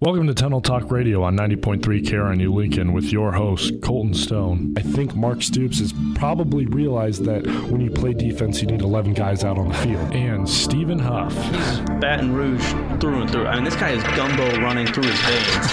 Welcome 0.00 0.26
to 0.26 0.34
Tunnel 0.34 0.60
Talk 0.60 0.90
Radio 0.90 1.22
on 1.22 1.36
90.3 1.36 1.80
KRNU 1.80 2.52
Lincoln 2.52 2.92
with 2.92 3.12
your 3.12 3.30
host, 3.30 3.80
Colton 3.80 4.12
Stone. 4.12 4.74
I 4.76 4.80
think 4.80 5.14
Mark 5.14 5.40
Stoops 5.40 5.78
has 5.78 5.94
probably 6.16 6.66
realized 6.66 7.24
that 7.26 7.46
when 7.70 7.80
you 7.80 7.92
play 7.92 8.12
defense, 8.12 8.60
you 8.60 8.66
need 8.66 8.80
11 8.80 9.14
guys 9.14 9.44
out 9.44 9.56
on 9.56 9.68
the 9.68 9.74
field. 9.74 10.12
And 10.12 10.48
Stephen 10.48 10.98
Huff. 10.98 11.32
He's 11.32 11.80
Baton 12.00 12.32
Rouge 12.32 12.60
through 13.00 13.22
and 13.22 13.30
through. 13.30 13.46
I 13.46 13.54
mean, 13.54 13.62
this 13.62 13.76
guy 13.76 13.90
is 13.90 14.02
gumbo 14.16 14.60
running 14.62 14.88
through 14.88 15.04
his 15.04 15.20
veins. 15.20 15.72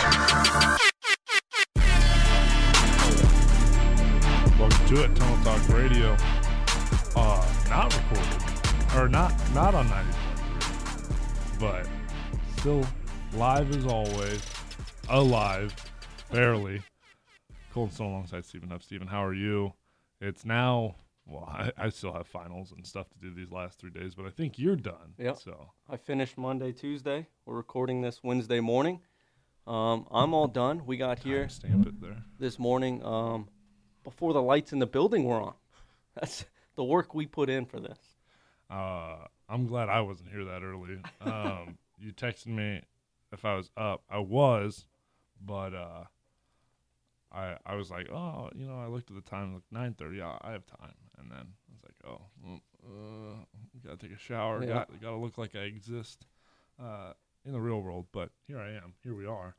Welcome 4.60 4.86
to 4.86 5.04
it, 5.04 5.16
Tunnel 5.16 5.44
Talk 5.44 5.68
Radio. 5.70 6.16
Uh, 7.16 7.44
not 7.70 7.92
recorded, 7.98 8.96
or 8.96 9.10
not 9.10 9.34
not 9.56 9.74
on 9.74 9.88
90.3, 9.88 11.60
but 11.60 11.88
still 12.60 12.86
live 13.34 13.74
as 13.76 13.86
always, 13.86 14.42
alive, 15.10 15.74
barely. 16.32 16.82
Colton 17.74 17.94
Stone 17.94 18.12
alongside 18.12 18.46
Stephen 18.46 18.70
Huff. 18.70 18.84
Stephen, 18.84 19.08
how 19.08 19.24
are 19.24 19.34
you? 19.34 19.74
It's 20.20 20.44
now, 20.44 20.96
well, 21.26 21.46
I, 21.48 21.72
I 21.78 21.90
still 21.90 22.12
have 22.12 22.28
finals 22.28 22.74
and 22.74 22.86
stuff 22.86 23.08
to 23.10 23.18
do 23.18 23.34
these 23.34 23.52
last 23.52 23.80
three 23.80 23.90
days, 23.90 24.16
but 24.16 24.26
I 24.26 24.30
think 24.30 24.60
you're 24.60 24.76
done. 24.76 25.14
Yep. 25.18 25.38
So, 25.40 25.70
I 25.90 25.96
finished 25.96 26.38
Monday, 26.38 26.74
Tuesday. 26.74 27.26
We're 27.46 27.56
recording 27.56 28.02
this 28.02 28.22
Wednesday 28.22 28.60
morning. 28.60 29.00
Um, 29.66 30.08
I'm 30.12 30.34
all 30.34 30.48
done. 30.48 30.86
We 30.86 30.98
got 30.98 31.20
here 31.20 31.48
stamp 31.48 31.88
it 31.88 32.02
there. 32.02 32.24
this 32.38 32.60
morning 32.60 33.04
um, 33.06 33.48
before 34.04 34.34
the 34.34 34.42
lights 34.42 34.74
in 34.74 34.80
the 34.80 34.88
building 34.88 35.24
were 35.24 35.42
on. 35.42 35.54
That's 36.16 36.44
the 36.76 36.84
work 36.84 37.16
we 37.16 37.28
put 37.28 37.50
in 37.50 37.66
for 37.66 37.80
this. 37.80 38.00
Uh, 38.70 39.16
I'm 39.48 39.68
glad 39.68 39.88
I 39.88 40.02
wasn't 40.02 40.32
here 40.32 40.46
that 40.46 40.64
early. 40.64 41.00
Um, 41.22 41.78
you 42.00 42.12
texted 42.12 42.48
me 42.48 42.82
if 43.32 43.46
I 43.46 43.56
was 43.56 43.72
up. 43.78 44.04
I 44.10 44.20
was, 44.20 44.86
but 45.40 45.74
uh, 45.74 46.04
I 47.32 47.58
I 47.66 47.76
was 47.76 47.90
like, 47.90 48.10
oh, 48.12 48.50
you 48.56 48.66
know, 48.66 48.80
I 48.80 48.88
looked 48.88 49.10
at 49.10 49.16
the 49.16 49.30
time, 49.30 49.54
like 49.54 49.64
nine 49.72 49.94
thirty. 49.94 50.18
Yeah, 50.18 50.38
I 50.42 50.52
have 50.52 50.66
time. 50.66 50.96
And 51.18 51.32
then 51.32 51.40
I 51.40 51.74
was 51.74 51.84
like, 51.84 51.96
oh, 52.06 52.22
well, 52.44 52.62
uh, 52.86 53.46
gotta 53.84 53.98
take 53.98 54.16
a 54.16 54.20
shower. 54.20 54.64
Yeah. 54.64 54.74
Got 54.74 55.02
gotta 55.02 55.18
look 55.18 55.38
like 55.38 55.56
I 55.56 55.62
exist 55.62 56.26
uh, 56.82 57.14
in 57.46 57.54
the 57.54 57.62
real 57.62 57.82
world. 57.82 58.08
But 58.12 58.32
here 58.48 58.60
I 58.60 58.72
am. 58.72 58.94
Here 59.04 59.16
we 59.16 59.26
are. 59.26 59.56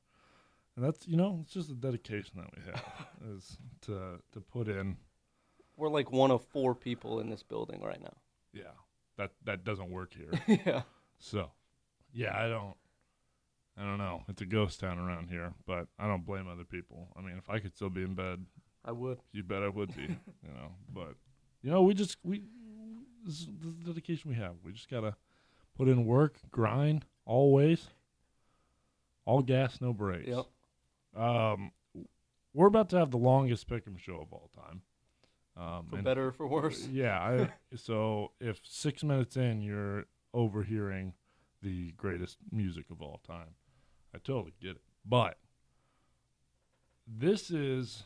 And 0.76 0.84
that's 0.84 1.06
you 1.06 1.16
know, 1.16 1.40
it's 1.42 1.52
just 1.52 1.68
the 1.68 1.74
dedication 1.74 2.32
that 2.36 2.50
we 2.56 2.62
have 2.70 3.06
is 3.36 3.58
to 3.82 4.20
to 4.32 4.40
put 4.40 4.68
in. 4.68 4.96
We're 5.76 5.88
like 5.88 6.12
one 6.12 6.30
of 6.30 6.44
four 6.44 6.74
people 6.74 7.20
in 7.20 7.30
this 7.30 7.42
building 7.42 7.80
right 7.82 8.00
now. 8.00 8.14
Yeah, 8.52 8.74
that 9.16 9.32
that 9.44 9.64
doesn't 9.64 9.90
work 9.90 10.14
here. 10.14 10.32
yeah. 10.66 10.82
So, 11.18 11.52
yeah, 12.12 12.36
I 12.36 12.48
don't, 12.48 12.74
I 13.78 13.84
don't 13.84 13.98
know. 13.98 14.22
It's 14.28 14.42
a 14.42 14.46
ghost 14.46 14.80
town 14.80 14.98
around 14.98 15.28
here, 15.28 15.54
but 15.66 15.86
I 15.98 16.06
don't 16.06 16.26
blame 16.26 16.46
other 16.46 16.64
people. 16.64 17.08
I 17.16 17.22
mean, 17.22 17.36
if 17.38 17.48
I 17.48 17.58
could 17.58 17.74
still 17.74 17.88
be 17.90 18.02
in 18.02 18.14
bed, 18.14 18.44
I 18.84 18.92
would. 18.92 19.18
you 19.32 19.42
bet 19.42 19.62
I 19.62 19.68
would 19.68 19.96
be. 19.96 20.02
you 20.02 20.52
know, 20.54 20.72
but 20.92 21.14
you 21.62 21.70
know, 21.70 21.82
we 21.82 21.94
just 21.94 22.18
we 22.22 22.42
this 23.24 23.40
is 23.40 23.48
the 23.60 23.90
dedication 23.92 24.30
we 24.30 24.36
have. 24.36 24.54
We 24.64 24.72
just 24.72 24.90
gotta 24.90 25.16
put 25.76 25.88
in 25.88 26.04
work, 26.04 26.36
grind, 26.50 27.06
always, 27.24 27.88
all 29.24 29.42
gas, 29.42 29.80
no 29.80 29.92
brakes. 29.92 30.28
Yep. 30.28 31.22
Um, 31.22 31.72
we're 32.54 32.66
about 32.66 32.90
to 32.90 32.98
have 32.98 33.10
the 33.10 33.18
longest 33.18 33.68
pick'em 33.68 33.98
show 33.98 34.20
of 34.20 34.32
all 34.32 34.50
time. 34.54 34.82
Um, 35.56 35.86
For 35.90 36.02
better 36.02 36.28
or 36.28 36.32
for 36.32 36.46
worse. 36.46 36.86
yeah. 36.92 37.18
I, 37.20 37.76
so 37.76 38.32
if 38.40 38.60
six 38.64 39.02
minutes 39.04 39.36
in 39.36 39.62
you're 39.62 40.04
overhearing 40.34 41.12
the 41.62 41.92
greatest 41.92 42.38
music 42.50 42.86
of 42.90 43.00
all 43.02 43.20
time, 43.26 43.54
I 44.14 44.18
totally 44.18 44.52
get 44.60 44.72
it. 44.72 44.82
But 45.04 45.38
this 47.06 47.50
is 47.50 48.04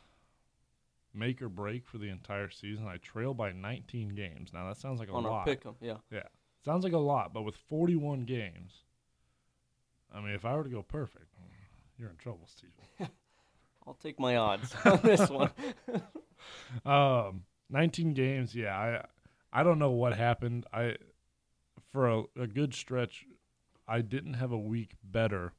make 1.13 1.41
or 1.43 1.49
break 1.49 1.87
for 1.87 1.99
the 1.99 2.09
entire 2.09 2.51
season. 2.51 2.87
I 2.87 2.99
trail 2.99 3.35
by 3.35 3.53
19 3.53 4.11
games. 4.11 4.53
Now 4.53 4.69
that 4.69 4.77
sounds 4.77 5.01
like 5.01 5.09
a 5.09 5.13
on 5.13 5.25
lot. 5.25 5.47
pick 5.47 5.65
'em. 5.67 5.77
Yeah. 5.81 5.99
Yeah, 6.11 6.25
sounds 6.65 6.85
like 6.85 6.93
a 6.93 6.99
lot. 6.99 7.33
But 7.33 7.43
with 7.43 7.57
41 7.57 8.25
games, 8.25 8.83
I 10.13 10.21
mean, 10.21 10.31
if 10.35 10.45
I 10.45 10.55
were 10.55 10.65
to 10.65 10.71
go 10.71 10.83
perfect, 10.83 11.33
you're 11.99 12.11
in 12.11 12.17
trouble, 12.17 12.47
Stephen. 12.47 12.75
I'll 13.87 13.95
take 13.95 14.19
my 14.21 14.37
odds 14.37 14.75
on 14.85 15.01
this 15.03 15.29
one. 15.31 15.51
Um, 16.85 17.45
19 17.71 18.13
games. 18.13 18.55
Yeah, 18.55 18.77
I 18.77 19.05
I 19.61 19.63
don't 19.65 19.79
know 19.81 19.91
what 19.91 20.15
happened. 20.17 20.65
I 20.73 20.97
for 21.91 22.09
a, 22.09 22.23
a 22.39 22.47
good 22.47 22.73
stretch, 22.75 23.25
I 23.89 24.01
didn't 24.03 24.35
have 24.35 24.53
a 24.53 24.59
week 24.59 24.93
better 25.03 25.55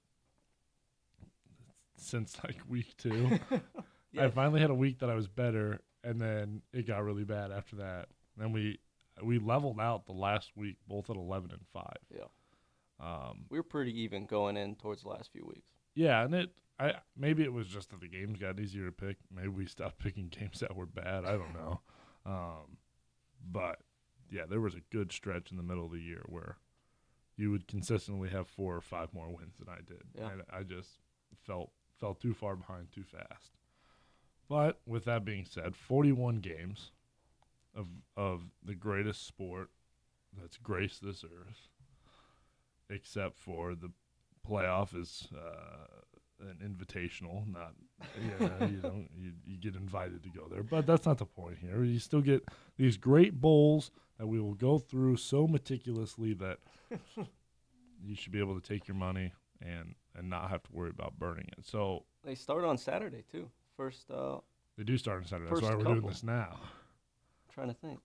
since 1.97 2.38
like 2.44 2.58
week 2.69 2.96
two. 2.97 3.40
I 4.19 4.30
finally 4.30 4.62
had 4.62 4.69
a 4.69 4.75
week 4.75 5.00
that 5.00 5.09
I 5.09 5.16
was 5.16 5.28
better, 5.28 5.80
and 6.03 6.19
then 6.19 6.62
it 6.74 6.88
got 6.88 7.03
really 7.03 7.24
bad 7.24 7.52
after 7.52 7.75
that. 7.78 8.08
Then 8.38 8.52
we 8.52 8.80
we 9.24 9.40
leveled 9.40 9.80
out 9.80 10.06
the 10.06 10.13
last 10.13 10.52
week, 10.56 10.78
both 10.88 11.09
at 11.09 11.16
11 11.16 11.52
and 11.52 11.62
five. 11.74 11.97
Yeah. 12.16 12.25
Um, 13.00 13.46
We 13.50 13.58
were 13.59 13.63
pretty 13.63 14.00
even 14.02 14.25
going 14.25 14.58
in 14.58 14.75
towards 14.75 15.03
the 15.03 15.09
last 15.09 15.31
few 15.31 15.46
weeks. 15.46 15.69
yeah, 15.96 16.24
and 16.24 16.34
it 16.34 16.52
I 16.80 16.94
maybe 17.16 17.44
it 17.44 17.52
was 17.53 17.68
just 17.68 17.90
that 17.91 18.00
the 18.02 18.08
games 18.08 18.40
got 18.40 18.59
easier 18.59 18.85
to 18.85 18.91
pick. 18.91 19.18
Maybe 19.34 19.47
we 19.50 19.66
stopped 19.66 20.00
picking 20.03 20.28
games 20.29 20.59
that 20.62 20.75
were 20.75 20.85
bad. 20.85 21.25
I 21.25 21.31
don't 21.34 21.53
know. 21.53 21.81
Um, 22.25 22.78
but 23.52 23.79
yeah, 24.29 24.46
there 24.50 24.62
was 24.62 24.75
a 24.75 24.81
good 24.91 25.12
stretch 25.12 25.52
in 25.52 25.58
the 25.58 25.64
middle 25.64 25.85
of 25.85 25.91
the 25.91 26.00
year 26.02 26.24
where 26.28 26.58
you 27.38 27.52
would 27.52 27.68
consistently 27.68 28.29
have 28.29 28.47
four 28.47 28.75
or 28.75 28.81
five 28.81 29.14
more 29.14 29.28
wins 29.29 29.58
than 29.59 29.69
I 29.69 29.78
did. 29.85 30.03
Yeah. 30.16 30.29
And 30.31 30.41
I 30.52 30.64
just 30.64 30.90
felt 31.46 31.72
fell 32.00 32.13
too 32.13 32.34
far 32.34 32.56
behind 32.56 32.91
too 32.91 33.03
fast. 33.03 33.52
But 34.50 34.80
with 34.85 35.06
that 35.06 35.25
being 35.25 35.46
said, 35.46 35.75
41 35.75 36.38
games 36.38 36.91
of 37.75 37.88
of 38.16 38.41
the 38.63 38.75
greatest 38.75 39.25
sport 39.28 39.69
that's 40.40 40.58
graced 40.58 41.03
this 41.03 41.24
earth, 41.24 41.68
except 42.90 43.38
for 43.38 43.75
the 43.75 43.91
playoff 44.47 44.96
is 44.96 45.28
uh, 45.35 46.47
an 46.47 46.58
invitational. 46.63 47.46
Not 47.52 47.74
yeah, 48.16 48.68
you 48.68 48.78
don't 48.78 49.09
you, 49.18 49.34
you 49.46 49.58
get 49.58 49.75
invited 49.75 50.24
to 50.24 50.29
go 50.29 50.47
there, 50.50 50.64
but 50.64 50.85
that's 50.85 51.06
not 51.06 51.18
the 51.18 51.25
point 51.25 51.58
here. 51.59 51.84
You 51.84 52.00
still 52.00 52.22
get 52.22 52.47
these 52.78 52.97
great 52.97 53.40
bowls 53.41 53.91
that 54.18 54.28
we 54.28 54.40
will 54.40 54.56
go 54.56 54.78
through 54.78 55.18
so 55.18 55.47
meticulously 55.47 56.34
that 56.35 56.59
you 58.03 58.16
should 58.16 58.31
be 58.31 58.40
able 58.40 58.59
to 58.59 58.68
take 58.68 58.88
your 58.88 58.96
money 58.96 59.34
and 59.62 59.95
and 60.16 60.29
not 60.29 60.50
have 60.50 60.63
to 60.63 60.69
worry 60.72 60.90
about 60.90 61.19
burning 61.19 61.45
it. 61.57 61.66
So 61.66 62.06
They 62.23 62.35
start 62.35 62.63
on 62.63 62.78
Saturday 62.78 63.23
too. 63.31 63.50
First, 63.75 64.09
uh, 64.09 64.38
they 64.78 64.84
do 64.84 64.97
start 64.97 65.19
on 65.19 65.25
Saturday. 65.25 65.50
That's 65.50 65.62
why 65.62 65.75
we're 65.75 65.84
doing 65.84 66.01
this 66.01 66.23
now. 66.23 66.57
I'm 66.59 67.53
trying 67.53 67.67
to 67.67 67.73
think. 67.73 68.00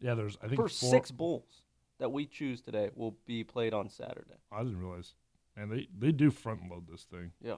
Yeah, 0.00 0.14
there's 0.14 0.38
I 0.42 0.46
think 0.48 0.60
First 0.60 0.80
four, 0.80 0.90
six 0.90 1.10
bowls 1.10 1.62
that 1.98 2.10
we 2.10 2.26
choose 2.26 2.60
today 2.60 2.90
will 2.94 3.16
be 3.26 3.44
played 3.44 3.74
on 3.74 3.88
Saturday. 3.88 4.38
I 4.50 4.62
didn't 4.62 4.80
realize, 4.80 5.14
and 5.56 5.70
they 5.70 5.88
they 5.96 6.12
do 6.12 6.30
front 6.30 6.70
load 6.70 6.86
this 6.88 7.04
thing. 7.04 7.32
Yeah. 7.42 7.56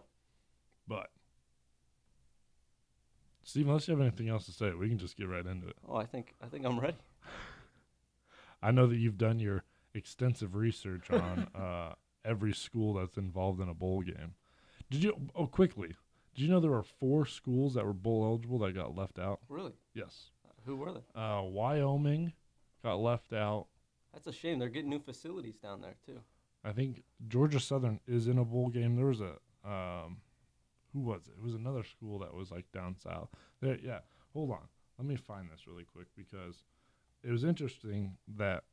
But 0.89 1.11
Steve, 3.45 3.67
unless 3.69 3.89
you 3.89 3.93
have 3.93 4.01
anything 4.01 4.29
else 4.29 4.47
to 4.47 4.53
say, 4.53 4.73
we 4.73 4.89
can 4.89 4.99
just 4.99 5.17
get 5.17 5.29
right 5.29 5.45
into 5.45 5.69
it. 5.69 5.77
Oh, 5.89 5.97
I 5.97 6.07
think 6.07 6.35
I 6.43 6.47
think 6.47 6.65
I'm 6.65 6.79
ready. 6.79 6.97
I 8.63 8.71
know 8.71 8.87
that 8.87 8.97
you've 8.97 9.19
done 9.19 9.41
your 9.41 9.65
extensive 9.95 10.55
research 10.55 11.11
on 11.11 11.49
uh, 11.55 11.95
every 12.25 12.53
school 12.53 12.95
that's 12.95 13.17
involved 13.17 13.61
in 13.61 13.69
a 13.69 13.75
bowl 13.75 14.03
game. 14.03 14.35
Did 14.91 15.05
you? 15.05 15.17
Oh, 15.35 15.47
quickly. 15.47 15.97
Did 16.35 16.43
you 16.43 16.49
know 16.49 16.61
there 16.61 16.71
were 16.71 16.83
four 16.83 17.27
schools 17.27 17.75
that 17.75 17.85
were 17.85 17.93
bowl 17.93 18.25
eligible 18.25 18.59
that 18.61 18.75
got 18.75 18.97
left 18.97 19.19
out? 19.19 19.41
Really? 19.49 19.73
Yes. 19.95 20.31
Who 20.65 20.77
were 20.77 20.93
they? 20.93 21.21
Uh, 21.21 21.43
Wyoming 21.43 22.33
got 22.83 22.97
left 22.97 23.33
out. 23.33 23.67
That's 24.13 24.27
a 24.27 24.33
shame. 24.33 24.59
They're 24.59 24.69
getting 24.69 24.91
new 24.91 25.01
facilities 25.01 25.57
down 25.57 25.81
there 25.81 25.97
too. 26.05 26.21
I 26.65 26.73
think 26.73 27.03
Georgia 27.29 27.59
Southern 27.59 28.01
is 28.07 28.29
in 28.29 28.39
a 28.39 28.45
bowl 28.45 28.69
game. 28.69 28.97
There 28.97 29.07
was 29.07 29.21
a 29.21 29.35
um, 29.69 30.19
who 30.93 31.01
was 31.01 31.23
it? 31.27 31.35
It 31.39 31.43
was 31.43 31.55
another 31.55 31.83
school 31.85 32.19
that 32.21 32.35
was 32.35 32.51
like 32.51 32.71
down 32.73 32.97
south. 32.97 33.29
There, 33.61 33.79
yeah. 33.83 34.01
Hold 34.33 34.51
on. 34.51 34.69
Let 34.99 35.07
me 35.07 35.17
find 35.17 35.51
this 35.51 35.67
really 35.67 35.85
quick 35.85 36.07
because 36.17 36.65
it 37.23 37.31
was 37.31 37.45
interesting 37.45 38.17
that 38.37 38.65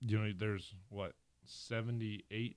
you 0.00 0.18
know 0.18 0.32
there's 0.36 0.74
what 0.88 1.14
78 1.44 2.56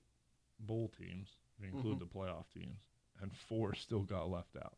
bowl 0.58 0.88
teams 0.88 1.36
if 1.58 1.62
you 1.64 1.68
include 1.76 1.96
Mhm. 1.96 2.00
the 2.00 2.06
playoff 2.06 2.50
teams 2.52 2.80
and 3.20 3.32
four 3.34 3.74
still 3.74 4.02
got 4.02 4.28
left 4.28 4.56
out. 4.56 4.76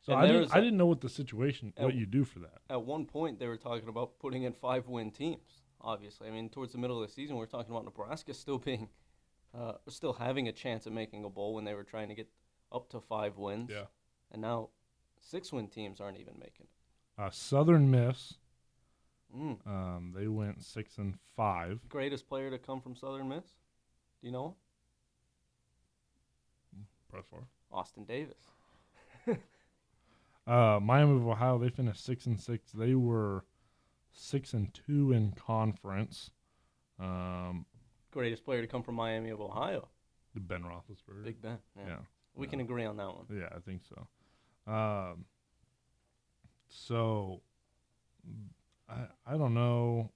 So 0.00 0.12
And 0.12 0.22
I 0.22 0.26
didn't, 0.26 0.54
I 0.54 0.60
didn't 0.60 0.76
know 0.76 0.86
what 0.86 1.00
the 1.00 1.08
situation 1.08 1.72
what 1.76 1.94
you 1.94 2.04
do 2.06 2.24
for 2.24 2.40
that. 2.40 2.60
At 2.68 2.84
one 2.84 3.06
point, 3.06 3.38
they 3.38 3.46
were 3.48 3.56
talking 3.56 3.88
about 3.88 4.18
putting 4.18 4.42
in 4.42 4.52
five 4.52 4.86
win 4.88 5.10
teams. 5.10 5.62
Obviously, 5.80 6.28
I 6.28 6.30
mean, 6.30 6.50
towards 6.50 6.72
the 6.72 6.78
middle 6.78 7.02
of 7.02 7.08
the 7.08 7.12
season, 7.14 7.36
we 7.36 7.42
are 7.42 7.46
talking 7.46 7.70
about 7.70 7.84
Nebraska 7.84 8.34
still 8.34 8.58
being, 8.58 8.90
uh, 9.54 9.74
still 9.88 10.14
having 10.14 10.48
a 10.48 10.52
chance 10.52 10.86
at 10.86 10.92
making 10.92 11.24
a 11.24 11.30
bowl 11.30 11.54
when 11.54 11.64
they 11.64 11.74
were 11.74 11.84
trying 11.84 12.08
to 12.08 12.14
get 12.14 12.28
up 12.72 12.88
to 12.90 13.00
five 13.00 13.38
wins. 13.38 13.70
Yeah. 13.70 13.86
And 14.30 14.42
now, 14.42 14.70
six 15.20 15.52
win 15.52 15.68
teams 15.68 16.00
aren't 16.00 16.18
even 16.18 16.38
making 16.38 16.66
it. 16.66 17.20
Uh, 17.20 17.30
Southern 17.30 17.90
Miss, 17.90 18.38
Mm. 19.34 19.66
um, 19.66 20.12
they 20.12 20.28
went 20.28 20.62
six 20.62 20.98
and 20.98 21.18
five. 21.36 21.88
Greatest 21.88 22.28
player 22.28 22.50
to 22.50 22.58
come 22.58 22.80
from 22.80 22.94
Southern 22.94 23.28
Miss? 23.28 23.44
Do 24.20 24.26
you 24.26 24.32
know? 24.32 24.56
Him? 27.14 27.24
Brett 27.30 27.44
Austin 27.72 28.04
Davis. 28.04 28.50
Uh, 30.46 30.78
Miami 30.82 31.16
of 31.16 31.26
Ohio, 31.26 31.58
they 31.58 31.70
finished 31.70 32.04
six 32.04 32.26
and 32.26 32.38
six. 32.38 32.70
They 32.72 32.94
were 32.94 33.44
six 34.12 34.52
and 34.52 34.72
two 34.74 35.10
in 35.12 35.32
conference. 35.32 36.30
Um, 37.00 37.64
Greatest 38.10 38.44
player 38.44 38.60
to 38.60 38.66
come 38.66 38.82
from 38.82 38.94
Miami 38.96 39.30
of 39.30 39.40
Ohio. 39.40 39.88
Ben 40.34 40.62
Roethlisberger. 40.62 41.24
Big 41.24 41.40
Ben. 41.40 41.58
Yeah. 41.76 41.82
yeah, 41.86 41.96
We 42.34 42.46
yeah. 42.46 42.50
can 42.50 42.60
agree 42.60 42.84
on 42.84 42.96
that 42.98 43.06
one. 43.06 43.24
yeah, 43.32 43.48
I 43.56 43.60
think 43.60 43.80
so. 43.88 44.70
Um, 44.70 45.24
so 46.68 47.40
I 48.88 49.06
I 49.26 49.36
don't 49.38 49.54
know. 49.54 50.10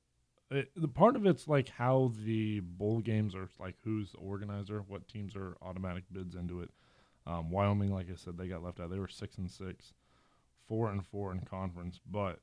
It, 0.51 0.71
the 0.77 0.89
part 0.89 1.17
of 1.17 1.27
it's 1.27 1.47
like 1.49 1.69
how 1.69 2.13
the 2.25 2.61
bowl 2.61 3.01
games 3.01 3.35
are 3.35 3.49
like 3.59 3.77
who's 3.85 4.13
the 4.13 4.19
organizer, 4.19 4.83
what 4.87 5.09
teams 5.09 5.37
are 5.37 5.57
automatic 5.63 6.05
bids 6.13 6.35
into 6.35 6.61
it. 6.61 6.71
Um, 7.29 7.51
Wyoming, 7.51 7.93
like 7.93 8.07
I 8.11 8.15
said, 8.17 8.39
they 8.39 8.49
got 8.49 8.63
left 8.65 8.81
out. 8.81 8.91
They 8.91 8.99
were 8.99 9.07
six 9.09 9.37
and 9.39 9.51
six, 9.51 9.93
four 10.67 10.91
and 10.91 11.05
four 11.05 11.31
in 11.33 11.41
conference, 11.41 12.01
but 12.11 12.41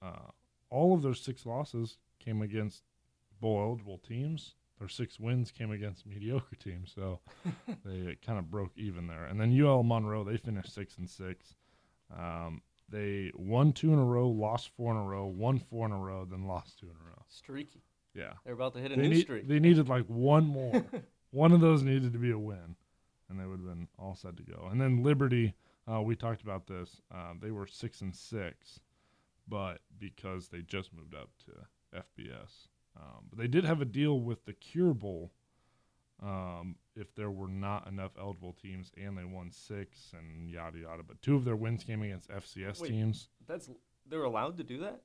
uh, 0.00 0.30
all 0.70 0.94
of 0.94 1.02
their 1.02 1.14
six 1.14 1.44
losses 1.44 1.98
came 2.18 2.40
against 2.40 2.82
bowl 3.40 3.60
eligible 3.60 3.98
teams. 3.98 4.54
Their 4.78 4.88
six 4.88 5.18
wins 5.20 5.50
came 5.50 5.70
against 5.72 6.06
mediocre 6.06 6.56
teams, 6.56 6.92
so 6.94 7.20
they 7.84 8.16
kind 8.24 8.38
of 8.38 8.50
broke 8.50 8.72
even 8.76 9.06
there. 9.08 9.24
And 9.24 9.40
then 9.40 9.58
UL 9.60 9.82
Monroe, 9.82 10.24
they 10.24 10.36
finished 10.36 10.72
six 10.74 10.96
and 10.98 11.08
six. 11.10 11.54
Um, 12.16 12.62
they 12.88 13.32
won 13.34 13.72
two 13.72 13.92
in 13.92 13.98
a 13.98 14.04
row, 14.04 14.28
lost 14.28 14.70
four 14.76 14.92
in 14.92 14.98
a 14.98 15.04
row, 15.04 15.26
won 15.26 15.58
four 15.58 15.86
in 15.86 15.92
a 15.92 15.98
row, 15.98 16.26
then 16.30 16.46
lost 16.46 16.78
two 16.78 16.86
in 16.86 16.92
a 16.92 17.08
row. 17.10 17.22
Streaky. 17.28 17.82
Yeah, 18.14 18.34
They're 18.44 18.52
about 18.54 18.74
to 18.74 18.80
hit 18.80 18.92
a 18.92 18.96
they, 18.96 19.02
new 19.02 19.08
need- 19.08 19.22
streak. 19.22 19.48
they 19.48 19.58
needed 19.58 19.88
like 19.88 20.04
one 20.06 20.46
more. 20.46 20.84
one 21.30 21.52
of 21.52 21.60
those 21.60 21.82
needed 21.82 22.12
to 22.12 22.18
be 22.18 22.30
a 22.30 22.38
win, 22.38 22.76
and 23.32 23.40
they 23.40 23.46
would 23.46 23.58
have 23.58 23.68
been 23.68 23.88
all 23.98 24.14
set 24.14 24.36
to 24.36 24.42
go. 24.42 24.68
And 24.70 24.80
then 24.80 25.02
Liberty, 25.02 25.54
uh, 25.90 26.02
we 26.02 26.14
talked 26.14 26.42
about 26.42 26.66
this. 26.66 27.00
Uh, 27.12 27.32
they 27.40 27.50
were 27.50 27.66
six 27.66 28.02
and 28.02 28.14
six, 28.14 28.78
but 29.48 29.80
because 29.98 30.48
they 30.48 30.60
just 30.60 30.94
moved 30.94 31.14
up 31.14 31.30
to 31.46 31.98
FBS, 31.98 32.68
um, 32.96 33.24
but 33.30 33.38
they 33.38 33.48
did 33.48 33.64
have 33.64 33.80
a 33.80 33.86
deal 33.86 34.20
with 34.20 34.44
the 34.44 34.52
Cure 34.52 34.94
Bowl. 34.94 35.32
Um, 36.22 36.76
if 36.94 37.12
there 37.16 37.32
were 37.32 37.48
not 37.48 37.88
enough 37.88 38.12
eligible 38.20 38.52
teams, 38.52 38.92
and 38.96 39.18
they 39.18 39.24
won 39.24 39.50
six 39.50 40.12
and 40.16 40.48
yada 40.48 40.78
yada, 40.78 41.02
but 41.02 41.20
two 41.20 41.34
of 41.34 41.44
their 41.44 41.56
wins 41.56 41.82
came 41.82 42.02
against 42.02 42.30
FCS 42.30 42.80
Wait. 42.80 42.90
teams. 42.90 43.28
That's 43.48 43.68
they're 44.08 44.22
allowed 44.22 44.56
to 44.58 44.62
do 44.62 44.78
that. 44.80 45.00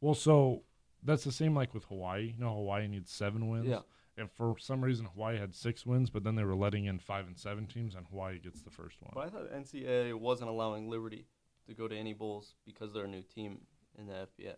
Well, 0.00 0.14
so 0.14 0.62
that's 1.02 1.24
the 1.24 1.32
same 1.32 1.54
like 1.54 1.74
with 1.74 1.84
Hawaii. 1.84 2.34
You 2.36 2.44
know, 2.44 2.54
Hawaii 2.54 2.88
needs 2.88 3.12
seven 3.12 3.50
wins. 3.50 3.66
Yeah. 3.66 3.80
And 4.16 4.30
for 4.30 4.56
some 4.58 4.82
reason, 4.84 5.06
Hawaii 5.06 5.38
had 5.38 5.54
six 5.54 5.84
wins, 5.84 6.08
but 6.08 6.22
then 6.22 6.36
they 6.36 6.44
were 6.44 6.54
letting 6.54 6.84
in 6.84 6.98
five 7.00 7.26
and 7.26 7.36
seven 7.36 7.66
teams, 7.66 7.94
and 7.96 8.06
Hawaii 8.06 8.38
gets 8.38 8.62
the 8.62 8.70
first 8.70 9.02
one. 9.02 9.10
But 9.14 9.26
I 9.26 9.30
thought 9.30 9.52
NCAA 9.52 10.14
wasn't 10.14 10.50
allowing 10.50 10.88
Liberty 10.88 11.26
to 11.66 11.74
go 11.74 11.88
to 11.88 11.96
any 11.96 12.12
bowls 12.12 12.54
because 12.64 12.92
they're 12.92 13.06
a 13.06 13.08
new 13.08 13.22
team 13.22 13.62
in 13.98 14.06
the 14.06 14.12
FBS. 14.14 14.56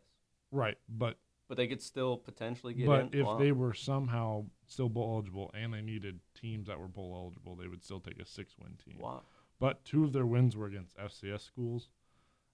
Right, 0.53 0.77
but 0.89 1.17
But 1.49 1.57
they 1.57 1.69
could 1.69 1.81
still 1.81 2.17
potentially 2.19 2.75
get 2.75 2.87
but 2.87 3.01
in. 3.01 3.11
if 3.21 3.27
Wow. 3.27 3.39
they 3.39 3.53
were 3.53 3.73
somehow 3.73 4.47
still 4.67 4.89
bowl 4.89 5.15
eligible 5.15 5.51
and 5.55 5.73
they 5.73 5.81
needed 5.81 6.21
teams 6.35 6.67
that 6.67 6.79
were 6.79 6.89
bowl 6.89 7.15
eligible, 7.17 7.57
they 7.57 7.69
would 7.69 7.83
still 7.83 8.01
take 8.01 8.21
a 8.21 8.27
six-win 8.27 8.77
team. 8.85 8.99
wow. 8.99 9.23
But 9.59 9.85
two 9.87 10.05
of 10.05 10.13
their 10.13 10.27
wins 10.27 10.55
were 10.57 10.67
against 10.67 10.97
FCS 10.99 11.41
schools, 11.41 11.89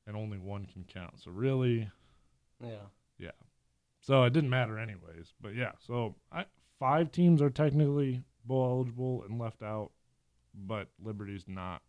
and 0.07 0.17
only 0.17 0.39
one 0.39 0.67
can 0.67 0.85
count. 0.85 1.19
So 1.21 1.31
really, 1.33 1.91
Yeah. 2.61 2.87
yeah. 3.19 3.33
So 4.01 4.23
it 4.25 4.33
didn't 4.33 4.51
matter 4.51 4.79
anyways. 4.79 5.35
But 5.41 5.55
yeah, 5.55 5.73
so 5.81 6.17
I, 6.31 6.45
five 6.83 7.13
teams 7.13 7.41
are 7.41 7.49
technically 7.49 8.25
bowl 8.45 8.75
eligible 8.79 9.23
and 9.29 9.39
left 9.39 9.63
out, 9.63 9.93
but 10.53 10.89
Liberty's 11.01 11.45
not. 11.47 11.81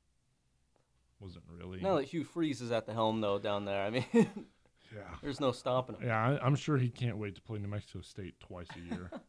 Wasn't 1.20 1.44
really. 1.50 1.82
Now 1.82 1.96
that 1.96 2.06
Hugh 2.06 2.24
Freeze 2.24 2.62
is 2.62 2.72
at 2.72 2.86
the 2.86 2.94
helm 2.94 3.20
though 3.20 3.40
down 3.40 3.66
there, 3.66 3.84
I 3.84 3.90
mean, 3.90 4.06
yeah. 4.14 5.10
there's 5.24 5.40
no 5.40 5.52
stopping 5.52 5.96
him. 5.96 6.06
Yeah, 6.08 6.38
I, 6.40 6.46
I'm 6.46 6.56
sure 6.56 6.78
he 6.78 6.90
can't 6.90 7.18
wait 7.18 7.34
to 7.36 7.42
play 7.42 7.58
New 7.58 7.68
Mexico 7.70 8.02
State 8.02 8.40
twice 8.40 8.68
a 8.76 8.94
year. 8.94 9.10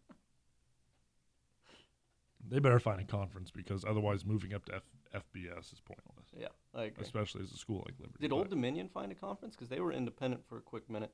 they 2.47 2.59
better 2.59 2.81
find 2.81 3.01
a 3.01 3.05
conference 3.05 3.51
because 3.51 3.85
otherwise, 3.89 4.27
moving 4.27 4.53
up 4.53 4.67
to 4.67 4.75
F, 4.75 4.83
FBS 5.15 5.73
is 5.73 5.81
pointless, 5.81 6.27
Yeah, 6.39 6.49
I 6.75 6.85
agree. 6.85 7.03
especially 7.05 7.43
as 7.43 7.53
a 7.53 7.57
school 7.57 7.79
like 7.87 7.95
Liberty. 7.99 8.19
Did 8.21 8.31
But 8.31 8.37
Old 8.37 8.51
Dominion 8.51 8.89
find 8.89 9.11
a 9.13 9.15
conference? 9.15 9.55
Because 9.55 9.69
they 9.71 9.81
were 9.81 9.93
independent 9.93 10.45
for 10.47 10.59
a 10.59 10.63
quick 10.63 10.91
minute. 10.91 11.13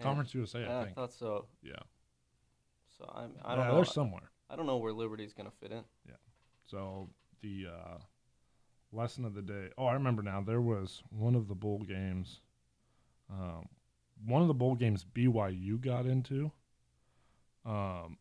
Conference 0.00 0.32
USA? 0.34 0.60
Yeah, 0.60 0.78
I 0.78 0.80
I 0.80 0.84
think. 0.84 0.96
thought 0.96 1.12
so. 1.12 1.46
Yeah, 1.62 1.72
So 2.98 3.10
I'm, 3.14 3.32
I 3.44 3.50
yeah, 3.50 3.56
don't 3.56 3.68
know. 3.68 3.76
They're 3.76 3.84
somewhere. 3.84 4.30
I 4.48 4.56
don't 4.56 4.66
know 4.66 4.76
where 4.76 4.92
Liberty's 4.92 5.32
gonna 5.32 5.50
fit 5.60 5.72
in. 5.72 5.84
Yeah. 6.06 6.14
So 6.66 7.08
the 7.42 7.66
uh, 7.68 7.98
lesson 8.92 9.24
of 9.24 9.34
the 9.34 9.42
day. 9.42 9.70
Oh, 9.76 9.86
I 9.86 9.94
remember 9.94 10.22
now. 10.22 10.40
There 10.40 10.60
was 10.60 11.02
one 11.10 11.34
of 11.34 11.48
the 11.48 11.54
bowl 11.54 11.80
games. 11.80 12.40
Um, 13.30 13.68
one 14.24 14.42
of 14.42 14.48
the 14.48 14.54
bowl 14.54 14.74
games 14.74 15.04
BYU 15.04 15.80
got 15.80 16.06
into. 16.06 16.52
Um, 17.64 18.18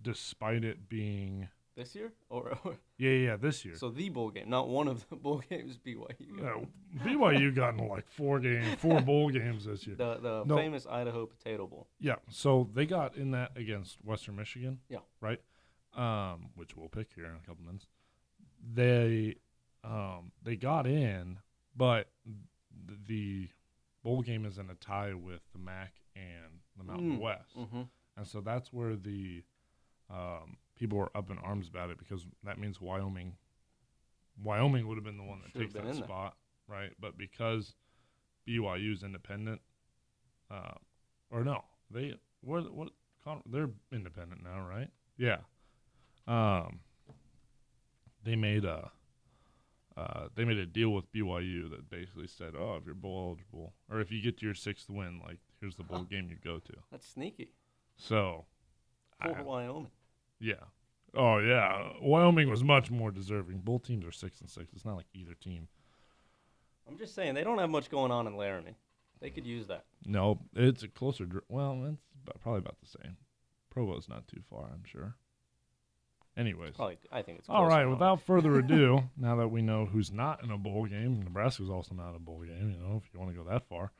despite 0.00 0.64
it 0.64 0.88
being 0.88 1.48
This 1.76 1.94
year, 1.94 2.12
or, 2.30 2.56
or 2.64 2.76
yeah 2.96 3.10
yeah 3.10 3.36
this 3.36 3.64
year. 3.64 3.74
so 3.76 3.90
the 3.90 4.08
bowl 4.08 4.30
game, 4.30 4.48
not 4.48 4.68
one 4.68 4.88
of 4.88 5.06
the 5.10 5.16
bowl 5.24 5.42
games. 5.50 5.76
BYU. 5.76 6.40
No, 6.40 6.66
BYU 7.04 7.54
got 7.54 7.74
in 7.74 7.86
like 7.86 8.08
four 8.08 8.40
game, 8.40 8.76
four 8.78 9.00
bowl 9.10 9.28
games 9.28 9.66
this 9.66 9.86
year. 9.86 9.94
The 9.96 10.16
the 10.16 10.44
No. 10.44 10.56
famous 10.56 10.86
Idaho 10.90 11.26
Potato 11.26 11.66
Bowl. 11.66 11.86
Yeah, 12.00 12.16
so 12.30 12.70
they 12.74 12.86
got 12.86 13.16
in 13.16 13.32
that 13.32 13.52
against 13.56 13.98
Western 14.02 14.36
Michigan. 14.36 14.78
Yeah. 14.88 15.00
Right. 15.20 15.40
Um, 15.94 16.50
which 16.54 16.76
we'll 16.76 16.88
pick 16.88 17.08
here 17.14 17.26
in 17.26 17.32
a 17.32 17.46
couple 17.46 17.64
minutes. 17.64 17.86
They, 18.74 19.36
um, 19.84 20.32
they 20.42 20.56
got 20.56 20.86
in, 20.86 21.38
but 21.76 22.08
th- 22.86 22.98
the 23.06 23.48
bowl 24.02 24.22
game 24.22 24.44
is 24.44 24.58
in 24.58 24.68
a 24.70 24.74
tie 24.74 25.14
with 25.14 25.40
the 25.52 25.58
MAC 25.58 25.92
and 26.14 26.60
the 26.76 26.84
Mountain 26.84 27.18
Mm, 27.18 27.20
West, 27.20 27.56
Mm-hmm. 27.56 27.82
and 28.16 28.26
so 28.26 28.40
that's 28.40 28.72
where 28.72 28.96
the 28.96 29.42
um, 30.10 30.56
people 30.78 30.98
were 30.98 31.10
up 31.14 31.30
in 31.30 31.38
arms 31.38 31.68
about 31.68 31.90
it 31.90 31.98
because 31.98 32.24
that 32.44 32.58
means 32.58 32.80
Wyoming. 32.80 33.34
Wyoming 34.42 34.86
would 34.88 34.96
have 34.96 35.04
been 35.04 35.16
the 35.16 35.22
one 35.24 35.40
that 35.42 35.52
Should've 35.52 35.72
takes 35.72 35.74
that 35.74 35.86
in 35.90 35.96
there. 35.96 36.04
spot, 36.04 36.36
right? 36.68 36.90
But 37.00 37.16
because 37.16 37.74
BYU 38.46 38.92
is 38.92 39.02
independent, 39.02 39.60
uh, 40.50 40.74
or 41.30 41.42
no, 41.44 41.64
they 41.90 42.14
what 42.42 42.72
what 42.72 42.88
con- 43.24 43.42
they're 43.46 43.70
independent 43.92 44.42
now, 44.44 44.66
right? 44.68 44.88
Yeah. 45.16 45.38
Um, 46.28 46.80
they 48.24 48.36
made 48.36 48.64
a 48.64 48.90
uh, 49.96 50.28
they 50.34 50.44
made 50.44 50.58
a 50.58 50.66
deal 50.66 50.90
with 50.90 51.10
BYU 51.12 51.70
that 51.70 51.88
basically 51.88 52.26
said, 52.26 52.52
oh, 52.58 52.76
if 52.76 52.84
you're 52.84 52.94
bowl 52.94 53.28
eligible, 53.28 53.72
or 53.90 54.00
if 54.00 54.12
you 54.12 54.20
get 54.20 54.36
to 54.38 54.44
your 54.44 54.54
sixth 54.54 54.90
win, 54.90 55.20
like 55.26 55.38
here's 55.60 55.76
the 55.76 55.82
bowl 55.84 56.02
game 56.02 56.28
you 56.28 56.36
go 56.44 56.58
to. 56.58 56.72
That's 56.90 57.08
sneaky. 57.08 57.48
So, 57.96 58.44
Poor 59.22 59.42
Wyoming. 59.42 59.86
Yeah. 60.40 60.54
Oh 61.14 61.38
yeah, 61.38 61.92
Wyoming 62.02 62.50
was 62.50 62.62
much 62.62 62.90
more 62.90 63.10
deserving. 63.10 63.58
Both 63.58 63.84
teams 63.84 64.04
are 64.04 64.12
six 64.12 64.40
and 64.40 64.50
six. 64.50 64.72
It's 64.74 64.84
not 64.84 64.96
like 64.96 65.06
either 65.14 65.34
team. 65.34 65.68
I'm 66.88 66.98
just 66.98 67.14
saying 67.14 67.34
they 67.34 67.42
don't 67.44 67.58
have 67.58 67.70
much 67.70 67.90
going 67.90 68.12
on 68.12 68.26
in 68.26 68.36
Laramie. 68.36 68.76
They 69.20 69.30
could 69.30 69.46
use 69.46 69.66
that. 69.68 69.84
No, 70.04 70.40
it's 70.54 70.82
a 70.82 70.88
closer. 70.88 71.24
dr- 71.24 71.44
Well, 71.48 71.72
it's 71.86 71.98
about, 72.22 72.40
probably 72.42 72.58
about 72.58 72.76
the 72.80 72.98
same. 73.02 73.16
Provo's 73.70 74.08
not 74.08 74.28
too 74.28 74.42
far, 74.50 74.66
I'm 74.72 74.84
sure. 74.84 75.14
Anyways, 76.36 76.76
Probably, 76.76 76.98
I 77.10 77.22
think 77.22 77.38
it's. 77.38 77.48
all 77.48 77.64
right. 77.66 77.86
Without 77.86 78.20
further 78.20 78.54
ado, 78.58 79.04
now 79.16 79.36
that 79.36 79.48
we 79.48 79.62
know 79.62 79.86
who's 79.86 80.12
not 80.12 80.44
in 80.44 80.50
a 80.50 80.58
bowl 80.58 80.84
game, 80.84 81.22
Nebraska's 81.22 81.70
also 81.70 81.94
not 81.94 82.10
in 82.10 82.16
a 82.16 82.20
bowl 82.20 82.42
game. 82.42 82.70
You 82.70 82.76
know, 82.76 83.00
if 83.02 83.08
you 83.12 83.18
want 83.18 83.32
to 83.32 83.42
go 83.42 83.48
that 83.48 83.66
far, 83.70 83.90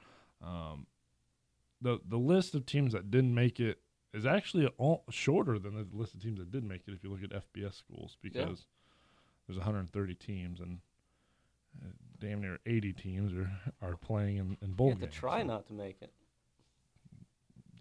um, 0.42 0.86
the 1.80 1.98
the 2.06 2.18
list 2.18 2.54
of 2.54 2.66
teams 2.66 2.92
that 2.92 3.10
didn't 3.10 3.34
make 3.34 3.58
it 3.58 3.78
is 4.16 4.24
actually 4.26 4.66
all 4.78 5.04
shorter 5.10 5.58
than 5.58 5.74
the 5.74 5.86
list 5.92 6.14
of 6.14 6.22
teams 6.22 6.38
that 6.38 6.50
did 6.50 6.64
make 6.64 6.82
it. 6.88 6.94
If 6.94 7.04
you 7.04 7.10
look 7.10 7.22
at 7.22 7.30
FBS 7.30 7.74
schools, 7.74 8.16
because 8.22 8.64
there's 9.46 9.58
130 9.58 10.14
teams 10.14 10.58
and 10.60 10.78
uh, 11.84 11.88
damn 12.18 12.40
near 12.40 12.58
80 12.66 12.92
teams 12.94 13.32
are 13.34 13.50
are 13.86 13.96
playing 13.96 14.38
in, 14.38 14.56
in 14.62 14.72
bowl 14.72 14.86
you 14.88 14.92
have 14.92 15.00
to 15.00 15.06
games. 15.06 15.14
try 15.14 15.40
so- 15.42 15.46
not 15.46 15.66
to 15.66 15.74
make 15.74 15.98
it. 16.00 16.12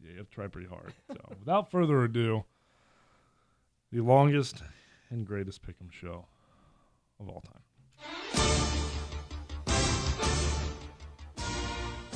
yeah, 0.03 0.11
you 0.11 0.17
have 0.17 0.27
to 0.29 0.35
try 0.35 0.47
pretty 0.47 0.67
hard. 0.67 0.93
So, 1.07 1.17
without 1.39 1.71
further 1.71 2.03
ado, 2.03 2.43
the 3.91 4.01
longest 4.01 4.61
and 5.09 5.25
greatest 5.25 5.61
pick'em 5.61 5.91
show 5.91 6.25
of 7.19 7.29
all 7.29 7.41
time. 7.41 8.84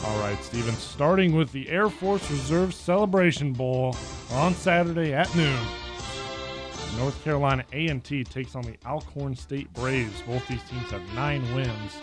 All 0.06 0.20
right, 0.20 0.42
Stephen, 0.44 0.76
starting 0.76 1.36
with 1.36 1.52
the 1.52 1.68
Air 1.70 1.90
Force 1.90 2.32
Reserve 2.32 2.74
Celebration 2.74 3.52
Bowl 3.52 3.96
on 4.32 4.56
Saturday 4.56 5.14
at 5.14 5.34
noon. 5.36 5.60
North 6.98 7.22
Carolina 7.24 7.66
A&T 7.74 8.24
takes 8.24 8.56
on 8.56 8.64
the 8.64 8.78
Alcorn 8.86 9.36
State 9.36 9.72
Braves. 9.74 10.22
Both 10.22 10.48
these 10.48 10.64
teams 10.64 10.90
have 10.92 11.02
nine 11.16 11.44
wins. 11.54 11.98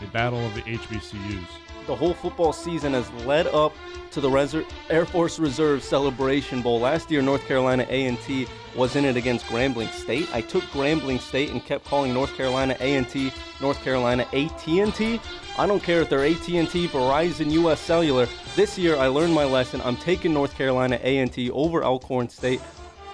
The 0.00 0.06
battle 0.08 0.44
of 0.46 0.54
the 0.54 0.62
HBCUs. 0.62 1.71
The 1.86 1.96
whole 1.96 2.14
football 2.14 2.52
season 2.52 2.92
has 2.92 3.10
led 3.24 3.46
up 3.48 3.74
to 4.12 4.20
the 4.20 4.28
Reser- 4.28 4.66
Air 4.90 5.06
Force 5.06 5.38
Reserve 5.38 5.82
Celebration 5.82 6.62
Bowl. 6.62 6.80
Last 6.80 7.10
year, 7.10 7.22
North 7.22 7.46
Carolina 7.46 7.86
A&T 7.88 8.46
was 8.76 8.96
in 8.96 9.04
it 9.04 9.16
against 9.16 9.46
Grambling 9.46 9.90
State. 9.92 10.28
I 10.34 10.40
took 10.40 10.62
Grambling 10.64 11.20
State 11.20 11.50
and 11.50 11.64
kept 11.64 11.84
calling 11.84 12.12
North 12.12 12.34
Carolina 12.36 12.76
A&T 12.80 13.32
North 13.62 13.82
Carolina 13.82 14.26
AT&T. 14.34 15.20
I 15.56 15.66
don't 15.66 15.82
care 15.82 16.02
if 16.02 16.10
they're 16.10 16.26
AT&T, 16.26 16.88
Verizon, 16.88 17.50
US 17.52 17.80
Cellular. 17.80 18.28
This 18.56 18.76
year, 18.76 18.96
I 18.96 19.06
learned 19.06 19.32
my 19.32 19.44
lesson. 19.44 19.80
I'm 19.82 19.96
taking 19.96 20.34
North 20.34 20.54
Carolina 20.54 20.98
A&T 21.02 21.50
over 21.52 21.84
Alcorn 21.84 22.28
State. 22.28 22.60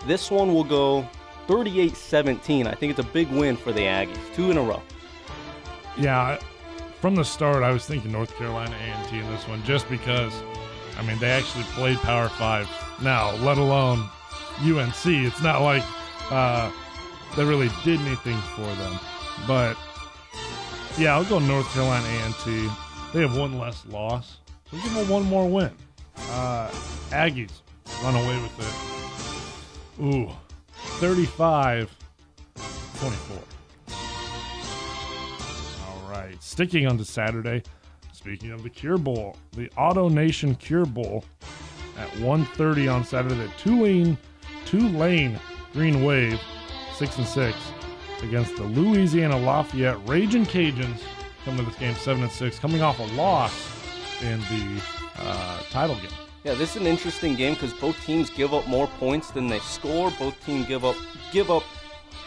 This 0.06 0.30
one 0.30 0.54
will 0.54 0.64
go 0.64 1.06
38-17. 1.46 2.66
I 2.66 2.74
think 2.74 2.90
it's 2.90 3.06
a 3.06 3.12
big 3.12 3.28
win 3.30 3.56
for 3.56 3.72
the 3.72 3.82
Aggies. 3.82 4.34
Two 4.34 4.50
in 4.50 4.56
a 4.56 4.62
row. 4.62 4.82
Yeah, 5.98 6.38
from 7.00 7.14
the 7.14 7.24
start, 7.24 7.62
I 7.62 7.70
was 7.70 7.86
thinking 7.86 8.12
North 8.12 8.34
Carolina 8.36 8.74
A&T 8.74 9.18
in 9.18 9.26
this 9.30 9.46
one, 9.46 9.62
just 9.64 9.88
because. 9.88 10.32
I 10.98 11.02
mean, 11.02 11.16
they 11.20 11.30
actually 11.30 11.62
played 11.74 11.96
Power 11.98 12.28
Five 12.28 12.68
now, 13.00 13.32
let 13.36 13.56
alone 13.56 14.00
UNC. 14.60 15.06
It's 15.06 15.40
not 15.40 15.62
like 15.62 15.84
uh, 16.30 16.72
they 17.36 17.44
really 17.44 17.70
did 17.84 18.00
anything 18.00 18.36
for 18.56 18.62
them, 18.62 18.98
but 19.46 19.76
yeah, 20.98 21.14
I'll 21.14 21.24
go 21.24 21.38
North 21.38 21.72
Carolina 21.72 22.04
A&T. 22.26 22.68
They 23.12 23.20
have 23.20 23.36
one 23.38 23.58
less 23.58 23.86
loss, 23.86 24.38
so 24.68 24.76
give 24.78 24.92
them 24.92 25.08
one 25.08 25.22
more 25.22 25.48
win. 25.48 25.70
Uh, 26.16 26.68
Aggies 27.10 27.52
run 28.02 28.16
away 28.16 28.42
with 28.42 28.58
it. 28.58 30.04
Ooh, 30.04 30.30
35 30.98 31.96
24. 32.98 33.57
Sticking 36.58 36.88
on 36.88 36.98
to 36.98 37.04
Saturday, 37.04 37.62
speaking 38.12 38.50
of 38.50 38.64
the 38.64 38.68
Cure 38.68 38.98
Bowl, 38.98 39.36
the 39.52 39.70
Auto 39.76 40.08
Nation 40.08 40.56
Cure 40.56 40.86
Bowl 40.86 41.24
at 41.96 42.08
1.30 42.14 42.92
on 42.92 43.04
Saturday. 43.04 43.36
The 43.36 43.48
Tulane, 43.58 44.18
Tulane 44.64 45.38
Green 45.72 46.02
Wave, 46.02 46.40
6 46.96 47.18
and 47.18 47.26
6 47.28 47.56
against 48.24 48.56
the 48.56 48.64
Louisiana 48.64 49.38
Lafayette 49.38 50.04
Raging 50.08 50.44
Cajuns. 50.44 50.98
Coming 51.44 51.60
to 51.60 51.66
this 51.66 51.78
game 51.78 51.94
7 51.94 52.24
and 52.24 52.32
6, 52.32 52.58
coming 52.58 52.82
off 52.82 52.98
a 52.98 53.04
loss 53.14 53.54
in 54.20 54.40
the 54.40 54.82
uh, 55.18 55.60
title 55.70 55.94
game. 55.94 56.10
Yeah, 56.42 56.54
this 56.54 56.74
is 56.74 56.82
an 56.82 56.88
interesting 56.88 57.36
game 57.36 57.54
because 57.54 57.72
both 57.74 58.04
teams 58.04 58.30
give 58.30 58.52
up 58.52 58.66
more 58.66 58.88
points 58.98 59.30
than 59.30 59.46
they 59.46 59.60
score. 59.60 60.10
Both 60.18 60.44
teams 60.44 60.66
give 60.66 60.84
up 60.84 60.96
give 61.30 61.52
up 61.52 61.62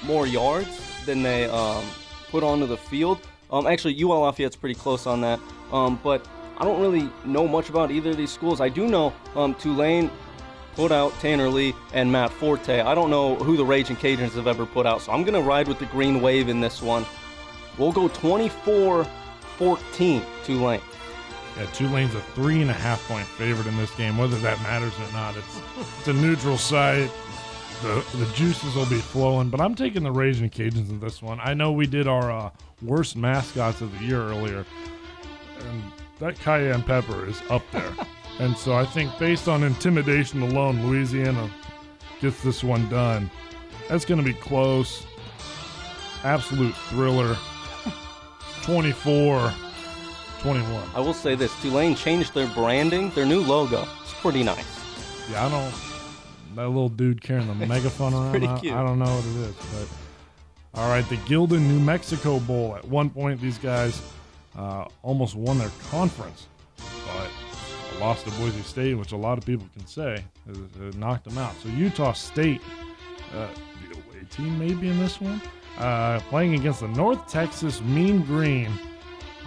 more 0.06 0.26
yards 0.26 1.06
than 1.06 1.22
they 1.22 1.50
um, 1.50 1.84
put 2.30 2.46
onto 2.46 2.66
the 2.66 2.78
field. 2.78 3.20
Um, 3.52 3.68
actually, 3.68 4.02
UL 4.02 4.22
Lafayette's 4.22 4.56
pretty 4.56 4.76
close 4.76 5.06
on 5.06 5.22
that. 5.22 5.40
Um, 5.72 6.00
but 6.04 6.26
I 6.58 6.64
don't 6.64 6.82
really 6.82 7.10
know 7.26 7.48
much 7.48 7.70
about 7.70 7.92
either 7.92 8.12
of 8.12 8.18
these 8.18 8.32
schools. 8.32 8.62
I 8.62 8.70
do 8.70 8.88
know 8.88 9.14
um, 9.36 9.56
Tulane 9.56 10.10
put 10.76 10.92
out 10.92 11.12
Tanner 11.20 11.50
Lee 11.50 11.76
and 11.94 12.12
Matt 12.12 12.32
Forte. 12.32 12.82
I 12.82 12.96
don't 12.96 13.10
know 13.10 13.36
who 13.36 13.58
the 13.58 13.66
Raging 13.66 13.96
Cajuns 13.96 14.34
have 14.34 14.48
ever 14.48 14.66
put 14.66 14.86
out, 14.86 15.02
so 15.02 15.12
I'm 15.12 15.24
going 15.24 15.34
to 15.34 15.42
ride 15.42 15.68
with 15.68 15.80
the 15.80 15.86
Green 15.88 16.22
Wave 16.22 16.50
in 16.50 16.62
this 16.62 16.82
one. 16.82 17.06
We'll 17.78 17.92
go 17.92 18.08
24 18.08 19.06
14 19.58 20.24
Tulane. 20.44 20.82
Yeah, 21.58 21.66
Tulane's 21.68 22.16
a 22.16 22.22
three 22.34 22.62
and 22.62 22.70
a 22.70 22.74
half 22.74 23.06
point 23.08 23.28
favorite 23.28 23.68
in 23.68 23.76
this 23.78 23.94
game. 23.96 24.18
Whether 24.18 24.38
that 24.38 24.60
matters 24.62 24.94
or 24.98 25.12
not, 25.12 25.36
it's 25.36 25.62
it's 26.00 26.08
a 26.08 26.14
neutral 26.14 26.58
site. 26.58 27.12
The 27.82 28.06
the 28.18 28.26
juices 28.34 28.76
will 28.76 28.86
be 28.86 29.00
flowing, 29.00 29.50
but 29.50 29.60
I'm 29.60 29.76
taking 29.76 30.04
the 30.04 30.12
Raging 30.12 30.50
Cajuns 30.50 30.90
in 30.90 31.00
this 31.00 31.22
one. 31.22 31.40
I 31.42 31.54
know 31.54 31.72
we 31.72 31.88
did 31.88 32.08
our 32.08 32.32
uh, 32.32 32.50
worst 32.82 33.16
mascots 33.16 33.82
of 33.82 33.98
the 33.98 34.06
year 34.06 34.22
earlier, 34.22 34.66
and 35.60 35.84
that 36.20 36.40
cayenne 36.40 36.84
pepper 36.84 37.26
is 37.26 37.42
up 37.50 37.64
there. 37.72 37.94
and 38.40 38.56
so 38.58 38.74
I 38.74 38.86
think 38.86 39.18
based 39.20 39.48
on 39.48 39.64
intimidation 39.64 40.42
alone, 40.42 40.86
Louisiana 40.88 41.50
gets 42.20 42.42
this 42.44 42.64
one 42.64 42.88
done. 42.90 43.30
That's 43.90 44.06
going 44.06 44.20
to 44.20 44.26
be 44.26 44.34
close. 44.34 45.06
Absolute 46.24 46.76
thriller. 46.90 47.36
24 48.64 49.52
21. 50.42 50.84
I 50.96 51.00
will 51.00 51.14
say 51.14 51.36
this 51.36 51.54
Tulane 51.62 51.96
changed 51.96 52.34
their 52.34 52.48
branding, 52.48 53.12
their 53.12 53.26
new 53.26 53.42
logo. 53.42 53.88
It's 54.02 54.14
pretty 54.16 54.44
nice. 54.44 54.66
Yeah, 55.32 55.46
I 55.46 55.50
don't. 55.50 55.74
That 56.56 56.68
little 56.68 56.90
dude 56.90 57.22
carrying 57.22 57.48
the 57.48 57.66
megaphone 57.68 58.14
around. 58.14 58.32
pretty 58.32 58.48
I, 58.48 58.60
cute. 58.60 58.74
I 58.74 58.84
don't 58.84 59.00
know 59.00 59.06
what 59.06 59.26
it 59.26 59.50
is, 59.50 59.56
but 59.56 59.88
all 60.74 60.90
right. 60.90 61.08
The 61.10 61.18
Gildan 61.18 61.62
New 61.62 61.80
Mexico 61.80 62.40
Bowl. 62.40 62.76
At 62.76 62.86
one 62.86 63.10
point, 63.10 63.42
these 63.42 63.58
guys 63.58 64.02
uh, 64.58 64.86
almost 65.04 65.36
won 65.36 65.58
their 65.58 65.72
conference, 65.90 66.48
but 66.78 67.30
a 67.96 68.00
loss 68.00 68.24
to 68.24 68.32
Boise 68.32 68.62
State, 68.62 68.96
which 68.96 69.12
a 69.12 69.18
lot 69.18 69.38
of 69.38 69.46
people 69.46 69.68
can 69.74 69.86
say, 69.86 70.24
has, 70.48 70.58
has 70.80 70.96
knocked 70.96 71.26
them 71.26 71.38
out. 71.38 71.54
So 71.62 71.70
Utah 71.70 72.14
State, 72.14 72.62
uh, 73.36 73.48
the 73.90 73.96
away 73.96 74.26
team, 74.30 74.58
maybe 74.58 74.90
in 74.90 75.00
this 75.00 75.20
one, 75.20 75.42
uh, 75.78 76.20
playing 76.30 76.56
against 76.56 76.82
the 76.82 76.88
North 76.90 77.30
Texas 77.30 77.82
Mean 77.82 78.22
Green 78.22 78.72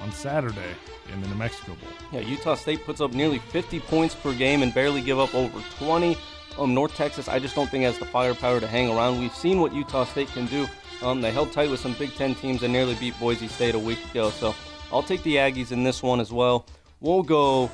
on 0.03 0.13
Saturday 0.13 0.75
in 1.13 1.21
the 1.21 1.29
New 1.29 1.35
Mexico 1.37 1.75
Bowl. 1.75 1.91
Yeah, 2.13 2.21
Utah 2.21 2.55
State 2.55 2.85
puts 2.85 3.01
up 3.01 3.13
nearly 3.13 3.39
50 3.39 3.81
points 3.81 4.15
per 4.15 4.35
game 4.35 4.63
and 4.63 4.73
barely 4.75 5.01
give 5.01 5.19
up 5.19 5.35
over 5.35 5.59
20. 5.79 6.17
Um, 6.59 6.73
North 6.73 6.95
Texas, 6.95 7.29
I 7.29 7.39
just 7.39 7.55
don't 7.55 7.69
think 7.69 7.85
has 7.85 7.99
the 7.99 8.05
firepower 8.05 8.61
to 8.61 8.67
hang 8.67 8.89
around. 8.91 9.21
We've 9.21 9.35
seen 9.35 9.61
what 9.61 9.75
Utah 9.75 10.05
State 10.05 10.29
can 10.29 10.47
do. 10.47 10.67
Um, 11.05 11.21
they 11.21 11.31
held 11.31 11.53
tight 11.53 11.71
with 11.71 11.81
some 11.81 11.93
Big 11.95 12.15
Ten 12.15 12.35
teams 12.35 12.63
and 12.63 12.73
nearly 12.73 12.95
beat 12.95 13.19
Boise 13.21 13.49
State 13.49 13.75
a 13.75 13.79
week 13.79 13.99
ago. 14.11 14.31
So 14.31 14.55
I'll 14.91 15.03
take 15.03 15.23
the 15.23 15.37
Aggies 15.37 15.71
in 15.71 15.85
this 15.85 16.03
one 16.03 16.19
as 16.19 16.33
well. 16.33 16.67
We'll 17.01 17.23
go 17.23 17.71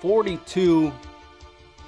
42 0.00 0.92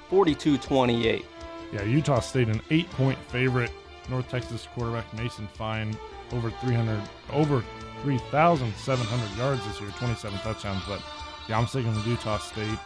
42 0.09 0.59
28. 0.59 1.25
Yeah, 1.73 1.83
Utah 1.85 2.19
State 2.19 2.49
an 2.49 2.61
eight 2.71 2.91
point 2.91 3.19
favorite. 3.29 3.71
North 4.09 4.29
Texas 4.29 4.67
quarterback 4.75 5.13
Mason 5.15 5.47
Fine 5.55 5.97
over 6.33 6.51
300, 6.51 7.01
over 7.33 7.65
3,700 8.03 9.39
yards 9.39 9.65
this 9.67 9.81
year, 9.81 9.91
27 9.91 10.39
touchdowns. 10.41 10.83
But 10.89 11.01
yeah, 11.49 11.59
I'm 11.59 11.67
sticking 11.67 11.95
with 11.95 12.07
Utah 12.07 12.39
State. 12.39 12.79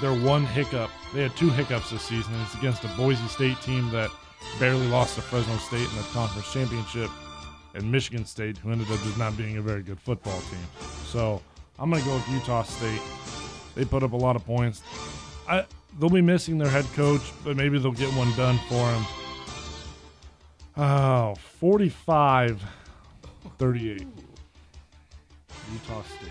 Their 0.00 0.14
one 0.14 0.44
hiccup, 0.44 0.90
they 1.12 1.22
had 1.22 1.36
two 1.36 1.50
hiccups 1.50 1.90
this 1.90 2.02
season. 2.02 2.32
It's 2.42 2.54
against 2.54 2.84
a 2.84 2.88
Boise 2.96 3.26
State 3.28 3.60
team 3.62 3.90
that 3.90 4.10
barely 4.58 4.86
lost 4.88 5.16
to 5.16 5.22
Fresno 5.22 5.56
State 5.58 5.88
in 5.88 5.96
the 5.96 6.02
conference 6.12 6.52
championship, 6.52 7.10
and 7.74 7.90
Michigan 7.90 8.24
State, 8.24 8.58
who 8.58 8.70
ended 8.70 8.90
up 8.90 9.00
just 9.00 9.18
not 9.18 9.36
being 9.36 9.56
a 9.56 9.62
very 9.62 9.82
good 9.82 9.98
football 9.98 10.40
team. 10.42 10.66
So 11.06 11.42
I'm 11.78 11.90
going 11.90 12.02
to 12.02 12.08
go 12.08 12.14
with 12.14 12.28
Utah 12.28 12.62
State. 12.62 13.00
They 13.74 13.84
put 13.84 14.02
up 14.02 14.12
a 14.12 14.16
lot 14.16 14.36
of 14.36 14.44
points. 14.44 14.82
I, 15.48 15.64
they'll 15.98 16.10
be 16.10 16.22
missing 16.22 16.58
their 16.58 16.68
head 16.68 16.86
coach, 16.94 17.22
but 17.44 17.56
maybe 17.56 17.78
they'll 17.78 17.92
get 17.92 18.12
one 18.14 18.34
done 18.36 18.58
for 18.68 18.90
him. 18.90 19.04
Oh, 20.76 21.34
45 21.34 22.62
38. 23.58 24.06
Utah 25.72 26.02
State. 26.02 26.30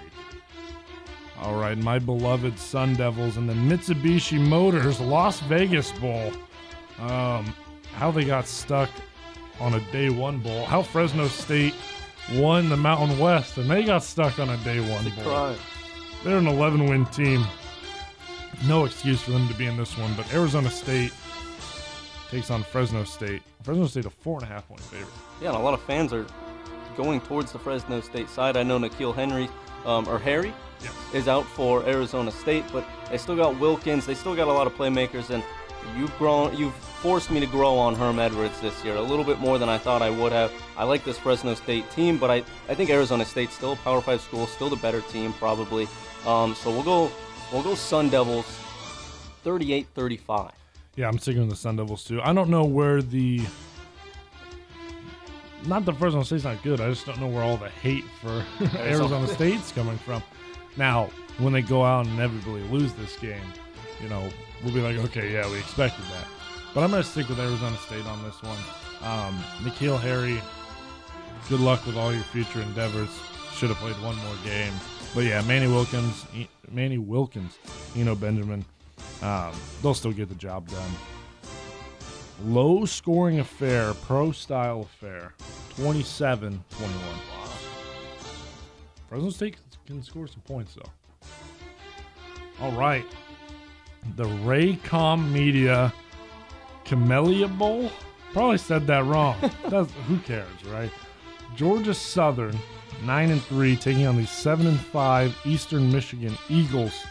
All 1.39 1.55
right, 1.55 1.77
my 1.77 1.99
beloved 1.99 2.57
Sun 2.57 2.95
Devils 2.95 3.37
and 3.37 3.49
the 3.49 3.53
Mitsubishi 3.53 4.39
Motors 4.39 4.99
Las 4.99 5.39
Vegas 5.41 5.91
Bowl. 5.93 6.31
Um, 6.99 7.53
how 7.95 8.11
they 8.11 8.25
got 8.25 8.47
stuck 8.47 8.89
on 9.59 9.75
a 9.75 9.79
day 9.91 10.09
one 10.09 10.39
bowl. 10.39 10.65
How 10.65 10.81
Fresno 10.81 11.27
State 11.27 11.73
won 12.33 12.69
the 12.69 12.77
Mountain 12.77 13.19
West 13.19 13.57
and 13.57 13.69
they 13.69 13.83
got 13.83 14.03
stuck 14.03 14.39
on 14.39 14.49
a 14.49 14.57
day 14.57 14.79
one 14.79 15.03
bowl. 15.15 15.23
crime. 15.23 15.57
They're 16.23 16.37
an 16.37 16.47
11 16.47 16.85
win 16.87 17.05
team. 17.07 17.45
No 18.67 18.85
excuse 18.85 19.21
for 19.21 19.31
them 19.31 19.47
to 19.47 19.53
be 19.55 19.65
in 19.65 19.75
this 19.77 19.97
one, 19.97 20.13
but 20.15 20.31
Arizona 20.33 20.69
State 20.69 21.11
takes 22.29 22.49
on 22.49 22.63
Fresno 22.63 23.03
State. 23.03 23.41
Fresno 23.63 23.87
State, 23.87 24.05
a 24.05 24.09
four 24.09 24.37
and 24.39 24.43
a 24.43 24.47
half 24.47 24.67
point 24.67 24.81
favorite. 24.81 25.09
Yeah, 25.41 25.49
and 25.49 25.57
a 25.57 25.59
lot 25.59 25.73
of 25.73 25.81
fans 25.81 26.13
are 26.13 26.25
going 26.95 27.19
towards 27.21 27.51
the 27.51 27.59
Fresno 27.59 27.99
State 28.01 28.29
side. 28.29 28.55
I 28.55 28.63
know 28.63 28.79
N'Keal 28.79 29.13
Henry, 29.13 29.49
um, 29.85 30.07
or 30.07 30.17
Harry, 30.19 30.53
is 31.13 31.27
out 31.27 31.45
for 31.45 31.85
Arizona 31.85 32.31
State, 32.31 32.63
but 32.71 32.85
they 33.09 33.17
still 33.17 33.35
got 33.35 33.59
Wilkins. 33.59 34.05
They 34.05 34.15
still 34.15 34.35
got 34.35 34.47
a 34.47 34.53
lot 34.53 34.67
of 34.67 34.73
playmakers, 34.73 35.29
and 35.29 35.43
you've 35.97 36.15
grown, 36.17 36.55
you've 36.55 36.73
forced 37.03 37.29
me 37.29 37.41
to 37.41 37.45
grow 37.45 37.77
on 37.77 37.93
Herm 37.95 38.17
Edwards 38.17 38.61
this 38.61 38.81
year 38.85 38.95
a 38.95 39.01
little 39.01 39.25
bit 39.25 39.37
more 39.37 39.59
than 39.59 39.67
I 39.67 39.77
thought 39.77 40.01
I 40.01 40.09
would 40.09 40.31
have. 40.31 40.53
I 40.77 40.85
like 40.85 41.03
this 41.03 41.17
Fresno 41.17 41.53
State 41.53 41.91
team, 41.91 42.17
but 42.17 42.31
I, 42.31 42.37
I 42.69 42.75
think 42.75 42.89
Arizona 42.89 43.25
State's 43.25 43.53
still 43.53 43.73
a 43.73 43.75
Power 43.75 43.99
Five 43.99 44.21
school, 44.21 44.47
still 44.47 44.69
the 44.69 44.77
better 44.77 45.01
team 45.01 45.33
probably. 45.33 45.89
Um, 46.25 46.55
so 46.55 46.71
we'll 46.71 46.81
go, 46.81 47.11
we'll 47.51 47.61
go 47.61 47.75
Sun 47.75 48.07
Devils, 48.07 48.45
38-35. 49.43 50.51
Yeah, 50.95 51.09
I'm 51.09 51.19
sticking 51.19 51.41
with 51.41 51.49
the 51.49 51.57
Sun 51.57 51.75
Devils 51.75 52.05
too. 52.05 52.21
I 52.21 52.31
don't 52.31 52.49
know 52.49 52.63
where 52.63 53.01
the. 53.01 53.41
Not 55.65 55.83
that 55.83 55.97
Fresno 55.97 56.23
State's 56.23 56.45
not 56.45 56.63
good. 56.63 56.79
I 56.79 56.89
just 56.89 57.05
don't 57.05 57.19
know 57.19 57.27
where 57.27 57.43
all 57.43 57.57
the 57.57 57.67
hate 57.67 58.05
for 58.21 58.45
Arizona 58.77 59.27
State's 59.27 59.73
coming 59.73 59.97
from. 59.97 60.23
Now, 60.77 61.09
when 61.37 61.51
they 61.51 61.63
go 61.63 61.83
out 61.83 62.05
and 62.05 62.15
inevitably 62.15 62.61
lose 62.69 62.93
this 62.93 63.17
game, 63.17 63.43
you 64.01 64.07
know, 64.07 64.29
we'll 64.63 64.73
be 64.73 64.79
like, 64.79 64.95
okay, 65.07 65.33
yeah, 65.33 65.49
we 65.51 65.59
expected 65.59 66.05
that. 66.05 66.27
But 66.73 66.83
I'm 66.83 66.89
going 66.89 67.03
to 67.03 67.07
stick 67.09 67.29
with 67.29 67.39
Arizona 67.39 67.77
State 67.77 68.05
on 68.07 68.23
this 68.23 68.41
one. 68.41 68.57
Um, 69.03 69.43
N'Keal 69.61 69.99
Harry, 69.99 70.41
good 71.49 71.59
luck 71.59 71.85
with 71.85 71.97
all 71.97 72.11
your 72.13 72.23
future 72.23 72.61
endeavors. 72.61 73.09
should 73.53 73.69
have 73.69 73.77
played 73.77 73.95
one 74.03 74.15
more 74.15 74.35
game. 74.43 74.73
But 75.13 75.25
yeah, 75.25 75.41
Manny 75.41 75.67
Wilkins, 75.67 76.25
Manny 76.71 76.97
Wilkins, 76.97 77.59
Eno 77.95 78.15
Benjamin, 78.15 78.65
um, 79.21 79.53
they'll 79.81 79.93
still 79.93 80.11
get 80.11 80.29
the 80.29 80.35
job 80.35 80.67
done. 80.69 80.91
Low 82.45 82.85
scoring 82.85 83.39
affair, 83.39 83.93
pro 83.93 84.31
style 84.31 84.81
affair, 84.81 85.33
27 85.77 86.63
21. 86.71 86.99
Wow. 86.99 87.17
Fresno 89.07 89.29
State 89.29 89.57
can 89.85 90.01
score 90.01 90.25
some 90.25 90.41
points, 90.41 90.75
though. 90.75 90.91
All 92.59 92.71
right. 92.71 93.05
The 94.15 94.25
Raycom 94.25 95.31
Media 95.31 95.93
Camellia 96.85 97.47
Bowl? 97.47 97.91
Probably 98.33 98.57
said 98.57 98.87
that 98.87 99.05
wrong. 99.05 99.37
Does, 99.69 99.87
who 100.07 100.17
cares, 100.19 100.65
right? 100.65 100.91
Georgia 101.55 101.93
Southern, 101.93 102.57
9 103.03 103.31
and 103.31 103.41
3, 103.43 103.75
taking 103.75 104.07
on 104.07 104.17
the 104.17 104.25
7 104.25 104.65
and 104.65 104.79
5 104.79 105.37
Eastern 105.45 105.91
Michigan 105.91 106.35
Eagles. 106.49 107.05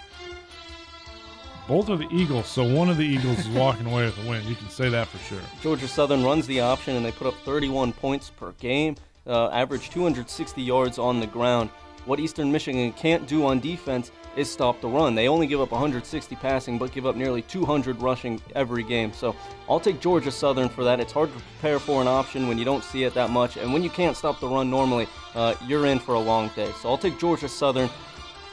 Both 1.69 1.91
are 1.91 1.97
the 1.97 2.09
Eagles, 2.11 2.49
so 2.49 2.65
one 2.65 2.89
of 2.89 2.97
the 2.97 3.07
Eagles 3.07 3.39
is 3.39 3.49
walking 3.49 3.87
away 3.87 4.05
with 4.05 4.19
a 4.25 4.29
win. 4.29 4.47
You 4.49 4.57
can 4.57 4.69
say 4.69 4.89
that 4.89 5.07
for 5.07 5.19
sure. 5.19 5.41
Georgia 5.63 5.87
Southern 5.87 6.25
runs 6.25 6.47
the 6.49 6.61
option 6.61 6.97
and 6.97 7.07
they 7.07 7.13
put 7.13 7.29
up 7.29 7.35
31 7.45 7.93
points 7.93 8.31
per 8.31 8.51
game, 8.59 8.97
uh, 9.29 9.49
average 9.51 9.91
260 9.91 10.61
yards 10.61 10.99
on 10.99 11.21
the 11.21 11.27
ground. 11.27 11.71
What 12.05 12.19
Eastern 12.19 12.51
Michigan 12.51 12.93
can't 12.95 13.29
do 13.29 13.47
on 13.47 13.61
defense 13.61 14.11
is 14.37 14.51
stop 14.51 14.81
the 14.81 14.89
run. 14.89 15.15
They 15.15 15.29
only 15.29 15.47
give 15.47 15.61
up 15.61 15.71
160 15.71 16.37
passing, 16.37 16.79
but 16.79 16.93
give 16.93 17.07
up 17.07 17.17
nearly 17.17 17.43
200 17.43 18.01
rushing 18.01 18.41
every 18.55 18.83
game. 18.83 19.13
So 19.13 19.37
I'll 19.69 19.81
take 19.81 20.01
Georgia 20.01 20.31
Southern 20.31 20.69
for 20.69 20.85
that. 20.85 21.01
It's 21.01 21.13
hard 21.13 21.33
to 21.33 21.39
prepare 21.41 21.79
for 21.79 22.01
an 22.01 22.09
option 22.09 22.49
when 22.49 22.59
you 22.59 22.65
don't 22.65 22.85
see 22.85 23.05
it 23.05 23.15
that 23.15 23.31
much, 23.31 23.57
and 23.57 23.73
when 23.73 23.83
you 23.83 23.91
can't 23.91 24.17
stop 24.17 24.41
the 24.41 24.49
run 24.49 24.71
normally, 24.71 25.07
uh, 25.35 25.55
you're 25.67 25.87
in 25.87 25.99
for 25.99 26.15
a 26.15 26.21
long 26.21 26.51
day. 26.57 26.71
So 26.81 26.89
I'll 26.89 26.99
take 26.99 27.19
Georgia 27.19 27.49
Southern 27.49 27.91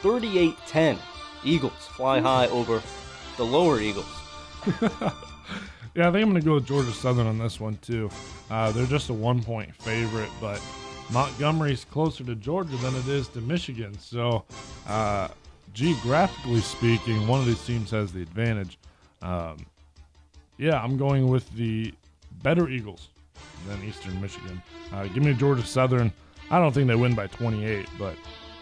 38 0.01 0.55
10. 0.67 0.97
Eagles 1.43 1.73
fly 1.73 2.19
high 2.19 2.47
over 2.47 2.81
the 3.37 3.45
lower 3.45 3.79
Eagles. 3.79 4.05
Yeah, 5.95 6.07
I 6.07 6.11
think 6.11 6.23
I'm 6.23 6.29
going 6.29 6.41
to 6.41 6.45
go 6.45 6.53
with 6.55 6.67
Georgia 6.67 6.91
Southern 6.91 7.25
on 7.25 7.39
this 7.39 7.59
one, 7.59 7.77
too. 7.81 8.09
Uh, 8.49 8.71
they're 8.71 8.85
just 8.85 9.09
a 9.09 9.13
one 9.13 9.43
point 9.43 9.73
favorite, 9.75 10.29
but 10.39 10.61
Montgomery's 11.11 11.83
closer 11.83 12.23
to 12.23 12.35
Georgia 12.35 12.77
than 12.77 12.95
it 12.95 13.07
is 13.07 13.27
to 13.29 13.41
Michigan. 13.41 13.97
So, 13.97 14.45
uh, 14.87 15.29
geographically 15.79 16.59
speaking, 16.59 17.25
one 17.25 17.39
of 17.39 17.45
these 17.45 17.65
teams 17.65 17.89
has 17.91 18.11
the 18.11 18.21
advantage. 18.21 18.77
Um, 19.21 19.65
yeah, 20.57 20.83
I'm 20.83 20.97
going 20.97 21.29
with 21.29 21.49
the 21.55 21.93
better 22.43 22.67
Eagles 22.67 23.07
than 23.65 23.81
Eastern 23.85 24.19
Michigan. 24.19 24.61
Uh, 24.91 25.07
give 25.07 25.23
me 25.23 25.33
Georgia 25.33 25.65
Southern. 25.65 26.11
I 26.51 26.59
don't 26.59 26.73
think 26.73 26.89
they 26.89 26.95
win 26.95 27.15
by 27.15 27.27
28, 27.27 27.87
but 27.97 28.17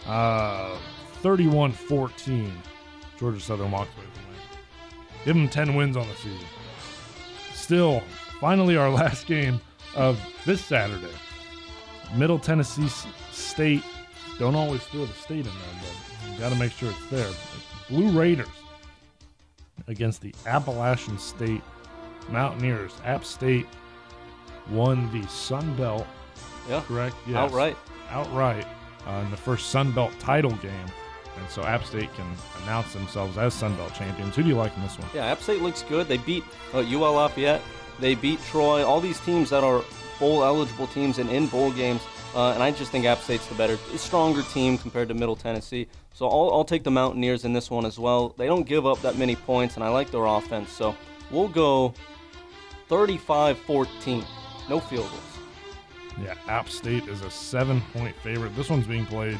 uh, 0.06 0.78
31 1.14 1.72
14. 1.72 2.52
Georgia 3.18 3.40
Southern 3.40 3.72
walks 3.72 3.90
away 3.96 4.06
with 4.06 4.14
the 4.14 4.20
win. 4.20 4.38
Give 5.24 5.34
them 5.34 5.48
10 5.48 5.74
wins 5.74 5.96
on 5.96 6.06
the 6.06 6.14
season. 6.14 6.46
Still, 7.52 8.00
finally, 8.40 8.76
our 8.76 8.90
last 9.02 9.26
game 9.26 9.60
of 9.96 10.20
this 10.46 10.64
Saturday. 10.64 11.12
Middle 12.14 12.38
Tennessee 12.38 12.88
State. 13.32 13.82
Don't 14.38 14.54
always 14.54 14.82
throw 14.84 15.04
the 15.04 15.12
state 15.14 15.38
in 15.38 15.44
there, 15.46 15.80
but 15.80 16.07
got 16.38 16.50
to 16.50 16.54
make 16.56 16.72
sure 16.72 16.90
it's 16.90 17.06
there. 17.10 17.30
Blue 17.88 18.10
Raiders 18.18 18.46
against 19.86 20.20
the 20.20 20.34
Appalachian 20.46 21.18
State 21.18 21.62
Mountaineers. 22.28 22.92
App 23.04 23.24
State 23.24 23.66
won 24.70 25.10
the 25.12 25.26
Sun 25.28 25.74
Belt, 25.76 26.06
Yeah, 26.68 26.82
correct? 26.86 27.16
Yes. 27.26 27.36
outright. 27.36 27.76
Outright 28.10 28.66
uh, 29.06 29.22
in 29.24 29.30
the 29.30 29.36
first 29.36 29.70
Sun 29.70 29.92
Belt 29.92 30.12
title 30.18 30.50
game. 30.52 30.86
And 31.38 31.48
so 31.48 31.62
App 31.62 31.84
State 31.84 32.12
can 32.14 32.26
announce 32.64 32.92
themselves 32.92 33.38
as 33.38 33.54
Sun 33.54 33.76
Belt 33.76 33.94
champions. 33.94 34.34
Who 34.36 34.42
do 34.42 34.48
you 34.48 34.56
like 34.56 34.76
in 34.76 34.82
this 34.82 34.98
one? 34.98 35.08
Yeah, 35.14 35.26
App 35.26 35.40
State 35.40 35.62
looks 35.62 35.82
good. 35.82 36.08
They 36.08 36.16
beat 36.18 36.44
uh, 36.74 36.78
UL 36.80 37.14
Lafayette. 37.14 37.62
They 38.00 38.14
beat 38.14 38.40
Troy. 38.44 38.84
All 38.84 39.00
these 39.00 39.20
teams 39.20 39.50
that 39.50 39.62
are 39.64 39.82
bowl 40.18 40.42
eligible 40.44 40.88
teams 40.88 41.18
and 41.18 41.30
in 41.30 41.46
bowl 41.46 41.70
games. 41.70 42.02
Uh, 42.34 42.50
and 42.52 42.62
I 42.62 42.70
just 42.72 42.90
think 42.90 43.04
App 43.06 43.18
State's 43.20 43.46
the 43.46 43.54
better, 43.54 43.76
stronger 43.96 44.42
team 44.42 44.76
compared 44.78 45.08
to 45.08 45.14
Middle 45.14 45.36
Tennessee. 45.36 45.86
So 46.18 46.28
I'll, 46.28 46.50
I'll 46.52 46.64
take 46.64 46.82
the 46.82 46.90
Mountaineers 46.90 47.44
in 47.44 47.52
this 47.52 47.70
one 47.70 47.86
as 47.86 47.96
well. 47.96 48.34
They 48.36 48.48
don't 48.48 48.66
give 48.66 48.84
up 48.84 49.00
that 49.02 49.16
many 49.16 49.36
points, 49.36 49.76
and 49.76 49.84
I 49.84 49.88
like 49.88 50.10
their 50.10 50.24
offense. 50.24 50.72
So 50.72 50.96
we'll 51.30 51.46
go 51.46 51.94
35-14. 52.90 54.24
No 54.68 54.80
field 54.80 55.08
goals. 55.08 55.22
Yeah, 56.20 56.34
App 56.48 56.68
State 56.70 57.06
is 57.06 57.22
a 57.22 57.30
seven 57.30 57.80
point 57.92 58.16
favorite. 58.16 58.56
This 58.56 58.68
one's 58.68 58.88
being 58.88 59.06
played 59.06 59.38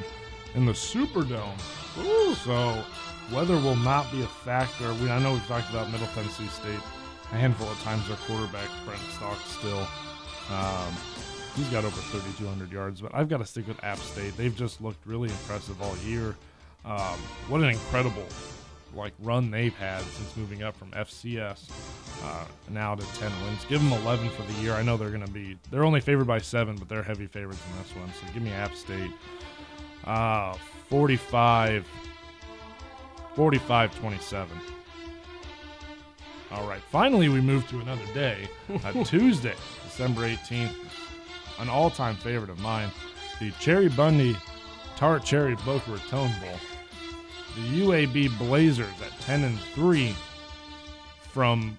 in 0.55 0.67
the 0.67 0.73
Superdome. 0.73 1.59
So 2.45 2.85
weather 3.35 3.57
will 3.57 3.75
not 3.75 4.09
be 4.13 4.23
a 4.23 4.29
factor. 4.29 4.95
We, 5.03 5.11
I 5.11 5.19
know 5.19 5.33
we've 5.33 5.47
talked 5.49 5.69
about 5.71 5.91
Middle 5.91 6.07
Tennessee 6.15 6.47
State 6.47 6.81
a 7.33 7.35
handful 7.35 7.69
of 7.69 7.83
times. 7.83 8.07
Their 8.07 8.19
quarterback, 8.19 8.69
Brent 8.85 9.01
Stockstill. 9.17 9.85
Um, 10.53 10.95
he's 11.57 11.69
got 11.71 11.85
over 11.85 12.01
3,200 12.01 12.71
yards, 12.71 13.01
but 13.01 13.13
I've 13.13 13.29
got 13.29 13.39
to 13.39 13.45
stick 13.45 13.67
with 13.67 13.83
App 13.83 13.99
State. 13.99 14.37
They've 14.37 14.55
just 14.55 14.81
looked 14.81 15.05
really 15.09 15.29
impressive 15.29 15.83
all 15.83 15.97
year. 16.07 16.37
Um, 16.85 17.19
what 17.49 17.61
an 17.61 17.71
incredible 17.71 18.25
like 18.95 19.13
run 19.19 19.51
they've 19.51 19.77
had 19.77 20.01
since 20.03 20.35
moving 20.37 20.63
up 20.63 20.75
from 20.77 20.91
FCS 20.93 21.71
uh, 22.25 22.45
now 22.71 22.95
to 22.95 23.05
10 23.19 23.31
wins. 23.45 23.65
Give 23.69 23.83
them 23.83 23.93
11 24.01 24.31
for 24.31 24.43
the 24.43 24.53
year. 24.61 24.73
I 24.73 24.83
know 24.83 24.97
they're 24.97 25.11
going 25.11 25.25
to 25.27 25.31
be 25.31 25.59
they're 25.71 25.85
only 25.85 26.01
favored 26.01 26.27
by 26.27 26.39
7, 26.39 26.77
but 26.77 26.89
they're 26.89 27.03
heavy 27.03 27.27
favorites 27.27 27.61
in 27.71 27.83
this 27.83 27.95
one. 27.95 28.11
So 28.15 28.33
give 28.33 28.43
me 28.43 28.51
App 28.53 28.75
State. 28.75 29.11
Uh 30.05 30.55
45 30.89 31.87
45 33.35 33.99
27. 34.01 34.59
All 36.51 36.67
right. 36.67 36.81
Finally, 36.91 37.29
we 37.29 37.41
move 37.41 37.69
to 37.69 37.79
another 37.81 38.07
day. 38.15 38.49
Uh, 38.85 38.93
Tuesday, 39.05 39.55
December 39.85 40.23
18th. 40.23 40.75
An 41.59 41.69
all 41.69 41.91
time 41.91 42.17
favorite 42.17 42.51
of 42.51 42.59
mine. 42.61 42.91
The 43.39 43.51
Cheribundi 43.53 44.37
Tart 44.97 45.25
Cherry 45.25 45.55
Boca 45.65 45.91
Raton 45.93 46.33
Bowl. 46.41 46.59
The 47.59 47.81
UAB 47.83 48.39
Blazers 48.39 48.95
at 49.05 49.19
10 49.23 49.43
and 49.43 49.59
3 49.75 50.15
from 51.33 51.77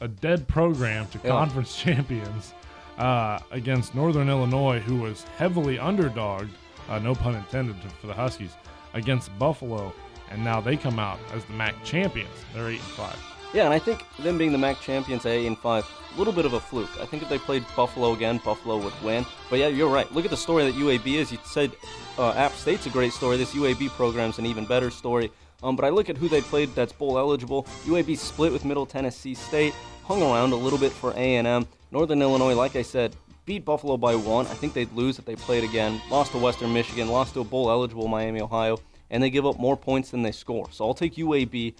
a 0.00 0.08
dead 0.08 0.48
program 0.48 1.06
to 1.08 1.18
Yeah. 1.22 1.30
conference 1.30 1.76
champions 1.82 2.54
uh, 2.96 3.38
against 3.50 3.94
Northern 3.94 4.28
Illinois, 4.30 4.78
who 4.80 4.96
was 4.96 5.22
heavily 5.36 5.76
underdogged, 5.76 6.48
uh, 6.88 6.98
no 6.98 7.14
pun 7.14 7.34
intended, 7.34 7.80
to, 7.82 7.88
for 7.88 8.06
the 8.06 8.14
Huskies, 8.14 8.52
against 8.94 9.36
Buffalo. 9.38 9.92
And 10.30 10.42
now 10.42 10.60
they 10.60 10.76
come 10.76 10.98
out 10.98 11.18
as 11.34 11.44
the 11.44 11.52
MAC 11.52 11.74
champions. 11.84 12.30
They're 12.54 12.68
8 12.68 12.72
and 12.74 12.80
5. 12.80 13.16
Yeah, 13.52 13.64
and 13.64 13.74
I 13.74 13.80
think 13.80 14.04
them 14.20 14.38
being 14.38 14.52
the 14.52 14.58
MAC 14.58 14.80
champions 14.80 15.26
at 15.26 15.32
8 15.32 15.46
and 15.46 15.58
5, 15.58 15.84
a 16.14 16.18
little 16.18 16.32
bit 16.32 16.44
of 16.44 16.52
a 16.52 16.60
fluke. 16.60 16.90
I 17.00 17.04
think 17.06 17.22
if 17.22 17.28
they 17.28 17.38
played 17.38 17.64
Buffalo 17.74 18.12
again, 18.12 18.40
Buffalo 18.44 18.78
would 18.78 18.92
win. 19.02 19.26
But 19.48 19.58
yeah, 19.58 19.66
you're 19.66 19.88
right. 19.88 20.10
Look 20.12 20.24
at 20.24 20.30
the 20.30 20.36
story 20.36 20.64
that 20.70 20.74
UAB 20.74 21.06
is. 21.06 21.32
You 21.32 21.38
said 21.44 21.72
uh, 22.16 22.30
App 22.32 22.52
State's 22.52 22.86
a 22.86 22.90
great 22.90 23.12
story. 23.12 23.36
This 23.36 23.52
UAB 23.52 23.90
program's 23.90 24.38
an 24.38 24.46
even 24.46 24.66
better 24.66 24.90
story. 24.90 25.32
Um, 25.64 25.74
but 25.74 25.84
I 25.84 25.88
look 25.88 26.08
at 26.08 26.16
who 26.16 26.28
they 26.28 26.40
played 26.40 26.74
that's 26.74 26.92
bowl 26.92 27.18
eligible. 27.18 27.64
UAB 27.84 28.16
split 28.16 28.52
with 28.52 28.64
Middle 28.64 28.86
Tennessee 28.86 29.34
State, 29.34 29.74
hung 30.04 30.22
around 30.22 30.52
a 30.52 30.56
little 30.56 30.78
bit 30.78 30.92
for 30.92 31.12
A&M. 31.12 31.66
Northern 31.90 32.22
Illinois, 32.22 32.54
like 32.54 32.76
I 32.76 32.82
said, 32.82 33.16
beat 33.46 33.64
Buffalo 33.64 33.96
by 33.96 34.14
one. 34.14 34.46
I 34.46 34.54
think 34.54 34.74
they'd 34.74 34.92
lose 34.92 35.18
if 35.18 35.24
they 35.24 35.34
played 35.34 35.64
again. 35.64 36.00
Lost 36.08 36.32
to 36.32 36.38
Western 36.38 36.72
Michigan, 36.72 37.08
lost 37.08 37.34
to 37.34 37.40
a 37.40 37.44
bowl 37.44 37.68
eligible 37.70 38.06
Miami, 38.06 38.40
Ohio, 38.40 38.78
and 39.10 39.20
they 39.20 39.28
give 39.28 39.44
up 39.44 39.58
more 39.58 39.76
points 39.76 40.12
than 40.12 40.22
they 40.22 40.32
score. 40.32 40.70
So 40.70 40.86
I'll 40.86 40.94
take 40.94 41.16
UAB. 41.16 41.74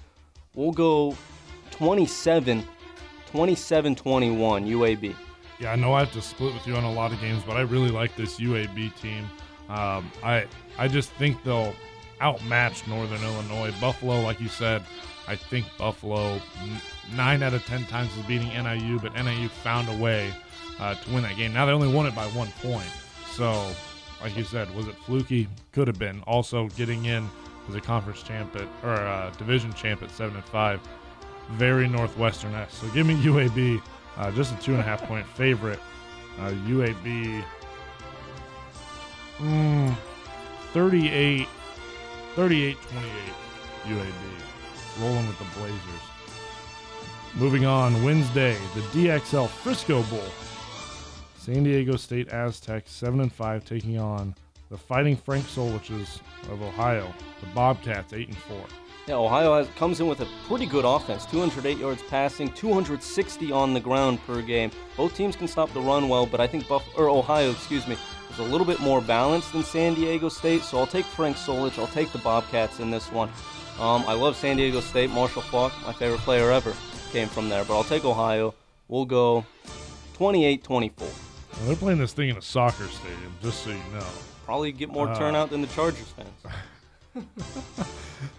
We'll 0.54 0.72
go 0.72 1.16
27 1.70 2.66
27 3.30 3.94
21 3.94 4.66
UAB. 4.66 5.14
Yeah, 5.58 5.72
I 5.72 5.76
know 5.76 5.92
I 5.92 6.00
have 6.00 6.12
to 6.12 6.22
split 6.22 6.54
with 6.54 6.66
you 6.66 6.74
on 6.74 6.84
a 6.84 6.92
lot 6.92 7.12
of 7.12 7.20
games, 7.20 7.42
but 7.46 7.56
I 7.56 7.60
really 7.60 7.90
like 7.90 8.16
this 8.16 8.40
UAB 8.40 8.94
team. 9.00 9.28
Um, 9.68 10.10
I 10.22 10.46
I 10.78 10.88
just 10.88 11.10
think 11.12 11.42
they'll 11.44 11.74
outmatch 12.20 12.86
Northern 12.88 13.22
Illinois. 13.22 13.72
Buffalo, 13.80 14.20
like 14.20 14.40
you 14.40 14.48
said, 14.48 14.82
I 15.28 15.36
think 15.36 15.66
Buffalo 15.78 16.40
nine 17.14 17.42
out 17.42 17.54
of 17.54 17.64
ten 17.66 17.84
times 17.86 18.16
is 18.16 18.24
beating 18.24 18.48
NIU, 18.48 18.98
but 18.98 19.14
NIU 19.14 19.48
found 19.48 19.88
a 19.88 19.96
way 20.02 20.32
uh, 20.78 20.94
to 20.94 21.10
win 21.12 21.22
that 21.22 21.36
game. 21.36 21.52
Now 21.52 21.66
they 21.66 21.72
only 21.72 21.92
won 21.92 22.06
it 22.06 22.14
by 22.14 22.26
one 22.28 22.48
point, 22.62 22.90
so 23.32 23.70
like 24.22 24.36
you 24.36 24.44
said, 24.44 24.74
was 24.74 24.86
it 24.86 24.94
fluky? 25.06 25.48
Could 25.72 25.88
have 25.88 25.98
been. 25.98 26.20
Also, 26.22 26.68
getting 26.68 27.04
in 27.04 27.28
as 27.68 27.74
a 27.74 27.80
conference 27.80 28.22
champ 28.22 28.54
at, 28.56 28.68
or 28.82 28.94
a 28.94 29.32
division 29.38 29.72
champ 29.74 30.02
at 30.02 30.10
seven 30.10 30.36
and 30.36 30.44
five, 30.44 30.80
very 31.52 31.88
Northwestern 31.88 32.54
esque. 32.54 32.80
So 32.80 32.88
give 32.88 33.06
me 33.06 33.14
UAB, 33.14 33.82
uh, 34.16 34.30
just 34.32 34.54
a 34.54 34.60
two 34.60 34.72
and 34.72 34.80
a 34.80 34.84
half 34.84 35.02
point 35.02 35.26
favorite. 35.26 35.80
Uh, 36.38 36.50
UAB 36.50 37.44
mm, 39.38 39.96
38, 40.72 41.46
28 42.34 42.76
UAB, 43.84 44.12
rolling 45.00 45.26
with 45.26 45.38
the 45.38 45.44
Blazers. 45.58 46.10
Moving 47.34 47.64
on, 47.64 48.02
Wednesday, 48.02 48.56
the 48.74 48.80
DXL 48.92 49.48
Frisco 49.48 50.02
Bowl. 50.04 50.22
San 51.36 51.64
Diego 51.64 51.96
State 51.96 52.28
Aztecs, 52.28 52.92
7 52.92 53.20
and 53.20 53.32
5, 53.32 53.64
taking 53.64 53.98
on 53.98 54.34
the 54.70 54.76
Fighting 54.76 55.16
Frank 55.16 55.44
Soliches 55.46 56.20
of 56.50 56.62
Ohio, 56.62 57.12
the 57.40 57.46
Bobcats, 57.54 58.12
8 58.12 58.28
and 58.28 58.36
4. 58.36 58.56
Ohio 59.12 59.56
has, 59.56 59.68
comes 59.76 60.00
in 60.00 60.06
with 60.06 60.20
a 60.20 60.28
pretty 60.46 60.66
good 60.66 60.84
offense 60.84 61.26
208 61.26 61.78
yards 61.78 62.02
passing, 62.02 62.50
260 62.52 63.52
on 63.52 63.74
the 63.74 63.80
ground 63.80 64.18
per 64.26 64.42
game. 64.42 64.70
Both 64.96 65.16
teams 65.16 65.36
can 65.36 65.48
stop 65.48 65.72
the 65.72 65.80
run 65.80 66.08
well, 66.08 66.26
but 66.26 66.40
I 66.40 66.46
think 66.46 66.68
Buff, 66.68 66.84
or 66.96 67.08
Ohio, 67.08 67.50
excuse 67.50 67.86
me, 67.86 67.96
is 68.30 68.38
a 68.38 68.42
little 68.42 68.66
bit 68.66 68.80
more 68.80 69.00
balanced 69.00 69.52
than 69.52 69.62
San 69.62 69.94
Diego 69.94 70.28
State, 70.28 70.62
so 70.62 70.78
I'll 70.78 70.86
take 70.86 71.04
Frank 71.06 71.36
Solich. 71.36 71.78
I'll 71.78 71.86
take 71.88 72.12
the 72.12 72.18
Bobcats 72.18 72.80
in 72.80 72.90
this 72.90 73.10
one. 73.10 73.28
Um, 73.78 74.04
I 74.06 74.12
love 74.12 74.36
San 74.36 74.56
Diego 74.56 74.80
State. 74.80 75.10
Marshall 75.10 75.42
Faulk, 75.42 75.72
my 75.86 75.92
favorite 75.92 76.20
player 76.20 76.50
ever, 76.50 76.74
came 77.12 77.28
from 77.28 77.48
there, 77.48 77.64
but 77.64 77.76
I'll 77.76 77.84
take 77.84 78.04
Ohio. 78.04 78.54
We'll 78.88 79.06
go 79.06 79.44
28 80.14 80.62
24. 80.62 81.06
Well, 81.06 81.66
they're 81.66 81.76
playing 81.76 81.98
this 81.98 82.12
thing 82.12 82.28
in 82.28 82.36
a 82.36 82.42
soccer 82.42 82.86
stadium, 82.88 83.34
just 83.42 83.62
so 83.62 83.70
you 83.70 83.76
know. 83.92 84.06
Probably 84.44 84.72
get 84.72 84.90
more 84.90 85.08
uh, 85.08 85.18
turnout 85.18 85.50
than 85.50 85.62
the 85.62 85.68
Chargers 85.68 86.08
fans. 86.08 86.28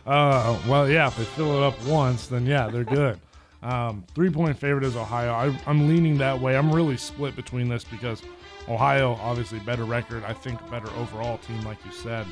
Uh, 0.05 0.59
well, 0.67 0.89
yeah, 0.89 1.07
if 1.07 1.17
they 1.17 1.23
fill 1.23 1.57
it 1.57 1.63
up 1.63 1.79
once, 1.85 2.27
then 2.27 2.45
yeah, 2.45 2.67
they're 2.67 2.83
good. 2.83 3.19
Um, 3.63 4.03
three 4.15 4.31
point 4.31 4.57
favorite 4.57 4.83
is 4.83 4.95
Ohio. 4.95 5.33
I, 5.33 5.55
I'm 5.67 5.87
leaning 5.87 6.17
that 6.17 6.39
way. 6.41 6.57
I'm 6.57 6.71
really 6.71 6.97
split 6.97 7.35
between 7.35 7.69
this 7.69 7.83
because 7.83 8.23
Ohio, 8.67 9.19
obviously, 9.21 9.59
better 9.59 9.83
record. 9.83 10.23
I 10.23 10.33
think 10.33 10.59
better 10.71 10.89
overall 10.97 11.37
team, 11.37 11.61
like 11.61 11.77
you 11.85 11.91
said. 11.91 12.25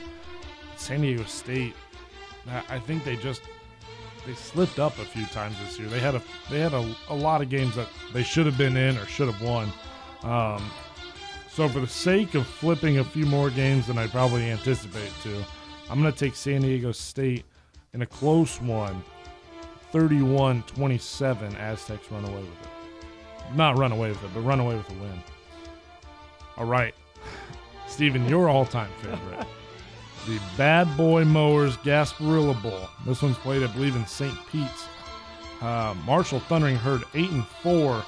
San 0.76 1.02
Diego 1.02 1.24
State, 1.26 1.76
I 2.48 2.78
I 2.78 2.80
think 2.80 3.04
they 3.04 3.16
just 3.16 3.44
they 4.26 4.34
slipped 4.34 4.80
up 4.80 4.98
a 4.98 5.06
few 5.06 5.26
times 5.28 5.56
this 5.64 5.78
year. 5.78 5.88
They 5.88 6.00
had 6.00 6.16
a 6.16 6.22
they 6.50 6.60
had 6.60 6.74
a, 6.74 6.96
a 7.10 7.16
lot 7.16 7.44
of 7.44 7.50
games 7.50 7.76
that 7.76 7.90
they 8.12 8.24
should 8.24 8.48
have 8.48 8.58
been 8.58 8.76
in 8.76 8.98
or 8.98 9.06
should 9.06 9.32
have 9.32 9.42
won. 9.42 9.72
Um, 10.24 10.72
so 11.52 11.70
for 11.70 11.80
the 11.80 11.88
sake 11.88 12.34
of 12.34 12.48
flipping 12.48 12.98
a 12.98 13.04
few 13.04 13.28
more 13.28 13.52
games 13.52 13.86
than 13.86 14.00
I 14.00 14.08
probably 14.08 14.50
anticipate 14.50 15.12
to, 15.24 15.46
I'm 15.90 16.02
going 16.02 16.12
to 16.14 16.18
take 16.18 16.36
San 16.36 16.62
Diego 16.62 16.92
State 16.92 17.46
in 17.94 18.02
a 18.02 18.06
close 18.06 18.62
one, 18.62 19.04
31-27. 19.92 21.60
Aztecs 21.60 22.12
run 22.12 22.24
away 22.26 22.42
with 22.42 22.44
it. 22.44 23.56
Not 23.56 23.78
run 23.78 23.92
away 23.92 24.10
with 24.10 24.24
it, 24.24 24.30
but 24.34 24.42
run 24.42 24.60
away 24.60 24.76
with 24.76 24.90
a 24.90 24.94
win. 24.94 25.24
All 26.58 26.66
right. 26.66 26.94
Stephen, 27.88 28.28
your 28.30 28.50
all-time 28.50 28.92
favorite. 29.02 29.48
the 30.28 30.40
Bad 30.58 30.96
Boy 30.96 31.26
Mowers 31.26 31.76
Gasparilla 31.78 32.62
Bowl. 32.62 32.88
This 33.06 33.24
one's 33.24 33.38
played, 33.38 33.64
I 33.64 33.68
believe, 33.68 33.96
in 33.96 34.06
St. 34.06 34.36
Pete's. 34.52 34.86
Uh, 35.62 35.96
Marshall 36.06 36.40
Thundering 36.42 36.76
Herd 36.76 37.04
8 37.16 37.30
and 37.32 37.48
4 37.48 38.06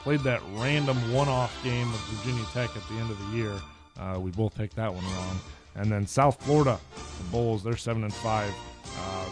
played 0.00 0.20
that 0.20 0.40
random 0.54 0.96
one-off 1.12 1.62
game 1.64 1.90
with 1.90 2.00
Virginia 2.02 2.44
Tech 2.52 2.74
at 2.76 2.88
the 2.88 2.94
end 2.94 3.10
of 3.10 3.18
the 3.18 3.36
year. 3.36 3.52
Uh, 3.98 4.20
we 4.20 4.30
both 4.30 4.54
picked 4.54 4.76
that 4.76 4.94
one 4.94 5.04
wrong. 5.04 5.40
And 5.76 5.90
then 5.90 6.06
South 6.06 6.42
Florida, 6.42 6.78
the 7.18 7.24
Bulls, 7.30 7.62
they're 7.62 7.76
seven 7.76 8.04
and 8.04 8.14
five. 8.14 8.52
Uh, 8.98 9.26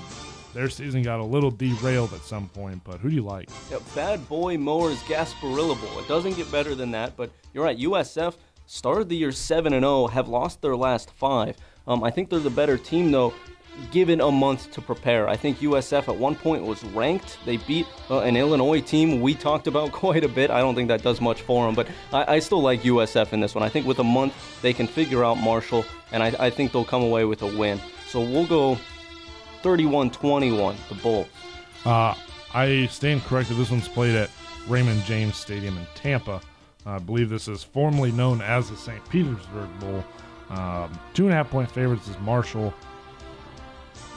their 0.53 0.69
season 0.69 1.03
got 1.03 1.19
a 1.19 1.25
little 1.25 1.51
derailed 1.51 2.13
at 2.13 2.21
some 2.21 2.49
point, 2.49 2.83
but 2.85 3.01
who 3.01 3.09
do 3.09 3.15
you 3.17 3.23
like? 3.23 3.49
Bad 3.95 4.29
boy 4.29 4.57
mowers 4.57 5.03
Gasparilla 5.03 5.81
Bowl. 5.81 5.99
It 5.99 6.07
doesn't 6.07 6.37
get 6.37 6.51
better 6.53 6.75
than 6.75 6.93
that, 6.93 7.17
but 7.17 7.31
you're 7.53 7.65
right. 7.65 7.77
USF 7.79 8.35
started 8.67 9.09
the 9.09 9.17
year 9.17 9.33
7 9.33 9.73
and 9.73 9.83
0, 9.83 10.07
have 10.09 10.29
lost 10.29 10.63
their 10.63 10.77
last 10.77 11.11
five. 11.11 11.57
Um, 11.87 12.05
I 12.05 12.11
think 12.11 12.31
they're 12.31 12.39
the 12.39 12.51
better 12.51 12.79
team, 12.79 13.11
though, 13.11 13.35
given 13.91 14.21
a 14.21 14.31
month 14.31 14.71
to 14.73 14.81
prepare. 14.81 15.29
I 15.29 15.37
think 15.37 15.59
USF 15.59 16.09
at 16.09 16.17
one 16.17 16.35
point 16.35 16.65
was 16.65 16.83
ranked. 16.85 17.39
They 17.45 17.57
beat 17.59 17.87
uh, 18.11 18.21
an 18.21 18.37
Illinois 18.37 18.81
team 18.81 19.21
we 19.21 19.35
talked 19.35 19.67
about 19.67 19.93
quite 20.05 20.25
a 20.25 20.29
bit. 20.29 20.51
I 20.51 20.61
don't 20.61 20.75
think 20.75 20.89
that 20.89 21.03
does 21.03 21.21
much 21.21 21.43
for 21.43 21.67
them, 21.67 21.75
but 21.75 21.89
I, 22.13 22.35
I 22.37 22.39
still 22.39 22.63
like 22.63 22.83
USF 22.83 23.33
in 23.33 23.41
this 23.41 23.55
one. 23.55 23.65
I 23.65 23.69
think 23.69 23.87
with 23.87 23.99
a 23.99 24.05
month, 24.05 24.35
they 24.63 24.73
can 24.73 24.87
figure 24.87 25.25
out 25.25 25.37
Marshall, 25.37 25.85
and 26.13 26.23
I, 26.23 26.35
I 26.39 26.51
think 26.51 26.73
they'll 26.73 26.85
come 26.85 27.03
away 27.03 27.25
with 27.25 27.43
a 27.43 27.57
win. 27.59 27.81
So 28.09 28.21
we'll 28.21 28.47
go 28.47 28.79
31 29.63 30.11
21, 30.11 30.77
the 30.89 30.95
Bulls. 30.97 31.27
Uh, 31.85 32.15
I 32.53 32.87
stand 32.87 33.23
corrected. 33.23 33.57
This 33.57 33.71
one's 33.71 33.89
played 33.89 34.15
at 34.15 34.31
Raymond 34.69 35.03
James 35.05 35.37
Stadium 35.37 35.77
in 35.77 35.87
Tampa. 35.95 36.41
I 36.87 36.99
believe 36.99 37.31
this 37.31 37.49
is 37.49 37.63
formerly 37.63 38.13
known 38.13 38.41
as 38.43 38.71
the 38.71 38.77
St. 38.77 39.07
Petersburg 39.09 39.69
Bowl. 39.81 40.05
Um, 40.51 40.99
two 41.15 41.25
and 41.25 41.33
a 41.33 41.37
half 41.37 41.51
point 41.51 41.71
favorites 41.71 42.09
is 42.09 42.19
Marshall. 42.21 42.75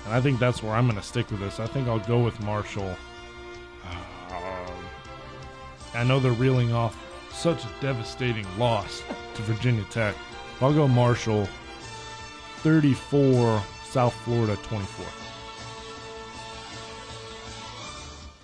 And 0.07 0.15
I 0.15 0.21
think 0.21 0.39
that's 0.39 0.63
where 0.63 0.71
I'm 0.73 0.85
going 0.85 0.97
to 0.97 1.05
stick 1.05 1.29
with 1.29 1.41
this. 1.41 1.59
I 1.59 1.67
think 1.67 1.89
I'll 1.89 1.99
go 1.99 2.23
with 2.23 2.39
Marshall. 2.39 2.95
Um, 3.83 4.73
I 5.93 6.05
know 6.05 6.21
they're 6.21 6.31
reeling 6.31 6.71
off 6.71 6.97
such 7.33 7.65
a 7.65 7.69
devastating 7.81 8.45
loss 8.57 9.03
to 9.35 9.41
Virginia 9.41 9.83
Tech. 9.91 10.15
I'll 10.61 10.73
go 10.73 10.87
Marshall 10.87 11.45
34, 12.59 13.61
South 13.83 14.13
Florida 14.23 14.55
24. 14.63 15.05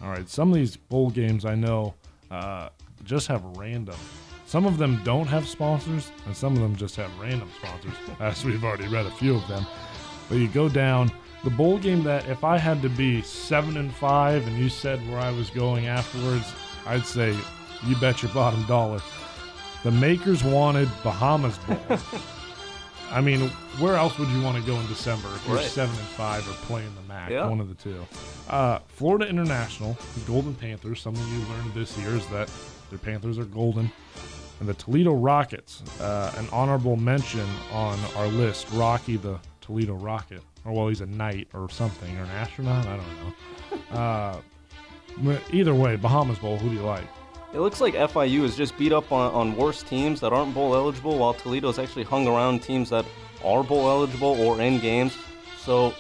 All 0.02 0.10
right, 0.10 0.28
some 0.28 0.50
of 0.50 0.56
these 0.56 0.76
bowl 0.76 1.12
games 1.12 1.46
I 1.46 1.56
know 1.56 1.94
uh, 2.30 2.68
just 3.06 3.28
have 3.28 3.42
random. 3.58 3.96
Some 4.48 4.66
of 4.66 4.78
them 4.78 5.00
don't 5.06 5.28
have 5.28 5.48
sponsors, 5.48 6.12
and 6.26 6.36
some 6.36 6.58
of 6.58 6.60
them 6.60 6.76
just 6.76 6.98
have 6.98 7.10
random 7.18 7.50
sponsors, 7.58 7.94
as 8.20 8.44
we've 8.44 8.66
already 8.66 8.90
read 8.90 9.06
a 9.06 9.12
few 9.12 9.36
of 9.38 9.48
them. 9.48 9.66
But 10.28 10.40
you 10.40 10.50
go 10.50 10.68
down 10.68 11.10
the 11.44 11.50
bowl 11.50 11.78
game 11.78 12.04
that 12.04 12.28
if 12.30 12.44
I 12.44 12.58
had 12.58 12.82
to 12.82 12.90
be 12.90 13.22
seven 13.22 13.78
and 13.78 13.94
five, 13.94 14.46
and 14.48 14.58
you 14.58 14.70
said 14.70 15.00
where 15.10 15.20
I 15.20 15.32
was 15.32 15.50
going 15.50 15.88
afterwards, 15.88 16.52
I'd 16.86 17.06
say 17.06 17.36
you 17.86 17.96
bet 17.98 18.22
your 18.24 18.32
bottom 18.34 18.64
dollar. 18.66 19.02
The 19.84 19.92
makers 19.92 20.44
wanted 20.44 20.90
Bahamas 21.04 21.58
Bowl. 21.60 21.78
I 23.12 23.22
mean, 23.22 23.50
where 23.80 23.96
else 23.96 24.18
would 24.18 24.30
you 24.30 24.42
want 24.42 24.58
to 24.58 24.64
go 24.64 24.80
in 24.80 24.88
December 24.88 25.28
if 25.36 25.46
you're 25.46 25.58
Right. 25.58 25.66
seven 25.66 25.94
and 25.96 26.08
five 26.10 26.48
or 26.50 26.54
playing 26.66 26.96
the 26.96 27.02
MAC? 27.14 27.30
Yeah. 27.30 27.48
One 27.48 27.60
of 27.60 27.68
the 27.70 27.76
two. 27.76 28.04
Uh, 28.50 28.80
Florida 28.88 29.28
International, 29.28 29.96
the 30.16 30.22
Golden 30.22 30.56
Panthers. 30.56 31.02
Something 31.02 31.24
you 31.28 31.40
learned 31.48 31.74
this 31.74 31.96
year 31.98 32.16
is 32.16 32.26
that 32.28 32.50
their 32.90 32.98
Panthers 33.00 33.38
are 33.38 33.44
golden. 33.46 33.92
And 34.60 34.70
the 34.70 34.74
Toledo 34.74 35.14
Rockets, 35.14 35.84
uh, 36.00 36.34
an 36.38 36.48
honorable 36.52 36.96
mention 36.96 37.48
on 37.72 38.00
our 38.16 38.28
list. 38.28 38.68
Rocky, 38.72 39.18
the 39.18 39.38
Toledo 39.62 39.94
Rocket, 39.96 40.42
or 40.66 40.72
well, 40.72 40.88
he's 40.88 41.02
a 41.02 41.06
knight 41.06 41.48
or 41.54 41.70
something, 41.70 42.18
or 42.18 42.24
an 42.24 42.30
astronaut. 42.30 42.86
I 42.88 42.98
don't 42.98 43.92
know. 43.92 43.98
Uh, 43.98 44.42
but 45.20 45.42
either 45.54 45.76
way, 45.76 45.96
Bahamas 45.96 46.40
Bowl. 46.40 46.58
Who 46.58 46.70
do 46.70 46.76
you 46.76 46.82
like? 46.82 47.08
It 47.54 47.60
looks 47.60 47.80
like 47.80 47.94
FIU 47.94 48.44
is 48.44 48.56
just 48.56 48.76
beat 48.80 48.92
up 48.92 49.12
on, 49.12 49.32
on 49.32 49.56
worse 49.56 49.84
teams 49.84 50.20
that 50.22 50.34
aren't 50.34 50.56
bowl 50.56 50.74
eligible, 50.74 51.20
while 51.20 51.36
Toledo's 51.36 51.78
actually 51.78 52.04
hung 52.04 52.28
around 52.28 52.64
teams 52.64 52.90
that 52.90 53.06
are 53.44 53.64
bowl 53.64 53.90
eligible 53.90 54.40
or 54.42 54.60
in 54.60 54.80
games. 54.80 55.16
So, 55.60 55.94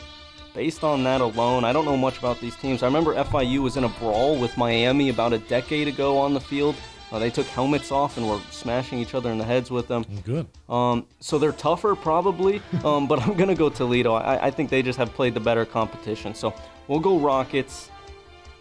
based 0.56 0.84
on 0.84 1.04
that 1.04 1.21
alone, 1.21 1.63
I 1.63 1.71
don't 1.71 1.86
know 1.86 1.97
much 1.97 2.17
about 2.17 2.39
these 2.39 2.56
teams. 2.56 2.82
I 2.82 2.88
remember 2.88 3.13
FIU 3.13 3.60
was 3.60 3.78
in 3.78 3.84
a 3.84 3.89
brawl 3.89 4.39
with 4.39 4.58
Miami 4.58 5.10
about 5.10 5.32
a 5.32 5.38
decade 5.38 5.88
ago 5.88 6.17
on 6.17 6.34
the 6.34 6.41
field. 6.41 6.76
Uh, 7.13 7.19
they 7.19 7.30
took 7.30 7.45
helmets 7.45 7.91
off 7.91 8.17
and 8.17 8.28
were 8.28 8.39
smashing 8.49 8.97
each 8.97 9.13
other 9.13 9.32
in 9.32 9.38
the 9.38 9.45
heads 9.45 9.69
with 9.69 9.88
them. 9.88 10.04
Good. 10.26 10.47
Um, 10.67 11.06
so 11.19 11.38
they're 11.38 11.52
tougher, 11.52 11.93
probably, 11.95 12.60
um, 12.84 13.08
but 13.08 13.21
I'm 13.21 13.36
going 13.36 13.49
to 13.49 13.56
go 13.56 13.69
Toledo. 13.69 14.13
I, 14.13 14.47
I 14.47 14.52
think 14.52 14.71
they 14.71 14.82
just 14.82 14.97
have 14.97 15.13
played 15.13 15.36
the 15.36 15.39
better 15.39 15.63
competition. 15.63 16.34
So 16.34 16.56
we'll 16.88 16.99
go 16.99 17.19
Rockets 17.19 17.91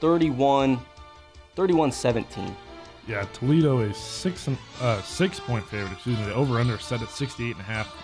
31 0.00 0.78
31 1.54 1.92
17. 1.92 2.56
Yeah, 3.08 3.24
Toledo 3.32 3.80
is 3.80 3.96
six 3.96 4.46
and 4.46 4.58
uh, 4.80 5.00
six 5.02 5.40
point 5.40 5.66
favorite. 5.66 5.92
Excuse 5.92 6.18
me. 6.18 6.26
The 6.26 6.34
over 6.34 6.60
under 6.60 6.78
set 6.78 7.00
at 7.02 7.08
68 7.08 7.52
and 7.52 7.60
a 7.60 7.64
half. 7.64 7.96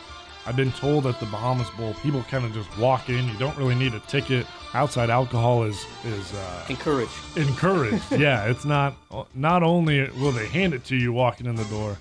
I've 0.48 0.56
been 0.56 0.72
told 0.72 1.06
at 1.06 1.20
the 1.20 1.26
Bahamas 1.26 1.68
Bowl, 1.76 1.92
people 2.02 2.22
kind 2.22 2.42
of 2.46 2.54
just 2.54 2.74
walk 2.78 3.10
in. 3.10 3.28
You 3.28 3.36
don't 3.38 3.54
really 3.58 3.74
need 3.74 3.92
a 3.92 4.00
ticket. 4.00 4.46
Outside 4.72 5.10
alcohol 5.10 5.64
is 5.64 5.84
is 6.06 6.32
uh, 6.32 6.64
Encouraged. 6.70 7.12
encouraged. 7.36 8.10
yeah, 8.18 8.46
it's 8.46 8.64
not. 8.64 8.96
Not 9.34 9.62
only 9.62 10.08
will 10.12 10.32
they 10.32 10.46
hand 10.46 10.72
it 10.72 10.84
to 10.86 10.96
you 10.96 11.12
walking 11.12 11.46
in 11.46 11.54
the 11.54 11.64
door, 11.66 11.98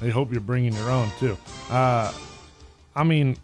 they 0.00 0.10
hope 0.10 0.32
you're 0.32 0.40
bringing 0.40 0.72
your 0.72 0.90
own 0.90 1.08
too. 1.20 1.38
Uh, 1.70 2.12
I 2.96 3.04
mean, 3.04 3.36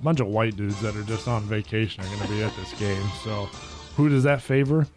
a 0.00 0.02
bunch 0.02 0.18
of 0.18 0.26
white 0.26 0.56
dudes 0.56 0.80
that 0.82 0.96
are 0.96 1.04
just 1.04 1.28
on 1.28 1.42
vacation 1.44 2.02
are 2.02 2.08
going 2.08 2.20
to 2.22 2.28
be 2.28 2.42
at 2.42 2.54
this 2.56 2.72
game. 2.74 3.06
So, 3.22 3.44
who 3.96 4.08
does 4.08 4.24
that 4.24 4.42
favor? 4.42 4.88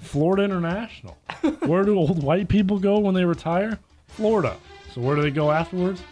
Florida 0.00 0.44
International. 0.44 1.18
where 1.66 1.84
do 1.84 1.98
old 1.98 2.22
white 2.22 2.48
people 2.48 2.78
go 2.78 2.98
when 3.00 3.14
they 3.14 3.26
retire? 3.26 3.78
Florida. 4.08 4.56
So 4.94 5.02
where 5.02 5.14
do 5.14 5.20
they 5.20 5.30
go 5.30 5.50
afterwards? 5.50 6.02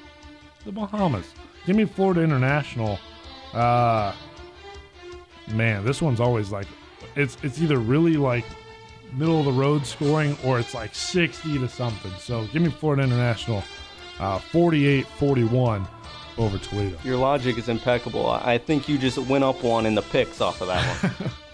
The 0.66 0.72
Bahamas. 0.72 1.26
Give 1.66 1.76
me 1.76 1.84
Florida 1.84 2.22
International. 2.22 2.98
Uh, 3.52 4.12
man, 5.48 5.84
this 5.84 6.02
one's 6.02 6.20
always 6.20 6.50
like, 6.50 6.66
it's 7.16 7.36
it's 7.42 7.60
either 7.60 7.78
really 7.78 8.16
like 8.16 8.44
middle 9.12 9.38
of 9.38 9.44
the 9.44 9.52
road 9.52 9.86
scoring 9.86 10.36
or 10.44 10.58
it's 10.58 10.74
like 10.74 10.94
60 10.94 11.58
to 11.58 11.68
something. 11.68 12.12
So 12.18 12.46
give 12.46 12.62
me 12.62 12.70
Florida 12.70 13.02
International, 13.02 13.62
uh, 14.18 14.38
48-41 14.38 15.86
over 16.36 16.58
Toledo. 16.58 16.98
Your 17.04 17.16
logic 17.16 17.58
is 17.58 17.68
impeccable. 17.68 18.28
I 18.28 18.58
think 18.58 18.88
you 18.88 18.98
just 18.98 19.18
went 19.18 19.44
up 19.44 19.62
one 19.62 19.86
in 19.86 19.94
the 19.94 20.02
picks 20.02 20.40
off 20.40 20.60
of 20.60 20.68
that 20.68 20.84
one. 21.02 21.30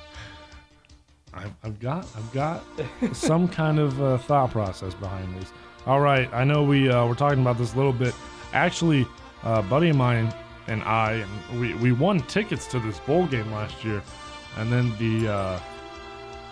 I've, 1.33 1.53
I've 1.63 1.81
got 1.81 2.07
I've 2.17 2.33
got 2.33 2.63
some 3.13 3.47
kind 3.47 3.79
of 3.79 4.01
uh, 4.03 4.19
thought 4.19 4.51
process 4.51 4.95
behind 4.95 5.41
this. 5.41 5.53
All 5.87 6.01
right, 6.01 6.29
I 6.33 6.45
know 6.45 6.63
we 6.63 6.91
uh, 6.91 7.07
we're 7.07 7.15
talking 7.15 7.41
about 7.41 7.57
this 7.57 7.73
a 7.75 7.77
little 7.77 7.93
bit. 7.93 8.15
Actually, 8.53 9.07
a 9.43 9.63
buddy 9.63 9.91
of 9.91 9.97
mine 9.97 10.33
and 10.71 10.83
I, 10.83 11.25
and 11.51 11.61
we, 11.61 11.75
we 11.75 11.93
won 11.93 12.21
tickets 12.21 12.67
to 12.69 12.79
this 12.79 12.99
bowl 13.01 13.27
game 13.27 13.51
last 13.53 13.85
year, 13.85 14.03
and 14.57 14.73
then 14.73 14.97
the 14.99 15.33
uh, 15.33 15.61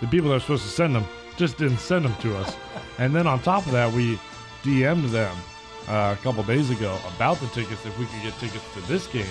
the 0.01 0.07
people 0.09 0.29
that 0.31 0.37
were 0.37 0.41
supposed 0.41 0.65
to 0.65 0.71
send 0.71 0.95
them 0.95 1.05
just 1.37 1.57
didn't 1.57 1.79
send 1.79 2.05
them 2.05 2.15
to 2.17 2.37
us. 2.37 2.57
and 2.99 3.15
then 3.15 3.27
on 3.27 3.41
top 3.41 3.65
of 3.67 3.73
that, 3.73 3.93
we 3.93 4.19
DM'd 4.65 5.11
them 5.11 5.37
uh, 5.89 6.17
a 6.19 6.23
couple 6.23 6.43
days 6.43 6.71
ago 6.71 6.99
about 7.17 7.39
the 7.39 7.47
tickets 7.49 7.87
if 7.87 7.97
we 7.99 8.07
could 8.07 8.23
get 8.23 8.35
tickets 8.39 8.65
to 8.75 8.81
this 8.83 9.07
game, 9.07 9.27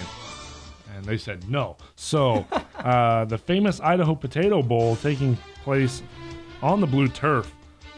and 0.96 1.04
they 1.04 1.18
said 1.18 1.50
no. 1.50 1.76
So 1.96 2.46
uh, 2.78 3.26
the 3.26 3.38
famous 3.38 3.82
Idaho 3.82 4.16
Potato 4.16 4.62
Bowl 4.62 4.96
taking 4.96 5.38
place 5.64 6.02
on 6.62 6.82
the 6.82 6.88
blue 6.88 7.08
turf. 7.08 7.54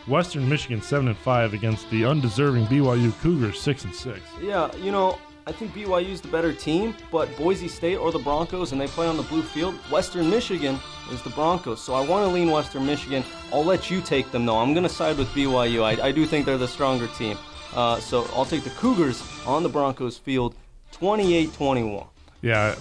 Western 0.07 0.49
Michigan 0.49 0.81
seven 0.81 1.07
and 1.09 1.17
five 1.17 1.53
against 1.53 1.87
the 1.91 2.03
undeserving 2.03 2.65
BYU 2.65 3.13
Cougars 3.21 3.61
six 3.61 3.83
and 3.83 3.93
six. 3.93 4.21
Yeah, 4.41 4.75
you 4.77 4.91
know, 4.91 5.19
I 5.49 5.51
think 5.51 5.73
BYU's 5.73 6.21
the 6.21 6.27
better 6.27 6.53
team, 6.53 6.95
but 7.11 7.35
Boise 7.35 7.67
State 7.67 7.95
or 7.95 8.11
the 8.11 8.19
Broncos, 8.19 8.71
and 8.71 8.79
they 8.79 8.85
play 8.85 9.07
on 9.07 9.17
the 9.17 9.23
blue 9.23 9.41
field. 9.41 9.73
Western 9.89 10.29
Michigan 10.29 10.77
is 11.11 11.23
the 11.23 11.31
Broncos, 11.31 11.81
so 11.81 11.95
I 11.95 12.05
want 12.05 12.23
to 12.23 12.31
lean 12.31 12.51
Western 12.51 12.85
Michigan. 12.85 13.23
I'll 13.51 13.65
let 13.65 13.89
you 13.89 13.99
take 13.99 14.29
them 14.29 14.45
though. 14.45 14.57
I'm 14.57 14.75
going 14.75 14.83
to 14.83 14.93
side 14.93 15.17
with 15.17 15.27
BYU. 15.29 15.81
I, 15.81 16.09
I 16.09 16.11
do 16.11 16.27
think 16.27 16.45
they're 16.45 16.59
the 16.59 16.67
stronger 16.67 17.07
team. 17.07 17.35
Uh, 17.73 17.99
so 17.99 18.29
I'll 18.35 18.45
take 18.45 18.63
the 18.63 18.69
Cougars 18.69 19.23
on 19.47 19.63
the 19.63 19.69
Broncos 19.69 20.19
field, 20.19 20.53
28-21. 20.93 22.05
Yeah, 22.43 22.75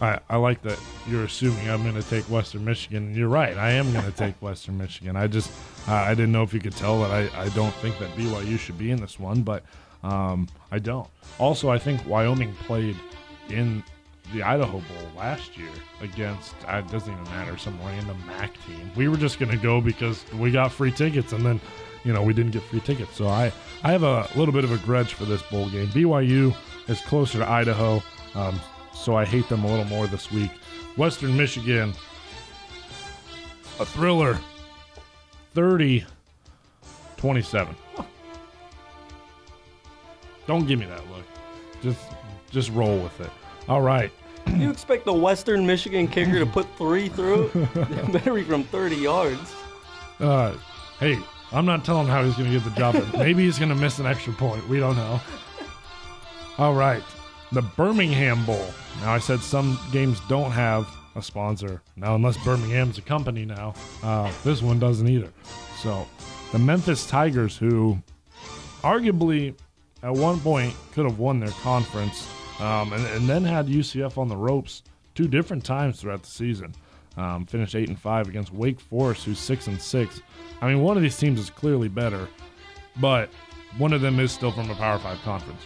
I, 0.00 0.18
I 0.28 0.36
like 0.36 0.62
that 0.62 0.80
you're 1.06 1.22
assuming 1.22 1.70
I'm 1.70 1.84
going 1.84 1.94
to 1.94 2.10
take 2.10 2.24
Western 2.24 2.64
Michigan. 2.64 3.14
You're 3.14 3.28
right. 3.28 3.56
I 3.56 3.70
am 3.70 3.92
going 3.92 4.04
to 4.04 4.10
take 4.10 4.34
Western 4.42 4.78
Michigan. 4.78 5.14
I 5.14 5.28
just 5.28 5.48
uh, 5.86 5.92
I 5.92 6.10
didn't 6.14 6.32
know 6.32 6.42
if 6.42 6.52
you 6.52 6.58
could 6.58 6.74
tell 6.74 7.00
that 7.02 7.12
I, 7.12 7.44
I 7.44 7.48
don't 7.50 7.74
think 7.76 8.00
that 8.00 8.10
BYU 8.16 8.58
should 8.58 8.78
be 8.78 8.90
in 8.90 9.00
this 9.00 9.20
one, 9.20 9.42
but 9.42 9.62
um, 10.04 10.48
I 10.70 10.78
don't. 10.78 11.08
Also, 11.38 11.70
I 11.70 11.78
think 11.78 12.06
Wyoming 12.06 12.54
played 12.66 12.96
in 13.48 13.82
the 14.32 14.42
Idaho 14.42 14.72
Bowl 14.78 15.10
last 15.16 15.56
year 15.58 15.70
against 16.00 16.54
uh, 16.68 16.82
it 16.84 16.90
doesn't 16.90 17.12
even 17.12 17.24
matter 17.24 17.56
some 17.56 17.78
random 17.84 18.16
MAC 18.26 18.52
team. 18.66 18.90
We 18.96 19.08
were 19.08 19.16
just 19.16 19.38
to 19.38 19.56
go 19.56 19.80
because 19.80 20.24
we 20.34 20.50
got 20.50 20.72
free 20.72 20.92
tickets, 20.92 21.32
and 21.32 21.44
then 21.44 21.60
you 22.04 22.12
know 22.12 22.22
we 22.22 22.34
didn't 22.34 22.52
get 22.52 22.62
free 22.62 22.80
tickets. 22.80 23.16
So 23.16 23.28
I 23.28 23.52
I 23.82 23.92
have 23.92 24.02
a 24.02 24.28
little 24.36 24.52
bit 24.52 24.64
of 24.64 24.72
a 24.72 24.78
grudge 24.78 25.14
for 25.14 25.24
this 25.24 25.42
bowl 25.42 25.68
game. 25.70 25.88
BYU 25.88 26.54
is 26.88 27.00
closer 27.00 27.38
to 27.38 27.50
Idaho. 27.50 28.02
Um, 28.34 28.60
so 28.92 29.16
I 29.16 29.24
hate 29.24 29.48
them 29.48 29.64
a 29.64 29.66
little 29.66 29.84
more 29.86 30.06
this 30.06 30.30
week. 30.30 30.50
Western 30.96 31.36
Michigan, 31.36 31.92
a 33.80 33.84
thriller, 33.84 34.38
30 35.54 36.04
27. 37.16 37.74
Don't 40.46 40.66
give 40.66 40.78
me 40.78 40.86
that 40.86 41.08
look. 41.10 41.24
Just 41.82 42.00
just 42.50 42.70
roll 42.70 42.98
with 42.98 43.20
it. 43.20 43.30
All 43.68 43.82
right. 43.82 44.12
you 44.56 44.70
expect 44.70 45.04
the 45.04 45.12
Western 45.12 45.66
Michigan 45.66 46.06
kicker 46.06 46.38
to 46.38 46.46
put 46.46 46.66
three 46.76 47.08
through? 47.08 47.50
Better 48.12 48.34
be 48.34 48.42
from 48.44 48.62
30 48.64 48.96
yards. 48.96 49.54
Uh, 50.20 50.54
hey, 51.00 51.18
I'm 51.50 51.64
not 51.64 51.84
telling 51.84 52.06
how 52.06 52.22
he's 52.22 52.34
going 52.34 52.52
to 52.52 52.58
get 52.58 52.64
the 52.64 52.78
job. 52.78 52.94
Maybe 53.14 53.44
he's 53.44 53.58
going 53.58 53.70
to 53.70 53.74
miss 53.74 53.98
an 53.98 54.06
extra 54.06 54.32
point. 54.34 54.68
We 54.68 54.78
don't 54.78 54.96
know. 54.96 55.20
All 56.58 56.74
right. 56.74 57.02
The 57.52 57.62
Birmingham 57.62 58.44
Bowl. 58.44 58.66
Now, 59.00 59.12
I 59.12 59.18
said 59.18 59.40
some 59.40 59.78
games 59.92 60.20
don't 60.28 60.50
have 60.50 60.88
a 61.16 61.22
sponsor. 61.22 61.82
Now, 61.96 62.14
unless 62.14 62.36
Birmingham's 62.44 62.98
a 62.98 63.02
company 63.02 63.44
now, 63.44 63.74
uh, 64.02 64.30
this 64.44 64.62
one 64.62 64.78
doesn't 64.78 65.08
either. 65.08 65.32
So, 65.80 66.06
the 66.52 66.58
Memphis 66.58 67.06
Tigers, 67.06 67.56
who 67.56 67.98
arguably 68.82 69.54
at 70.04 70.12
one 70.12 70.38
point 70.38 70.76
could 70.92 71.06
have 71.06 71.18
won 71.18 71.40
their 71.40 71.50
conference 71.62 72.28
um, 72.60 72.92
and, 72.92 73.04
and, 73.06 73.28
then 73.28 73.42
had 73.42 73.66
UCF 73.66 74.18
on 74.18 74.28
the 74.28 74.36
ropes 74.36 74.82
two 75.14 75.26
different 75.26 75.64
times 75.64 76.00
throughout 76.00 76.22
the 76.22 76.28
season. 76.28 76.72
Um, 77.16 77.46
finished 77.46 77.74
eight 77.74 77.88
and 77.88 77.98
five 77.98 78.28
against 78.28 78.52
Wake 78.52 78.78
Forest, 78.78 79.24
who's 79.24 79.38
six 79.38 79.66
and 79.66 79.80
six. 79.80 80.20
I 80.60 80.68
mean, 80.68 80.82
one 80.82 80.96
of 80.96 81.02
these 81.02 81.16
teams 81.16 81.40
is 81.40 81.50
clearly 81.50 81.88
better, 81.88 82.28
but 83.00 83.30
one 83.78 83.92
of 83.92 84.02
them 84.02 84.20
is 84.20 84.30
still 84.30 84.52
from 84.52 84.70
a 84.70 84.74
Power 84.74 84.98
Five 84.98 85.20
conference. 85.22 85.62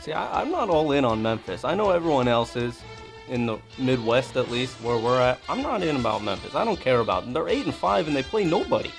See, 0.00 0.12
I, 0.12 0.40
I'm 0.40 0.50
not 0.50 0.68
all 0.68 0.92
in 0.92 1.04
on 1.04 1.22
Memphis. 1.22 1.64
I 1.64 1.74
know 1.74 1.90
everyone 1.90 2.28
else 2.28 2.54
is 2.54 2.80
in 3.28 3.46
the 3.46 3.58
Midwest, 3.78 4.36
at 4.36 4.50
least 4.50 4.74
where 4.82 4.98
we're 4.98 5.20
at. 5.20 5.38
I'm 5.48 5.62
not 5.62 5.82
in 5.82 5.96
about 5.96 6.22
Memphis. 6.22 6.54
I 6.54 6.64
don't 6.64 6.80
care 6.80 7.00
about 7.00 7.24
them. 7.24 7.32
They're 7.32 7.48
eight 7.48 7.64
and 7.64 7.74
five, 7.74 8.08
and 8.08 8.16
they 8.16 8.22
play 8.22 8.44
nobody. 8.44 8.90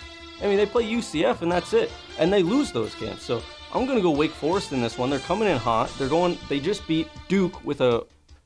I 0.41 0.47
mean, 0.47 0.57
they 0.57 0.65
play 0.65 0.89
UCF, 0.89 1.41
and 1.41 1.51
that's 1.51 1.73
it. 1.73 1.91
And 2.17 2.31
they 2.31 2.43
lose 2.43 2.71
those 2.71 2.95
games. 2.95 3.21
So 3.21 3.41
I'm 3.73 3.85
gonna 3.85 4.01
go 4.01 4.11
Wake 4.11 4.31
Forest 4.31 4.71
in 4.71 4.81
this 4.81 4.97
one. 4.97 5.09
They're 5.09 5.19
coming 5.19 5.47
in 5.47 5.57
hot. 5.57 5.91
They're 5.97 6.09
going. 6.09 6.37
They 6.47 6.59
just 6.59 6.87
beat 6.87 7.07
Duke 7.27 7.63
with 7.63 7.81
a 7.81 8.05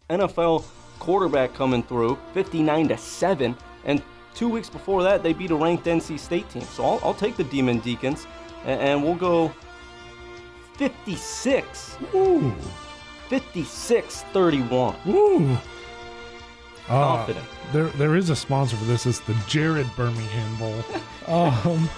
NFL 0.10 0.66
quarterback 1.00 1.54
coming 1.54 1.84
through, 1.84 2.18
59 2.34 2.90
to 2.90 2.98
seven. 2.98 3.56
And 3.86 4.02
two 4.36 4.50
weeks 4.50 4.70
before 4.70 5.04
that, 5.04 5.24
they 5.24 5.34
beat 5.34 5.52
a 5.52 5.56
ranked 5.56 5.86
NC 5.86 6.20
State 6.20 6.50
team. 6.50 6.64
So 6.64 6.84
I'll, 6.84 7.00
I'll 7.04 7.14
take 7.14 7.38
the 7.38 7.44
Demon 7.46 7.80
Deacons, 7.80 8.28
and, 8.66 8.80
and 8.82 9.04
we'll 9.04 9.16
go 9.16 9.54
56. 10.78 11.98
Ooh. 12.16 12.54
56 13.30 14.22
31. 14.34 14.96
Ooh. 15.08 15.58
Confident. 16.88 17.46
Uh, 17.46 17.72
there, 17.72 17.88
there 17.88 18.16
is 18.16 18.30
a 18.30 18.36
sponsor 18.36 18.76
for 18.76 18.86
this. 18.86 19.06
It's 19.06 19.20
the 19.22 19.34
Jared 19.48 19.88
Birmingham 19.96 20.56
Bowl. 20.58 20.84
um, 21.28 21.90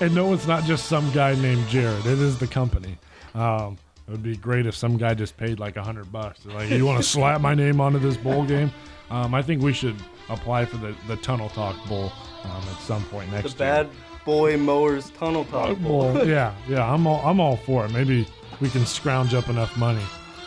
and 0.00 0.14
no, 0.14 0.32
it's 0.32 0.46
not 0.46 0.64
just 0.64 0.86
some 0.86 1.10
guy 1.12 1.34
named 1.36 1.66
Jared. 1.68 2.06
It 2.06 2.18
is 2.18 2.38
the 2.38 2.46
company. 2.46 2.98
Um, 3.34 3.78
it 4.06 4.10
would 4.12 4.22
be 4.22 4.36
great 4.36 4.66
if 4.66 4.76
some 4.76 4.96
guy 4.96 5.14
just 5.14 5.36
paid 5.36 5.58
like 5.58 5.76
a 5.76 5.82
hundred 5.82 6.12
bucks. 6.12 6.44
Like, 6.44 6.70
you 6.70 6.84
want 6.84 7.02
to 7.02 7.08
slap 7.08 7.40
my 7.40 7.54
name 7.54 7.80
onto 7.80 7.98
this 7.98 8.16
bowl 8.16 8.44
game? 8.44 8.70
Um, 9.10 9.34
I 9.34 9.42
think 9.42 9.62
we 9.62 9.72
should 9.72 9.96
apply 10.28 10.64
for 10.66 10.76
the, 10.76 10.94
the 11.08 11.16
Tunnel 11.16 11.48
Talk 11.50 11.76
Bowl 11.88 12.12
um, 12.44 12.62
at 12.70 12.78
some 12.80 13.04
point 13.06 13.30
next 13.30 13.54
the 13.54 13.64
year. 13.64 13.74
The 13.76 13.84
Bad 13.84 13.90
Boy 14.24 14.56
Mowers 14.56 15.10
Tunnel 15.10 15.44
Talk 15.46 15.78
Bowl. 15.78 16.26
yeah, 16.26 16.54
yeah, 16.68 16.90
I'm 16.90 17.06
all 17.06 17.24
I'm 17.26 17.40
all 17.40 17.56
for 17.56 17.86
it. 17.86 17.92
Maybe 17.92 18.26
we 18.60 18.70
can 18.70 18.86
scrounge 18.86 19.34
up 19.34 19.48
enough 19.48 19.76
money. 19.76 20.04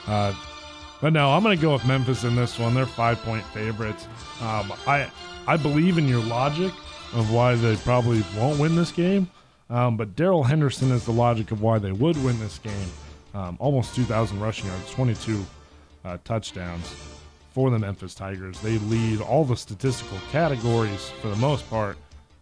Uh, 0.08 0.34
but 1.02 1.14
no, 1.14 1.32
I'm 1.32 1.44
going 1.44 1.56
to 1.56 1.62
go 1.62 1.74
with 1.74 1.86
Memphis 1.86 2.24
in 2.24 2.36
this 2.36 2.58
one. 2.58 2.74
They're 2.74 2.86
five 2.86 3.20
point 3.20 3.46
favorites. 3.46 4.08
Um, 4.42 4.74
I 4.88 5.10
I 5.48 5.58
believe 5.58 5.98
in 5.98 6.08
your 6.08 6.24
logic 6.24 6.74
of 7.14 7.32
why 7.32 7.56
they 7.56 7.76
probably 7.78 8.24
won't 8.36 8.60
win 8.60 8.76
this 8.76 8.92
game. 8.92 9.30
Um, 9.70 9.98
but 9.98 10.16
Darrell 10.16 10.44
Henderson 10.44 10.92
is 10.92 11.06
the 11.06 11.12
logic 11.12 11.52
of 11.52 11.62
why 11.62 11.80
they 11.80 11.92
would 11.92 12.22
win 12.24 12.40
this 12.40 12.60
game. 12.60 12.90
Um, 13.34 13.58
almost 13.60 13.96
2,000 13.96 14.40
rushing 14.40 14.68
yards, 14.68 14.92
22 14.92 15.46
uh, 16.06 16.18
touchdowns 16.24 16.96
for 17.52 17.70
the 17.70 17.78
Memphis 17.78 18.16
Tigers. 18.16 18.60
They 18.62 18.78
lead 18.80 19.22
all 19.22 19.44
the 19.44 19.58
statistical 19.58 20.18
categories 20.32 21.10
for 21.22 21.28
the 21.28 21.36
most 21.36 21.70
part. 21.70 21.98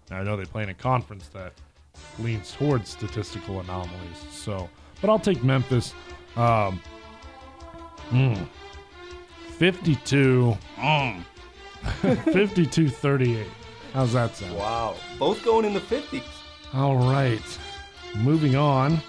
Now, 0.09 0.19
I 0.19 0.23
know 0.23 0.37
they 0.37 0.45
play 0.45 0.63
in 0.63 0.69
a 0.69 0.73
conference 0.73 1.27
that 1.29 1.53
leans 2.19 2.51
towards 2.51 2.89
statistical 2.89 3.59
anomalies. 3.59 4.25
So, 4.31 4.69
but 5.01 5.09
I'll 5.09 5.19
take 5.19 5.43
Memphis. 5.43 5.93
Um, 6.35 6.81
mm, 8.09 8.47
52, 9.57 10.57
mm, 10.77 11.23
52 12.33 12.89
38. 12.89 13.47
How's 13.93 14.13
that 14.13 14.35
sound? 14.35 14.55
Wow. 14.57 14.95
Both 15.17 15.43
going 15.43 15.65
in 15.65 15.73
the 15.73 15.79
50s. 15.79 16.23
All 16.75 16.97
right. 16.97 17.59
Moving 18.17 18.57
on. 18.57 18.99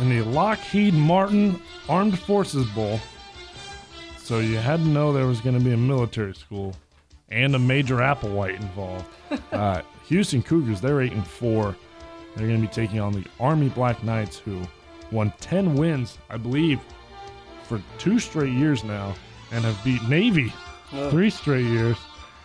In 0.00 0.10
the 0.10 0.20
Lockheed 0.22 0.92
Martin 0.92 1.60
Armed 1.88 2.18
Forces 2.18 2.68
Bowl. 2.68 3.00
So 4.18 4.40
you 4.40 4.58
had 4.58 4.80
to 4.80 4.86
know 4.86 5.12
there 5.12 5.26
was 5.26 5.40
going 5.40 5.58
to 5.58 5.64
be 5.64 5.72
a 5.72 5.78
military 5.78 6.34
school 6.34 6.76
and 7.30 7.54
a 7.54 7.58
Major 7.58 7.96
Applewhite 7.96 8.60
involved. 8.60 9.06
uh, 9.52 9.80
Houston 10.08 10.42
Cougars, 10.42 10.82
they're 10.82 11.00
8 11.00 11.12
and 11.12 11.26
4. 11.26 11.74
They're 12.36 12.46
going 12.46 12.60
to 12.60 12.66
be 12.66 12.72
taking 12.72 13.00
on 13.00 13.14
the 13.14 13.24
Army 13.40 13.70
Black 13.70 14.04
Knights, 14.04 14.38
who 14.38 14.60
won 15.10 15.32
10 15.40 15.74
wins, 15.74 16.18
I 16.28 16.36
believe, 16.36 16.80
for 17.64 17.82
two 17.96 18.18
straight 18.18 18.52
years 18.52 18.84
now, 18.84 19.14
and 19.52 19.64
have 19.64 19.82
beat 19.82 20.02
Navy 20.08 20.52
three 21.10 21.30
straight 21.30 21.64
years. 21.64 21.96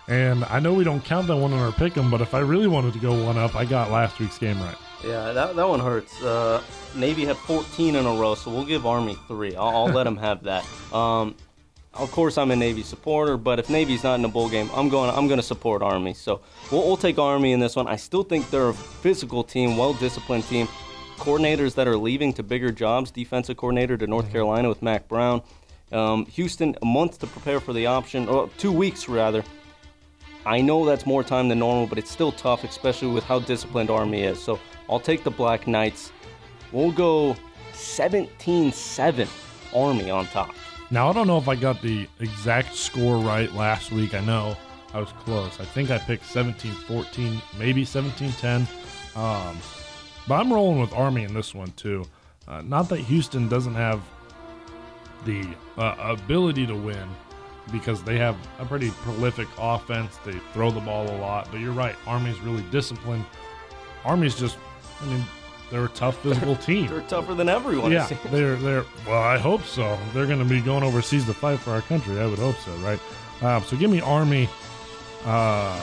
And 0.08 0.44
I 0.46 0.60
know 0.60 0.74
we 0.74 0.84
don't 0.84 1.04
count 1.04 1.28
that 1.28 1.38
one 1.38 1.54
on 1.54 1.60
our 1.60 1.72
pick 1.72 1.98
'em, 1.98 2.12
but 2.12 2.22
if 2.22 2.34
I 2.34 2.40
really 2.40 2.68
wanted 2.68 2.94
to 2.94 3.00
go 3.00 3.24
one 3.24 3.38
up, 3.38 3.56
I 3.56 3.66
got 3.66 3.92
last 3.92 4.20
week's 4.20 4.38
game 4.38 4.62
right. 4.62 4.76
Yeah, 5.04 5.34
that, 5.34 5.56
that 5.56 5.68
one 5.68 5.80
hurts. 5.80 6.22
Uh, 6.22 6.62
Navy 6.96 7.26
had 7.26 7.38
14 7.38 7.96
in 7.96 8.06
a 8.06 8.14
row, 8.14 8.36
so 8.36 8.52
we'll 8.52 8.66
give 8.66 8.86
Army 8.86 9.18
three. 9.28 9.56
I'll, 9.56 9.76
I'll 9.76 9.88
let 9.88 10.04
them 10.06 10.18
have 10.18 10.44
that. 10.44 10.66
Um, 10.94 11.36
of 11.94 12.12
course, 12.12 12.38
I'm 12.38 12.52
a 12.52 12.56
Navy 12.56 12.82
supporter, 12.84 13.38
but 13.38 13.60
if 13.60 13.70
Navy's 13.70 14.04
not 14.04 14.16
in 14.16 14.26
a 14.26 14.30
bowl 14.30 14.50
game, 14.50 14.70
I'm 14.74 14.90
going. 14.90 15.12
I'm 15.12 15.28
going 15.28 15.40
to 15.40 15.46
support 15.46 15.82
Army. 15.82 16.14
So 16.14 16.42
we'll, 16.72 16.86
we'll 16.88 16.98
take 16.98 17.20
Army 17.20 17.52
in 17.52 17.60
this 17.60 17.76
one. 17.76 17.88
I 17.88 17.98
still 17.98 18.24
think 18.24 18.50
they're 18.50 18.70
a 18.70 18.74
physical 18.74 19.44
team, 19.44 19.78
well-disciplined 19.78 20.46
team. 20.46 20.68
Coordinators 21.18 21.76
that 21.76 21.88
are 21.88 21.98
leaving 21.98 22.34
to 22.34 22.44
bigger 22.44 22.72
jobs. 22.72 23.12
Defensive 23.12 23.58
coordinator 23.58 23.96
to 23.98 24.08
North 24.08 24.26
mm-hmm. 24.26 24.32
Carolina 24.34 24.70
with 24.70 24.82
Mack 24.82 25.08
Brown. 25.08 25.44
Um, 25.92 26.26
Houston, 26.26 26.76
a 26.82 26.86
month 26.86 27.20
to 27.20 27.28
prepare 27.28 27.60
for 27.60 27.74
the 27.74 27.86
option, 27.86 28.28
or 28.28 28.50
two 28.58 28.72
weeks 28.72 29.08
rather. 29.08 29.44
I 30.46 30.62
know 30.62 30.86
that's 30.86 31.06
more 31.06 31.24
time 31.24 31.48
than 31.50 31.60
normal, 31.60 31.88
but 31.88 31.98
it's 31.98 32.12
still 32.12 32.32
tough, 32.32 32.64
especially 32.64 33.10
with 33.10 33.24
how 33.24 33.40
disciplined 33.40 33.90
Army 33.90 34.24
is. 34.24 34.42
So 34.42 34.60
I'll 34.90 35.00
take 35.00 35.24
the 35.24 35.32
Black 35.32 35.68
Knights. 35.68 36.12
We'll 36.72 36.92
go 36.92 37.36
17 37.74 38.72
7 38.72 39.28
Army 39.76 40.10
on 40.10 40.28
top. 40.28 40.54
Now 40.92 41.10
I 41.10 41.14
don't 41.14 41.28
know 41.28 41.38
if 41.38 41.48
I 41.48 41.56
got 41.56 41.82
the 41.82 42.08
exact 42.20 42.76
score 42.76 43.18
right 43.18 43.52
last 43.54 43.92
week. 43.92 44.14
I 44.14 44.20
know 44.20 44.56
I 44.94 45.00
was 45.00 45.12
close. 45.12 45.60
I 45.60 45.66
think 45.66 45.90
I 45.90 45.98
picked 45.98 46.24
17-14, 46.26 47.42
maybe 47.58 47.84
17-10. 47.84 48.68
Um, 49.18 49.58
but 50.28 50.36
I'm 50.36 50.54
rolling 50.54 50.80
with 50.80 50.94
Army 50.94 51.24
in 51.24 51.34
this 51.34 51.56
one 51.56 51.72
too. 51.72 52.06
Uh, 52.48 52.62
not 52.62 52.90
that 52.90 53.00
Houston 53.00 53.48
doesn't 53.48 53.76
have 53.76 54.02
the 55.26 55.48
uh, 55.78 55.96
ability 56.00 56.68
to 56.68 56.76
win 56.76 57.10
because 57.72 58.04
they 58.04 58.18
have 58.18 58.36
a 58.60 58.66
pretty 58.66 58.92
prolific 58.92 59.48
offense. 59.58 60.18
They 60.26 60.34
throw 60.54 60.72
the 60.72 60.82
ball 60.82 61.10
a 61.10 61.18
lot, 61.18 61.48
but 61.52 61.60
you're 61.60 61.72
right. 61.72 61.96
Army's 62.06 62.40
really 62.42 62.64
disciplined. 62.72 63.26
Army's 64.04 64.36
just, 64.36 64.58
I 65.02 65.06
mean, 65.06 65.24
they're 65.72 65.86
a 65.86 65.90
tough 65.90 66.18
physical 66.24 66.56
team. 66.56 66.88
They're 66.88 67.02
tougher 67.02 67.34
than 67.34 67.50
everyone. 67.50 67.92
Yeah, 67.92 68.08
they're 68.32 68.56
they're. 68.58 68.86
Well, 69.08 69.22
I 69.22 69.38
hope 69.38 69.64
so. 69.64 69.98
They're 70.14 70.28
going 70.28 70.40
to 70.40 70.46
be 70.46 70.62
going 70.62 70.84
overseas 70.84 71.26
to 71.26 71.34
fight 71.34 71.60
for 71.60 71.72
our 71.72 71.82
country. 71.82 72.20
I 72.20 72.26
would 72.26 72.40
hope 72.40 72.58
so, 72.58 72.72
right? 72.78 73.00
Um, 73.42 73.64
so 73.64 73.76
give 73.78 73.90
me 73.90 74.02
Army. 74.02 74.50
Uh, 75.26 75.80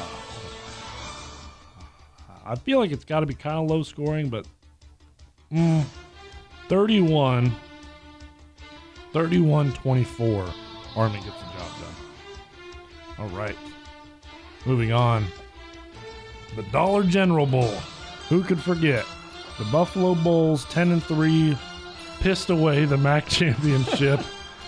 I 2.45 2.55
feel 2.57 2.79
like 2.79 2.91
it's 2.91 3.05
got 3.05 3.21
to 3.21 3.27
be 3.27 3.35
kind 3.35 3.57
of 3.57 3.71
low 3.71 3.83
scoring, 3.83 4.29
but 4.29 4.47
mm, 5.53 5.85
31, 6.69 7.55
31 9.13 9.73
24. 9.73 10.47
Army 10.97 11.17
gets 11.17 11.39
the 11.39 11.59
job 11.59 11.71
done. 11.81 11.95
All 13.19 13.29
right. 13.29 13.57
Moving 14.67 14.93
on. 14.93 15.25
The 16.57 16.63
Dollar 16.65 17.05
General 17.05 17.47
Bowl. 17.47 17.75
Who 18.29 18.43
could 18.43 18.61
forget? 18.61 19.07
The 19.59 19.65
Buffalo 19.67 20.15
Bulls, 20.15 20.65
10 20.67 20.91
and 20.93 21.03
3, 21.03 21.57
pissed 22.21 22.51
away 22.51 22.85
the 22.85 22.97
MAC 22.99 23.27
championship, 23.29 24.21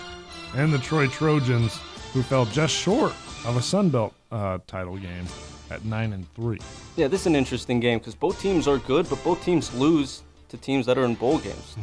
and 0.55 0.73
the 0.73 0.79
Troy 0.79 1.09
Trojans, 1.09 1.79
who 2.13 2.23
fell 2.23 2.45
just 2.47 2.75
short 2.75 3.13
of 3.47 3.57
a 3.57 3.63
Sun 3.63 3.91
Belt 3.91 4.13
uh, 4.31 4.59
title 4.67 4.97
game 4.97 5.27
at 5.71 5.85
9 5.85 6.13
and 6.13 6.35
3. 6.35 6.59
Yeah, 6.97 7.09
this 7.09 7.23
is 7.23 7.27
an 7.27 7.37
interesting 7.37 7.81
game 7.81 7.99
because 7.99 8.15
both 8.15 8.41
teams 8.41 8.69
are 8.69 8.79
good, 8.79 9.09
but 9.09 9.23
both 9.25 9.43
teams 9.43 9.73
lose 9.75 10.23
to 10.51 10.57
teams 10.57 10.87
that 10.87 10.99
are 10.99 11.05
in 11.05 11.15
bowl 11.15 11.39
games. 11.39 11.77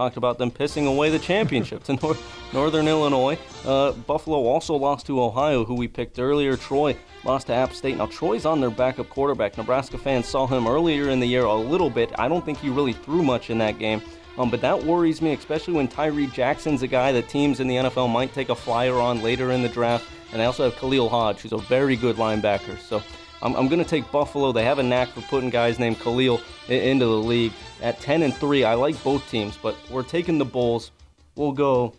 Talked 0.00 0.16
about 0.16 0.38
them 0.38 0.50
pissing 0.50 0.86
away 0.86 1.10
the 1.10 1.18
championship 1.18 1.84
to 1.84 1.92
Nor- 2.02 2.16
Northern 2.54 2.88
Illinois. 2.88 3.38
Uh, 3.66 3.92
Buffalo 3.92 4.46
also 4.46 4.74
lost 4.74 5.04
to 5.08 5.20
Ohio, 5.20 5.62
who 5.66 5.74
we 5.74 5.88
picked 5.88 6.18
earlier. 6.18 6.56
Troy 6.56 6.96
lost 7.22 7.48
to 7.48 7.52
App 7.52 7.74
State. 7.74 7.98
Now, 7.98 8.06
Troy's 8.06 8.46
on 8.46 8.62
their 8.62 8.70
backup 8.70 9.10
quarterback. 9.10 9.58
Nebraska 9.58 9.98
fans 9.98 10.24
saw 10.24 10.46
him 10.46 10.66
earlier 10.66 11.10
in 11.10 11.20
the 11.20 11.26
year 11.26 11.44
a 11.44 11.54
little 11.54 11.90
bit. 11.90 12.10
I 12.18 12.28
don't 12.28 12.42
think 12.42 12.56
he 12.60 12.70
really 12.70 12.94
threw 12.94 13.22
much 13.22 13.50
in 13.50 13.58
that 13.58 13.78
game. 13.78 14.00
Um, 14.38 14.50
but 14.50 14.62
that 14.62 14.82
worries 14.82 15.20
me, 15.20 15.34
especially 15.34 15.74
when 15.74 15.86
Tyree 15.86 16.28
Jackson's 16.28 16.82
a 16.82 16.86
guy 16.86 17.12
that 17.12 17.28
teams 17.28 17.60
in 17.60 17.68
the 17.68 17.76
NFL 17.76 18.10
might 18.10 18.32
take 18.32 18.48
a 18.48 18.54
flyer 18.54 18.94
on 18.94 19.20
later 19.22 19.50
in 19.50 19.60
the 19.60 19.68
draft. 19.68 20.06
And 20.32 20.40
they 20.40 20.46
also 20.46 20.64
have 20.64 20.80
Khalil 20.80 21.10
Hodge, 21.10 21.40
who's 21.40 21.52
a 21.52 21.58
very 21.58 21.96
good 21.96 22.16
linebacker. 22.16 22.78
So 22.78 23.02
I'm, 23.42 23.54
I'm 23.56 23.68
going 23.68 23.82
to 23.82 23.88
take 23.88 24.10
Buffalo. 24.10 24.52
They 24.52 24.64
have 24.64 24.78
a 24.78 24.82
knack 24.82 25.08
for 25.08 25.22
putting 25.22 25.50
guys 25.50 25.78
named 25.78 25.98
Khalil 26.00 26.40
into 26.68 27.06
the 27.06 27.12
league. 27.12 27.52
At 27.82 28.00
10 28.00 28.22
and 28.22 28.34
3, 28.34 28.64
I 28.64 28.74
like 28.74 29.02
both 29.02 29.28
teams, 29.30 29.56
but 29.56 29.76
we're 29.90 30.02
taking 30.02 30.38
the 30.38 30.44
Bulls. 30.44 30.90
We'll 31.36 31.52
go 31.52 31.94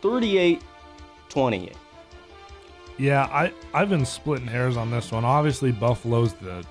38 0.00 0.62
28. 1.28 1.76
Yeah, 2.98 3.24
I, 3.32 3.52
I've 3.72 3.88
been 3.88 4.04
splitting 4.04 4.46
hairs 4.46 4.76
on 4.76 4.90
this 4.90 5.10
one. 5.10 5.24
Obviously, 5.24 5.72
Buffalo's 5.72 6.34
the, 6.34 6.64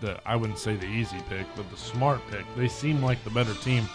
the 0.00 0.18
I 0.26 0.36
wouldn't 0.36 0.58
say 0.58 0.76
the 0.76 0.86
easy 0.86 1.18
pick, 1.28 1.46
but 1.56 1.70
the 1.70 1.76
smart 1.76 2.20
pick. 2.30 2.46
They 2.56 2.68
seem 2.68 3.02
like 3.02 3.22
the 3.24 3.30
better 3.30 3.52
team. 3.54 3.86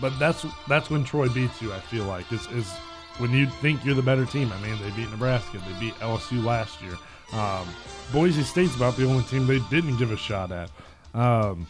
But 0.00 0.18
that's 0.18 0.46
that's 0.66 0.88
when 0.90 1.04
Troy 1.04 1.28
beats 1.28 1.60
you. 1.60 1.72
I 1.72 1.80
feel 1.80 2.04
like 2.04 2.32
is 2.32 2.46
is 2.48 2.70
when 3.18 3.32
you 3.32 3.46
think 3.46 3.84
you're 3.84 3.94
the 3.94 4.02
better 4.02 4.24
team. 4.24 4.50
I 4.52 4.60
mean, 4.62 4.80
they 4.80 4.90
beat 4.90 5.10
Nebraska, 5.10 5.58
they 5.58 5.80
beat 5.80 5.94
LSU 5.96 6.42
last 6.42 6.80
year. 6.80 6.96
Um, 7.32 7.68
Boise 8.12 8.42
State's 8.42 8.74
about 8.74 8.96
the 8.96 9.04
only 9.04 9.22
team 9.24 9.46
they 9.46 9.60
didn't 9.70 9.98
give 9.98 10.10
a 10.10 10.16
shot 10.16 10.50
at. 10.50 10.70
Um, 11.14 11.66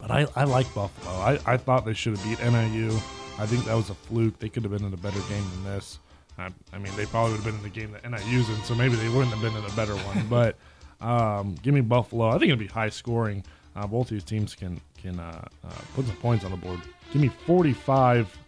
but 0.00 0.10
I, 0.10 0.26
I 0.34 0.44
like 0.44 0.72
Buffalo. 0.74 1.14
I, 1.14 1.38
I 1.46 1.56
thought 1.56 1.84
they 1.84 1.94
should 1.94 2.16
have 2.16 2.24
beat 2.24 2.44
NIU. 2.44 2.90
I 3.38 3.46
think 3.46 3.64
that 3.64 3.74
was 3.74 3.90
a 3.90 3.94
fluke. 3.94 4.38
They 4.38 4.48
could 4.48 4.62
have 4.62 4.72
been 4.72 4.84
in 4.84 4.92
a 4.92 4.96
better 4.96 5.20
game 5.28 5.44
than 5.50 5.64
this. 5.64 5.98
I, 6.38 6.50
I 6.72 6.78
mean, 6.78 6.94
they 6.96 7.06
probably 7.06 7.32
would 7.32 7.42
have 7.42 7.44
been 7.44 7.56
in 7.56 7.62
the 7.62 7.68
game 7.68 7.92
that 7.92 8.08
NIU's 8.08 8.48
in, 8.48 8.62
so 8.64 8.74
maybe 8.74 8.96
they 8.96 9.08
wouldn't 9.08 9.32
have 9.32 9.40
been 9.40 9.56
in 9.56 9.64
a 9.64 9.74
better 9.74 9.94
one. 9.96 10.26
But 10.28 10.56
um, 11.00 11.56
give 11.62 11.74
me 11.74 11.80
Buffalo. 11.80 12.28
I 12.28 12.32
think 12.32 12.52
it'll 12.52 12.56
be 12.56 12.66
high 12.66 12.88
scoring. 12.88 13.44
Uh, 13.74 13.86
both 13.86 14.08
these 14.08 14.24
teams 14.24 14.54
can 14.54 14.80
can 15.00 15.18
uh, 15.18 15.44
uh, 15.64 15.70
put 15.94 16.06
some 16.06 16.16
points 16.16 16.44
on 16.44 16.52
the 16.52 16.56
board. 16.56 16.80
Give 17.12 17.20
me 17.20 17.28
45, 17.46 18.38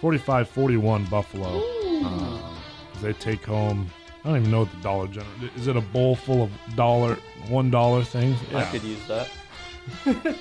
45 0.00 0.48
41 0.48 1.04
Buffalo. 1.06 1.62
Uh, 2.04 2.54
they 3.00 3.12
take 3.12 3.44
home. 3.44 3.90
I 4.26 4.30
don't 4.30 4.38
even 4.38 4.50
know 4.50 4.60
what 4.60 4.72
the 4.72 4.78
Dollar 4.78 5.06
General 5.06 5.32
is. 5.54 5.68
It 5.68 5.76
a 5.76 5.80
bowl 5.80 6.16
full 6.16 6.42
of 6.42 6.50
dollar 6.74 7.14
one 7.48 7.70
dollar 7.70 8.02
things? 8.02 8.36
I 8.52 8.64
could 8.64 8.82
use 8.82 8.98
that. 9.06 9.28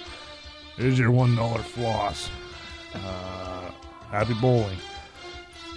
Here's 0.75 0.97
your 0.97 1.11
one 1.11 1.35
dollar 1.35 1.59
floss. 1.59 2.31
Uh, 2.95 3.69
happy 4.09 4.33
bowling. 4.41 4.79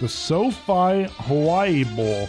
The 0.01 0.09
SoFi 0.09 1.07
Hawaii 1.19 1.83
Bowl. 1.83 2.27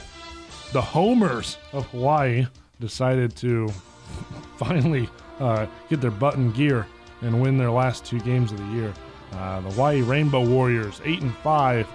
The 0.75 0.83
Homers 0.83 1.57
of 1.73 1.87
Hawaii 1.87 2.47
decided 2.79 3.35
to 3.37 3.69
finally 4.59 5.09
uh, 5.38 5.66
get 5.88 6.03
their 6.03 6.11
butt 6.11 6.35
in 6.35 6.53
gear 6.53 6.87
and 7.23 7.40
win 7.40 7.57
their 7.57 7.71
last 7.71 8.05
two 8.05 8.21
games 8.21 8.53
of 8.53 8.59
the 8.59 8.66
year. 8.75 8.93
Uh, 9.33 9.62
the 9.62 9.71
Hawaii 9.71 10.03
Rainbow 10.03 10.47
Warriors 10.47 11.01
eight 11.07 11.23
and 11.23 11.35
five. 11.38 11.88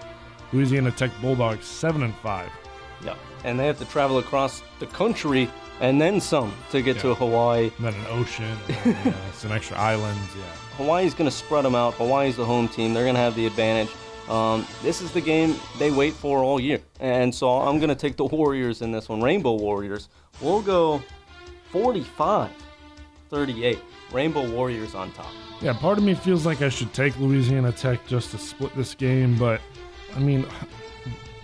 Louisiana 0.52 0.90
Tech 0.90 1.12
Bulldogs 1.22 1.68
seven 1.68 2.02
and 2.02 2.16
five. 2.16 2.50
Yeah. 3.46 3.50
And 3.52 3.60
they 3.60 3.68
have 3.68 3.78
to 3.80 3.86
travel 3.86 4.18
across 4.18 4.62
the 4.80 4.88
country 4.88 5.50
and 5.82 6.02
then 6.02 6.20
some 6.22 6.54
to 6.72 6.82
get 6.82 7.00
to 7.00 7.10
Yeah. 7.10 7.16
Hawaii. 7.16 7.72
And 7.78 7.86
then 7.86 7.94
an 7.94 8.06
ocean. 8.10 8.58
and, 8.86 9.14
uh, 9.14 9.32
some 9.34 9.52
extra 9.52 9.78
islands. 9.78 10.36
Yeah. 10.36 10.44
Hawaii's 10.78 11.14
going 11.14 11.30
to 11.30 11.36
spread 11.36 11.66
them 11.66 11.76
out. 11.76 11.94
Hawaii's 11.96 12.36
the 12.38 12.46
home 12.46 12.68
team. 12.68 12.94
They're 12.94 13.04
going 13.04 13.16
to 13.16 13.22
have 13.22 13.36
the 13.36 13.46
advantage. 13.46 13.90
Um, 14.30 14.66
this 14.82 15.02
is 15.02 15.12
the 15.12 15.22
game 15.22 15.56
they 15.78 15.92
wait 15.92 16.14
for 16.14 16.40
all 16.40 16.60
year. 16.60 16.82
And 17.00 17.34
so 17.34 17.50
I'm 17.52 17.78
going 17.78 17.90
to 17.90 17.96
take 17.96 18.18
the 18.18 18.26
Warriors 18.26 18.82
in 18.82 18.92
this 18.92 19.08
one. 19.08 19.22
Rainbow 19.22 19.54
Warriors. 19.54 20.10
We'll 20.42 20.62
go 20.64 21.02
45 21.72 22.50
38. 23.30 23.80
Rainbow 24.12 24.50
Warriors 24.50 24.96
on 24.96 25.12
top. 25.12 25.32
Yeah, 25.62 25.74
part 25.74 25.98
of 25.98 26.04
me 26.04 26.14
feels 26.14 26.46
like 26.46 26.62
I 26.62 26.70
should 26.70 26.94
take 26.94 27.18
Louisiana 27.20 27.72
Tech 27.72 28.06
just 28.08 28.32
to 28.32 28.38
split 28.38 28.76
this 28.76 28.94
game, 28.96 29.36
but 29.38 29.62
I 30.16 30.20
mean, 30.20 30.46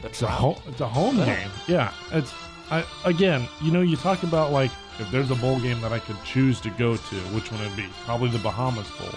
it's 0.04 0.22
a 0.22 0.28
home, 0.28 0.56
it's 0.68 0.82
a 0.82 0.88
home 0.88 1.18
Yeah. 1.18 1.26
game. 1.26 1.50
Yeah, 1.68 1.94
it's 2.12 2.34
I 2.70 2.86
again, 3.06 3.48
you 3.62 3.72
know, 3.72 3.82
you 3.82 3.96
talk 3.98 4.24
about 4.24 4.52
like 4.52 4.72
if 5.00 5.10
there's 5.12 5.32
a 5.32 5.36
bowl 5.36 5.60
game 5.60 5.82
that 5.82 5.92
I 5.92 6.00
could 6.00 6.18
choose 6.24 6.60
to 6.62 6.70
go 6.72 6.96
to, 6.96 7.16
which 7.36 7.52
one 7.52 7.62
would 7.62 7.76
be? 7.76 7.86
Probably 8.06 8.30
the 8.30 8.40
Bahamas 8.40 8.90
Bowl. 8.92 9.10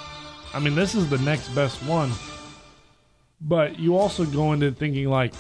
I 0.55 0.59
mean, 0.61 0.75
this 0.75 0.95
is 0.95 1.09
the 1.11 1.19
next 1.19 1.49
best 1.55 1.83
one, 1.83 2.11
but 3.41 3.79
you 3.79 3.97
also 3.97 4.25
go 4.25 4.53
into 4.53 4.71
thinking 4.73 5.09
like, 5.09 5.33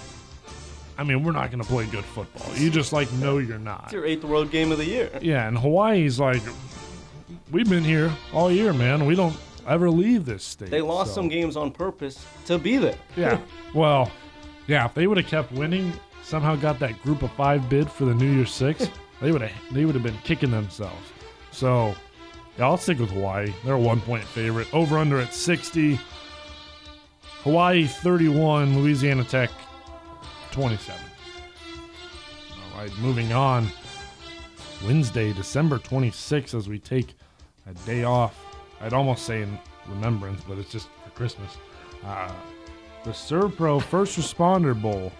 I 0.98 1.04
mean, 1.04 1.24
we're 1.24 1.32
not 1.32 1.50
going 1.50 1.62
to 1.62 1.68
play 1.68 1.86
good 1.86 2.04
football. 2.04 2.54
You 2.56 2.70
just 2.70 2.92
like 2.92 3.10
know 3.14 3.38
you're 3.38 3.58
not. 3.58 3.84
It's 3.84 3.92
your 3.92 4.04
eighth 4.04 4.24
world 4.24 4.50
game 4.50 4.70
of 4.72 4.78
the 4.78 4.84
year. 4.84 5.10
Yeah, 5.22 5.48
and 5.48 5.56
Hawaii's 5.58 6.20
like, 6.20 6.42
we've 7.50 7.68
been 7.68 7.84
here 7.84 8.12
all 8.32 8.50
year, 8.50 8.72
man. 8.72 9.06
We 9.06 9.14
don't 9.14 9.36
ever 9.66 9.90
leave 9.90 10.24
this 10.24 10.44
state. 10.44 10.70
They 10.70 10.82
lost 10.82 11.10
so- 11.10 11.14
some 11.16 11.28
games 11.28 11.56
on 11.56 11.70
purpose 11.70 12.24
to 12.46 12.58
be 12.58 12.76
there. 12.76 12.98
Yeah. 13.16 13.38
Well, 13.74 14.12
yeah. 14.66 14.84
If 14.84 14.94
they 14.94 15.06
would 15.06 15.16
have 15.18 15.26
kept 15.26 15.52
winning, 15.52 15.92
somehow 16.22 16.56
got 16.56 16.78
that 16.80 17.00
Group 17.02 17.22
of 17.22 17.32
Five 17.32 17.68
bid 17.68 17.90
for 17.90 18.04
the 18.04 18.14
New 18.14 18.32
Year's 18.32 18.52
Six, 18.52 18.88
they 19.20 19.32
would 19.32 19.42
have 19.42 19.74
they 19.74 19.84
would 19.84 19.94
have 19.94 20.04
been 20.04 20.18
kicking 20.24 20.50
themselves. 20.50 21.12
So, 21.50 21.94
yeah, 22.58 22.66
I'll 22.66 22.76
stick 22.76 22.98
with 22.98 23.10
Hawaii. 23.10 23.52
They're 23.64 23.74
a 23.74 23.80
one 23.80 24.00
point 24.00 24.24
favorite. 24.24 24.72
Over 24.74 24.98
under 24.98 25.20
at 25.20 25.32
sixty. 25.34 25.98
Hawaii 27.42 27.86
thirty 27.86 28.28
one. 28.28 28.78
Louisiana 28.80 29.24
Tech 29.24 29.50
twenty 30.50 30.76
seven. 30.78 31.02
All 32.72 32.80
right, 32.80 32.98
moving 32.98 33.32
on. 33.32 33.68
Wednesday, 34.84 35.32
December 35.32 35.78
26th, 35.78 36.54
as 36.54 36.68
we 36.68 36.78
take 36.78 37.14
a 37.66 37.72
day 37.86 38.04
off. 38.04 38.38
I'd 38.80 38.92
almost 38.92 39.24
say 39.24 39.42
in 39.42 39.58
remembrance, 39.88 40.42
but 40.46 40.58
it's 40.58 40.70
just 40.70 40.88
for 41.02 41.10
Christmas. 41.10 41.56
Uh, 42.04 42.30
the 43.04 43.10
Servpro 43.10 43.80
First 43.80 44.18
Responder 44.18 44.80
Bowl. 44.80 45.12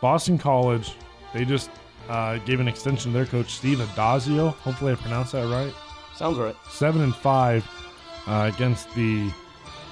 Boston 0.00 0.38
College, 0.38 0.94
they 1.34 1.44
just 1.44 1.70
uh, 2.08 2.38
gave 2.38 2.60
an 2.60 2.68
extension 2.68 3.12
to 3.12 3.18
their 3.18 3.26
coach, 3.26 3.50
Steve 3.50 3.78
Addazio. 3.78 4.54
Hopefully, 4.54 4.92
I 4.92 4.94
pronounced 4.94 5.32
that 5.32 5.48
right. 5.48 5.74
Sounds 6.14 6.38
right. 6.38 6.54
Seven 6.70 7.02
and 7.02 7.14
five 7.14 7.68
uh, 8.26 8.50
against 8.54 8.92
the 8.94 9.30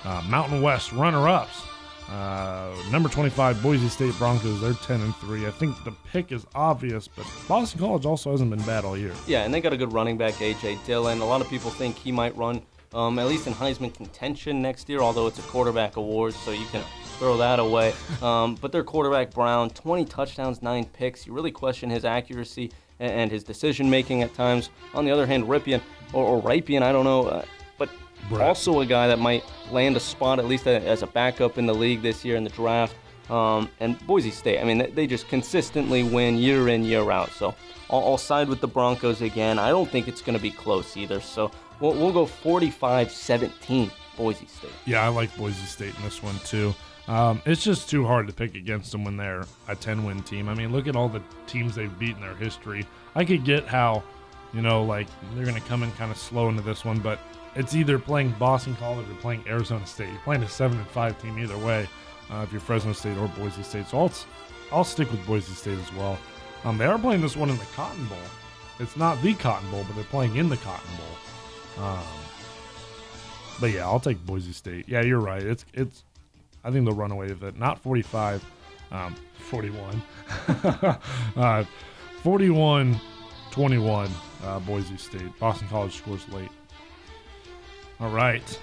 uh, 0.05 0.22
Mountain 0.28 0.62
West 0.62 0.92
runner-ups. 0.92 1.62
Uh, 2.09 2.74
number 2.90 3.09
25 3.09 3.62
Boise 3.62 3.88
State 3.88 4.16
Broncos. 4.18 4.61
They're 4.61 4.74
10 4.74 5.01
and 5.01 5.16
three. 5.16 5.47
I 5.47 5.51
think 5.51 5.82
the 5.84 5.92
pick 6.12 6.32
is 6.32 6.47
obvious, 6.55 7.09
but 7.09 7.26
Boston 7.49 7.80
College 7.80 8.05
also 8.05 8.30
hasn't 8.30 8.51
been 8.51 8.62
bad 8.62 8.84
all 8.84 8.97
year. 8.97 9.12
Yeah, 9.26 9.45
and 9.45 9.53
they 9.53 9.61
got 9.61 9.72
a 9.72 9.76
good 9.76 9.92
running 9.92 10.18
back, 10.18 10.40
A.J. 10.40 10.78
Dillon. 10.86 11.20
A 11.20 11.26
lot 11.26 11.40
of 11.40 11.49
people 11.49 11.70
think 11.70 11.97
he 11.97 12.12
might 12.12 12.36
run 12.36 12.62
um, 12.95 13.18
at 13.18 13.26
least 13.26 13.47
in 13.47 13.53
Heisman 13.53 13.92
contention 13.92 14.62
next 14.62 14.88
year, 14.88 15.01
although 15.01 15.26
it's 15.26 15.38
a 15.38 15.42
quarterback 15.42 15.97
award, 15.97 16.32
so 16.32 16.53
you 16.53 16.64
can 16.66 16.82
throw 17.18 17.36
that 17.36 17.59
away. 17.59 17.92
Um, 18.22 18.55
but 18.57 18.72
their 18.72 18.84
quarterback, 18.84 19.32
Brown, 19.32 19.70
20 19.70 20.05
touchdowns, 20.05 20.62
9 20.62 20.84
picks. 20.86 21.26
You 21.26 21.32
really 21.32 21.51
question 21.51 21.90
his 21.90 22.05
accuracy 22.05 22.70
and, 23.01 23.11
and 23.12 23.30
his 23.30 23.42
decision 23.45 23.90
making 23.90 24.22
at 24.22 24.32
times. 24.34 24.70
On 24.95 25.05
the 25.05 25.11
other 25.11 25.26
hand, 25.26 25.45
Rypien, 25.45 25.80
or, 26.12 26.24
or 26.24 26.42
Rypien, 26.42 26.82
I 26.82 26.92
don't 26.92 27.05
know, 27.05 27.26
uh, 27.26 27.45
but 27.78 27.88
Right. 28.30 28.40
also 28.47 28.80
a 28.80 28.86
guy 28.86 29.09
that 29.09 29.18
might 29.18 29.45
land 29.70 29.97
a 29.97 30.01
spot, 30.01 30.38
at 30.38 30.47
least 30.47 30.66
a, 30.66 30.80
as 30.86 31.03
a 31.03 31.07
backup 31.07 31.59
in 31.59 31.66
the 31.66 31.74
league 31.74 32.01
this 32.03 32.24
year 32.24 32.36
in 32.36 32.45
the 32.45 32.51
draft. 32.51 32.95
Um, 33.28 33.70
and 33.80 33.99
Boise 34.07 34.30
State, 34.30 34.61
I 34.61 34.64
mean, 34.64 34.78
they- 34.78 34.90
they 34.90 35.07
just 35.07 35.28
consistently 35.28 36.03
win 36.05 36.36
year 36.38 36.68
in, 36.68 36.84
year 36.84 37.11
out. 37.11 37.30
So 37.32 37.55
I'll, 37.90 38.01
I'll 38.01 38.18
side 38.18 38.49
with 38.49 38.61
the 38.61 38.68
Broncos 38.68 39.20
again. 39.22 39.59
I 39.59 39.68
don't 39.70 39.90
think 39.90 40.09
it's 40.09 40.20
going 40.22 40.36
to 40.36 40.42
be 40.42 40.51
close 40.51 40.97
either. 40.97 41.20
So 41.20 41.51
we'll, 41.85 41.95
we'll 41.95 42.12
go 42.12 42.26
45 42.26 43.11
17 43.11 43.91
Boise 44.16 44.47
State. 44.47 44.70
Yeah, 44.87 45.05
I 45.05 45.09
like 45.09 45.37
Boise 45.37 45.66
State 45.66 45.95
in 45.97 46.03
this 46.03 46.22
one 46.22 46.39
too. 46.45 46.74
Um, 47.07 47.43
it's 47.45 47.62
just 47.62 47.91
too 47.91 48.07
hard 48.07 48.26
to 48.28 48.32
pick 48.32 48.55
against 48.55 48.93
them 48.93 49.05
when 49.05 49.16
they're 49.16 49.45
a 49.68 49.76
10 49.76 50.05
win 50.05 50.22
team. 50.22 50.49
I 50.49 50.55
mean, 50.55 50.72
look 50.72 50.87
at 50.87 50.97
all 50.97 51.09
the 51.09 51.22
teams 51.47 51.74
they've 51.74 51.97
beaten 51.99 52.22
their 52.22 52.35
history. 52.35 52.87
I 53.14 53.24
could 53.24 53.45
get 53.45 53.66
how, 53.66 54.03
you 54.55 54.62
know, 54.62 54.82
like 54.85 55.07
they're 55.35 55.45
going 55.45 55.61
to 55.61 55.68
come 55.68 55.82
in 55.82 55.93
kind 55.93 56.11
of 56.11 56.16
slow 56.16 56.49
into 56.49 56.62
this 56.62 56.85
one, 56.85 57.01
but 57.01 57.18
it's 57.55 57.74
either 57.74 57.99
playing 57.99 58.30
Boston 58.39 58.74
College 58.76 59.09
or 59.09 59.14
playing 59.16 59.45
Arizona 59.47 59.87
State. 59.87 60.09
You're 60.09 60.20
playing 60.20 60.43
a 60.43 60.49
7 60.49 60.78
and 60.78 60.89
5 60.89 61.20
team 61.20 61.39
either 61.39 61.59
way, 61.59 61.87
uh, 62.30 62.43
if 62.43 62.53
you're 62.53 62.61
Fresno 62.61 62.95
State 62.95 63.18
or 63.18 63.28
Boise 63.28 63.62
State. 63.62 63.87
So 63.87 63.99
I'll, 63.99 64.12
I'll 64.72 64.85
stick 64.85 65.11
with 65.11 65.24
Boise 65.26 65.53
State 65.53 65.78
as 65.78 65.93
well. 65.93 66.18
Um, 66.64 66.78
they 66.78 66.87
are 66.87 66.99
playing 66.99 67.20
this 67.20 67.37
one 67.37 67.51
in 67.51 67.59
the 67.59 67.66
Cotton 67.74 68.07
Bowl. 68.07 68.16
It's 68.80 68.97
not 68.97 69.20
the 69.20 69.35
Cotton 69.35 69.70
Bowl, 69.70 69.85
but 69.87 69.95
they're 69.95 70.05
playing 70.05 70.37
in 70.37 70.49
the 70.49 70.57
Cotton 70.57 70.97
Bowl. 70.97 71.24
Um, 71.79 71.99
but 73.61 73.70
yeah, 73.70 73.85
I'll 73.85 74.01
take 74.01 74.25
Boise 74.25 74.53
State. 74.53 74.89
Yeah, 74.89 75.03
you're 75.03 75.20
right. 75.20 75.43
It's 75.43 75.64
it's. 75.75 76.05
I 76.64 76.70
think 76.70 76.87
they'll 76.87 76.95
run 76.95 77.11
away 77.11 77.29
with 77.29 77.43
it. 77.45 77.59
Not 77.59 77.79
45, 77.81 78.43
um, 78.91 79.14
41. 79.39 80.03
uh, 81.37 81.64
41, 82.22 82.99
21. 83.51 84.11
Uh, 84.43 84.59
Boise 84.61 84.97
State. 84.97 85.39
Boston 85.39 85.68
College 85.68 85.95
scores 85.95 86.27
late. 86.31 86.49
All 88.01 88.09
right. 88.11 88.59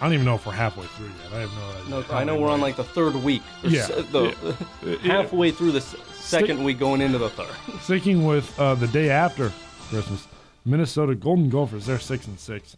I 0.00 0.06
don't 0.06 0.14
even 0.14 0.26
know 0.26 0.34
if 0.34 0.44
we're 0.44 0.52
halfway 0.52 0.86
through 0.86 1.06
yet. 1.06 1.32
I 1.32 1.40
have 1.42 1.52
no 1.88 2.00
idea. 2.00 2.08
No, 2.10 2.16
I 2.16 2.24
know 2.24 2.36
we're 2.40 2.50
on 2.50 2.60
like 2.60 2.74
the 2.74 2.82
third 2.82 3.14
week. 3.14 3.42
Yeah, 3.62 3.86
the, 3.86 4.34
yeah. 4.84 4.96
halfway 4.98 5.52
through 5.52 5.70
the 5.70 5.78
s- 5.78 5.94
second 6.14 6.64
week 6.64 6.80
going 6.80 7.00
into 7.00 7.18
the 7.18 7.30
third. 7.30 7.54
Sticking 7.82 8.26
with 8.26 8.58
uh, 8.58 8.74
the 8.74 8.88
day 8.88 9.10
after 9.10 9.52
Christmas, 9.90 10.26
Minnesota 10.64 11.14
Golden 11.14 11.48
Gophers. 11.50 11.86
They're 11.86 11.98
six 11.98 12.26
and 12.26 12.38
six 12.38 12.76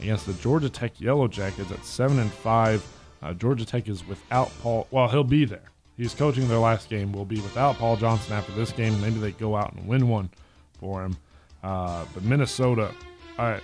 against 0.00 0.26
the 0.26 0.32
Georgia 0.34 0.68
Tech 0.68 1.00
Yellow 1.00 1.28
Jackets 1.28 1.70
at 1.70 1.84
seven 1.84 2.18
and 2.18 2.30
five. 2.32 2.84
Uh, 3.22 3.34
Georgia 3.34 3.64
Tech 3.66 3.88
is 3.88 4.06
without 4.06 4.50
Paul. 4.62 4.86
Well, 4.90 5.08
he'll 5.08 5.24
be 5.24 5.44
there. 5.44 5.62
He's 5.96 6.14
coaching 6.14 6.48
their 6.48 6.58
last 6.58 6.88
game. 6.88 7.12
Will 7.12 7.26
be 7.26 7.40
without 7.40 7.76
Paul 7.76 7.96
Johnson 7.96 8.32
after 8.32 8.52
this 8.52 8.72
game. 8.72 8.98
Maybe 9.02 9.18
they 9.20 9.32
go 9.32 9.54
out 9.56 9.74
and 9.74 9.86
win 9.86 10.08
one 10.08 10.30
for 10.78 11.04
him. 11.04 11.16
Uh, 11.62 12.06
but 12.14 12.22
Minnesota, 12.22 12.90
I, 13.38 13.60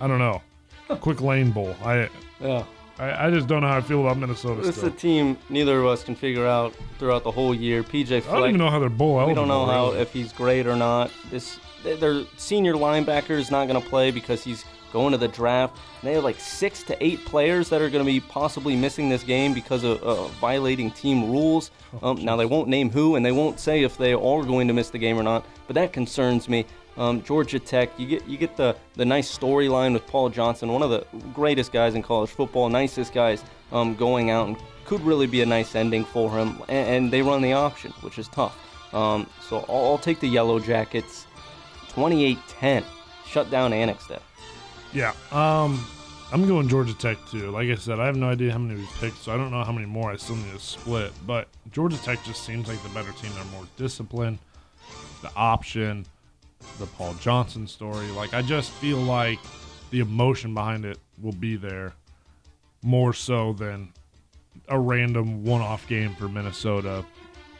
I 0.00 0.06
don't 0.06 0.20
know. 0.20 0.40
Quick 1.00 1.20
Lane 1.20 1.50
Bowl. 1.50 1.74
I, 1.84 2.08
Yeah. 2.40 2.64
I, 2.98 3.26
I 3.26 3.30
just 3.30 3.48
don't 3.48 3.62
know 3.62 3.68
how 3.68 3.78
I 3.78 3.80
feel 3.80 4.02
about 4.02 4.18
Minnesota. 4.18 4.60
This 4.62 4.76
is 4.76 4.84
a 4.84 4.90
team 4.90 5.36
neither 5.48 5.80
of 5.80 5.86
us 5.86 6.04
can 6.04 6.14
figure 6.14 6.46
out 6.46 6.72
throughout 6.98 7.24
the 7.24 7.30
whole 7.32 7.54
year. 7.54 7.82
PJ 7.82 8.12
I 8.28 8.32
don't 8.32 8.48
even 8.50 8.58
know 8.58 8.70
how 8.70 8.78
they're 8.78 8.88
bowl 8.90 9.18
eligible. 9.18 9.42
we 9.42 9.48
don't 9.48 9.48
know 9.48 9.66
how 9.66 9.92
if 9.94 10.12
he's 10.12 10.32
great 10.32 10.66
or 10.68 10.76
not. 10.76 11.10
This 11.30 11.54
th- 11.56 11.66
their 11.82 12.24
senior 12.36 12.74
linebacker 12.74 13.30
is 13.30 13.50
not 13.50 13.68
going 13.68 13.80
to 13.80 13.88
play 13.88 14.10
because 14.10 14.42
he's 14.44 14.64
going 14.92 15.12
to 15.12 15.18
the 15.18 15.28
draft. 15.28 15.78
And 16.00 16.10
they 16.10 16.14
have 16.14 16.24
like 16.24 16.38
six 16.38 16.82
to 16.84 17.04
eight 17.04 17.24
players 17.24 17.68
that 17.70 17.80
are 17.80 17.88
going 17.88 18.04
to 18.04 18.10
be 18.10 18.20
possibly 18.20 18.76
missing 18.76 19.08
this 19.08 19.22
game 19.22 19.54
because 19.54 19.84
of 19.84 20.02
uh, 20.02 20.26
violating 20.40 20.90
team 20.90 21.30
rules. 21.30 21.70
Oh, 22.02 22.10
Um, 22.10 22.24
now 22.24 22.36
they 22.36 22.46
won't 22.46 22.68
name 22.68 22.90
who, 22.90 23.16
and 23.16 23.24
they 23.24 23.32
won't 23.32 23.58
say 23.58 23.82
if 23.82 23.96
they 23.96 24.12
are 24.12 24.42
going 24.42 24.68
to 24.68 24.74
miss 24.74 24.90
the 24.90 24.98
game 24.98 25.18
or 25.18 25.22
not. 25.22 25.46
But 25.66 25.74
that 25.74 25.92
concerns 25.92 26.48
me. 26.48 26.66
Um, 26.98 27.22
Georgia 27.22 27.58
Tech, 27.58 27.88
you 27.98 28.06
get 28.06 28.28
you 28.28 28.36
get 28.36 28.54
the 28.54 28.76
the 28.94 29.04
nice 29.06 29.38
storyline 29.38 29.94
with 29.94 30.06
Paul 30.06 30.28
Johnson, 30.28 30.70
one 30.70 30.82
of 30.82 30.90
the 30.90 31.06
greatest 31.32 31.72
guys 31.72 31.94
in 31.94 32.02
college 32.02 32.28
football, 32.28 32.68
nicest 32.68 33.14
guys 33.14 33.42
um, 33.72 33.94
going 33.94 34.28
out, 34.28 34.48
and 34.48 34.56
could 34.84 35.00
really 35.00 35.26
be 35.26 35.40
a 35.40 35.46
nice 35.46 35.74
ending 35.74 36.04
for 36.04 36.30
him. 36.30 36.60
And, 36.68 36.88
and 36.88 37.12
they 37.12 37.22
run 37.22 37.40
the 37.40 37.54
option, 37.54 37.92
which 38.02 38.18
is 38.18 38.28
tough. 38.28 38.58
Um, 38.92 39.26
so 39.48 39.64
I'll, 39.70 39.92
I'll 39.92 39.98
take 39.98 40.20
the 40.20 40.28
Yellow 40.28 40.60
Jackets, 40.60 41.26
28-10, 41.94 42.84
shut 43.26 43.50
down 43.50 43.72
Annexstad. 43.72 44.20
Yeah. 44.92 45.12
Um, 45.30 45.84
I'm 46.32 46.46
going 46.46 46.68
Georgia 46.68 46.94
Tech 46.94 47.18
too. 47.30 47.50
Like 47.50 47.68
I 47.68 47.74
said, 47.74 48.00
I 48.00 48.06
have 48.06 48.16
no 48.16 48.28
idea 48.28 48.52
how 48.52 48.58
many 48.58 48.80
we 48.80 48.86
picked, 49.00 49.18
so 49.18 49.34
I 49.34 49.36
don't 49.36 49.50
know 49.50 49.62
how 49.64 49.72
many 49.72 49.86
more 49.86 50.10
I 50.10 50.16
still 50.16 50.36
need 50.36 50.52
to 50.52 50.58
split. 50.58 51.12
But 51.26 51.48
Georgia 51.70 51.98
Tech 52.02 52.22
just 52.24 52.44
seems 52.44 52.68
like 52.68 52.82
the 52.82 52.88
better 52.90 53.12
team. 53.12 53.30
They're 53.34 53.44
more 53.46 53.66
disciplined. 53.76 54.38
The 55.20 55.30
option, 55.36 56.06
the 56.78 56.86
Paul 56.86 57.14
Johnson 57.14 57.66
story. 57.66 58.06
Like 58.08 58.34
I 58.34 58.42
just 58.42 58.70
feel 58.70 58.98
like 58.98 59.38
the 59.90 60.00
emotion 60.00 60.54
behind 60.54 60.84
it 60.84 60.98
will 61.20 61.32
be 61.32 61.56
there 61.56 61.92
more 62.82 63.12
so 63.12 63.52
than 63.52 63.92
a 64.68 64.78
random 64.78 65.44
one-off 65.44 65.86
game 65.86 66.14
for 66.14 66.28
Minnesota 66.28 67.04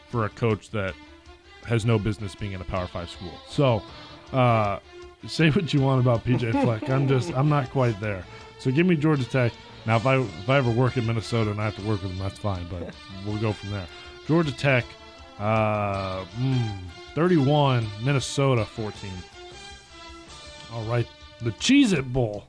for 0.09 0.25
a 0.25 0.29
coach 0.29 0.69
that 0.71 0.93
has 1.65 1.85
no 1.85 1.97
business 1.97 2.35
being 2.35 2.51
in 2.53 2.61
a 2.61 2.65
Power 2.65 2.87
Five 2.87 3.09
school. 3.09 3.33
So, 3.47 3.81
uh, 4.33 4.79
say 5.27 5.49
what 5.49 5.73
you 5.73 5.81
want 5.81 6.01
about 6.01 6.25
PJ 6.25 6.51
Fleck. 6.63 6.89
I'm 6.89 7.07
just 7.07 7.33
I'm 7.33 7.49
not 7.49 7.69
quite 7.69 7.99
there. 7.99 8.23
So 8.59 8.71
give 8.71 8.85
me 8.85 8.95
Georgia 8.95 9.25
Tech. 9.25 9.51
Now, 9.85 9.97
if 9.97 10.05
I 10.05 10.17
if 10.17 10.49
I 10.49 10.57
ever 10.57 10.71
work 10.71 10.97
in 10.97 11.05
Minnesota 11.05 11.51
and 11.51 11.59
I 11.59 11.65
have 11.65 11.75
to 11.75 11.81
work 11.83 12.01
with 12.01 12.11
them, 12.11 12.19
that's 12.19 12.39
fine. 12.39 12.65
But 12.69 12.93
we'll 13.25 13.37
go 13.39 13.53
from 13.53 13.71
there. 13.71 13.87
Georgia 14.27 14.53
Tech, 14.53 14.85
uh, 15.39 16.23
mm, 16.37 16.77
31, 17.15 17.85
Minnesota 18.03 18.65
14. 18.65 19.11
All 20.73 20.83
right, 20.85 21.07
the 21.41 21.51
Cheez 21.51 21.93
It 21.93 22.11
Bowl. 22.11 22.45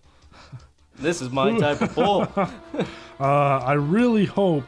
This 0.97 1.21
is 1.21 1.31
my 1.31 1.59
type 1.59 1.81
of 1.83 1.95
bowl. 1.95 2.27
Uh, 3.21 3.59
I 3.65 3.75
really 3.75 4.25
hope 4.25 4.65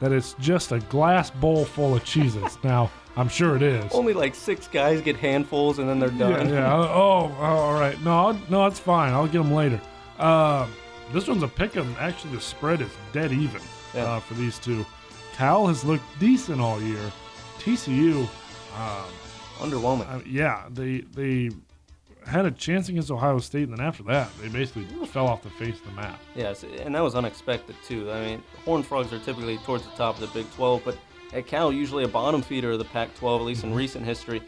that 0.00 0.10
it's 0.10 0.32
just 0.40 0.72
a 0.72 0.80
glass 0.80 1.30
bowl 1.30 1.64
full 1.64 1.94
of 1.94 2.02
Cheez-Its. 2.02 2.58
now, 2.64 2.90
I'm 3.16 3.28
sure 3.28 3.56
it 3.56 3.62
is. 3.62 3.84
Only 3.92 4.12
like 4.12 4.34
six 4.34 4.68
guys 4.68 5.00
get 5.00 5.16
handfuls 5.16 5.78
and 5.78 5.88
then 5.88 5.98
they're 5.98 6.12
Yeah, 6.12 6.36
done. 6.36 6.48
yeah. 6.48 6.72
Oh, 6.76 7.34
oh, 7.38 7.44
all 7.44 7.72
right. 7.74 8.00
No, 8.02 8.10
I'll, 8.28 8.40
no, 8.48 8.62
that's 8.64 8.78
fine. 8.78 9.12
I'll 9.12 9.26
get 9.26 9.38
them 9.42 9.52
later. 9.52 9.80
Uh, 10.18 10.66
this 11.12 11.26
one's 11.26 11.42
a 11.42 11.48
pick 11.48 11.76
'em. 11.76 11.94
Actually, 11.98 12.34
the 12.36 12.40
spread 12.40 12.80
is 12.80 12.90
dead 13.12 13.32
even 13.32 13.60
Yeah. 13.94 14.04
uh, 14.04 14.20
for 14.20 14.34
these 14.34 14.58
two. 14.58 14.86
Cal 15.34 15.66
has 15.66 15.84
looked 15.84 16.04
decent 16.20 16.60
all 16.60 16.80
year. 16.80 17.10
TCU, 17.58 18.22
um, 18.76 19.04
Underwhelming. 19.58 20.08
uh, 20.14 20.20
yeah, 20.26 20.64
they 20.70 21.00
they 21.14 21.50
had 22.26 22.44
a 22.46 22.50
chance 22.50 22.88
against 22.88 23.10
Ohio 23.10 23.38
State, 23.38 23.68
and 23.68 23.76
then 23.78 23.84
after 23.84 24.02
that, 24.04 24.28
they 24.40 24.48
basically 24.48 24.84
fell 25.06 25.26
off 25.26 25.42
the 25.42 25.50
face 25.50 25.74
of 25.80 25.84
the 25.86 25.92
map. 25.92 26.18
Yes, 26.36 26.62
and 26.64 26.94
that 26.94 27.02
was 27.02 27.14
unexpected 27.14 27.74
too. 27.86 28.10
I 28.10 28.20
mean, 28.24 28.42
Horned 28.64 28.86
Frogs 28.86 29.12
are 29.12 29.18
typically 29.18 29.58
towards 29.58 29.84
the 29.84 29.90
top 29.96 30.14
of 30.14 30.20
the 30.20 30.26
Big 30.28 30.50
12, 30.54 30.82
but 30.84 30.96
at 31.32 31.46
Cal, 31.46 31.72
usually 31.72 32.04
a 32.04 32.08
bottom 32.08 32.42
feeder 32.42 32.72
of 32.72 32.78
the 32.78 32.84
Pac-12, 32.84 33.40
at 33.40 33.44
least 33.44 33.64
in 33.64 33.74
recent 33.74 34.04
history, 34.04 34.42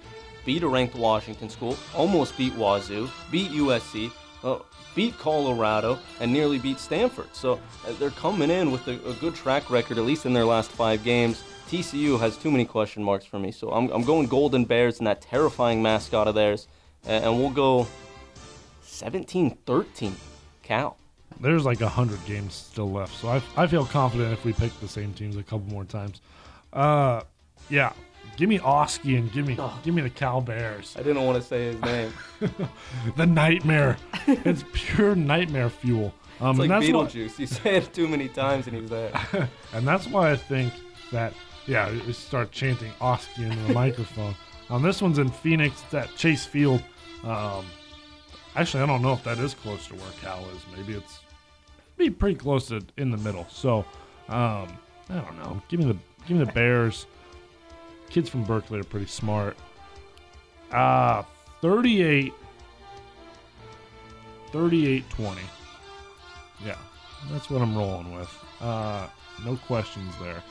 beat 0.44 0.62
a 0.62 0.68
ranked 0.68 0.94
Washington 0.94 1.48
school, 1.48 1.76
almost 1.94 2.36
beat 2.36 2.54
Wazoo, 2.54 3.08
beat 3.30 3.50
USC, 3.52 4.10
uh, 4.42 4.58
beat 4.94 5.16
Colorado, 5.18 5.98
and 6.20 6.32
nearly 6.32 6.58
beat 6.58 6.78
Stanford. 6.78 7.28
So 7.32 7.54
uh, 7.86 7.92
they're 7.98 8.10
coming 8.10 8.50
in 8.50 8.70
with 8.70 8.86
a, 8.88 8.92
a 9.08 9.14
good 9.14 9.34
track 9.34 9.70
record, 9.70 9.98
at 9.98 10.04
least 10.04 10.26
in 10.26 10.32
their 10.32 10.44
last 10.44 10.70
five 10.70 11.04
games. 11.04 11.42
TCU 11.68 12.18
has 12.18 12.36
too 12.36 12.50
many 12.50 12.64
question 12.64 13.02
marks 13.02 13.24
for 13.24 13.38
me, 13.38 13.50
so 13.50 13.70
I'm, 13.70 13.88
I'm 13.90 14.04
going 14.04 14.26
Golden 14.26 14.64
Bears 14.64 14.98
and 14.98 15.06
that 15.06 15.22
terrifying 15.22 15.80
mascot 15.80 16.28
of 16.28 16.34
theirs, 16.34 16.68
and, 17.06 17.24
and 17.24 17.38
we'll 17.38 17.50
go 17.50 17.86
17-13 18.84 20.12
Cal. 20.62 20.96
There's 21.40 21.64
like 21.64 21.80
a 21.80 21.88
hundred 21.88 22.24
games 22.26 22.54
still 22.54 22.90
left, 22.90 23.14
so 23.18 23.28
I, 23.28 23.42
I 23.56 23.66
feel 23.66 23.86
confident 23.86 24.32
if 24.32 24.44
we 24.44 24.52
pick 24.52 24.78
the 24.80 24.88
same 24.88 25.14
teams 25.14 25.36
a 25.36 25.42
couple 25.42 25.66
more 25.72 25.84
times. 25.84 26.20
Uh, 26.72 27.22
yeah, 27.68 27.92
give 28.36 28.48
me 28.48 28.58
Oski 28.58 29.16
and 29.16 29.30
give 29.32 29.46
me 29.46 29.58
give 29.82 29.94
me 29.94 30.02
the 30.02 30.10
Cal 30.10 30.40
Bears. 30.40 30.94
I 30.98 31.02
didn't 31.02 31.24
want 31.24 31.40
to 31.40 31.46
say 31.46 31.66
his 31.72 31.80
name. 31.82 32.12
The 33.16 33.26
nightmare, 33.26 33.96
it's 34.26 34.64
pure 34.72 35.14
nightmare 35.14 35.70
fuel. 35.70 36.12
Um, 36.40 36.50
It's 36.50 36.58
like 36.60 36.68
that's 36.68 36.88
why, 36.88 37.04
Beetlejuice. 37.04 37.38
You 37.38 37.46
say 37.46 37.76
it 37.76 37.92
too 37.92 38.08
many 38.08 38.28
times 38.28 38.66
and 38.66 38.76
he's 38.76 38.90
there. 38.90 39.12
and 39.72 39.86
that's 39.86 40.06
why 40.08 40.32
I 40.32 40.36
think 40.36 40.72
that 41.12 41.34
yeah, 41.66 41.90
you 41.90 42.12
start 42.12 42.50
chanting 42.50 42.90
Oski 43.00 43.44
into 43.44 43.56
the 43.62 43.72
microphone. 43.72 44.34
Um, 44.70 44.82
this 44.82 45.00
one's 45.00 45.18
in 45.18 45.30
Phoenix. 45.30 45.82
It's 45.84 45.94
at 45.94 46.16
Chase 46.16 46.44
Field. 46.44 46.82
Um, 47.22 47.64
actually, 48.56 48.82
I 48.82 48.86
don't 48.86 49.02
know 49.02 49.12
if 49.12 49.22
that 49.24 49.38
is 49.38 49.54
close 49.54 49.86
to 49.88 49.94
where 49.94 50.10
Cal 50.20 50.44
is. 50.56 50.62
Maybe 50.76 50.94
it's 50.94 51.20
be 51.96 52.10
pretty 52.10 52.36
close 52.36 52.66
to 52.68 52.82
in 52.96 53.10
the 53.10 53.18
middle. 53.18 53.46
So 53.50 53.84
um, 54.28 54.76
I 55.08 55.14
don't 55.14 55.38
know. 55.38 55.62
Give 55.68 55.78
me 55.80 55.86
the 55.86 55.98
give 56.26 56.38
me 56.38 56.44
the 56.44 56.52
Bears. 56.52 57.06
Kids 58.10 58.28
from 58.28 58.44
Berkeley 58.44 58.80
are 58.80 58.84
pretty 58.84 59.06
smart. 59.06 59.56
Uh 60.70 61.22
38 61.62 62.32
38 64.52 65.08
20. 65.08 65.40
Yeah, 66.64 66.76
that's 67.30 67.48
what 67.48 67.62
I'm 67.62 67.76
rolling 67.76 68.14
with. 68.14 68.30
Uh, 68.60 69.06
no 69.44 69.56
questions 69.66 70.14
there. 70.20 70.42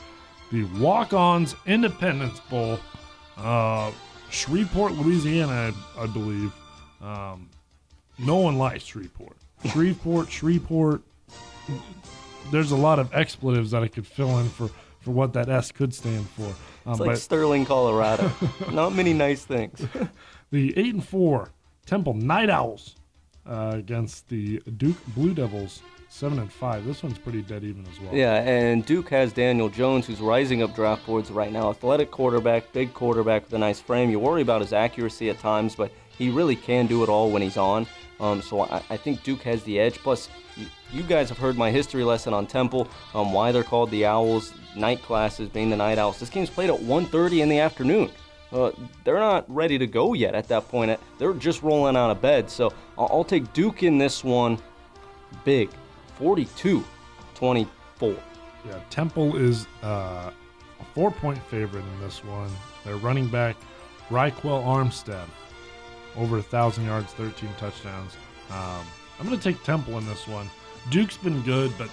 The 0.50 0.64
Walk 0.80 1.12
Ons 1.12 1.54
Independence 1.66 2.40
Bowl, 2.40 2.78
uh, 3.38 3.90
Shreveport, 4.30 4.92
Louisiana, 4.92 5.72
I, 5.96 6.02
I 6.02 6.06
believe. 6.06 6.52
Um, 7.00 7.48
no 8.18 8.36
one 8.36 8.58
likes 8.58 8.84
Shreveport. 8.84 9.36
Shreveport, 9.70 10.30
Shreveport. 10.30 11.02
There's 12.50 12.72
a 12.72 12.76
lot 12.76 12.98
of 12.98 13.14
expletives 13.14 13.70
that 13.70 13.82
I 13.82 13.88
could 13.88 14.06
fill 14.06 14.38
in 14.40 14.48
for, 14.48 14.68
for 15.02 15.10
what 15.10 15.32
that 15.34 15.48
S 15.48 15.72
could 15.72 15.92
stand 15.94 16.28
for. 16.30 16.46
Um, 16.86 16.92
It's 16.92 17.00
like 17.00 17.16
Sterling, 17.16 17.64
Colorado. 17.66 18.30
Not 18.72 18.94
many 18.94 19.12
nice 19.12 19.44
things. 19.44 19.84
the 20.50 20.76
eight 20.78 20.94
and 20.94 21.06
four 21.06 21.50
Temple 21.86 22.14
Night 22.14 22.50
Owls 22.50 22.96
uh, 23.46 23.72
against 23.74 24.28
the 24.28 24.58
Duke 24.76 24.96
Blue 25.08 25.34
Devils, 25.34 25.82
seven 26.08 26.38
and 26.38 26.52
five. 26.52 26.84
This 26.84 27.02
one's 27.02 27.18
pretty 27.18 27.42
dead 27.42 27.64
even 27.64 27.84
as 27.92 28.00
well. 28.00 28.14
Yeah, 28.14 28.34
and 28.42 28.84
Duke 28.86 29.08
has 29.10 29.32
Daniel 29.32 29.68
Jones, 29.68 30.06
who's 30.06 30.20
rising 30.20 30.62
up 30.62 30.74
draft 30.74 31.04
boards 31.06 31.30
right 31.30 31.52
now. 31.52 31.70
Athletic 31.70 32.10
quarterback, 32.10 32.72
big 32.72 32.94
quarterback 32.94 33.44
with 33.44 33.52
a 33.54 33.58
nice 33.58 33.80
frame. 33.80 34.10
You 34.10 34.18
worry 34.20 34.42
about 34.42 34.60
his 34.60 34.72
accuracy 34.72 35.30
at 35.30 35.38
times, 35.38 35.74
but 35.74 35.90
he 36.16 36.30
really 36.30 36.56
can 36.56 36.86
do 36.86 37.02
it 37.02 37.08
all 37.08 37.30
when 37.30 37.42
he's 37.42 37.56
on. 37.56 37.86
Um, 38.20 38.42
so 38.42 38.60
I, 38.62 38.82
I 38.90 38.96
think 38.96 39.22
Duke 39.22 39.42
has 39.42 39.62
the 39.64 39.80
edge. 39.80 39.98
Plus, 39.98 40.28
you, 40.92 41.02
guys 41.02 41.28
have 41.28 41.38
heard 41.38 41.56
my 41.56 41.70
history 41.70 42.04
lesson 42.04 42.34
on 42.34 42.46
Temple, 42.46 42.88
um, 43.14 43.32
why 43.32 43.52
they're 43.52 43.64
called 43.64 43.90
the 43.90 44.04
Owls, 44.04 44.52
night 44.76 45.02
classes 45.02 45.48
being 45.48 45.70
the 45.70 45.76
Night 45.76 45.98
Owls. 45.98 46.20
This 46.20 46.30
game's 46.30 46.50
played 46.50 46.70
at 46.70 46.78
1.30 46.78 47.40
in 47.40 47.48
the 47.48 47.58
afternoon. 47.58 48.10
Uh, 48.52 48.70
they're 49.04 49.18
not 49.18 49.44
ready 49.52 49.78
to 49.78 49.86
go 49.86 50.12
yet 50.12 50.34
at 50.34 50.46
that 50.48 50.68
point. 50.68 50.98
They're 51.18 51.32
just 51.32 51.62
rolling 51.62 51.96
out 51.96 52.10
of 52.10 52.20
bed. 52.20 52.50
So 52.50 52.72
I'll, 52.98 53.08
I'll 53.10 53.24
take 53.24 53.52
Duke 53.52 53.82
in 53.82 53.98
this 53.98 54.22
one 54.22 54.58
big. 55.44 55.70
42 56.18 56.84
24. 57.34 58.16
Yeah, 58.64 58.78
Temple 58.90 59.36
is 59.36 59.66
uh, 59.82 60.30
a 60.80 60.84
four 60.94 61.10
point 61.10 61.42
favorite 61.44 61.84
in 61.84 62.00
this 62.00 62.22
one. 62.24 62.50
Their 62.84 62.96
running 62.96 63.26
back, 63.26 63.56
Ryquell 64.08 64.64
Armstead, 64.64 65.26
over 66.16 66.38
a 66.38 66.42
thousand 66.42 66.84
yards, 66.84 67.12
13 67.14 67.48
touchdowns. 67.58 68.12
Um, 68.50 68.86
I'm 69.18 69.26
going 69.26 69.38
to 69.38 69.42
take 69.42 69.62
Temple 69.62 69.98
in 69.98 70.06
this 70.06 70.26
one. 70.26 70.50
Duke's 70.90 71.16
been 71.16 71.42
good, 71.42 71.72
but 71.78 71.88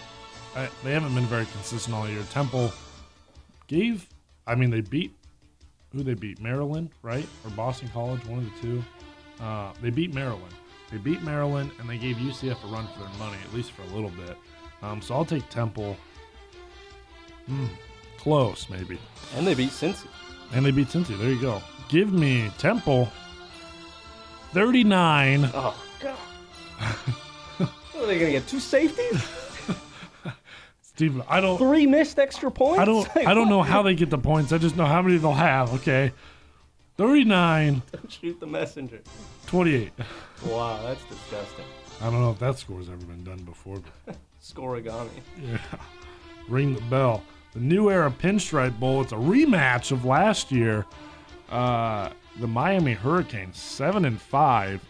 I, 0.55 0.69
they 0.83 0.93
haven't 0.93 1.13
been 1.15 1.25
very 1.25 1.45
consistent 1.45 1.95
all 1.95 2.07
year. 2.09 2.23
Temple 2.31 2.71
gave, 3.67 4.07
I 4.47 4.55
mean, 4.55 4.69
they 4.69 4.81
beat 4.81 5.13
who 5.93 6.03
they 6.03 6.13
beat 6.13 6.39
Maryland, 6.41 6.89
right, 7.01 7.27
or 7.43 7.51
Boston 7.51 7.89
College, 7.89 8.23
one 8.25 8.39
of 8.39 8.45
the 8.45 8.61
two. 8.61 8.83
Uh, 9.39 9.73
they 9.81 9.89
beat 9.89 10.13
Maryland. 10.13 10.53
They 10.91 10.97
beat 10.97 11.21
Maryland, 11.21 11.71
and 11.79 11.89
they 11.89 11.97
gave 11.97 12.17
UCF 12.17 12.63
a 12.63 12.67
run 12.67 12.87
for 12.93 12.99
their 12.99 13.19
money, 13.19 13.37
at 13.43 13.53
least 13.53 13.71
for 13.71 13.83
a 13.83 13.95
little 13.95 14.11
bit. 14.11 14.37
Um, 14.81 15.01
so 15.01 15.15
I'll 15.15 15.25
take 15.25 15.47
Temple. 15.49 15.95
Hmm, 17.47 17.65
close, 18.17 18.69
maybe. 18.69 18.99
And 19.35 19.45
they 19.45 19.55
beat 19.55 19.69
Cincy. 19.69 20.07
And 20.53 20.65
they 20.65 20.71
beat 20.71 20.87
Cincy. 20.87 21.17
There 21.17 21.29
you 21.29 21.41
go. 21.41 21.61
Give 21.89 22.11
me 22.11 22.51
Temple 22.57 23.09
39. 24.53 25.49
Oh, 25.53 25.83
God. 25.99 26.17
Are 27.59 28.05
they 28.05 28.17
going 28.19 28.31
to 28.31 28.39
get 28.39 28.47
two 28.47 28.59
safeties? 28.59 29.21
Steve, 30.81 31.21
I 31.29 31.39
don't 31.39 31.57
Three 31.57 31.85
missed 31.85 32.19
extra 32.19 32.51
points? 32.51 32.79
I 32.79 32.85
don't 32.85 33.15
Like, 33.15 33.27
I 33.27 33.33
don't 33.33 33.49
know 33.49 33.61
how 33.61 33.81
they 33.81 33.95
get 33.95 34.09
the 34.09 34.17
points. 34.17 34.51
I 34.51 34.57
just 34.57 34.75
know 34.75 34.85
how 34.85 35.01
many 35.01 35.17
they'll 35.17 35.31
have, 35.31 35.73
okay? 35.75 36.11
39 36.97 37.81
Don't 37.91 38.11
Shoot 38.11 38.39
the 38.39 38.47
messenger. 38.47 38.99
28. 39.47 39.91
Wow, 40.45 40.81
that's 40.83 41.03
disgusting. 41.05 41.65
I 42.01 42.05
don't 42.09 42.21
know 42.21 42.31
if 42.31 42.39
that 42.39 42.57
score's 42.57 42.89
ever 42.89 42.97
been 43.05 43.23
done 43.23 43.39
before, 43.43 43.81
but 44.05 44.17
Scorigami. 44.43 45.09
yeah. 45.41 45.57
Ring 46.49 46.75
the 46.75 46.81
bell. 46.81 47.23
The 47.53 47.59
New 47.59 47.89
Era 47.89 48.11
Pinstripe 48.11 48.79
Bowl, 48.79 49.01
it's 49.01 49.11
a 49.11 49.15
rematch 49.15 49.91
of 49.91 50.05
last 50.05 50.51
year. 50.51 50.85
Uh, 51.49 52.11
the 52.39 52.47
Miami 52.47 52.93
Hurricanes, 52.93 53.59
7 53.59 54.05
and 54.05 54.21
5 54.21 54.81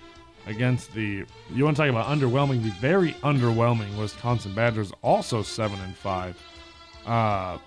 against 0.45 0.93
the 0.93 1.25
you 1.53 1.63
want 1.63 1.77
to 1.77 1.83
talk 1.83 1.89
about 1.89 2.07
underwhelming, 2.07 2.63
the 2.63 2.71
very 2.79 3.13
underwhelming 3.23 3.97
Wisconsin 3.97 4.53
Badgers, 4.53 4.91
also 5.01 5.41
7 5.41 5.79
and 5.79 5.95
5. 5.95 6.37
Uh, 7.05 7.57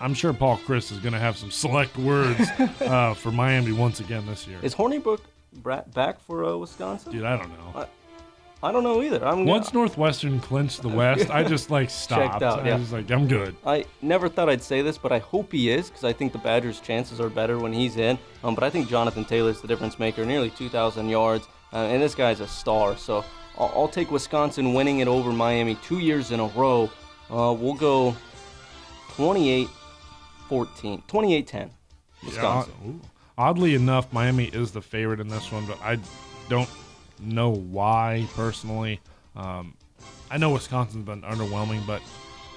I'm 0.00 0.14
sure 0.14 0.32
Paul 0.32 0.58
Chryst 0.58 0.92
is 0.92 0.98
going 0.98 1.12
to 1.12 1.18
have 1.18 1.36
some 1.36 1.50
select 1.64 1.96
words 1.98 2.40
uh, 2.80 3.14
for 3.14 3.32
Miami 3.32 3.72
once 3.72 4.00
again 4.00 4.26
this 4.26 4.46
year. 4.46 4.58
Is 4.62 4.74
Hornibrook 4.74 5.20
back 5.62 6.20
for 6.20 6.44
uh, 6.44 6.56
Wisconsin? 6.56 7.12
Dude, 7.12 7.24
I 7.24 7.36
don't 7.36 7.50
know. 7.50 7.86
I 8.60 8.72
don't 8.72 8.82
know 8.82 9.02
either. 9.02 9.24
I'm 9.24 9.44
Once 9.44 9.72
Northwestern 9.72 10.40
clinched 10.40 10.82
the 10.82 10.88
West, 10.88 11.30
I 11.30 11.44
just 11.44 11.70
like 11.70 11.90
stopped. 12.04 12.42
out, 12.42 12.66
I 12.66 12.74
was 12.76 12.92
like, 12.92 13.08
I'm 13.10 13.28
good. 13.28 13.54
I 13.64 13.84
never 14.02 14.28
thought 14.28 14.48
I'd 14.48 14.62
say 14.62 14.82
this, 14.82 14.98
but 14.98 15.12
I 15.12 15.20
hope 15.20 15.52
he 15.52 15.70
is 15.70 15.88
because 15.88 16.02
I 16.02 16.12
think 16.12 16.32
the 16.32 16.38
Badgers' 16.38 16.80
chances 16.80 17.20
are 17.20 17.28
better 17.28 17.58
when 17.58 17.72
he's 17.72 17.96
in. 17.96 18.18
Um, 18.42 18.56
but 18.56 18.64
I 18.64 18.70
think 18.70 18.88
Jonathan 18.88 19.24
Taylor's 19.24 19.60
the 19.60 19.68
difference 19.68 20.00
maker, 20.00 20.24
nearly 20.24 20.50
2,000 20.50 21.08
yards, 21.08 21.46
uh, 21.72 21.76
and 21.76 22.02
this 22.02 22.16
guy's 22.16 22.40
a 22.40 22.48
star. 22.48 22.96
So 22.96 23.24
I'll, 23.56 23.72
I'll 23.76 23.88
take 23.88 24.10
Wisconsin 24.10 24.74
winning 24.74 24.98
it 24.98 25.08
over 25.08 25.32
Miami 25.32 25.76
two 25.76 26.00
years 26.00 26.32
in 26.32 26.40
a 26.40 26.46
row. 26.48 26.90
Uh, 27.30 27.54
we'll 27.56 27.74
go 27.74 28.16
28 29.14 29.68
14, 30.48 31.02
28 31.06 31.46
10. 31.46 31.70
Wisconsin. 32.24 32.72
Yeah. 33.02 33.08
Oddly 33.36 33.74
enough, 33.74 34.12
Miami 34.12 34.46
is 34.46 34.72
the 34.72 34.80
favorite 34.80 35.20
in 35.20 35.28
this 35.28 35.52
one, 35.52 35.64
but 35.66 35.78
I 35.80 35.98
don't 36.48 36.68
know 37.20 37.50
why 37.50 38.26
personally. 38.34 39.00
Um, 39.36 39.74
I 40.30 40.38
know 40.38 40.50
Wisconsin's 40.50 41.04
been 41.04 41.22
underwhelming, 41.22 41.86
but 41.86 42.00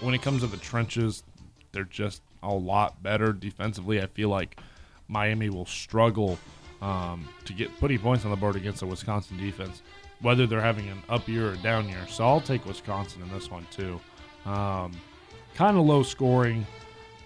when 0.01 0.13
it 0.13 0.21
comes 0.21 0.41
to 0.41 0.47
the 0.47 0.57
trenches, 0.57 1.23
they're 1.71 1.83
just 1.83 2.21
a 2.43 2.53
lot 2.53 3.01
better 3.01 3.33
defensively. 3.33 4.01
I 4.01 4.07
feel 4.07 4.29
like 4.29 4.59
Miami 5.07 5.49
will 5.49 5.65
struggle 5.65 6.37
um, 6.81 7.27
to 7.45 7.53
get 7.53 7.77
putting 7.79 7.99
points 7.99 8.25
on 8.25 8.31
the 8.31 8.37
board 8.37 8.55
against 8.55 8.79
the 8.79 8.87
Wisconsin 8.87 9.37
defense, 9.37 9.81
whether 10.21 10.47
they're 10.47 10.61
having 10.61 10.89
an 10.89 11.01
up 11.09 11.27
year 11.27 11.51
or 11.51 11.55
down 11.57 11.87
year. 11.87 12.05
So 12.09 12.25
I'll 12.25 12.41
take 12.41 12.65
Wisconsin 12.65 13.21
in 13.21 13.31
this 13.31 13.49
one 13.51 13.65
too. 13.71 13.99
Um, 14.45 14.91
kind 15.53 15.77
of 15.77 15.85
low 15.85 16.03
scoring, 16.03 16.65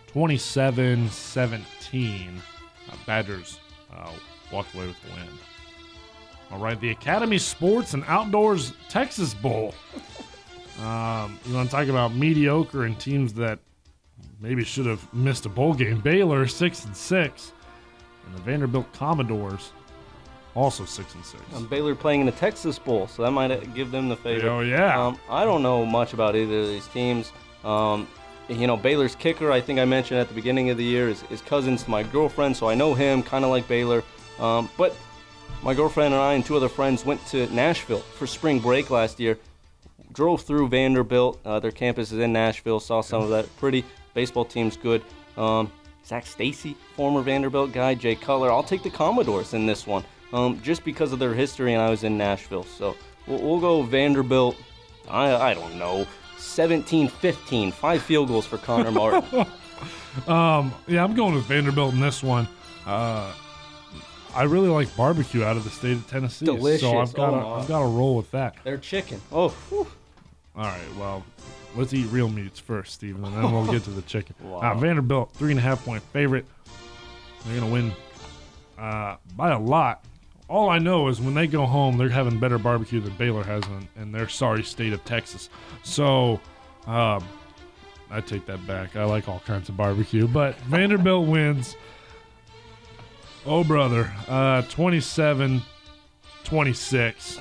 27 0.08 1.10
17. 1.10 2.42
Uh, 2.92 2.96
Badgers 3.06 3.60
uh, 3.94 4.12
walk 4.52 4.68
away 4.76 4.88
with 4.88 5.02
the 5.04 5.10
win. 5.16 5.30
All 6.56 6.62
right, 6.62 6.80
the 6.80 6.92
Academy 6.92 7.38
Sports 7.38 7.94
and 7.96 8.06
Outdoors 8.08 8.72
Texas 8.88 9.34
Bowl. 9.34 9.76
Um, 10.82 11.38
you 11.46 11.54
want 11.54 11.70
to 11.70 11.76
talk 11.76 11.90
about 11.90 12.16
mediocre 12.16 12.86
and 12.86 12.98
teams 12.98 13.34
that 13.34 13.60
maybe 14.40 14.64
should 14.64 14.86
have 14.86 15.14
missed 15.14 15.46
a 15.46 15.50
bowl 15.50 15.74
game? 15.74 16.00
Baylor 16.00 16.48
six 16.48 16.86
and 16.86 16.96
six, 16.96 17.52
and 18.26 18.34
the 18.34 18.40
Vanderbilt 18.44 18.90
Commodores 18.94 19.74
also 20.56 20.86
six 20.86 21.14
and 21.14 21.26
six. 21.26 21.44
Um, 21.54 21.68
Baylor 21.68 21.94
playing 21.94 22.22
in 22.22 22.26
the 22.26 22.32
Texas 22.32 22.80
Bowl, 22.80 23.06
so 23.08 23.24
that 23.24 23.32
might 23.32 23.52
uh, 23.52 23.58
give 23.76 23.92
them 23.92 24.08
the 24.08 24.16
favor. 24.16 24.48
Oh 24.48 24.62
yeah, 24.62 25.08
Um, 25.08 25.20
I 25.30 25.44
don't 25.44 25.62
know 25.62 25.86
much 25.86 26.14
about 26.14 26.38
either 26.38 26.62
of 26.62 26.68
these 26.68 26.88
teams. 26.88 27.34
Um, 27.66 28.08
you 28.48 28.66
know, 28.66 28.78
Baylor's 28.78 29.16
kicker, 29.16 29.52
I 29.52 29.60
think 29.60 29.78
I 29.78 29.84
mentioned 29.84 30.22
at 30.22 30.30
the 30.30 30.34
beginning 30.36 30.70
of 30.70 30.78
the 30.78 30.86
year, 30.86 31.10
is, 31.10 31.22
is 31.30 31.42
cousins 31.42 31.84
to 31.84 31.90
my 31.90 32.04
girlfriend, 32.04 32.56
so 32.56 32.70
I 32.70 32.76
know 32.76 32.94
him, 32.94 33.24
kind 33.24 33.44
of 33.44 33.52
like 33.52 33.68
Baylor. 33.68 34.04
Um, 34.40 34.70
but 34.78 34.96
my 35.64 35.74
girlfriend 35.74 36.14
and 36.14 36.22
I 36.22 36.34
and 36.34 36.46
two 36.46 36.56
other 36.56 36.70
friends 36.70 37.06
went 37.06 37.26
to 37.28 37.48
Nashville 37.54 38.00
for 38.00 38.28
spring 38.28 38.60
break 38.60 38.90
last 38.90 39.20
year. 39.20 39.38
Drove 40.14 40.42
through 40.42 40.70
Vanderbilt. 40.70 41.40
Uh, 41.44 41.60
their 41.60 41.72
campus 41.72 42.12
is 42.12 42.20
in 42.20 42.32
Nashville. 42.32 42.80
Saw 42.80 43.02
some 43.02 43.24
of 43.24 43.30
that. 43.30 43.54
Pretty 43.58 43.84
baseball 44.14 44.46
team's 44.46 44.78
good. 44.78 45.04
Um, 45.38 45.72
Zac 46.06 46.26
Stacy, 46.26 46.76
former 46.96 47.22
Vanderbilt 47.22 47.74
guy. 47.74 47.96
Jay 47.96 48.16
Cutler. 48.16 48.52
I'll 48.52 48.64
take 48.64 48.84
the 48.84 48.90
Commodores 48.90 49.54
in 49.54 49.66
this 49.66 49.88
one, 49.88 50.04
um, 50.34 50.62
just 50.62 50.86
because 50.86 51.12
of 51.12 51.20
their 51.20 51.34
history. 51.34 51.74
And 51.74 51.82
I 51.82 51.90
was 51.90 52.04
in 52.04 52.18
Nashville, 52.18 52.64
so 52.64 52.96
we'll, 53.28 53.42
we'll 53.42 53.60
go 53.60 53.82
Vanderbilt. 53.82 54.56
I 55.10 55.36
I 55.36 55.54
don't 55.54 55.78
know. 55.78 56.06
17-15, 56.38 57.74
five 57.74 58.02
field 58.02 58.28
goals 58.28 58.46
for 58.46 58.58
Connor 58.58 58.92
Martin. 58.92 59.24
um, 60.28 60.74
yeah, 60.88 61.04
I'm 61.04 61.16
going 61.16 61.34
with 61.34 61.46
Vanderbilt 61.46 61.94
in 61.94 62.00
this 62.00 62.22
one. 62.22 62.48
Uh, 62.86 63.34
I 64.36 64.44
really 64.44 64.68
like 64.70 64.94
barbecue 64.98 65.44
out 65.44 65.56
of 65.58 65.64
the 65.64 65.70
state 65.70 65.94
of 65.94 66.08
Tennessee, 66.08 66.46
Delicious. 66.46 66.82
so 66.82 67.00
I've 67.00 67.14
got 67.14 67.34
Oh. 67.34 67.54
I've 67.54 67.68
got 67.68 67.80
to 67.80 67.86
roll 67.86 68.16
with 68.18 68.30
that. 68.32 68.56
Their 68.64 68.78
chicken. 68.78 69.22
Oh, 69.32 69.50
whew. 69.70 69.88
All 70.58 70.64
right, 70.64 70.96
well, 71.00 71.26
let's 71.76 71.94
eat 71.94 72.06
real 72.12 72.30
meats 72.30 72.60
first, 72.60 72.94
Stephen, 72.94 73.24
and 73.26 73.34
then 73.36 73.52
we'll 73.52 73.66
get 73.72 73.84
to 73.86 73.90
the 73.92 74.02
chicken. 74.04 74.36
Wow. 74.44 74.60
Uh, 74.60 74.76
Vanderbilt, 74.76 75.32
three 75.34 75.52
and 75.52 75.60
a 75.60 75.64
half 75.64 75.84
point 75.86 76.04
favorite. 76.14 76.46
They're 77.46 77.60
going 77.60 77.68
to 77.68 77.74
win 77.74 77.92
uh, 78.78 79.16
by 79.36 79.52
a 79.52 79.60
lot. 79.60 80.04
All 80.48 80.70
I 80.70 80.78
know 80.80 81.08
is 81.08 81.20
when 81.20 81.34
they 81.34 81.48
go 81.48 81.66
home, 81.66 81.98
they're 81.98 82.10
having 82.10 82.40
better 82.40 82.58
barbecue 82.58 83.00
than 83.00 83.14
Baylor 83.16 83.44
has 83.44 83.64
in, 83.66 83.88
in 84.02 84.12
their 84.12 84.28
sorry 84.30 84.64
state 84.64 84.94
of 84.94 85.04
Texas. 85.06 85.50
So 85.84 86.40
um, 86.86 87.24
I 88.12 88.22
take 88.22 88.46
that 88.46 88.66
back. 88.68 88.96
I 88.96 89.06
like 89.06 89.28
all 89.28 89.40
kinds 89.46 89.70
of 89.70 89.76
barbecue, 89.78 90.28
but 90.28 90.56
Vanderbilt 90.62 91.28
wins. 91.30 91.76
Oh, 93.46 93.64
brother. 93.64 94.12
Uh, 94.28 94.64
27 94.64 95.62
26. 96.46 97.40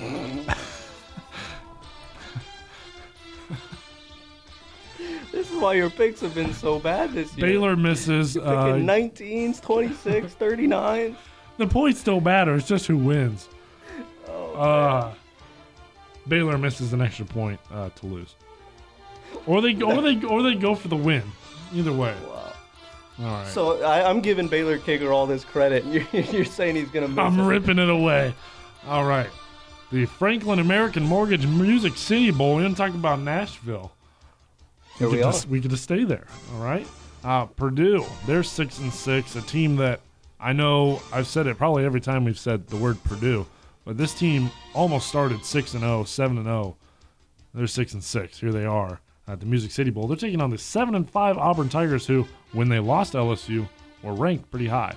this 5.33 5.51
is 5.51 5.57
why 5.61 5.75
your 5.75 5.91
picks 5.91 6.21
have 6.21 6.35
been 6.35 6.53
so 6.55 6.79
bad 6.79 7.13
this 7.13 7.37
year. 7.37 7.47
Baylor 7.47 7.77
misses. 7.77 8.35
You're 8.35 8.47
uh, 8.47 8.79
26, 8.79 10.33
39. 10.35 11.17
The 11.57 11.67
points 11.67 12.03
don't 12.03 12.25
matter. 12.25 12.55
It's 12.55 12.67
just 12.67 12.87
who 12.87 12.97
wins. 12.97 13.49
Oh, 14.29 14.55
uh, 14.55 15.15
Baylor 16.27 16.59
misses 16.59 16.93
an 16.93 17.03
extra 17.03 17.27
point 17.27 17.61
uh, 17.71 17.91
to 17.91 18.07
lose, 18.07 18.35
or 19.47 19.61
they 19.61 19.81
or 19.83 20.01
they 20.01 20.21
or 20.25 20.43
they 20.43 20.55
go 20.55 20.75
for 20.75 20.89
the 20.89 20.97
win. 20.97 21.23
Either 21.73 21.93
way. 21.93 22.15
Wow. 22.27 22.34
All 23.21 23.27
right. 23.27 23.47
So 23.47 23.83
I, 23.83 24.09
I'm 24.09 24.21
giving 24.21 24.49
Baylor 24.49 24.79
Kicker 24.79 25.13
all 25.13 25.27
this 25.27 25.45
credit, 25.45 25.85
you're, 26.13 26.23
you're 26.25 26.45
saying 26.45 26.77
he's 26.77 26.91
going 26.91 27.07
to 27.07 27.09
miss 27.09 27.19
I'm 27.19 27.39
it. 27.39 27.47
ripping 27.47 27.79
it 27.79 27.89
away. 27.91 28.35
All 28.87 29.05
right. 29.05 29.31
The 29.93 30.07
Franklin 30.07 30.59
American 30.59 31.05
Mortgage 31.05 31.47
Music 31.47 31.97
City 31.97 32.31
Bowl. 32.31 32.57
We're 32.57 32.63
going 32.63 32.75
to 32.75 32.79
talk 32.79 32.95
about 32.95 33.21
Nashville. 33.21 33.93
Here 34.99 35.09
we 35.09 35.19
get 35.19 35.27
are. 35.27 35.33
To, 35.33 35.49
we 35.49 35.61
get 35.61 35.71
to 35.71 35.77
stay 35.77 36.05
there. 36.05 36.27
All 36.55 36.63
right. 36.63 36.87
Uh, 37.23 37.47
Purdue. 37.47 38.05
They're 38.27 38.43
six 38.43 38.79
and 38.79 38.93
six. 38.93 39.37
A 39.37 39.43
team 39.43 39.77
that 39.77 40.01
I 40.41 40.53
know 40.53 41.01
I've 41.13 41.27
said 41.27 41.47
it 41.47 41.57
probably 41.57 41.85
every 41.85 42.01
time 42.01 42.25
we've 42.25 42.39
said 42.39 42.67
the 42.69 42.77
word 42.77 43.03
Purdue, 43.05 43.47
but 43.85 43.97
this 43.97 44.13
team 44.15 44.51
almost 44.75 45.09
started 45.09 45.45
six 45.45 45.73
and 45.75 45.83
0, 45.83 46.05
7 46.05 46.37
and 46.37 46.47
zero. 46.47 46.77
They're 47.55 47.67
six 47.67 47.95
and 47.95 48.03
six. 48.03 48.41
Here 48.41 48.53
they 48.53 48.65
are 48.65 49.01
at 49.27 49.41
the 49.41 49.47
Music 49.47 49.71
City 49.71 49.91
Bowl. 49.91 50.07
They're 50.07 50.17
taking 50.17 50.41
on 50.41 50.51
the 50.51 50.59
seven 50.59 50.95
and 50.95 51.09
five 51.09 51.39
Auburn 51.39 51.69
Tigers, 51.69 52.07
who, 52.07 52.27
when 52.55 52.69
they 52.69 52.79
lost 52.79 53.13
LSU, 53.13 53.69
were 54.03 54.15
ranked 54.15 54.51
pretty 54.51 54.69
high. 54.69 54.95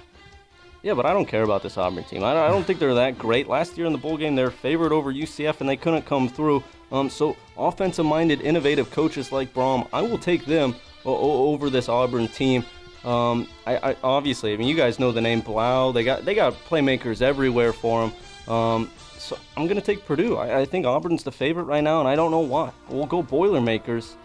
Yeah, 0.84 0.94
but 0.94 1.06
I 1.06 1.12
don't 1.12 1.26
care 1.26 1.44
about 1.44 1.64
this 1.64 1.78
Auburn 1.78 2.04
team. 2.06 2.24
I 2.24 2.34
don't, 2.34 2.44
I 2.44 2.50
don't 2.50 2.64
think 2.64 2.80
they're 2.80 2.94
that 2.94 3.18
great. 3.18 3.50
Last 3.50 3.78
year 3.78 3.88
in 3.88 3.92
the 3.92 3.98
bowl 3.98 4.16
game, 4.16 4.36
they're 4.36 4.52
favored 4.52 4.92
over 4.92 5.12
UCF, 5.12 5.60
and 5.60 5.68
they 5.68 5.76
couldn't 5.76 6.06
come 6.06 6.30
through. 6.30 6.64
Um, 6.92 7.10
so 7.10 7.36
offensive-minded, 7.58 8.42
innovative 8.42 8.90
coaches 8.92 9.32
like 9.32 9.54
Brohm, 9.54 9.88
I 9.92 10.02
will 10.02 10.18
take 10.18 10.46
them 10.46 10.76
o- 11.04 11.52
over 11.52 11.70
this 11.70 11.90
Auburn 11.90 12.28
team. 12.28 12.64
Um, 13.04 13.48
I, 13.66 13.92
I 13.92 13.98
obviously, 14.04 14.54
I 14.54 14.58
mean, 14.58 14.68
you 14.68 14.76
guys 14.76 15.00
know 15.00 15.12
the 15.12 15.22
name 15.22 15.42
Blough. 15.42 15.92
They 15.92 16.04
got 16.04 16.26
they 16.26 16.36
got 16.36 16.54
playmakers 16.54 17.22
everywhere 17.22 17.74
for 17.74 18.10
them. 18.48 18.54
Um, 18.54 18.92
so 19.18 19.38
I'm 19.56 19.68
gonna 19.68 19.82
take 19.82 20.06
Purdue. 20.06 20.38
I, 20.38 20.62
I 20.62 20.66
think 20.66 20.86
Auburn's 20.86 21.24
the 21.24 21.32
favorite 21.32 21.66
right 21.66 21.84
now, 21.84 22.00
and 22.00 22.08
I 22.08 22.16
don't 22.16 22.32
know 22.32 22.40
why. 22.40 22.72
We'll 22.90 23.06
go 23.06 23.22
Boilermakers. 23.22 24.16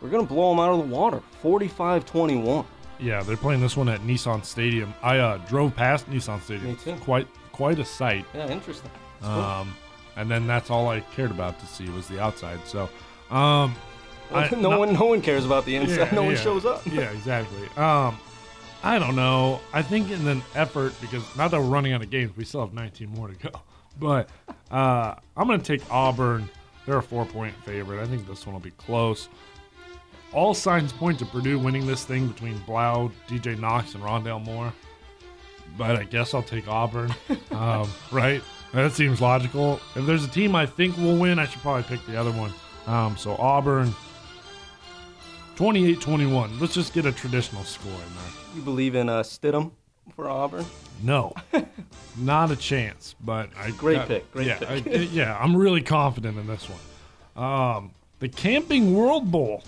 We're 0.00 0.08
gonna 0.08 0.22
blow 0.24 0.50
them 0.50 0.60
out 0.60 0.72
of 0.72 0.78
the 0.88 0.94
water, 0.94 1.22
45-21. 1.42 2.64
Yeah, 2.98 3.22
they're 3.22 3.36
playing 3.36 3.60
this 3.60 3.76
one 3.76 3.88
at 3.88 4.00
Nissan 4.00 4.44
Stadium. 4.44 4.92
I 5.02 5.18
uh, 5.18 5.38
drove 5.48 5.74
past 5.74 6.08
Nissan 6.10 6.40
Stadium. 6.42 6.72
Me 6.72 6.76
too. 6.76 6.96
Quite 6.96 7.26
quite 7.52 7.78
a 7.78 7.84
sight. 7.84 8.24
Yeah, 8.34 8.48
interesting. 8.48 8.90
Cool. 9.22 9.30
Um, 9.30 9.74
and 10.16 10.30
then 10.30 10.46
that's 10.46 10.70
all 10.70 10.88
I 10.88 11.00
cared 11.00 11.30
about 11.30 11.58
to 11.60 11.66
see 11.66 11.88
was 11.90 12.08
the 12.08 12.20
outside. 12.20 12.58
So, 12.66 12.84
um, 13.30 13.74
I- 14.32 14.48
no 14.50 14.70
not- 14.70 14.78
one, 14.78 14.92
no 14.94 15.06
one 15.06 15.22
cares 15.22 15.44
about 15.46 15.64
the 15.64 15.76
inside. 15.76 15.96
Yeah, 15.96 16.14
no 16.14 16.22
one 16.24 16.34
yeah. 16.34 16.40
shows 16.40 16.64
up. 16.64 16.82
yeah, 16.86 17.10
exactly. 17.10 17.62
Um, 17.76 18.18
I 18.82 18.98
don't 18.98 19.16
know. 19.16 19.60
I 19.72 19.82
think 19.82 20.10
in 20.10 20.26
an 20.26 20.42
effort 20.54 20.94
because 21.00 21.24
not 21.36 21.50
that 21.50 21.60
we're 21.60 21.66
running 21.66 21.92
out 21.92 22.02
of 22.02 22.10
games, 22.10 22.34
we 22.36 22.44
still 22.44 22.60
have 22.62 22.72
19 22.72 23.08
more 23.10 23.28
to 23.28 23.34
go. 23.34 23.50
But 23.98 24.30
uh, 24.70 25.16
I'm 25.36 25.46
going 25.46 25.60
to 25.60 25.78
take 25.78 25.82
Auburn. 25.92 26.48
They're 26.86 26.98
a 26.98 27.02
four 27.02 27.26
point 27.26 27.54
favorite. 27.64 28.00
I 28.00 28.06
think 28.06 28.26
this 28.26 28.46
one 28.46 28.54
will 28.54 28.60
be 28.60 28.70
close. 28.70 29.28
All 30.32 30.54
signs 30.54 30.92
point 30.92 31.18
to 31.18 31.26
Purdue 31.26 31.58
winning 31.58 31.86
this 31.86 32.04
thing 32.04 32.28
between 32.28 32.56
Blough, 32.58 33.10
DJ 33.28 33.58
Knox, 33.58 33.94
and 33.94 34.04
Rondale 34.04 34.42
Moore. 34.44 34.72
But 35.76 35.96
I 35.96 36.04
guess 36.04 36.34
I'll 36.34 36.42
take 36.42 36.68
Auburn. 36.68 37.12
um, 37.50 37.88
right? 38.12 38.42
That 38.72 38.92
seems 38.92 39.20
logical. 39.20 39.80
If 39.96 40.06
there's 40.06 40.24
a 40.24 40.28
team 40.28 40.54
I 40.54 40.66
think 40.66 40.96
will 40.96 41.16
win, 41.16 41.38
I 41.40 41.46
should 41.46 41.60
probably 41.62 41.82
pick 41.82 42.04
the 42.06 42.16
other 42.16 42.30
one. 42.30 42.52
Um, 42.86 43.16
so 43.16 43.34
Auburn, 43.36 43.92
28-21. 45.56 46.60
Let's 46.60 46.74
just 46.74 46.92
get 46.92 47.06
a 47.06 47.12
traditional 47.12 47.64
score 47.64 47.92
in 47.92 47.98
there. 47.98 48.32
You 48.54 48.62
believe 48.62 48.94
in 48.94 49.08
uh, 49.08 49.22
Stidham 49.22 49.72
for 50.14 50.28
Auburn? 50.28 50.64
No, 51.02 51.34
not 52.16 52.50
a 52.50 52.56
chance. 52.56 53.14
But 53.20 53.50
I 53.58 53.70
Great 53.72 53.96
got- 53.96 54.08
pick, 54.08 54.32
great 54.32 54.46
yeah, 54.46 54.58
pick. 54.58 54.86
I, 54.86 54.96
yeah, 54.96 55.36
I'm 55.38 55.56
really 55.56 55.82
confident 55.82 56.38
in 56.38 56.46
this 56.46 56.66
one. 56.68 57.44
Um, 57.44 57.90
the 58.20 58.28
Camping 58.28 58.94
World 58.94 59.30
Bowl. 59.30 59.62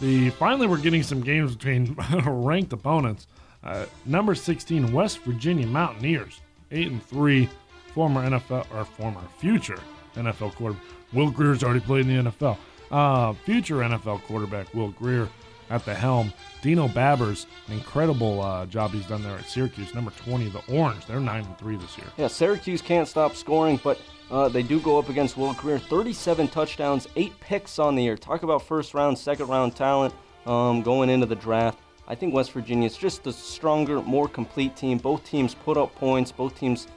The 0.00 0.30
finally 0.30 0.66
we're 0.66 0.78
getting 0.78 1.02
some 1.02 1.20
games 1.20 1.56
between 1.56 1.96
ranked 2.24 2.72
opponents. 2.72 3.26
Uh, 3.64 3.86
number 4.06 4.34
16 4.34 4.92
West 4.92 5.18
Virginia 5.20 5.66
Mountaineers, 5.66 6.40
eight 6.70 6.88
and 6.88 7.02
three, 7.02 7.48
former 7.92 8.24
NFL 8.28 8.66
or 8.72 8.84
former 8.84 9.20
future 9.38 9.78
NFL 10.14 10.54
quarterback. 10.54 10.84
Will 11.12 11.30
Grier's 11.30 11.64
already 11.64 11.80
played 11.80 12.06
in 12.06 12.24
the 12.24 12.30
NFL. 12.30 12.56
Uh, 12.90 13.32
future 13.32 13.76
NFL 13.76 14.22
quarterback 14.22 14.72
Will 14.74 14.88
Grier 14.88 15.28
at 15.70 15.84
the 15.84 15.94
helm. 15.94 16.32
Dino 16.62 16.88
Babers, 16.88 17.46
incredible 17.68 18.40
uh, 18.40 18.66
job 18.66 18.92
he's 18.92 19.06
done 19.06 19.22
there 19.22 19.36
at 19.36 19.48
Syracuse. 19.48 19.94
Number 19.94 20.10
20, 20.12 20.48
the 20.48 20.62
Orange. 20.72 21.06
They're 21.06 21.20
nine 21.20 21.44
and 21.44 21.58
three 21.58 21.76
this 21.76 21.96
year. 21.98 22.06
Yeah, 22.16 22.28
Syracuse 22.28 22.82
can't 22.82 23.06
stop 23.08 23.34
scoring, 23.34 23.80
but 23.82 24.00
uh, 24.30 24.48
they 24.48 24.62
do 24.62 24.80
go 24.80 24.98
up 24.98 25.08
against 25.08 25.36
Will 25.36 25.54
Grier, 25.54 25.78
37 25.78 26.48
touchdowns, 26.48 27.08
eight 27.16 27.38
picks 27.40 27.78
on 27.78 27.94
the 27.94 28.02
year. 28.02 28.16
Talk 28.16 28.42
about 28.42 28.62
first 28.62 28.94
round, 28.94 29.18
second 29.18 29.48
round 29.48 29.74
talent 29.74 30.14
um, 30.46 30.82
going 30.82 31.08
into 31.08 31.26
the 31.26 31.34
draft. 31.34 31.78
I 32.06 32.14
think 32.14 32.32
West 32.34 32.52
Virginia 32.52 32.86
is 32.86 32.96
just 32.96 33.26
a 33.26 33.32
stronger, 33.32 34.00
more 34.02 34.28
complete 34.28 34.76
team. 34.76 34.98
Both 34.98 35.24
teams 35.24 35.54
put 35.54 35.76
up 35.76 35.94
points. 35.94 36.32
Both 36.32 36.58
teams 36.58 36.88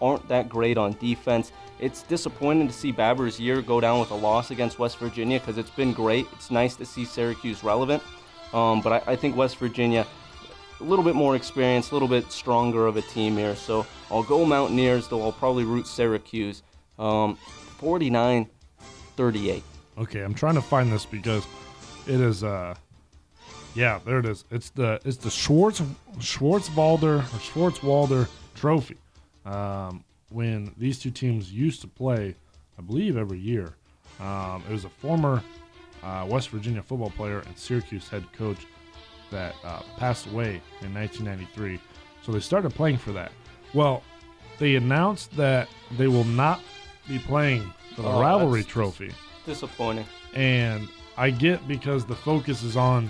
aren't 0.00 0.26
that 0.28 0.48
great 0.48 0.76
on 0.76 0.92
defense. 1.00 1.52
It's 1.78 2.02
disappointing 2.02 2.68
to 2.68 2.72
see 2.72 2.92
Babers' 2.92 3.38
year 3.38 3.62
go 3.62 3.80
down 3.80 4.00
with 4.00 4.10
a 4.10 4.14
loss 4.14 4.50
against 4.50 4.78
West 4.78 4.98
Virginia 4.98 5.40
because 5.40 5.58
it's 5.58 5.70
been 5.70 5.92
great. 5.92 6.26
It's 6.32 6.50
nice 6.50 6.76
to 6.76 6.84
see 6.84 7.04
Syracuse 7.04 7.64
relevant. 7.64 8.02
Um, 8.52 8.80
but 8.80 9.08
I, 9.08 9.12
I 9.12 9.16
think 9.16 9.36
West 9.36 9.56
Virginia, 9.56 10.06
a 10.80 10.84
little 10.84 11.04
bit 11.04 11.14
more 11.14 11.34
experience, 11.36 11.90
a 11.90 11.94
little 11.94 12.08
bit 12.08 12.30
stronger 12.30 12.86
of 12.86 12.96
a 12.96 13.02
team 13.02 13.36
here. 13.36 13.56
So 13.56 13.86
I'll 14.10 14.22
go 14.22 14.44
Mountaineers, 14.44 15.08
though 15.08 15.22
I'll 15.22 15.32
probably 15.32 15.64
root 15.64 15.86
Syracuse. 15.86 16.62
Um, 16.98 17.36
49 17.78 18.48
38. 19.16 19.62
Okay, 19.98 20.20
I'm 20.20 20.34
trying 20.34 20.54
to 20.54 20.62
find 20.62 20.90
this 20.90 21.04
because 21.04 21.46
it 22.06 22.20
is 22.20 22.42
uh 22.42 22.74
yeah, 23.74 24.00
there 24.04 24.18
it 24.18 24.26
is. 24.26 24.44
It's 24.50 24.70
the 24.70 25.00
it's 25.04 25.16
the 25.16 25.30
Schwartz 25.30 25.82
Schwartzwalder 26.18 27.20
or 27.20 27.38
Schwartzwalder 27.38 28.28
trophy. 28.54 28.98
Um, 29.44 30.04
when 30.30 30.72
these 30.76 30.98
two 30.98 31.10
teams 31.10 31.52
used 31.52 31.80
to 31.82 31.88
play, 31.88 32.34
I 32.78 32.82
believe 32.82 33.16
every 33.16 33.38
year. 33.38 33.74
Um, 34.20 34.62
it 34.68 34.72
was 34.72 34.84
a 34.84 34.88
former 34.88 35.42
uh, 36.02 36.26
West 36.28 36.50
Virginia 36.50 36.82
football 36.82 37.10
player 37.10 37.40
and 37.40 37.56
Syracuse 37.58 38.08
head 38.08 38.24
coach 38.32 38.66
that 39.30 39.54
uh, 39.64 39.80
passed 39.96 40.26
away 40.26 40.60
in 40.82 40.94
1993. 40.94 41.80
So 42.22 42.32
they 42.32 42.40
started 42.40 42.74
playing 42.74 42.98
for 42.98 43.12
that. 43.12 43.32
Well, 43.74 44.02
they 44.58 44.76
announced 44.76 45.34
that 45.36 45.68
they 45.96 46.08
will 46.08 46.24
not 46.24 46.60
be 47.08 47.18
playing 47.18 47.72
for 47.96 48.02
the 48.02 48.08
Oh, 48.08 48.20
rivalry 48.20 48.64
trophy 48.64 49.12
Disappointing. 49.46 50.06
and 50.34 50.88
I 51.16 51.30
get 51.30 51.66
because 51.68 52.04
the 52.06 52.14
focus 52.14 52.62
is 52.62 52.76
on 52.76 53.08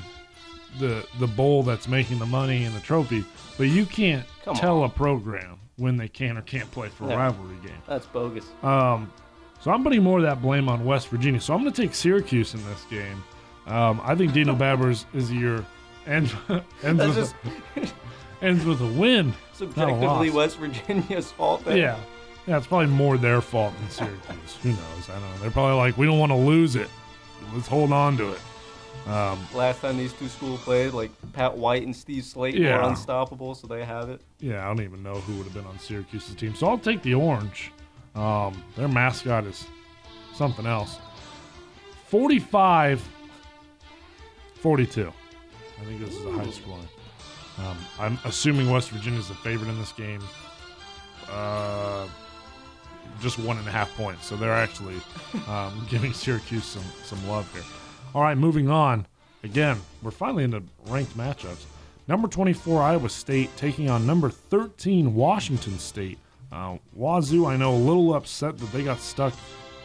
the 0.78 1.07
the 1.18 1.26
bowl 1.26 1.62
that's 1.62 1.86
making 1.86 2.18
the 2.18 2.26
money 2.26 2.64
and 2.64 2.74
the 2.74 2.80
trophy, 2.80 3.24
but 3.59 3.64
you 3.64 3.84
can't 3.86 4.24
Come 4.45 4.57
tell 4.57 4.84
a 4.84 4.88
program 4.88 5.59
when 5.76 5.97
they 5.97 6.09
can 6.09 6.36
or 6.38 6.43
can't 6.43 6.70
play 6.70 6.88
for 6.88 7.05
a 7.05 7.16
rivalry 7.16 7.57
game. 7.64 7.76
That's 7.86 8.07
bogus. 8.07 8.47
Um, 8.62 9.12
so 9.61 9.70
I'm 9.70 9.82
putting 9.84 10.03
more 10.03 10.18
of 10.18 10.24
that 10.24 10.40
blame 10.43 10.68
on 10.68 10.84
West 10.84 11.09
Virginia. 11.09 11.40
So 11.40 11.55
I'm 11.55 11.61
going 11.61 11.72
to 11.72 11.82
take 11.82 11.95
Syracuse 11.95 12.55
in 12.55 12.64
this 12.66 12.84
game. 12.90 13.22
Um, 13.66 14.01
I 14.03 14.14
think 14.14 14.32
Dino 14.32 14.55
Babers 14.57 15.05
is 15.14 15.30
your 15.32 15.64
ends 16.07 16.34
ends 16.82 17.05
with, 17.05 17.14
just 17.14 17.34
a, 17.76 18.45
ends 18.45 18.64
with 18.64 18.80
a 18.80 18.86
win. 18.86 19.32
subjectively. 19.53 20.30
West 20.30 20.57
Virginia's 20.59 21.30
fault. 21.30 21.64
There. 21.64 21.76
Yeah. 21.76 21.99
Yeah, 22.47 22.57
it's 22.59 22.66
probably 22.66 22.86
more 22.88 23.16
their 23.16 23.40
fault 23.40 23.72
than 23.78 23.90
Syracuse. 23.90 24.57
Who 24.62 24.70
knows? 24.70 25.09
I 25.09 25.12
don't 25.12 25.22
know. 25.22 25.38
They're 25.40 25.51
probably 25.51 25.76
like, 25.76 25.97
we 25.97 26.07
don't 26.07 26.18
want 26.18 26.32
to 26.32 26.36
lose 26.36 26.74
it. 26.76 26.88
Let's 27.55 27.68
hold 27.68 27.93
on 27.93 28.16
to 28.16 28.32
it. 28.32 28.40
Um, 29.09 29.38
Last 29.55 29.80
time 29.80 29.97
these 29.97 30.12
two 30.12 30.28
schools 30.28 30.61
played, 30.61 30.93
like 30.93 31.11
Pat 31.32 31.57
White 31.57 31.82
and 31.82 31.95
Steve 31.95 32.24
Slate 32.24 32.55
Yeah. 32.55 32.76
were 32.78 32.88
unstoppable, 32.88 33.55
so 33.55 33.66
they 33.66 33.84
have 33.84 34.09
it. 34.11 34.20
yeah, 34.40 34.64
I 34.64 34.68
don't 34.68 34.82
even 34.84 35.03
know 35.03 35.14
who 35.14 35.34
would 35.38 35.45
have 35.45 35.55
been 35.55 35.64
on 35.66 35.78
Syracuse's 35.78 36.34
team. 36.34 36.55
So 36.55 36.68
I'll 36.68 36.78
take 36.78 37.03
the 37.03 37.14
Orange. 37.14 37.72
Um, 38.14 38.62
their 38.76 38.88
mascot 38.88 39.45
is 39.47 39.66
something 40.34 40.66
else. 40.66 40.99
45 42.09 43.03
42. 44.57 45.12
I 45.80 45.84
think 45.84 46.01
this 46.01 46.14
is 46.16 46.24
a 46.26 46.32
high 46.32 46.51
scoring. 46.51 46.88
Um, 47.59 47.76
I'm 47.99 48.18
assuming 48.24 48.70
West 48.70 48.90
Virginia's 48.90 49.28
the 49.28 49.34
favorite 49.34 49.68
in 49.68 49.78
this 49.78 49.93
game. 49.93 50.22
Uh, 51.28 52.07
just 53.20 53.38
one 53.38 53.58
and 53.58 53.66
a 53.66 53.70
half 53.70 53.94
points. 53.96 54.26
So 54.26 54.36
they're 54.36 54.52
actually 54.52 54.96
um, 55.48 55.86
giving 55.90 56.12
Syracuse 56.12 56.64
some, 56.64 56.84
some 57.04 57.26
love 57.28 57.50
here. 57.52 57.64
All 58.14 58.22
right, 58.22 58.36
moving 58.36 58.68
on. 58.68 59.06
Again, 59.44 59.80
we're 60.02 60.10
finally 60.10 60.44
into 60.44 60.62
ranked 60.86 61.16
matchups. 61.16 61.64
Number 62.08 62.28
24, 62.28 62.82
Iowa 62.82 63.08
State 63.08 63.56
taking 63.56 63.88
on 63.88 64.06
number 64.06 64.30
13, 64.30 65.14
Washington 65.14 65.78
State. 65.78 66.18
Uh, 66.50 66.76
Wazoo, 66.94 67.46
I 67.46 67.56
know, 67.56 67.74
a 67.74 67.76
little 67.76 68.14
upset 68.14 68.58
that 68.58 68.72
they 68.72 68.84
got 68.84 69.00
stuck 69.00 69.32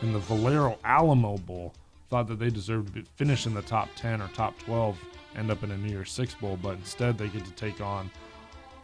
in 0.01 0.13
the 0.13 0.19
Valero 0.19 0.77
Alamo 0.83 1.37
Bowl 1.37 1.73
thought 2.09 2.27
that 2.27 2.39
they 2.39 2.49
deserved 2.49 2.93
to 2.95 3.03
finish 3.15 3.45
in 3.45 3.53
the 3.53 3.61
top 3.61 3.89
10 3.95 4.21
or 4.21 4.27
top 4.29 4.57
12, 4.59 4.97
end 5.35 5.51
up 5.51 5.63
in 5.63 5.71
a 5.71 5.77
New 5.77 5.89
Year's 5.89 6.11
Six 6.11 6.33
Bowl, 6.35 6.57
but 6.61 6.75
instead 6.77 7.17
they 7.17 7.27
get 7.27 7.45
to 7.45 7.51
take 7.51 7.81
on 7.81 8.09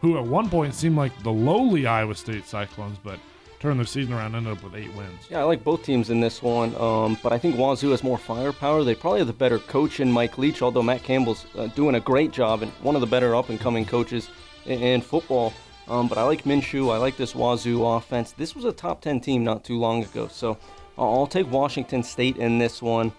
who 0.04 0.18
at 0.18 0.24
one 0.24 0.50
point 0.50 0.74
seemed 0.74 0.96
like 0.96 1.22
the 1.22 1.32
lowly 1.32 1.86
Iowa 1.86 2.14
State 2.14 2.46
Cyclones, 2.46 2.98
but 3.02 3.18
turned 3.60 3.78
their 3.78 3.86
season 3.86 4.12
around, 4.12 4.34
ended 4.34 4.52
up 4.52 4.62
with 4.62 4.74
eight 4.74 4.92
wins. 4.94 5.26
Yeah, 5.30 5.40
I 5.40 5.42
like 5.44 5.64
both 5.64 5.82
teams 5.82 6.10
in 6.10 6.20
this 6.20 6.42
one, 6.42 6.74
um, 6.76 7.18
but 7.22 7.32
I 7.32 7.38
think 7.38 7.56
Wazoo 7.56 7.90
has 7.90 8.02
more 8.02 8.18
firepower. 8.18 8.84
They 8.84 8.94
probably 8.94 9.20
have 9.20 9.26
the 9.26 9.32
better 9.32 9.58
coach 9.58 10.00
in 10.00 10.10
Mike 10.10 10.38
Leach, 10.38 10.62
although 10.62 10.82
Matt 10.82 11.02
Campbell's 11.02 11.46
uh, 11.56 11.66
doing 11.68 11.94
a 11.94 12.00
great 12.00 12.30
job 12.30 12.62
and 12.62 12.70
one 12.82 12.94
of 12.94 13.00
the 13.00 13.06
better 13.06 13.34
up 13.34 13.48
and 13.48 13.58
coming 13.58 13.84
coaches 13.84 14.28
in, 14.66 14.82
in 14.82 15.00
football. 15.00 15.52
Um, 15.88 16.08
but 16.08 16.18
I 16.18 16.22
like 16.22 16.44
Minshew. 16.44 16.92
I 16.92 16.96
like 16.96 17.16
this 17.16 17.34
Wazoo 17.34 17.84
offense. 17.84 18.32
This 18.32 18.54
was 18.56 18.64
a 18.64 18.72
top 18.72 19.00
10 19.02 19.20
team 19.20 19.44
not 19.44 19.64
too 19.64 19.78
long 19.78 20.02
ago, 20.02 20.28
so 20.28 20.56
I'll, 20.96 21.14
I'll 21.14 21.26
take 21.26 21.50
Washington 21.50 22.02
State 22.02 22.36
in 22.36 22.58
this 22.58 22.80
one. 22.80 23.12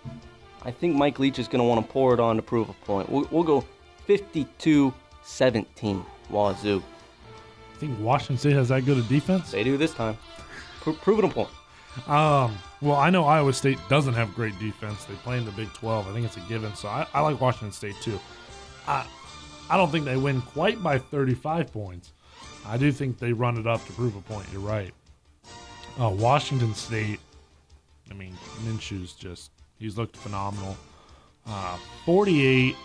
I 0.63 0.71
think 0.71 0.95
Mike 0.95 1.19
Leach 1.19 1.37
is 1.37 1.47
going 1.47 1.59
to 1.59 1.67
want 1.67 1.85
to 1.85 1.91
pour 1.91 2.13
it 2.13 2.19
on 2.19 2.37
to 2.37 2.41
prove 2.41 2.69
a 2.69 2.73
point. 2.73 3.09
We'll, 3.09 3.27
we'll 3.31 3.43
go 3.43 3.63
52 4.05 4.93
17 5.23 6.05
Wazoo. 6.29 6.83
I 7.75 7.77
think 7.77 7.99
Washington 7.99 8.37
State 8.37 8.53
has 8.53 8.69
that 8.69 8.85
good 8.85 8.97
a 8.97 9.01
defense. 9.01 9.51
They 9.51 9.63
do 9.65 9.75
this 9.75 9.93
time. 9.93 10.17
Pro- 10.79 10.93
proving 10.93 11.29
a 11.29 11.33
point. 11.33 11.49
Um, 12.07 12.57
well, 12.81 12.95
I 12.95 13.09
know 13.09 13.25
Iowa 13.25 13.51
State 13.51 13.79
doesn't 13.89 14.13
have 14.13 14.33
great 14.33 14.57
defense. 14.59 15.03
They 15.03 15.15
play 15.15 15.37
in 15.37 15.43
the 15.45 15.51
Big 15.51 15.71
12. 15.73 16.07
I 16.07 16.13
think 16.13 16.25
it's 16.25 16.37
a 16.37 16.41
given. 16.41 16.73
So 16.75 16.87
I, 16.87 17.05
I 17.13 17.19
like 17.19 17.41
Washington 17.41 17.73
State 17.73 17.95
too. 18.01 18.17
I, 18.87 19.05
I 19.69 19.75
don't 19.75 19.91
think 19.91 20.05
they 20.05 20.15
win 20.15 20.41
quite 20.41 20.81
by 20.81 20.97
35 20.97 21.73
points. 21.73 22.13
I 22.65 22.77
do 22.77 22.93
think 22.93 23.19
they 23.19 23.33
run 23.33 23.57
it 23.57 23.67
up 23.67 23.85
to 23.87 23.91
prove 23.91 24.15
a 24.15 24.21
point. 24.21 24.47
You're 24.53 24.61
right. 24.61 24.93
Uh, 25.99 26.09
Washington 26.09 26.73
State, 26.75 27.19
I 28.09 28.13
mean, 28.13 28.37
Minshew's 28.63 29.13
just, 29.13 29.51
he's 29.79 29.97
looked 29.97 30.15
phenomenal. 30.15 30.77
Uh, 31.45 31.77
48, 32.05 32.75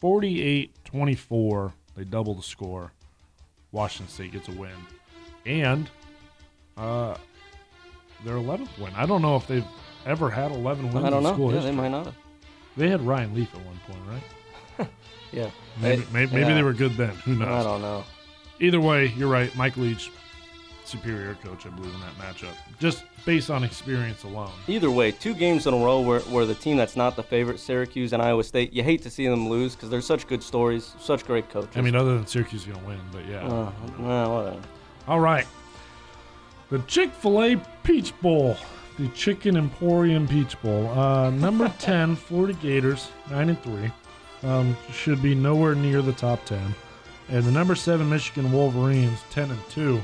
48 0.00 0.84
24. 0.84 1.72
They 1.96 2.04
double 2.04 2.34
the 2.34 2.42
score. 2.42 2.92
Washington 3.70 4.12
State 4.12 4.32
gets 4.32 4.48
a 4.48 4.52
win. 4.52 4.70
And 5.46 5.88
uh, 6.76 7.16
their 8.24 8.34
11th 8.36 8.78
win. 8.78 8.92
I 8.94 9.06
don't 9.06 9.22
know 9.22 9.36
if 9.36 9.46
they've 9.46 9.64
ever 10.06 10.30
had 10.30 10.52
11 10.52 10.92
wins 10.92 11.04
I 11.04 11.10
don't 11.10 11.18
in 11.18 11.22
know. 11.24 11.32
school 11.32 11.48
Yeah, 11.50 11.56
history. 11.56 11.70
they 11.70 11.76
might 11.76 11.88
not 11.88 12.06
have. 12.06 12.14
They 12.76 12.88
had 12.88 13.00
Ryan 13.02 13.34
Leaf 13.34 13.54
at 13.54 13.60
one 13.64 13.80
point, 13.86 14.00
right? 14.08 14.88
Yeah. 15.32 15.50
Maybe, 15.80 16.02
They- 16.02 16.12
maybe, 16.12 16.34
maybe 16.36 16.52
they 16.52 16.62
were 16.62 16.74
good 16.74 16.92
then. 16.98 17.14
Who 17.24 17.34
knows? 17.34 17.48
I 17.48 17.62
don't 17.62 17.80
know. 17.80 18.04
Either 18.60 18.80
way, 18.80 19.06
you're 19.16 19.30
right. 19.30 19.54
Mike 19.56 19.78
Leach, 19.78 20.10
superior 20.92 21.34
coach, 21.42 21.66
I 21.66 21.70
believe, 21.70 21.94
in 21.94 22.00
that 22.00 22.14
matchup. 22.18 22.52
Just 22.78 23.04
based 23.24 23.50
on 23.50 23.64
experience 23.64 24.22
alone. 24.24 24.52
Either 24.68 24.90
way, 24.90 25.10
two 25.10 25.34
games 25.34 25.66
in 25.66 25.74
a 25.74 25.76
row 25.76 26.00
where, 26.00 26.20
where 26.20 26.44
the 26.44 26.54
team 26.54 26.76
that's 26.76 26.96
not 26.96 27.16
the 27.16 27.22
favorite, 27.22 27.58
Syracuse 27.58 28.12
and 28.12 28.22
Iowa 28.22 28.44
State, 28.44 28.72
you 28.72 28.82
hate 28.82 29.02
to 29.02 29.10
see 29.10 29.26
them 29.26 29.48
lose 29.48 29.74
because 29.74 29.88
they're 29.90 30.00
such 30.00 30.26
good 30.26 30.42
stories, 30.42 30.94
such 31.00 31.24
great 31.26 31.48
coaches. 31.48 31.70
I 31.74 31.80
mean, 31.80 31.96
other 31.96 32.14
than 32.14 32.26
Syracuse 32.26 32.62
is 32.62 32.66
going 32.68 32.80
to 32.80 32.86
win, 32.86 33.00
but 33.10 33.26
yeah. 33.26 33.46
uh, 33.46 34.28
whatever. 34.28 34.60
All 35.08 35.20
right. 35.20 35.46
The 36.70 36.78
Chick 36.80 37.12
fil 37.12 37.42
A 37.42 37.56
Peach 37.82 38.18
Bowl. 38.20 38.56
The 38.98 39.08
Chicken 39.08 39.56
Emporium 39.56 40.28
Peach 40.28 40.60
Bowl. 40.62 40.88
Uh, 40.90 41.30
number 41.30 41.68
10, 41.78 42.14
Florida 42.16 42.52
Gators, 42.60 43.08
9 43.30 43.48
and 43.48 43.62
3. 43.62 43.90
Um, 44.42 44.76
should 44.92 45.22
be 45.22 45.34
nowhere 45.34 45.74
near 45.74 46.02
the 46.02 46.12
top 46.12 46.44
10. 46.44 46.74
And 47.28 47.44
the 47.44 47.50
number 47.50 47.74
7, 47.74 48.08
Michigan 48.08 48.52
Wolverines, 48.52 49.20
10 49.30 49.50
and 49.50 49.60
2. 49.70 50.02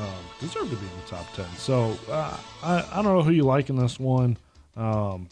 Um, 0.00 0.24
deserve 0.40 0.70
to 0.70 0.76
be 0.76 0.86
in 0.86 1.00
the 1.00 1.06
top 1.06 1.32
10. 1.34 1.46
So 1.56 1.96
uh, 2.10 2.36
I, 2.62 2.84
I 2.92 3.02
don't 3.02 3.16
know 3.16 3.22
who 3.22 3.30
you 3.30 3.44
like 3.44 3.70
in 3.70 3.76
this 3.76 4.00
one. 4.00 4.36
Um, 4.76 5.28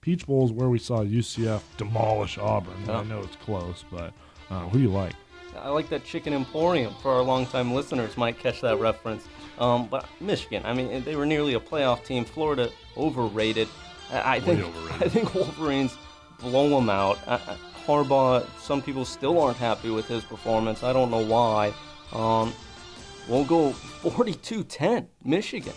Peach 0.00 0.26
Bowl 0.26 0.44
is 0.44 0.52
where 0.52 0.68
we 0.68 0.78
saw 0.78 1.04
UCF 1.04 1.60
demolish 1.76 2.38
Auburn. 2.38 2.74
Yeah. 2.86 2.98
I 2.98 3.04
know 3.04 3.20
it's 3.20 3.36
close, 3.36 3.84
but 3.90 4.12
uh, 4.50 4.60
who 4.68 4.78
do 4.78 4.84
you 4.84 4.90
like? 4.90 5.12
I 5.56 5.68
like 5.68 5.88
that 5.90 6.04
Chicken 6.04 6.32
Emporium. 6.32 6.94
For 7.02 7.12
our 7.12 7.22
longtime 7.22 7.74
listeners, 7.74 8.16
might 8.16 8.38
catch 8.38 8.60
that 8.62 8.78
reference. 8.78 9.28
Um, 9.58 9.88
but 9.88 10.06
Michigan, 10.20 10.62
I 10.64 10.72
mean, 10.72 11.04
they 11.04 11.16
were 11.16 11.26
nearly 11.26 11.54
a 11.54 11.60
playoff 11.60 12.04
team. 12.04 12.24
Florida 12.24 12.70
overrated. 12.96 13.68
I, 14.10 14.36
I 14.36 14.40
think 14.40 14.60
overrated. 14.64 15.02
I 15.06 15.08
think 15.08 15.34
Wolverines 15.34 15.96
blow 16.40 16.68
them 16.70 16.88
out. 16.88 17.18
I, 17.26 17.34
I, 17.34 17.56
Harbaugh, 17.86 18.46
some 18.58 18.80
people 18.80 19.04
still 19.04 19.40
aren't 19.40 19.56
happy 19.56 19.90
with 19.90 20.06
his 20.06 20.24
performance. 20.24 20.82
I 20.82 20.92
don't 20.92 21.10
know 21.10 21.24
why. 21.24 21.74
Um, 22.12 22.52
we'll 23.28 23.44
go 23.44 23.74
42-10, 24.02 25.06
Michigan. 25.24 25.74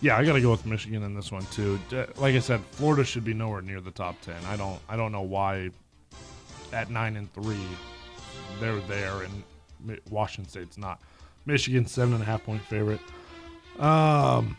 Yeah, 0.00 0.18
I 0.18 0.24
got 0.24 0.34
to 0.34 0.40
go 0.40 0.50
with 0.50 0.66
Michigan 0.66 1.02
in 1.02 1.14
this 1.14 1.32
one 1.32 1.44
too. 1.46 1.80
Like 2.16 2.34
I 2.34 2.38
said, 2.38 2.60
Florida 2.72 3.02
should 3.04 3.24
be 3.24 3.32
nowhere 3.32 3.62
near 3.62 3.80
the 3.80 3.90
top 3.90 4.20
ten. 4.20 4.36
I 4.46 4.56
don't, 4.56 4.78
I 4.88 4.96
don't 4.96 5.10
know 5.10 5.22
why. 5.22 5.70
At 6.72 6.90
nine 6.90 7.16
and 7.16 7.32
three, 7.32 7.56
they're 8.60 8.78
there, 8.80 9.22
and 9.22 9.98
Washington 10.10 10.50
State's 10.50 10.76
not. 10.76 11.00
Michigan 11.46 11.86
seven 11.86 12.14
and 12.14 12.22
a 12.22 12.26
half 12.26 12.44
point 12.44 12.60
favorite. 12.62 13.00
Um, 13.78 14.56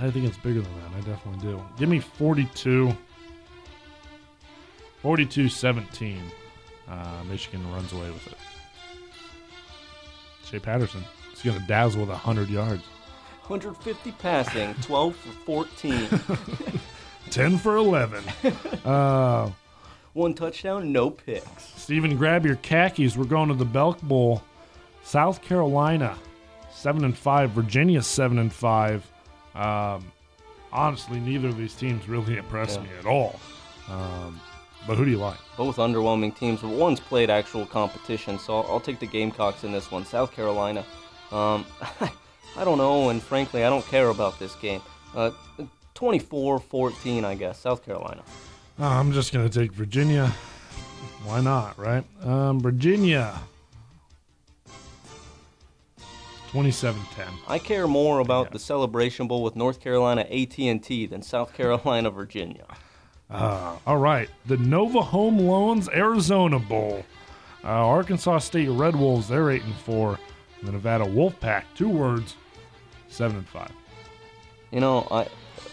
I 0.00 0.10
think 0.10 0.26
it's 0.26 0.36
bigger 0.38 0.60
than 0.60 0.72
that. 0.74 0.90
I 0.96 1.00
definitely 1.00 1.50
do. 1.50 1.62
Give 1.78 1.88
me 1.88 2.00
42. 2.00 2.96
42-17. 5.02 6.18
Uh, 6.88 7.24
Michigan 7.28 7.72
runs 7.72 7.92
away 7.92 8.10
with 8.10 8.26
it. 8.26 8.34
Shea 10.48 10.58
Patterson 10.58 11.04
He's 11.30 11.42
going 11.42 11.60
to 11.60 11.66
dazzle 11.66 12.00
with 12.00 12.08
100 12.08 12.48
yards. 12.48 12.82
150 13.46 14.12
passing, 14.12 14.74
12 14.82 15.14
for 15.16 15.28
14. 15.44 16.08
10 17.30 17.58
for 17.58 17.76
11. 17.76 18.24
uh, 18.84 19.50
One 20.14 20.32
touchdown, 20.32 20.92
no 20.92 21.10
picks. 21.10 21.64
Stephen, 21.76 22.16
grab 22.16 22.46
your 22.46 22.56
khakis. 22.56 23.16
We're 23.16 23.24
going 23.24 23.48
to 23.48 23.54
the 23.54 23.66
Belk 23.66 24.00
Bowl. 24.00 24.42
South 25.04 25.42
Carolina, 25.42 26.16
7 26.72 27.04
and 27.04 27.16
5. 27.16 27.50
Virginia, 27.50 28.00
7 28.02 28.38
and 28.38 28.52
5. 28.52 29.10
Um, 29.54 30.10
honestly, 30.72 31.20
neither 31.20 31.48
of 31.48 31.58
these 31.58 31.74
teams 31.74 32.08
really 32.08 32.38
impressed 32.38 32.80
Yeah. 32.80 32.86
me 32.86 32.90
at 32.98 33.06
all. 33.06 33.38
Um, 33.90 34.40
but 34.86 34.96
who 34.96 35.04
do 35.04 35.10
you 35.10 35.18
like? 35.18 35.38
both 35.56 35.76
underwhelming 35.76 36.36
teams, 36.36 36.60
but 36.60 36.68
one's 36.70 37.00
played 37.00 37.30
actual 37.30 37.64
competition, 37.66 38.38
so 38.38 38.60
I'll, 38.60 38.72
I'll 38.72 38.80
take 38.80 38.98
the 38.98 39.06
Gamecocks 39.06 39.64
in 39.64 39.72
this 39.72 39.90
one. 39.90 40.04
South 40.04 40.32
Carolina, 40.32 40.84
um, 41.32 41.64
I 42.56 42.64
don't 42.64 42.78
know, 42.78 43.08
and 43.08 43.22
frankly, 43.22 43.64
I 43.64 43.70
don't 43.70 43.86
care 43.86 44.08
about 44.10 44.38
this 44.38 44.54
game. 44.56 44.82
Uh, 45.14 45.30
24-14, 45.94 47.24
I 47.24 47.34
guess, 47.34 47.58
South 47.58 47.84
Carolina. 47.84 48.22
Uh, 48.78 48.84
I'm 48.86 49.12
just 49.12 49.32
going 49.32 49.48
to 49.48 49.58
take 49.60 49.72
Virginia. 49.72 50.32
Why 51.24 51.40
not, 51.40 51.78
right? 51.78 52.04
Um, 52.22 52.60
Virginia, 52.60 53.40
27-10. 56.52 57.28
I 57.48 57.58
care 57.58 57.86
more 57.86 58.20
about 58.20 58.46
Yeah. 58.46 58.52
the 58.52 58.58
Celebration 58.58 59.26
Bowl 59.26 59.42
with 59.42 59.56
North 59.56 59.80
Carolina 59.80 60.22
AT&T 60.22 61.06
than 61.06 61.22
South 61.22 61.54
Carolina 61.54 62.10
Virginia. 62.10 62.66
Uh, 63.30 63.76
all 63.86 63.96
right, 63.98 64.28
the 64.46 64.56
Nova 64.56 65.02
Home 65.02 65.38
Loans 65.38 65.88
Arizona 65.88 66.58
Bowl. 66.58 67.04
Uh, 67.64 67.68
Arkansas 67.68 68.38
State 68.38 68.68
Red 68.68 68.94
Wolves, 68.94 69.28
they're 69.28 69.50
eight 69.50 69.64
and 69.64 69.74
four. 69.74 70.18
The 70.62 70.72
Nevada 70.72 71.04
Wolfpack, 71.04 71.64
two 71.74 71.88
words, 71.88 72.36
seven 73.08 73.38
and 73.38 73.48
five. 73.48 73.72
You 74.70 74.80
know, 74.80 75.06
I, 75.10 75.26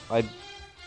I'd 0.09 0.29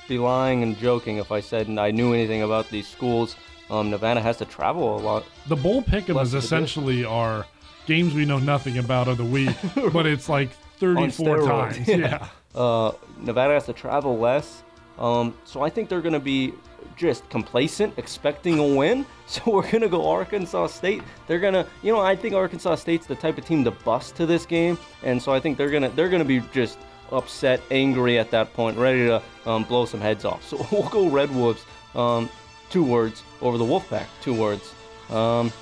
be 0.09 0.19
lying 0.19 0.63
and 0.63 0.77
joking 0.79 1.19
if 1.19 1.31
I 1.31 1.41
said 1.41 1.69
I 1.69 1.91
knew 1.91 2.13
anything 2.13 2.43
about 2.43 2.69
these 2.71 2.89
schools. 2.89 3.37
Um, 3.71 3.91
Nevada 3.91 4.21
has 4.21 4.37
to 4.39 4.45
travel 4.45 4.97
a 4.97 5.01
lot. 5.01 5.25
The 5.49 5.57
bowl 5.57 5.83
pick'em 5.83 6.21
is 6.23 6.35
essentially 6.35 7.05
our 7.05 7.47
games 7.87 8.15
we 8.15 8.25
know 8.25 8.39
nothing 8.39 8.79
about 8.79 9.09
of 9.09 9.17
the 9.17 9.25
week, 9.25 9.57
but 9.93 10.07
it's 10.07 10.29
like 10.29 10.51
thirty-four 10.79 11.47
times. 11.47 11.87
yeah. 11.89 11.97
yeah. 11.97 12.29
Uh, 12.55 12.93
Nevada 13.21 13.55
has 13.55 13.67
to 13.67 13.73
travel 13.73 14.19
less. 14.19 14.63
Um, 14.99 15.37
so 15.45 15.63
I 15.63 15.71
think 15.71 15.89
they're 15.89 16.01
going 16.01 16.13
to 16.13 16.21
be 16.21 16.55
just 16.97 17.29
complacent, 17.29 17.95
expecting 17.97 18.59
a 18.59 18.67
win. 18.67 19.07
So 19.29 19.43
we're 19.47 19.69
going 19.69 19.83
to 19.83 19.89
go 19.89 20.09
Arkansas 20.09 20.69
State. 20.69 21.03
They're 21.27 21.41
going 21.41 21.55
to, 21.55 21.67
you 21.83 21.93
know, 21.93 21.99
I 21.99 22.15
think 22.15 22.33
Arkansas 22.33 22.77
State's 22.77 23.09
the 23.09 23.17
type 23.17 23.39
of 23.39 23.45
team 23.45 23.65
to 23.65 23.73
bust 23.73 24.15
to 24.19 24.25
this 24.25 24.47
game, 24.47 24.79
and 25.03 25.21
so 25.21 25.33
I 25.33 25.41
think 25.41 25.59
they're 25.59 25.69
going 25.69 25.83
to 25.83 25.89
they're 25.89 26.09
going 26.09 26.23
to 26.23 26.25
be 26.25 26.39
just 26.53 26.79
upset, 27.11 27.61
angry 27.73 28.21
at 28.21 28.31
that 28.31 28.53
point, 28.55 28.79
ready 28.79 29.07
to 29.07 29.21
um, 29.45 29.65
blow 29.65 29.85
some 29.85 30.01
heads 30.01 30.25
off. 30.25 30.45
So 30.47 30.65
we'll 30.71 30.89
go 30.91 31.09
Red 31.09 31.35
Wolves. 31.35 31.65
Um, 31.97 32.31
two 32.71 32.85
words 32.85 33.25
over 33.43 33.59
the 33.59 33.65
Wolfpack. 33.65 34.07
Two 34.23 34.35
words. 34.35 34.73
Um, 35.11 35.53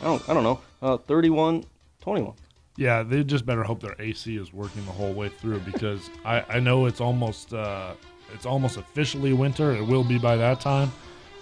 I 0.00 0.04
don't 0.04 0.28
I 0.28 0.34
don't 0.34 0.44
know. 0.44 0.60
Uh, 0.80 0.98
31 0.98 1.64
21. 2.00 2.34
Yeah, 2.76 3.02
they 3.02 3.24
just 3.24 3.44
better 3.44 3.64
hope 3.64 3.80
their 3.80 3.96
AC 3.98 4.36
is 4.36 4.52
working 4.52 4.86
the 4.86 4.92
whole 4.92 5.12
way 5.12 5.30
through 5.30 5.58
because 5.60 6.10
I, 6.24 6.44
I 6.48 6.60
know 6.60 6.86
it's 6.86 7.00
almost 7.00 7.52
uh, 7.52 7.94
it's 8.32 8.46
almost 8.46 8.76
officially 8.76 9.32
winter. 9.32 9.72
It 9.72 9.86
will 9.86 10.04
be 10.04 10.18
by 10.18 10.36
that 10.36 10.60
time. 10.60 10.92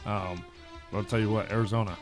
Um, 0.04 0.44
but 0.90 0.98
I'll 0.98 1.04
tell 1.04 1.18
you 1.18 1.30
what, 1.30 1.50
Arizona, 1.50 1.96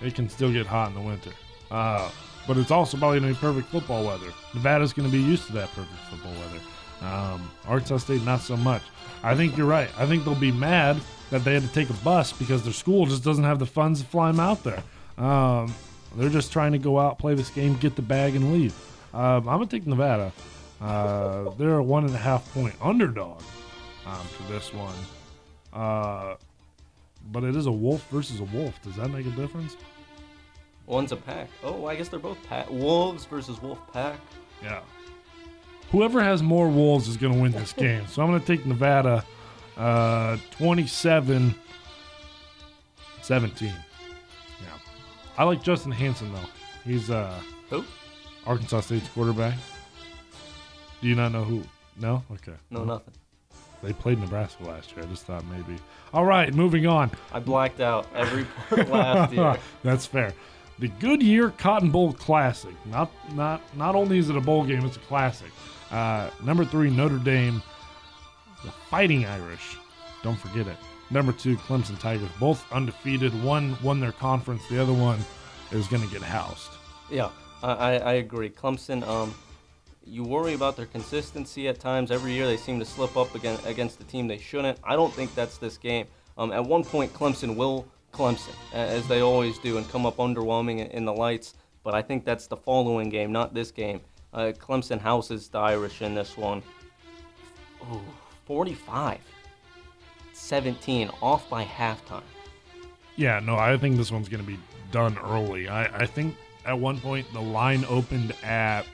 it 0.00 0.14
can 0.14 0.28
still 0.28 0.52
get 0.52 0.66
hot 0.66 0.88
in 0.88 0.94
the 0.94 1.00
winter. 1.00 1.32
Uh, 1.70 2.10
but 2.46 2.56
it's 2.56 2.70
also 2.70 2.96
probably 2.96 3.20
going 3.20 3.34
to 3.34 3.38
be 3.38 3.46
perfect 3.46 3.68
football 3.68 4.04
weather. 4.04 4.32
Nevada's 4.54 4.92
going 4.92 5.10
to 5.10 5.12
be 5.12 5.22
used 5.22 5.46
to 5.48 5.52
that 5.52 5.68
perfect 5.70 5.98
football 6.10 6.32
weather. 6.32 6.60
Um, 7.00 7.50
Arkansas 7.66 7.98
State, 7.98 8.22
not 8.24 8.40
so 8.40 8.56
much. 8.56 8.82
I 9.22 9.34
think 9.34 9.56
you're 9.56 9.66
right. 9.66 9.90
I 9.98 10.06
think 10.06 10.24
they'll 10.24 10.34
be 10.34 10.52
mad 10.52 11.00
that 11.30 11.44
they 11.44 11.54
had 11.54 11.62
to 11.62 11.68
take 11.68 11.90
a 11.90 11.94
bus 12.04 12.32
because 12.32 12.62
their 12.62 12.72
school 12.72 13.06
just 13.06 13.22
doesn't 13.22 13.44
have 13.44 13.58
the 13.58 13.66
funds 13.66 14.00
to 14.00 14.06
fly 14.06 14.30
them 14.30 14.40
out 14.40 14.64
there. 14.64 14.82
Um, 15.22 15.74
they're 16.16 16.30
just 16.30 16.52
trying 16.52 16.72
to 16.72 16.78
go 16.78 16.98
out, 16.98 17.18
play 17.18 17.34
this 17.34 17.50
game, 17.50 17.76
get 17.76 17.96
the 17.96 18.02
bag, 18.02 18.34
and 18.34 18.52
leave. 18.52 18.74
Um, 19.12 19.48
I'm 19.48 19.58
gonna 19.58 19.66
take 19.66 19.86
Nevada. 19.86 20.32
Uh, 20.80 21.50
they're 21.58 21.78
a 21.78 21.82
one 21.82 22.04
and 22.04 22.14
a 22.14 22.18
half 22.18 22.52
point 22.54 22.74
underdog 22.80 23.42
um, 24.06 24.26
for 24.26 24.52
this 24.52 24.72
one. 24.72 24.94
Uh, 25.72 26.36
but 27.30 27.44
it 27.44 27.56
is 27.56 27.66
a 27.66 27.72
wolf 27.72 28.08
versus 28.10 28.40
a 28.40 28.44
wolf. 28.44 28.80
Does 28.82 28.96
that 28.96 29.08
make 29.08 29.26
a 29.26 29.30
difference? 29.30 29.76
One's 30.86 31.12
a 31.12 31.16
pack. 31.16 31.48
Oh, 31.62 31.84
I 31.84 31.96
guess 31.96 32.08
they're 32.08 32.18
both 32.18 32.42
pack. 32.44 32.70
Wolves 32.70 33.24
versus 33.26 33.60
wolf 33.60 33.78
pack. 33.92 34.18
Yeah. 34.62 34.80
Whoever 35.90 36.22
has 36.22 36.42
more 36.42 36.68
wolves 36.68 37.08
is 37.08 37.16
going 37.16 37.34
to 37.34 37.38
win 37.38 37.52
this 37.52 37.72
game. 37.72 38.06
So 38.06 38.22
I'm 38.22 38.28
going 38.28 38.40
to 38.40 38.46
take 38.46 38.64
Nevada 38.64 39.24
uh, 39.76 40.36
27 40.52 41.54
17. 43.22 43.68
Yeah. 43.68 43.74
I 45.36 45.44
like 45.44 45.62
Justin 45.62 45.92
Hansen, 45.92 46.32
though. 46.32 46.40
He's 46.84 47.10
uh, 47.10 47.38
Who? 47.68 47.84
Arkansas 48.46 48.80
State's 48.80 49.08
quarterback. 49.08 49.58
Do 51.00 51.08
you 51.08 51.14
not 51.14 51.32
know 51.32 51.44
who? 51.44 51.62
No? 52.00 52.22
Okay. 52.32 52.54
No, 52.70 52.84
nothing. 52.84 53.14
They 53.82 53.92
played 53.92 54.18
Nebraska 54.18 54.64
last 54.64 54.94
year. 54.94 55.04
I 55.04 55.08
just 55.08 55.24
thought 55.24 55.44
maybe. 55.46 55.78
All 56.12 56.24
right, 56.24 56.52
moving 56.52 56.86
on. 56.86 57.10
I 57.32 57.38
blacked 57.38 57.80
out 57.80 58.06
every 58.14 58.44
part 58.68 58.88
last 58.88 59.32
year. 59.32 59.56
That's 59.84 60.04
fair. 60.06 60.32
The 60.80 60.88
Goodyear 60.88 61.50
Cotton 61.50 61.90
Bowl 61.90 62.12
Classic. 62.12 62.74
Not 62.86 63.10
not 63.34 63.60
not 63.76 63.94
only 63.94 64.18
is 64.18 64.30
it 64.30 64.36
a 64.36 64.40
bowl 64.40 64.64
game, 64.64 64.84
it's 64.84 64.96
a 64.96 65.00
classic. 65.00 65.50
Uh, 65.90 66.30
number 66.44 66.64
three, 66.64 66.90
Notre 66.90 67.18
Dame, 67.18 67.62
the 68.64 68.70
Fighting 68.90 69.24
Irish. 69.26 69.76
Don't 70.22 70.38
forget 70.38 70.66
it. 70.66 70.76
Number 71.10 71.32
two, 71.32 71.56
Clemson 71.56 71.98
Tigers, 71.98 72.28
both 72.38 72.70
undefeated. 72.72 73.32
One 73.42 73.76
won 73.82 73.98
their 73.98 74.12
conference. 74.12 74.62
The 74.68 74.80
other 74.80 74.92
one 74.92 75.18
is 75.70 75.86
going 75.88 76.02
to 76.02 76.08
get 76.08 76.22
housed. 76.22 76.70
Yeah, 77.10 77.30
I, 77.62 77.72
I, 77.72 77.92
I 77.94 78.12
agree. 78.14 78.50
Clemson, 78.50 79.06
um, 79.06 79.34
you 80.08 80.24
worry 80.24 80.54
about 80.54 80.76
their 80.76 80.86
consistency 80.86 81.68
at 81.68 81.78
times. 81.78 82.10
Every 82.10 82.32
year 82.32 82.46
they 82.46 82.56
seem 82.56 82.78
to 82.78 82.84
slip 82.84 83.16
up 83.16 83.34
against, 83.34 83.66
against 83.66 83.98
the 83.98 84.04
team 84.04 84.26
they 84.26 84.38
shouldn't. 84.38 84.78
I 84.82 84.96
don't 84.96 85.12
think 85.12 85.34
that's 85.34 85.58
this 85.58 85.76
game. 85.76 86.06
Um, 86.36 86.52
at 86.52 86.64
one 86.64 86.84
point, 86.84 87.12
Clemson 87.12 87.56
will 87.56 87.86
Clemson, 88.12 88.54
as 88.72 89.06
they 89.06 89.20
always 89.20 89.58
do, 89.58 89.76
and 89.76 89.88
come 89.90 90.06
up 90.06 90.16
underwhelming 90.16 90.80
in- 90.80 90.90
in 90.92 91.04
the 91.04 91.12
lights. 91.12 91.54
But 91.84 91.94
I 91.94 92.02
think 92.02 92.24
that's 92.24 92.46
the 92.46 92.56
following 92.56 93.08
game, 93.08 93.32
not 93.32 93.54
this 93.54 93.70
game. 93.70 94.00
Uh, 94.32 94.52
Clemson 94.58 95.00
houses 95.00 95.48
the 95.48 95.58
Irish 95.58 96.02
in 96.02 96.14
this 96.14 96.36
one. 96.36 96.62
Ooh, 97.92 98.00
45. 98.46 99.18
17, 100.32 101.10
off 101.20 101.48
by 101.50 101.64
halftime. 101.64 102.22
Yeah, 103.16 103.40
no, 103.40 103.56
I 103.56 103.76
think 103.76 103.96
this 103.96 104.12
one's 104.12 104.28
going 104.28 104.44
to 104.44 104.46
be 104.46 104.58
done 104.92 105.18
early. 105.18 105.68
I, 105.68 105.84
I 106.02 106.06
think 106.06 106.36
at 106.64 106.78
one 106.78 107.00
point 107.00 107.30
the 107.32 107.40
line 107.40 107.84
opened 107.88 108.34
at 108.42 108.86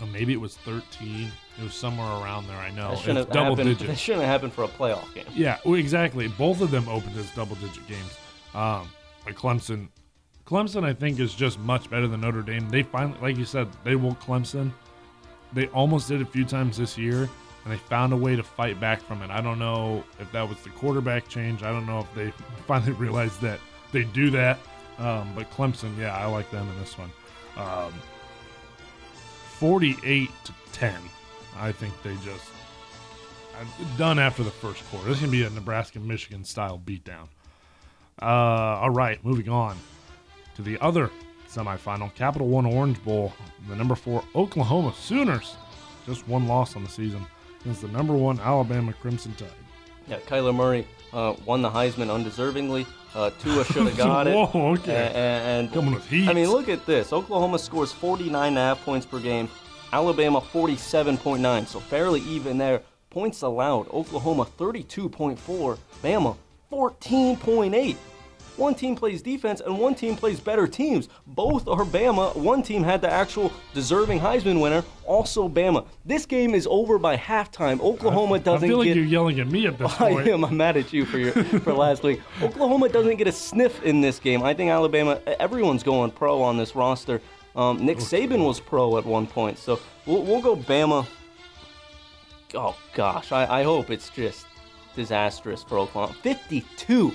uh, 0.00 0.06
maybe 0.06 0.32
it 0.32 0.40
was 0.40 0.56
13. 0.58 1.30
It 1.58 1.64
was 1.64 1.74
somewhere 1.74 2.06
around 2.06 2.46
there. 2.46 2.56
I 2.56 2.70
know. 2.70 2.88
That 2.88 2.92
It's 2.92 3.00
shouldn't, 3.02 3.18
have 3.18 3.30
double 3.30 3.56
happened, 3.56 3.76
that 3.78 3.98
shouldn't 3.98 4.22
have 4.24 4.32
happened 4.32 4.52
for 4.52 4.64
a 4.64 4.68
playoff 4.68 5.12
game. 5.14 5.26
Yeah, 5.34 5.58
well, 5.64 5.74
exactly. 5.74 6.28
Both 6.28 6.60
of 6.60 6.70
them 6.70 6.88
opened 6.88 7.16
as 7.16 7.30
double 7.32 7.56
digit 7.56 7.86
games. 7.86 8.18
Um, 8.54 8.88
like 9.26 9.36
Clemson, 9.36 9.88
Clemson, 10.46 10.84
I 10.84 10.92
think 10.94 11.20
is 11.20 11.34
just 11.34 11.58
much 11.60 11.90
better 11.90 12.08
than 12.08 12.22
Notre 12.22 12.42
Dame. 12.42 12.68
They 12.70 12.82
finally, 12.82 13.18
like 13.20 13.36
you 13.36 13.44
said, 13.44 13.68
they 13.84 13.94
will 13.96 14.14
Clemson. 14.16 14.72
They 15.52 15.66
almost 15.68 16.08
did 16.08 16.22
a 16.22 16.26
few 16.26 16.44
times 16.44 16.78
this 16.78 16.96
year, 16.96 17.28
and 17.64 17.72
they 17.72 17.76
found 17.76 18.12
a 18.12 18.16
way 18.16 18.36
to 18.36 18.42
fight 18.42 18.80
back 18.80 19.00
from 19.02 19.22
it. 19.22 19.30
I 19.30 19.40
don't 19.40 19.58
know 19.58 20.02
if 20.18 20.30
that 20.32 20.48
was 20.48 20.58
the 20.62 20.70
quarterback 20.70 21.28
change. 21.28 21.62
I 21.62 21.70
don't 21.70 21.86
know 21.86 22.00
if 22.00 22.14
they 22.14 22.32
finally 22.66 22.92
realized 22.92 23.40
that 23.42 23.60
they 23.92 24.04
do 24.04 24.30
that. 24.30 24.58
Um, 24.98 25.32
but 25.34 25.50
Clemson, 25.50 25.96
yeah, 25.98 26.16
I 26.16 26.26
like 26.26 26.50
them 26.50 26.68
in 26.68 26.78
this 26.78 26.96
one. 26.98 27.10
Um, 27.56 27.92
48 29.60 30.30
to 30.44 30.52
10. 30.72 30.94
I 31.58 31.70
think 31.70 31.92
they 32.02 32.14
just 32.24 32.50
uh, 33.60 33.64
done 33.98 34.18
after 34.18 34.42
the 34.42 34.50
first 34.50 34.82
quarter. 34.88 35.06
This 35.06 35.18
is 35.18 35.20
gonna 35.20 35.32
be 35.32 35.42
a 35.42 35.50
Nebraska 35.50 36.00
Michigan 36.00 36.44
style 36.44 36.80
beatdown. 36.82 37.28
Uh, 38.22 38.24
all 38.24 38.88
right, 38.88 39.22
moving 39.22 39.50
on 39.50 39.76
to 40.56 40.62
the 40.62 40.80
other 40.80 41.10
semifinal, 41.46 42.14
Capital 42.14 42.48
One 42.48 42.64
Orange 42.64 43.04
Bowl. 43.04 43.34
The 43.68 43.76
number 43.76 43.94
four 43.94 44.24
Oklahoma 44.34 44.94
Sooners, 44.98 45.56
just 46.06 46.26
one 46.26 46.48
loss 46.48 46.74
on 46.74 46.82
the 46.82 46.88
season 46.88 47.26
against 47.60 47.82
the 47.82 47.88
number 47.88 48.14
one 48.14 48.40
Alabama 48.40 48.94
Crimson 48.94 49.34
Tide. 49.34 49.48
Yeah, 50.08 50.20
Kyler 50.20 50.54
Murray 50.54 50.86
uh, 51.12 51.34
won 51.44 51.62
the 51.62 51.70
Heisman 51.70 52.08
undeservingly. 52.08 52.86
Uh, 53.14 53.30
Tua 53.40 53.64
should 53.72 53.86
have 53.86 53.96
got 53.96 54.26
it. 54.26 54.34
Whoa, 54.34 54.72
okay. 54.74 54.92
A- 54.92 55.10
a- 55.10 55.58
And, 55.58 55.72
Coming 55.72 55.94
with 55.94 56.06
heat. 56.08 56.28
I 56.28 56.32
mean, 56.32 56.48
look 56.48 56.68
at 56.68 56.86
this. 56.86 57.12
Oklahoma 57.12 57.58
scores 57.58 57.92
49 57.92 58.48
and 58.48 58.58
a 58.58 58.60
half 58.60 58.84
points 58.84 59.04
per 59.06 59.18
game. 59.20 59.48
Alabama 59.92 60.40
47.9, 60.40 61.66
so 61.66 61.80
fairly 61.80 62.20
even 62.20 62.58
there. 62.58 62.82
Points 63.10 63.42
allowed. 63.42 63.88
Oklahoma 63.90 64.46
32.4. 64.56 65.78
Bama 66.02 66.36
14.8. 66.70 67.96
One 68.60 68.74
team 68.74 68.94
plays 68.94 69.22
defense 69.22 69.62
and 69.62 69.78
one 69.78 69.94
team 69.94 70.16
plays 70.16 70.38
better 70.38 70.66
teams. 70.66 71.08
Both 71.26 71.66
are 71.66 71.82
Bama. 71.82 72.36
One 72.36 72.62
team 72.62 72.82
had 72.82 73.00
the 73.00 73.10
actual 73.10 73.50
deserving 73.72 74.20
Heisman 74.20 74.60
winner, 74.60 74.84
also 75.06 75.48
Bama. 75.48 75.86
This 76.04 76.26
game 76.26 76.54
is 76.54 76.68
over 76.70 76.98
by 76.98 77.16
halftime. 77.16 77.80
Oklahoma 77.80 78.38
doesn't 78.38 78.66
I 78.66 78.68
feel 78.68 78.76
like 78.76 78.88
get 78.88 78.96
you're 78.96 79.06
yelling 79.06 79.40
at 79.40 79.46
me 79.46 79.66
at 79.66 79.78
this 79.78 79.94
point. 79.96 80.28
I 80.28 80.32
am. 80.32 80.44
I'm 80.44 80.58
mad 80.58 80.76
at 80.76 80.92
you 80.92 81.06
for 81.06 81.16
your 81.16 81.32
for 81.32 81.72
last 81.72 82.02
week. 82.02 82.20
Oklahoma 82.42 82.90
doesn't 82.90 83.16
get 83.16 83.26
a 83.26 83.32
sniff 83.32 83.82
in 83.82 84.02
this 84.02 84.18
game. 84.18 84.42
I 84.42 84.52
think 84.52 84.70
Alabama. 84.70 85.18
Everyone's 85.38 85.82
going 85.82 86.10
pro 86.10 86.42
on 86.42 86.58
this 86.58 86.76
roster. 86.76 87.22
Um, 87.56 87.86
Nick 87.86 87.96
Saban 87.96 88.46
was 88.46 88.60
pro 88.60 88.98
at 88.98 89.06
one 89.06 89.26
point, 89.26 89.56
so 89.56 89.80
we'll, 90.04 90.22
we'll 90.22 90.42
go 90.42 90.54
Bama. 90.54 91.06
Oh 92.52 92.76
gosh, 92.92 93.32
I, 93.32 93.60
I 93.60 93.62
hope 93.62 93.90
it's 93.90 94.10
just 94.10 94.44
disastrous 94.94 95.62
for 95.62 95.78
Oklahoma. 95.78 96.12
52. 96.22 97.14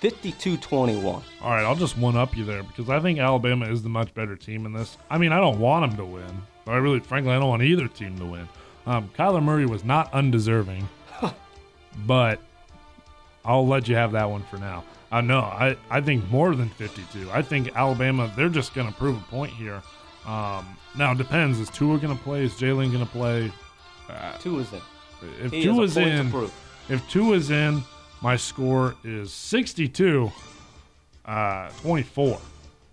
52-21. 0.00 1.04
All 1.04 1.22
right, 1.50 1.64
I'll 1.64 1.74
just 1.74 1.96
one 1.96 2.16
up 2.16 2.36
you 2.36 2.44
there 2.44 2.62
because 2.62 2.88
I 2.90 3.00
think 3.00 3.18
Alabama 3.18 3.66
is 3.66 3.82
the 3.82 3.88
much 3.88 4.12
better 4.14 4.36
team 4.36 4.66
in 4.66 4.72
this. 4.72 4.98
I 5.10 5.18
mean, 5.18 5.32
I 5.32 5.40
don't 5.40 5.58
want 5.58 5.90
them 5.90 5.98
to 5.98 6.04
win, 6.04 6.42
but 6.64 6.72
I 6.72 6.76
really, 6.76 7.00
frankly, 7.00 7.32
I 7.32 7.38
don't 7.38 7.48
want 7.48 7.62
either 7.62 7.88
team 7.88 8.18
to 8.18 8.26
win. 8.26 8.48
Um, 8.86 9.10
Kyler 9.16 9.42
Murray 9.42 9.66
was 9.66 9.84
not 9.84 10.12
undeserving, 10.12 10.88
but 12.06 12.40
I'll 13.44 13.66
let 13.66 13.88
you 13.88 13.96
have 13.96 14.12
that 14.12 14.28
one 14.28 14.42
for 14.44 14.58
now. 14.58 14.84
Uh, 15.10 15.20
no, 15.20 15.40
I, 15.40 15.76
I 15.88 16.00
think 16.00 16.28
more 16.30 16.54
than 16.54 16.68
52. 16.68 17.30
I 17.30 17.40
think 17.42 17.74
Alabama, 17.76 18.32
they're 18.36 18.48
just 18.48 18.74
going 18.74 18.88
to 18.88 18.94
prove 18.94 19.16
a 19.16 19.24
point 19.24 19.52
here. 19.52 19.82
Um, 20.26 20.76
now, 20.96 21.12
it 21.12 21.18
depends. 21.18 21.60
Is 21.60 21.70
Tua 21.70 21.98
going 21.98 22.16
to 22.16 22.22
play? 22.22 22.44
Is 22.44 22.54
Jalen 22.54 22.92
going 22.92 23.04
to 23.04 23.10
play? 23.12 23.52
Two 24.40 24.58
is 24.58 24.72
in. 24.72 24.80
If 25.42 25.52
He 25.52 25.60
a 25.60 25.62
Tua's 25.62 25.96
in, 25.96 26.32
if 26.88 27.08
Tua's 27.08 27.50
in, 27.50 27.82
my 28.22 28.36
score 28.36 28.94
is 29.04 29.32
62 29.32 30.30
uh, 31.24 31.68
24. 31.82 32.38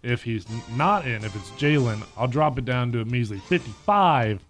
If 0.01 0.23
he's 0.23 0.45
not 0.75 1.05
in, 1.07 1.23
if 1.23 1.33
it's 1.35 1.49
Jalen, 1.51 2.03
I'll 2.17 2.27
drop 2.27 2.57
it 2.57 2.65
down 2.65 2.91
to 2.91 3.01
a 3.01 3.05
measly 3.05 3.37
55 3.39 4.43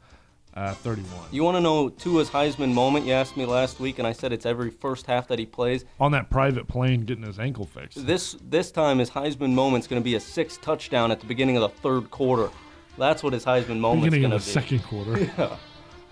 uh, 0.56 0.74
31. 0.74 1.08
You 1.32 1.44
want 1.44 1.58
to 1.58 1.62
know 1.62 1.90
Tua's 1.90 2.30
Heisman 2.30 2.74
moment? 2.74 3.06
You 3.06 3.14
asked 3.14 3.38
me 3.38 3.46
last 3.46 3.80
week, 3.80 4.00
and 4.00 4.08
I 4.08 4.14
said 4.14 4.34
it's 4.34 4.46
every 4.48 4.72
first 4.72 5.06
half 5.06 5.28
that 5.28 5.38
he 5.38 5.46
plays. 5.46 5.86
On 6.00 6.12
that 6.12 6.30
private 6.32 6.68
plane 6.68 7.02
getting 7.02 7.24
his 7.24 7.40
ankle 7.40 7.66
fixed. 7.66 8.06
This 8.06 8.36
this 8.42 8.72
time 8.72 8.98
his 9.00 9.12
Heisman 9.12 9.54
moment's 9.54 9.86
going 9.88 10.02
to 10.02 10.04
be 10.04 10.16
a 10.16 10.20
six 10.20 10.58
touchdown 10.58 11.12
at 11.12 11.20
the 11.20 11.26
beginning 11.28 11.56
of 11.58 11.62
the 11.62 11.70
third 11.70 12.10
quarter. 12.10 12.50
That's 12.98 13.24
what 13.24 13.34
his 13.34 13.46
Heisman 13.46 13.80
moment's 13.80 14.06
Beginning 14.06 14.30
going 14.30 14.34
of 14.34 14.44
to 14.44 14.54
the 14.54 14.60
be. 14.60 14.68
second 14.80 14.84
quarter. 14.84 15.58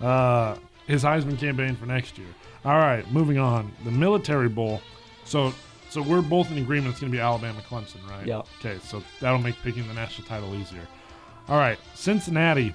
uh, 0.00 0.56
his 0.86 1.02
Heisman 1.04 1.38
campaign 1.38 1.76
for 1.76 1.86
next 1.86 2.18
year. 2.18 2.28
All 2.64 2.78
right, 2.78 3.08
moving 3.10 3.38
on. 3.38 3.72
The 3.84 3.90
Military 3.90 4.48
Bowl. 4.48 4.80
So, 5.24 5.52
so 5.90 6.02
we're 6.02 6.22
both 6.22 6.50
in 6.50 6.58
agreement 6.58 6.92
it's 6.92 7.00
going 7.00 7.12
to 7.12 7.16
be 7.16 7.20
Alabama 7.20 7.60
Clemson, 7.60 8.08
right? 8.08 8.26
Yeah. 8.26 8.42
Okay, 8.60 8.78
so 8.84 9.02
that'll 9.20 9.38
make 9.38 9.56
picking 9.62 9.86
the 9.88 9.94
national 9.94 10.26
title 10.28 10.54
easier. 10.54 10.86
All 11.48 11.58
right, 11.58 11.78
Cincinnati 11.94 12.74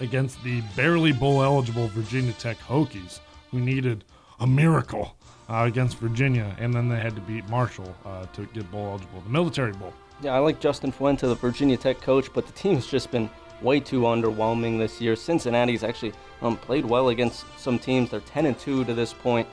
against 0.00 0.42
the 0.44 0.60
barely 0.76 1.12
bowl 1.12 1.42
eligible 1.42 1.88
Virginia 1.88 2.32
Tech 2.34 2.58
Hokies, 2.58 3.20
who 3.50 3.60
needed 3.60 4.04
a 4.40 4.46
miracle 4.46 5.16
uh, 5.48 5.64
against 5.66 5.98
Virginia, 5.98 6.54
and 6.58 6.74
then 6.74 6.88
they 6.88 6.98
had 6.98 7.14
to 7.14 7.20
beat 7.22 7.48
Marshall 7.48 7.94
uh, 8.04 8.26
to 8.26 8.46
get 8.46 8.70
bowl 8.70 8.90
eligible. 8.90 9.20
The 9.22 9.30
Military 9.30 9.72
Bowl. 9.72 9.92
Yeah, 10.22 10.34
I 10.34 10.38
like 10.38 10.60
Justin 10.60 10.92
Fuente, 10.92 11.26
the 11.26 11.34
Virginia 11.34 11.76
Tech 11.76 12.00
coach, 12.00 12.32
but 12.32 12.46
the 12.46 12.52
team's 12.52 12.86
just 12.86 13.10
been 13.10 13.28
way 13.62 13.80
too 13.80 14.02
underwhelming 14.02 14.78
this 14.78 15.00
year. 15.00 15.16
Cincinnati's 15.16 15.84
actually 15.84 16.12
um, 16.42 16.56
played 16.56 16.84
well 16.84 17.08
against 17.08 17.44
some 17.58 17.78
teams. 17.78 18.10
They're 18.10 18.20
10 18.20 18.46
and 18.46 18.58
2 18.58 18.84
to 18.84 18.94
this 18.94 19.12
point. 19.12 19.48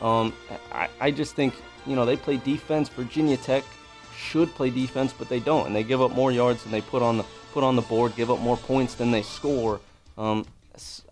Um, 0.00 0.32
I, 0.72 0.88
I 1.00 1.10
just 1.10 1.34
think 1.34 1.54
you 1.86 1.96
know 1.96 2.04
they 2.04 2.16
play 2.16 2.36
defense. 2.36 2.88
Virginia 2.88 3.36
Tech 3.36 3.64
should 4.16 4.54
play 4.54 4.70
defense, 4.70 5.12
but 5.16 5.28
they 5.28 5.40
don't, 5.40 5.66
and 5.66 5.74
they 5.74 5.84
give 5.84 6.02
up 6.02 6.12
more 6.12 6.32
yards 6.32 6.62
than 6.62 6.72
they 6.72 6.80
put 6.80 7.02
on 7.02 7.16
the 7.16 7.24
put 7.52 7.64
on 7.64 7.76
the 7.76 7.82
board. 7.82 8.14
Give 8.16 8.30
up 8.30 8.40
more 8.40 8.56
points 8.56 8.94
than 8.94 9.10
they 9.10 9.22
score. 9.22 9.80
Um, 10.18 10.44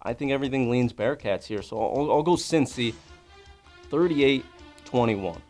I 0.03 0.12
think 0.12 0.32
everything 0.32 0.70
leans 0.70 0.93
Bearcats 0.93 1.45
here. 1.45 1.62
So 1.62 1.80
I'll, 1.80 2.11
I'll 2.11 2.22
go 2.22 2.32
Cincy 2.32 2.95
38 3.90 4.45
21. 4.84 5.40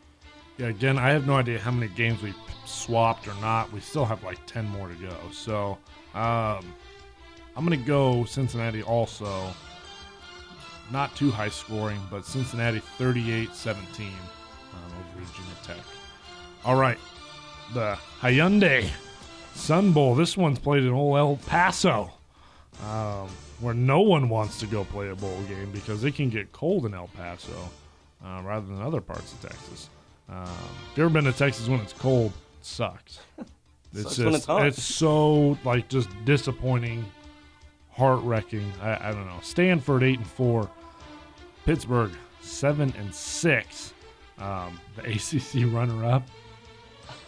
Yeah, 0.58 0.66
again, 0.66 0.98
I 0.98 1.10
have 1.10 1.26
no 1.26 1.36
idea 1.36 1.58
how 1.58 1.70
many 1.70 1.90
games 1.92 2.22
we 2.22 2.34
swapped 2.66 3.26
or 3.26 3.34
not. 3.40 3.72
We 3.72 3.80
still 3.80 4.04
have 4.04 4.22
like 4.22 4.38
10 4.46 4.66
more 4.66 4.88
to 4.88 4.94
go. 4.94 5.16
So 5.32 5.78
um, 6.14 6.74
I'm 7.56 7.66
going 7.66 7.78
to 7.78 7.86
go 7.86 8.24
Cincinnati 8.24 8.82
also. 8.82 9.52
Not 10.90 11.14
too 11.16 11.30
high 11.30 11.48
scoring, 11.48 12.00
but 12.10 12.26
Cincinnati 12.26 12.80
38 12.98 13.54
17 13.54 14.06
um, 14.06 14.14
over 14.86 15.24
Virginia 15.24 15.54
Tech. 15.62 15.76
All 16.64 16.76
right, 16.76 16.98
the 17.72 17.96
Hyundai 18.20 18.88
Sun 19.54 19.92
Bowl. 19.92 20.14
This 20.14 20.36
one's 20.36 20.58
played 20.58 20.82
in 20.82 20.90
old 20.90 21.16
El 21.16 21.36
Paso, 21.46 22.10
um, 22.84 23.28
where 23.60 23.74
no 23.74 24.00
one 24.00 24.28
wants 24.28 24.58
to 24.60 24.66
go 24.66 24.84
play 24.84 25.08
a 25.08 25.14
bowl 25.14 25.40
game 25.48 25.70
because 25.72 26.04
it 26.04 26.14
can 26.14 26.28
get 26.28 26.52
cold 26.52 26.84
in 26.84 26.94
El 26.94 27.08
Paso 27.08 27.70
uh, 28.24 28.42
rather 28.44 28.66
than 28.66 28.82
other 28.82 29.00
parts 29.00 29.32
of 29.32 29.40
Texas. 29.42 29.88
Um, 30.28 30.44
if 30.44 30.98
you've 30.98 31.04
ever 31.06 31.10
been 31.10 31.24
to 31.24 31.32
Texas 31.32 31.68
when 31.68 31.80
it's 31.80 31.92
cold, 31.92 32.32
it 32.60 32.66
sucks. 32.66 33.18
It's 33.94 34.16
Sucks 34.16 34.16
just, 34.16 34.48
it's 34.48 34.78
it's 34.78 34.82
so 34.82 35.58
like 35.64 35.86
just 35.90 36.08
disappointing, 36.24 37.04
heart 37.92 38.20
wrecking. 38.22 38.72
I, 38.80 39.08
I 39.08 39.12
don't 39.12 39.26
know. 39.26 39.38
Stanford 39.42 40.02
eight 40.02 40.18
and 40.18 40.26
four, 40.26 40.70
Pittsburgh 41.64 42.12
seven 42.40 42.92
and 42.98 43.14
six. 43.14 43.94
Um, 44.38 44.80
the 44.96 45.02
ACC 45.12 45.72
runner 45.72 46.04
up. 46.04 46.26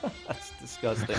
That's 0.27 0.51
disgusting. 0.61 1.17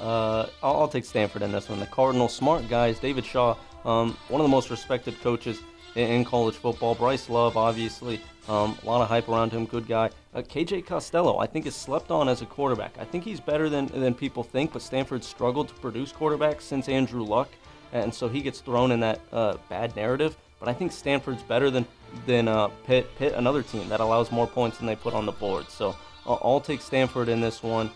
uh, 0.00 0.46
I'll, 0.62 0.80
I'll 0.80 0.88
take 0.88 1.04
Stanford 1.04 1.42
in 1.42 1.52
this 1.52 1.68
one. 1.68 1.80
The 1.80 1.86
Cardinal 1.86 2.28
smart 2.28 2.68
guys. 2.68 2.98
David 2.98 3.24
Shaw, 3.24 3.56
um, 3.84 4.16
one 4.28 4.40
of 4.40 4.44
the 4.44 4.50
most 4.50 4.70
respected 4.70 5.20
coaches 5.22 5.60
in, 5.94 6.08
in 6.10 6.24
college 6.24 6.54
football. 6.54 6.94
Bryce 6.94 7.28
Love, 7.28 7.56
obviously, 7.56 8.20
um, 8.48 8.76
a 8.82 8.86
lot 8.86 9.00
of 9.00 9.08
hype 9.08 9.28
around 9.28 9.52
him. 9.52 9.64
Good 9.66 9.86
guy. 9.86 10.10
Uh, 10.34 10.42
KJ 10.42 10.86
Costello, 10.86 11.38
I 11.38 11.46
think, 11.46 11.66
is 11.66 11.74
slept 11.74 12.10
on 12.10 12.28
as 12.28 12.42
a 12.42 12.46
quarterback. 12.46 12.96
I 12.98 13.04
think 13.04 13.24
he's 13.24 13.40
better 13.40 13.68
than 13.68 13.86
than 13.86 14.14
people 14.14 14.42
think. 14.42 14.72
But 14.72 14.82
Stanford 14.82 15.24
struggled 15.24 15.68
to 15.68 15.74
produce 15.74 16.12
quarterbacks 16.12 16.62
since 16.62 16.88
Andrew 16.88 17.22
Luck, 17.22 17.48
and 17.92 18.12
so 18.12 18.28
he 18.28 18.40
gets 18.42 18.60
thrown 18.60 18.90
in 18.90 19.00
that 19.00 19.20
uh, 19.32 19.56
bad 19.68 19.94
narrative. 19.96 20.36
But 20.58 20.68
I 20.68 20.72
think 20.72 20.92
Stanford's 20.92 21.42
better 21.42 21.70
than 21.70 21.86
than 22.26 22.48
uh, 22.48 22.68
Pitt. 22.86 23.06
Pitt, 23.18 23.34
another 23.34 23.62
team 23.62 23.88
that 23.88 24.00
allows 24.00 24.30
more 24.32 24.46
points 24.46 24.78
than 24.78 24.86
they 24.86 24.96
put 24.96 25.14
on 25.14 25.26
the 25.26 25.32
board. 25.32 25.70
So 25.70 25.94
I'll, 26.24 26.40
I'll 26.42 26.60
take 26.60 26.80
Stanford 26.80 27.28
in 27.28 27.40
this 27.40 27.62
one. 27.62 27.90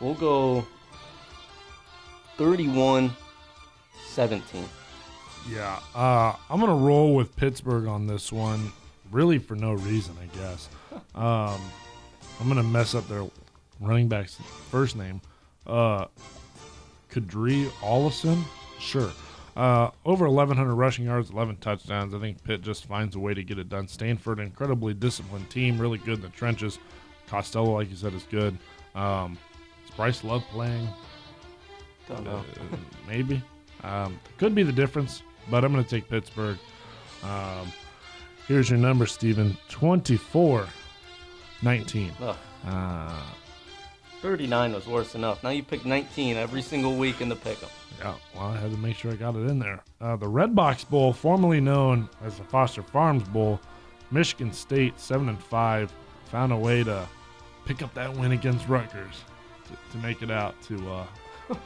We'll 0.00 0.14
go 0.14 0.66
31 2.36 3.14
17. 4.08 4.64
Yeah, 5.48 5.78
uh, 5.94 6.34
I'm 6.48 6.60
gonna 6.60 6.74
roll 6.74 7.14
with 7.14 7.34
Pittsburgh 7.36 7.86
on 7.86 8.06
this 8.06 8.30
one, 8.32 8.72
really 9.10 9.38
for 9.38 9.54
no 9.54 9.72
reason, 9.72 10.16
I 10.20 10.36
guess. 10.36 10.68
Um, 11.14 11.60
I'm 12.40 12.48
gonna 12.48 12.62
mess 12.62 12.94
up 12.94 13.06
their 13.08 13.24
running 13.80 14.08
back's 14.08 14.36
first 14.70 14.96
name, 14.96 15.20
uh, 15.66 16.06
Qadree 17.12 17.68
Ollison. 17.80 18.42
Sure, 18.80 19.12
uh, 19.56 19.90
over 20.04 20.26
1,100 20.28 20.74
rushing 20.74 21.04
yards, 21.04 21.30
11 21.30 21.56
touchdowns. 21.58 22.14
I 22.14 22.18
think 22.18 22.42
Pitt 22.42 22.62
just 22.62 22.86
finds 22.86 23.14
a 23.14 23.18
way 23.18 23.34
to 23.34 23.44
get 23.44 23.58
it 23.58 23.68
done. 23.68 23.86
Stanford, 23.86 24.38
incredibly 24.40 24.94
disciplined 24.94 25.50
team, 25.50 25.78
really 25.78 25.98
good 25.98 26.14
in 26.16 26.22
the 26.22 26.28
trenches. 26.30 26.78
Costello, 27.28 27.72
like 27.74 27.90
you 27.90 27.96
said, 27.96 28.14
is 28.14 28.24
good. 28.30 28.56
Um, 28.94 29.38
is 29.84 29.90
Bryce 29.92 30.24
Love 30.24 30.42
playing? 30.50 30.88
Don't 32.08 32.24
know. 32.24 32.38
Uh, 32.72 32.76
maybe. 33.06 33.42
Um, 33.84 34.18
could 34.38 34.54
be 34.54 34.62
the 34.62 34.72
difference, 34.72 35.22
but 35.50 35.64
I'm 35.64 35.72
going 35.72 35.84
to 35.84 35.88
take 35.90 36.08
Pittsburgh. 36.08 36.58
Um, 37.22 37.72
here's 38.48 38.68
your 38.70 38.78
number, 38.78 39.06
Stephen 39.06 39.56
24 39.68 40.66
19. 41.62 42.12
Ugh, 42.20 42.36
Uh, 42.66 43.22
39 44.20 44.72
was 44.74 44.86
worse 44.86 45.14
enough. 45.14 45.42
Now 45.42 45.50
you 45.50 45.62
pick 45.62 45.84
19 45.84 46.36
every 46.36 46.62
single 46.62 46.96
week 46.96 47.20
in 47.20 47.28
the 47.28 47.36
pick'em. 47.36 47.68
yeah, 47.98 48.14
well, 48.34 48.46
I 48.46 48.56
had 48.56 48.70
to 48.70 48.76
make 48.76 48.96
sure 48.96 49.12
I 49.12 49.16
got 49.16 49.34
it 49.34 49.48
in 49.48 49.58
there. 49.58 49.82
Uh, 50.00 50.16
the 50.16 50.26
Redbox 50.26 50.88
Bowl, 50.88 51.12
formerly 51.12 51.60
known 51.60 52.08
as 52.22 52.36
the 52.36 52.44
Foster 52.44 52.82
Farms 52.82 53.26
Bowl, 53.28 53.60
Michigan 54.10 54.52
State, 54.52 54.98
7 55.00 55.28
and 55.28 55.42
5, 55.42 55.92
found 56.26 56.52
a 56.52 56.56
way 56.56 56.84
to 56.84 57.06
pick 57.64 57.82
up 57.82 57.92
that 57.94 58.14
win 58.16 58.32
against 58.32 58.68
Rutgers 58.68 59.24
to, 59.66 59.92
to 59.92 59.98
make 60.04 60.22
it 60.22 60.30
out 60.30 60.60
to 60.62 60.90
uh, 60.90 61.06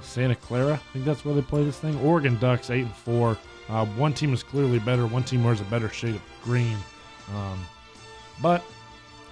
Santa 0.00 0.34
Clara. 0.34 0.74
I 0.74 0.92
think 0.92 1.04
that's 1.04 1.24
where 1.24 1.34
they 1.34 1.42
play 1.42 1.64
this 1.64 1.78
thing. 1.78 1.98
Oregon 2.00 2.36
Ducks, 2.38 2.70
8 2.70 2.82
and 2.82 2.94
4. 2.94 3.38
Uh, 3.68 3.86
one 3.86 4.12
team 4.12 4.32
is 4.34 4.42
clearly 4.42 4.78
better, 4.78 5.06
one 5.06 5.24
team 5.24 5.42
wears 5.44 5.60
a 5.60 5.64
better 5.64 5.88
shade 5.88 6.14
of 6.14 6.22
green. 6.42 6.76
Um, 7.34 7.64
but 8.40 8.62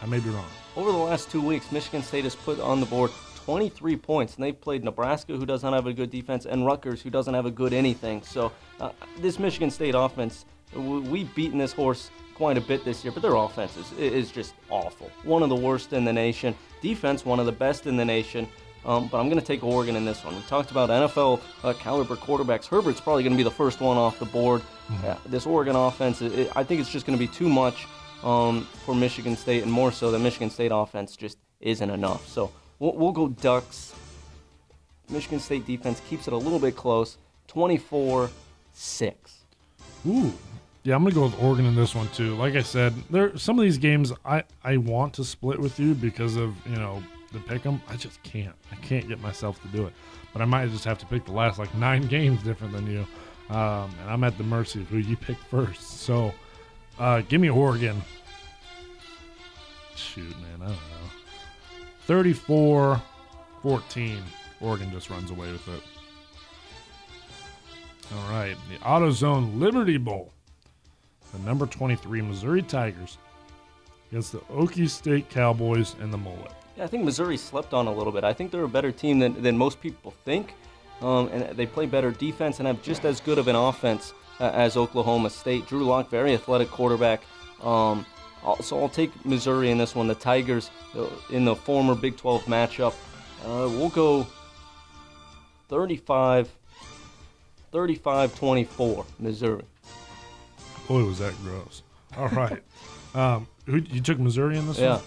I 0.02 0.06
may 0.06 0.18
be 0.18 0.30
wrong. 0.30 0.48
Over 0.76 0.90
the 0.90 0.98
last 0.98 1.30
two 1.30 1.40
weeks, 1.40 1.70
Michigan 1.70 2.02
State 2.02 2.24
has 2.24 2.34
put 2.34 2.58
on 2.58 2.80
the 2.80 2.86
board 2.86 3.10
23 3.44 3.96
points, 3.96 4.34
and 4.34 4.42
they've 4.44 4.58
played 4.60 4.82
Nebraska, 4.82 5.36
who 5.36 5.46
doesn't 5.46 5.72
have 5.72 5.86
a 5.86 5.92
good 5.92 6.10
defense, 6.10 6.46
and 6.46 6.66
Rutgers, 6.66 7.00
who 7.02 7.10
doesn't 7.10 7.32
have 7.34 7.46
a 7.46 7.50
good 7.50 7.72
anything. 7.72 8.22
So 8.22 8.50
uh, 8.80 8.90
this 9.18 9.38
Michigan 9.38 9.70
State 9.70 9.94
offense, 9.94 10.44
we've 10.74 11.32
beaten 11.34 11.58
this 11.58 11.72
horse 11.72 12.10
quite 12.34 12.58
a 12.58 12.60
bit 12.60 12.84
this 12.84 13.04
year, 13.04 13.12
but 13.12 13.22
their 13.22 13.36
offense 13.36 13.76
is, 13.76 13.92
is 13.92 14.32
just 14.32 14.54
awful. 14.70 15.10
One 15.22 15.42
of 15.44 15.48
the 15.48 15.54
worst 15.54 15.92
in 15.92 16.04
the 16.04 16.12
nation. 16.12 16.56
Defense, 16.80 17.24
one 17.24 17.38
of 17.38 17.46
the 17.46 17.52
best 17.52 17.86
in 17.86 17.96
the 17.96 18.04
nation. 18.04 18.48
Um, 18.84 19.08
but 19.08 19.18
I'm 19.18 19.28
going 19.28 19.40
to 19.40 19.46
take 19.46 19.62
Oregon 19.62 19.96
in 19.96 20.04
this 20.04 20.24
one. 20.24 20.34
We 20.34 20.42
talked 20.42 20.70
about 20.70 20.90
NFL 20.90 21.40
uh, 21.62 21.72
caliber 21.74 22.16
quarterbacks. 22.16 22.66
Herbert's 22.66 23.00
probably 23.00 23.22
going 23.22 23.32
to 23.32 23.36
be 23.38 23.42
the 23.44 23.50
first 23.50 23.80
one 23.80 23.96
off 23.96 24.18
the 24.18 24.26
board. 24.26 24.60
Yeah, 25.02 25.16
this 25.26 25.46
Oregon 25.46 25.74
offense, 25.76 26.20
it- 26.20 26.50
I 26.56 26.64
think 26.64 26.80
it's 26.80 26.90
just 26.90 27.06
going 27.06 27.18
to 27.18 27.24
be 27.26 27.32
too 27.32 27.48
much 27.48 27.86
um, 28.24 28.66
for 28.84 28.94
Michigan 28.94 29.36
State, 29.36 29.62
and 29.62 29.70
more 29.70 29.92
so, 29.92 30.10
the 30.10 30.18
Michigan 30.18 30.50
State 30.50 30.72
offense 30.74 31.14
just 31.14 31.38
isn't 31.60 31.90
enough. 31.90 32.26
So 32.26 32.50
we'll, 32.78 32.94
we'll 32.94 33.12
go 33.12 33.28
Ducks. 33.28 33.94
Michigan 35.10 35.38
State 35.38 35.66
defense 35.66 36.00
keeps 36.08 36.26
it 36.26 36.32
a 36.32 36.36
little 36.36 36.58
bit 36.58 36.74
close, 36.74 37.18
24 37.48 38.30
6. 38.72 39.34
Ooh. 40.06 40.32
Yeah, 40.82 40.96
I'm 40.96 41.02
gonna 41.02 41.14
go 41.14 41.24
with 41.24 41.42
Oregon 41.42 41.64
in 41.64 41.74
this 41.74 41.94
one 41.94 42.08
too. 42.08 42.34
Like 42.34 42.56
I 42.56 42.62
said, 42.62 42.92
there 43.08 43.36
some 43.38 43.58
of 43.58 43.62
these 43.64 43.78
games 43.78 44.12
I 44.22 44.44
I 44.62 44.76
want 44.76 45.14
to 45.14 45.24
split 45.24 45.58
with 45.58 45.78
you 45.78 45.94
because 45.94 46.36
of 46.36 46.54
you 46.66 46.76
know 46.76 47.02
the 47.32 47.40
pick 47.40 47.64
'em. 47.64 47.80
I 47.88 47.96
just 47.96 48.22
can't. 48.22 48.54
I 48.70 48.76
can't 48.76 49.08
get 49.08 49.18
myself 49.20 49.62
to 49.62 49.68
do 49.68 49.86
it. 49.86 49.94
But 50.34 50.42
I 50.42 50.44
might 50.44 50.68
just 50.70 50.84
have 50.84 50.98
to 50.98 51.06
pick 51.06 51.24
the 51.24 51.32
last 51.32 51.58
like 51.58 51.74
nine 51.74 52.06
games 52.08 52.42
different 52.42 52.74
than 52.74 52.86
you, 52.86 53.06
um, 53.48 53.94
and 54.02 54.10
I'm 54.10 54.24
at 54.24 54.36
the 54.36 54.44
mercy 54.44 54.82
of 54.82 54.88
who 54.88 54.98
you 54.98 55.16
pick 55.16 55.38
first. 55.50 56.00
So, 56.00 56.34
uh, 56.98 57.22
give 57.22 57.40
me 57.40 57.50
Oregon. 57.50 58.00
Shoot, 59.96 60.30
man, 60.30 60.62
I 60.62 60.66
don't 60.66 60.70
know. 60.70 61.10
34 62.06 63.00
14. 63.62 64.22
Oregon 64.60 64.90
just 64.92 65.10
runs 65.10 65.30
away 65.30 65.50
with 65.50 65.66
it. 65.68 65.82
All 68.14 68.30
right, 68.30 68.56
the 68.70 68.76
AutoZone 68.84 69.58
Liberty 69.58 69.96
Bowl. 69.96 70.30
The 71.32 71.38
number 71.40 71.66
23 71.66 72.22
Missouri 72.22 72.62
Tigers 72.62 73.18
against 74.10 74.32
the 74.32 74.38
Okie 74.38 74.88
State 74.88 75.28
Cowboys 75.30 75.96
and 76.00 76.12
the 76.12 76.18
Mullet. 76.18 76.52
Yeah, 76.76 76.84
I 76.84 76.86
think 76.86 77.04
Missouri 77.04 77.36
slept 77.36 77.74
on 77.74 77.86
a 77.86 77.92
little 77.92 78.12
bit. 78.12 78.22
I 78.22 78.32
think 78.32 78.50
they're 78.50 78.64
a 78.64 78.68
better 78.68 78.92
team 78.92 79.18
than, 79.18 79.42
than 79.42 79.56
most 79.56 79.80
people 79.80 80.14
think. 80.24 80.54
Um, 81.00 81.28
and 81.28 81.56
they 81.56 81.66
play 81.66 81.86
better 81.86 82.10
defense 82.10 82.58
and 82.58 82.66
have 82.66 82.82
just 82.82 83.04
as 83.04 83.20
good 83.20 83.38
of 83.38 83.48
an 83.48 83.56
offense 83.56 84.12
uh, 84.40 84.50
as 84.52 84.76
Oklahoma 84.76 85.30
State. 85.30 85.66
Drew 85.66 85.84
Lock, 85.84 86.10
very 86.10 86.34
athletic 86.34 86.70
quarterback. 86.70 87.22
Um, 87.62 88.04
so 88.60 88.80
I'll 88.80 88.88
take 88.88 89.24
Missouri 89.24 89.70
in 89.70 89.78
this 89.78 89.94
one. 89.94 90.06
The 90.06 90.14
Tigers 90.14 90.70
uh, 90.96 91.06
in 91.30 91.44
the 91.44 91.54
former 91.56 91.94
Big 91.94 92.16
12 92.16 92.44
matchup. 92.44 92.94
Uh, 93.44 93.68
we'll 93.70 93.88
go 93.90 94.26
35 95.68 96.50
35 97.72 98.34
24, 98.38 99.04
Missouri. 99.18 99.62
Boy, 100.86 101.04
was 101.04 101.18
that 101.18 101.34
gross. 101.42 101.82
All 102.16 102.28
right. 102.28 102.62
um, 103.14 103.48
who, 103.66 103.78
you 103.78 104.00
took 104.00 104.18
Missouri 104.18 104.56
in 104.58 104.66
this 104.66 104.78
Yeah, 104.78 105.00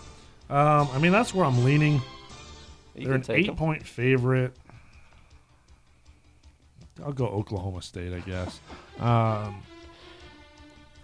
one? 0.50 0.58
Um, 0.68 0.90
I 0.94 0.98
mean, 1.00 1.12
that's 1.12 1.34
where 1.34 1.46
I'm 1.46 1.64
leaning. 1.64 2.02
you 2.96 3.06
They're 3.06 3.16
an 3.16 3.22
take 3.22 3.48
'em. 3.48 3.54
eight 3.54 3.58
point 3.58 3.86
favorite. 3.86 4.54
I'll 7.06 7.14
go 7.14 7.28
Oklahoma 7.28 7.82
State, 7.84 8.12
I 8.12 8.20
guess. 8.22 8.60
Um, 9.00 9.62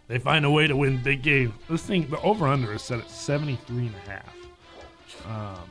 they 0.07 0.19
find 0.19 0.45
a 0.45 0.51
way 0.51 0.67
to 0.67 0.75
win 0.75 1.01
big 1.01 1.21
games. 1.21 1.53
This 1.69 1.83
thing, 1.83 2.07
the 2.09 2.19
over 2.21 2.47
under 2.47 2.73
is 2.73 2.81
set 2.81 2.99
at 2.99 3.09
73 3.09 3.87
and 3.87 3.95
a 3.95 4.09
half. 4.09 4.35
Um, 5.25 5.69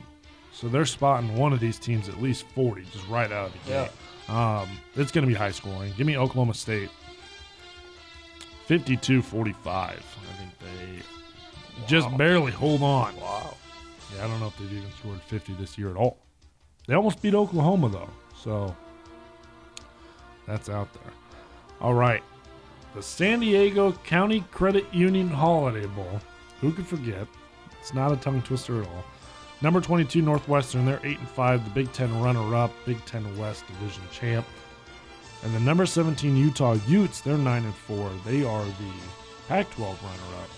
so 0.51 0.67
they're 0.67 0.85
spotting 0.85 1.35
one 1.35 1.53
of 1.53 1.59
these 1.59 1.77
teams 1.77 2.09
at 2.09 2.21
least 2.21 2.45
40 2.55 2.83
just 2.91 3.07
right 3.07 3.31
out 3.31 3.47
of 3.47 3.53
the 3.65 3.71
Yeah. 3.71 3.83
gate. 3.83 4.33
Um, 4.35 4.69
it's 4.95 5.11
going 5.11 5.23
to 5.23 5.27
be 5.27 5.33
high 5.33 5.51
scoring. 5.51 5.93
Give 5.97 6.07
me 6.07 6.17
Oklahoma 6.17 6.53
State 6.53 6.89
52 8.67 9.21
45. 9.21 9.91
I 9.91 10.33
think 10.37 10.51
they 10.59 11.85
just 11.87 12.15
barely 12.17 12.51
hold 12.51 12.81
on. 12.81 13.15
Wow. 13.19 13.55
Yeah, 14.15 14.23
I 14.25 14.27
don't 14.27 14.39
know 14.39 14.47
if 14.47 14.57
they've 14.57 14.71
even 14.71 14.89
scored 14.99 15.21
50 15.23 15.53
this 15.53 15.77
year 15.77 15.89
at 15.89 15.97
all. 15.97 16.19
They 16.87 16.93
almost 16.95 17.21
beat 17.21 17.33
Oklahoma, 17.35 17.89
though. 17.89 18.09
So 18.41 18.75
that's 20.47 20.69
out 20.69 20.91
there. 20.93 21.13
All 21.81 21.93
right. 21.93 22.23
the 22.95 23.01
San 23.01 23.39
Diego 23.39 23.91
County 24.03 24.41
Credit 24.51 24.85
Union 24.93 25.27
Holiday 25.27 25.85
Bowl. 25.87 26.21
Who 26.61 26.71
could 26.71 26.85
forget? 26.87 27.27
It's 27.79 27.93
not 27.93 28.11
a 28.11 28.15
tongue 28.15 28.41
twister 28.41 28.81
at 28.81 28.87
all. 28.87 29.03
Number 29.61 29.81
22 29.81 30.21
Northwestern, 30.21 30.85
they're 30.85 30.99
8 31.03 31.19
and 31.19 31.27
5, 31.29 31.63
the 31.65 31.69
Big 31.71 31.91
10 31.93 32.21
runner-up, 32.21 32.71
Big 32.85 33.03
10 33.05 33.37
West 33.37 33.65
Division 33.67 34.03
champ. 34.11 34.45
And 35.43 35.53
the 35.53 35.59
number 35.59 35.85
17 35.85 36.35
Utah 36.37 36.77
Utes, 36.87 37.21
they're 37.21 37.37
9 37.37 37.63
and 37.65 37.75
4. 37.75 38.11
They 38.25 38.43
are 38.45 38.63
the 38.63 38.91
Pac-12 39.47 39.79
runner-up. 39.79 40.49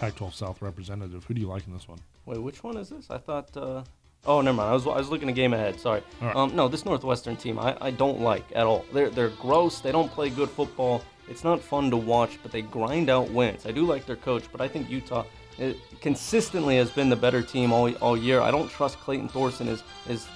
Pac-12 0.00 0.34
South 0.34 0.60
representative. 0.62 1.24
Who 1.24 1.34
do 1.34 1.40
you 1.40 1.48
like 1.48 1.66
in 1.66 1.72
this 1.72 1.88
one? 1.88 1.98
Wait, 2.26 2.38
which 2.42 2.62
one 2.62 2.76
is 2.76 2.88
this? 2.90 3.10
I 3.10 3.18
thought. 3.18 3.56
Uh, 3.56 3.82
oh, 4.26 4.40
never 4.40 4.56
mind. 4.56 4.70
I 4.70 4.72
was, 4.74 4.86
I 4.86 4.96
was 4.96 5.08
looking 5.08 5.28
a 5.28 5.32
game 5.32 5.52
ahead. 5.54 5.80
Sorry. 5.80 6.02
Right. 6.20 6.34
Um, 6.34 6.54
no, 6.54 6.68
this 6.68 6.84
Northwestern 6.84 7.36
team 7.36 7.58
I, 7.58 7.76
I 7.80 7.90
don't 7.90 8.20
like 8.20 8.44
at 8.54 8.66
all. 8.66 8.84
They're 8.92 9.10
they're 9.10 9.30
gross. 9.30 9.80
They 9.80 9.92
don't 9.92 10.10
play 10.10 10.30
good 10.30 10.50
football. 10.50 11.02
It's 11.28 11.44
not 11.44 11.60
fun 11.60 11.90
to 11.90 11.96
watch, 11.96 12.38
but 12.42 12.52
they 12.52 12.62
grind 12.62 13.10
out 13.10 13.30
wins. 13.30 13.66
I 13.66 13.72
do 13.72 13.84
like 13.84 14.06
their 14.06 14.16
coach, 14.16 14.44
but 14.50 14.60
I 14.60 14.68
think 14.68 14.88
Utah 14.90 15.24
uh 15.60 15.72
consistently 16.00 16.76
has 16.76 16.90
been 16.90 17.08
the 17.08 17.16
better 17.16 17.42
team 17.42 17.72
all, 17.72 17.92
all 17.96 18.16
year. 18.16 18.40
I 18.40 18.50
don't 18.50 18.70
trust 18.70 18.98
Clayton 19.00 19.28
Thorson 19.28 19.68
is 19.68 19.82
is 20.08 20.26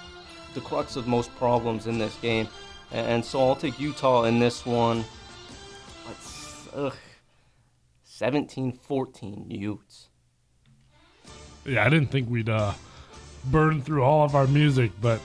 the 0.55 0.61
crux 0.61 0.97
of 0.97 1.07
most 1.07 1.35
problems 1.37 1.87
in 1.87 1.99
this 1.99 2.15
game, 2.17 2.49
and, 2.91 3.07
and 3.07 3.25
so 3.25 3.41
I'll 3.41 3.57
take 3.57 3.79
Utah 3.81 4.25
in 4.25 4.39
this 4.39 4.67
one. 4.67 5.05
Let's, 6.07 6.69
ugh, 6.75 6.97
17-14 8.07 9.47
Utes. 9.49 10.09
Yeah, 11.65 11.87
I 11.87 11.89
didn't 11.89 12.11
think 12.11 12.29
we'd 12.29 12.49
uh, 12.49 12.73
burn 13.47 13.83
through 13.83 14.03
all 14.03 14.25
of 14.25 14.35
our 14.35 14.47
music, 14.47 14.93
but 15.01 15.21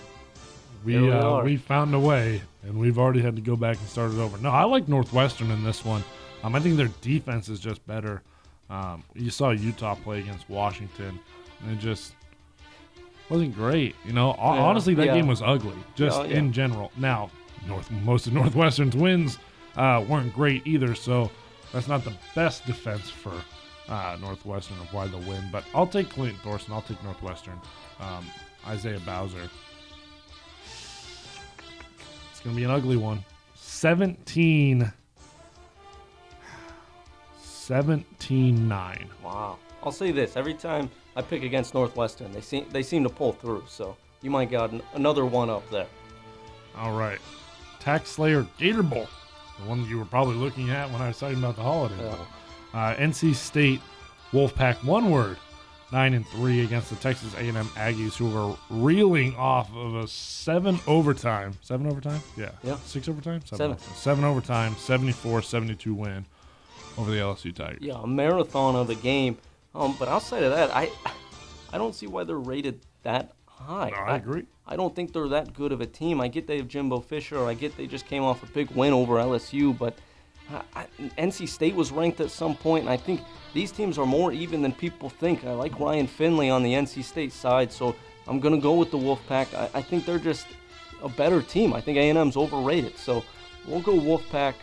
we 0.84 0.99
we 0.99 1.11
uh, 1.11 1.41
we 1.43 1.57
found 1.57 1.93
a 1.93 1.99
way, 1.99 2.41
and 2.63 2.80
we've 2.80 2.97
already 2.97 3.22
had 3.22 3.36
to 3.36 3.41
go 3.41 3.55
back 3.55 3.78
and 3.80 3.88
start 3.88 4.11
it 4.11 4.18
over. 4.20 4.38
No, 4.38 4.49
I 4.49 4.63
like 4.63 4.88
Northwestern 4.88 5.51
in 5.51 5.63
this 5.63 5.84
one. 5.84 6.03
Um, 6.43 6.55
I 6.55 6.59
think 6.59 6.78
their 6.78 6.89
defense 7.01 7.49
is 7.49 7.59
just 7.59 7.86
better. 7.88 8.22
Um, 8.70 9.03
you 9.15 9.30
saw 9.30 9.51
Utah 9.51 9.95
play 9.95 10.20
against 10.20 10.49
Washington, 10.49 11.20
and 11.63 11.72
it 11.72 11.80
just 11.80 12.13
wasn't 13.30 13.55
great. 13.55 13.95
You 14.05 14.13
know, 14.13 14.36
Yeah, 14.38 14.43
honestly, 14.43 14.93
that 14.95 15.07
yeah. 15.07 15.15
game 15.15 15.28
was 15.28 15.41
ugly, 15.41 15.76
just 15.95 16.20
Yeah, 16.22 16.28
yeah. 16.28 16.38
in 16.38 16.53
general. 16.53 16.91
Now, 16.97 17.30
North 17.68 17.89
most 17.91 18.28
of 18.28 18.34
Northwestern's 18.34 18.95
wins 18.95 19.39
uh, 19.76 20.03
weren't 20.07 20.34
great 20.34 20.65
either, 20.68 20.95
so 20.95 21.32
that's 21.74 21.88
not 21.88 22.03
the 22.03 22.13
best 22.36 22.65
defense 22.65 23.09
for 23.09 23.34
uh, 23.89 24.18
Northwestern 24.22 24.78
of 24.80 24.93
why 24.93 25.07
the 25.07 25.18
win. 25.18 25.43
But 25.51 25.63
I'll 25.74 25.88
take 25.88 26.09
Clinton 26.09 26.39
Thorson. 26.43 26.74
I'll 26.74 26.82
take 26.82 27.01
Northwestern. 27.03 27.59
Um, 27.99 28.25
Isaiah 28.67 28.99
Bowser. 28.99 29.49
It's 32.31 32.39
gonna 32.41 32.55
be 32.55 32.63
an 32.63 32.71
ugly 32.71 32.97
one. 32.97 33.23
17 33.55 34.91
17 37.41 38.67
9. 38.67 39.09
Wow. 39.23 39.57
I'll 39.83 39.91
say 39.91 40.11
this: 40.11 40.35
every 40.37 40.53
time 40.53 40.89
I 41.15 41.21
pick 41.21 41.43
against 41.43 41.73
Northwestern, 41.73 42.31
they 42.31 42.41
seem 42.41 42.65
they 42.71 42.83
seem 42.83 43.03
to 43.03 43.09
pull 43.09 43.33
through. 43.33 43.63
So 43.67 43.97
you 44.21 44.29
might 44.29 44.49
got 44.51 44.71
an, 44.71 44.81
another 44.93 45.25
one 45.25 45.49
up 45.49 45.69
there. 45.69 45.87
All 46.77 46.97
right. 46.97 47.19
TaxSlayer 47.81 48.47
Gator 48.57 48.83
Bowl. 48.83 49.07
The 49.59 49.67
one 49.67 49.81
that 49.81 49.89
you 49.89 49.97
were 49.97 50.05
probably 50.05 50.35
looking 50.35 50.69
at 50.69 50.91
when 50.91 51.01
I 51.01 51.07
was 51.07 51.17
talking 51.19 51.37
about 51.39 51.55
the 51.55 51.63
Holiday 51.63 51.95
Yeah. 51.97 52.15
Bowl. 52.15 52.27
Uh, 52.73 52.95
NC 52.95 53.33
State 53.33 53.81
Wolfpack 54.31 54.83
one 54.83 55.09
word. 55.09 55.37
9 55.91 56.13
and 56.13 56.27
3 56.27 56.63
against 56.63 56.89
the 56.89 56.95
Texas 56.97 57.33
A&M 57.35 57.55
Aggies 57.75 58.15
who 58.15 58.29
were 58.29 58.55
reeling 58.69 59.35
off 59.35 59.73
of 59.73 59.95
a 59.95 60.07
7 60.07 60.79
overtime. 60.85 61.53
7 61.61 61.88
overtime? 61.88 62.21
Yeah. 62.35 62.51
Yeah. 62.63 62.77
6 62.85 63.07
overtime? 63.07 63.41
Seven. 63.45 63.71
overtime. 63.71 63.95
7 63.95 64.23
overtime, 64.25 64.75
74-72 64.75 65.95
win 65.95 66.25
over 66.97 67.11
the 67.11 67.17
LSU 67.17 67.55
Tigers. 67.55 67.81
Yeah, 67.81 68.01
a 68.01 68.07
marathon 68.07 68.75
of 68.75 68.89
a 68.89 68.95
game. 68.95 69.38
Um, 69.73 69.95
but 69.99 70.07
outside 70.07 70.43
of 70.43 70.51
that, 70.51 70.75
I 70.75 70.89
I 71.71 71.77
don't 71.77 71.93
see 71.93 72.07
why 72.07 72.23
they're 72.23 72.38
rated 72.38 72.79
that 73.03 73.33
high. 73.45 73.91
No, 73.91 73.97
I 73.97 74.15
agree. 74.15 74.45
I 74.65 74.75
don't 74.75 74.95
think 74.95 75.13
they're 75.13 75.27
that 75.29 75.53
good 75.53 75.71
of 75.71 75.81
a 75.81 75.85
team. 75.85 76.19
I 76.19 76.27
get 76.27 76.47
they 76.47 76.57
have 76.57 76.67
Jimbo 76.67 76.99
Fisher. 77.01 77.45
I 77.45 77.53
get 77.53 77.77
they 77.77 77.88
just 77.88 78.05
came 78.07 78.23
off 78.23 78.43
a 78.43 78.47
big 78.47 78.71
win 78.71 78.93
over 78.93 79.15
LSU, 79.15 79.77
but 79.77 79.97
I, 80.51 80.81
I, 80.81 80.85
NC 81.17 81.47
State 81.47 81.75
was 81.75 81.91
ranked 81.91 82.19
at 82.21 82.31
some 82.31 82.55
point, 82.55 82.83
and 82.83 82.89
I 82.89 82.97
think 82.97 83.21
these 83.53 83.71
teams 83.71 83.97
are 83.97 84.05
more 84.05 84.31
even 84.31 84.61
than 84.61 84.71
people 84.71 85.09
think. 85.09 85.45
I 85.45 85.53
like 85.53 85.79
Ryan 85.79 86.07
Finley 86.07 86.49
on 86.49 86.63
the 86.63 86.73
NC 86.73 87.03
State 87.03 87.33
side, 87.33 87.71
so 87.71 87.95
I'm 88.27 88.39
gonna 88.39 88.59
go 88.59 88.75
with 88.75 88.91
the 88.91 88.97
Wolfpack. 88.97 89.53
I, 89.53 89.69
I 89.79 89.81
think 89.81 90.05
they're 90.05 90.19
just 90.19 90.47
a 91.03 91.09
better 91.09 91.41
team. 91.41 91.73
I 91.73 91.81
think 91.81 91.97
A&M's 91.97 92.37
overrated, 92.37 92.97
so 92.97 93.23
we'll 93.67 93.81
go 93.81 93.93
Wolfpack. 93.93 94.55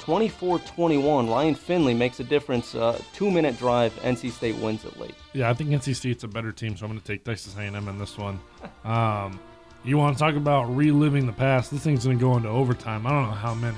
24-21. 0.00 1.28
Ryan 1.28 1.54
Finley 1.54 1.92
makes 1.92 2.20
a 2.20 2.24
difference. 2.24 2.74
Uh, 2.74 2.98
two-minute 3.12 3.58
drive. 3.58 3.92
NC 3.96 4.30
State 4.30 4.56
wins 4.56 4.84
it 4.84 4.98
late. 4.98 5.14
Yeah, 5.32 5.50
I 5.50 5.54
think 5.54 5.70
NC 5.70 5.94
State's 5.96 6.24
a 6.24 6.28
better 6.28 6.52
team, 6.52 6.76
so 6.76 6.86
I'm 6.86 6.92
going 6.92 7.00
to 7.00 7.06
take 7.06 7.24
Texas 7.24 7.56
A&M 7.58 7.74
in 7.74 7.98
this 7.98 8.16
one. 8.16 8.38
Um, 8.84 9.38
you 9.84 9.98
want 9.98 10.16
to 10.16 10.22
talk 10.22 10.34
about 10.34 10.74
reliving 10.74 11.26
the 11.26 11.32
past? 11.32 11.70
This 11.70 11.82
thing's 11.82 12.04
going 12.04 12.18
to 12.18 12.24
go 12.24 12.36
into 12.36 12.48
overtime. 12.48 13.06
I 13.06 13.10
don't 13.10 13.24
know 13.24 13.32
how 13.32 13.54
many. 13.54 13.76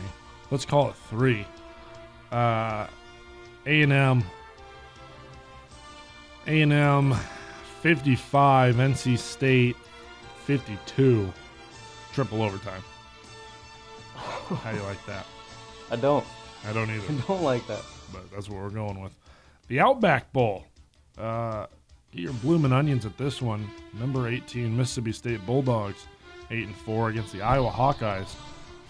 Let's 0.50 0.64
call 0.64 0.88
it 0.90 0.96
three. 1.08 1.46
Uh, 2.32 2.86
A&M, 3.66 4.24
A&M, 6.46 7.14
55. 7.82 8.74
NC 8.76 9.18
State, 9.18 9.76
52. 10.44 11.32
Triple 12.12 12.42
overtime. 12.42 12.82
How 14.16 14.70
do 14.72 14.76
you 14.76 14.82
like 14.82 15.04
that? 15.06 15.26
I 15.90 15.96
don't. 15.96 16.24
I 16.66 16.72
don't 16.72 16.90
either 16.90 17.12
I 17.12 17.26
don't 17.26 17.42
like 17.42 17.66
that. 17.68 17.82
but 18.12 18.30
that's 18.32 18.48
what 18.48 18.60
we're 18.60 18.70
going 18.70 19.00
with. 19.00 19.12
The 19.68 19.80
Outback 19.80 20.32
Bowl. 20.32 20.64
Uh, 21.16 21.66
get 22.12 22.22
your 22.22 22.32
blooming 22.34 22.72
onions 22.72 23.06
at 23.06 23.16
this 23.16 23.40
one. 23.40 23.70
Number 23.98 24.28
18, 24.28 24.76
Mississippi 24.76 25.12
State 25.12 25.46
Bulldogs, 25.46 26.06
8 26.50 26.66
and 26.66 26.76
4 26.76 27.10
against 27.10 27.32
the 27.32 27.42
Iowa 27.42 27.70
Hawkeyes. 27.70 28.34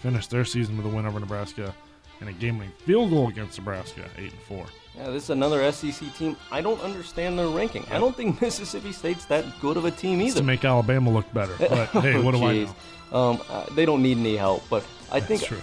Finished 0.01 0.29
their 0.31 0.45
season 0.45 0.77
with 0.77 0.85
a 0.85 0.89
win 0.89 1.05
over 1.05 1.19
Nebraska 1.19 1.73
and 2.19 2.29
a 2.29 2.33
game-winning 2.33 2.71
field 2.85 3.09
goal 3.11 3.27
against 3.29 3.57
Nebraska, 3.57 4.03
8 4.17 4.31
and 4.31 4.41
4. 4.41 4.65
Yeah, 4.97 5.09
this 5.09 5.23
is 5.23 5.29
another 5.29 5.71
SEC 5.71 6.13
team. 6.15 6.35
I 6.51 6.61
don't 6.61 6.81
understand 6.81 7.37
their 7.37 7.47
ranking. 7.47 7.85
I 7.91 7.97
don't 7.99 8.15
think 8.15 8.41
Mississippi 8.41 8.91
State's 8.91 9.25
that 9.25 9.45
good 9.61 9.77
of 9.77 9.85
a 9.85 9.91
team 9.91 10.19
It's 10.21 10.35
to 10.35 10.43
make 10.43 10.65
Alabama 10.65 11.09
look 11.11 11.31
better. 11.33 11.55
But 11.59 11.85
hey, 12.01 12.19
what 12.21 12.33
do 12.35 12.43
I 12.43 12.65
know? 12.65 13.17
Um, 13.17 13.41
uh, 13.49 13.65
they 13.75 13.85
don't 13.85 14.01
need 14.01 14.17
any 14.17 14.37
help, 14.37 14.63
but 14.69 14.85
I 15.11 15.19
think 15.19 15.43
true. 15.43 15.61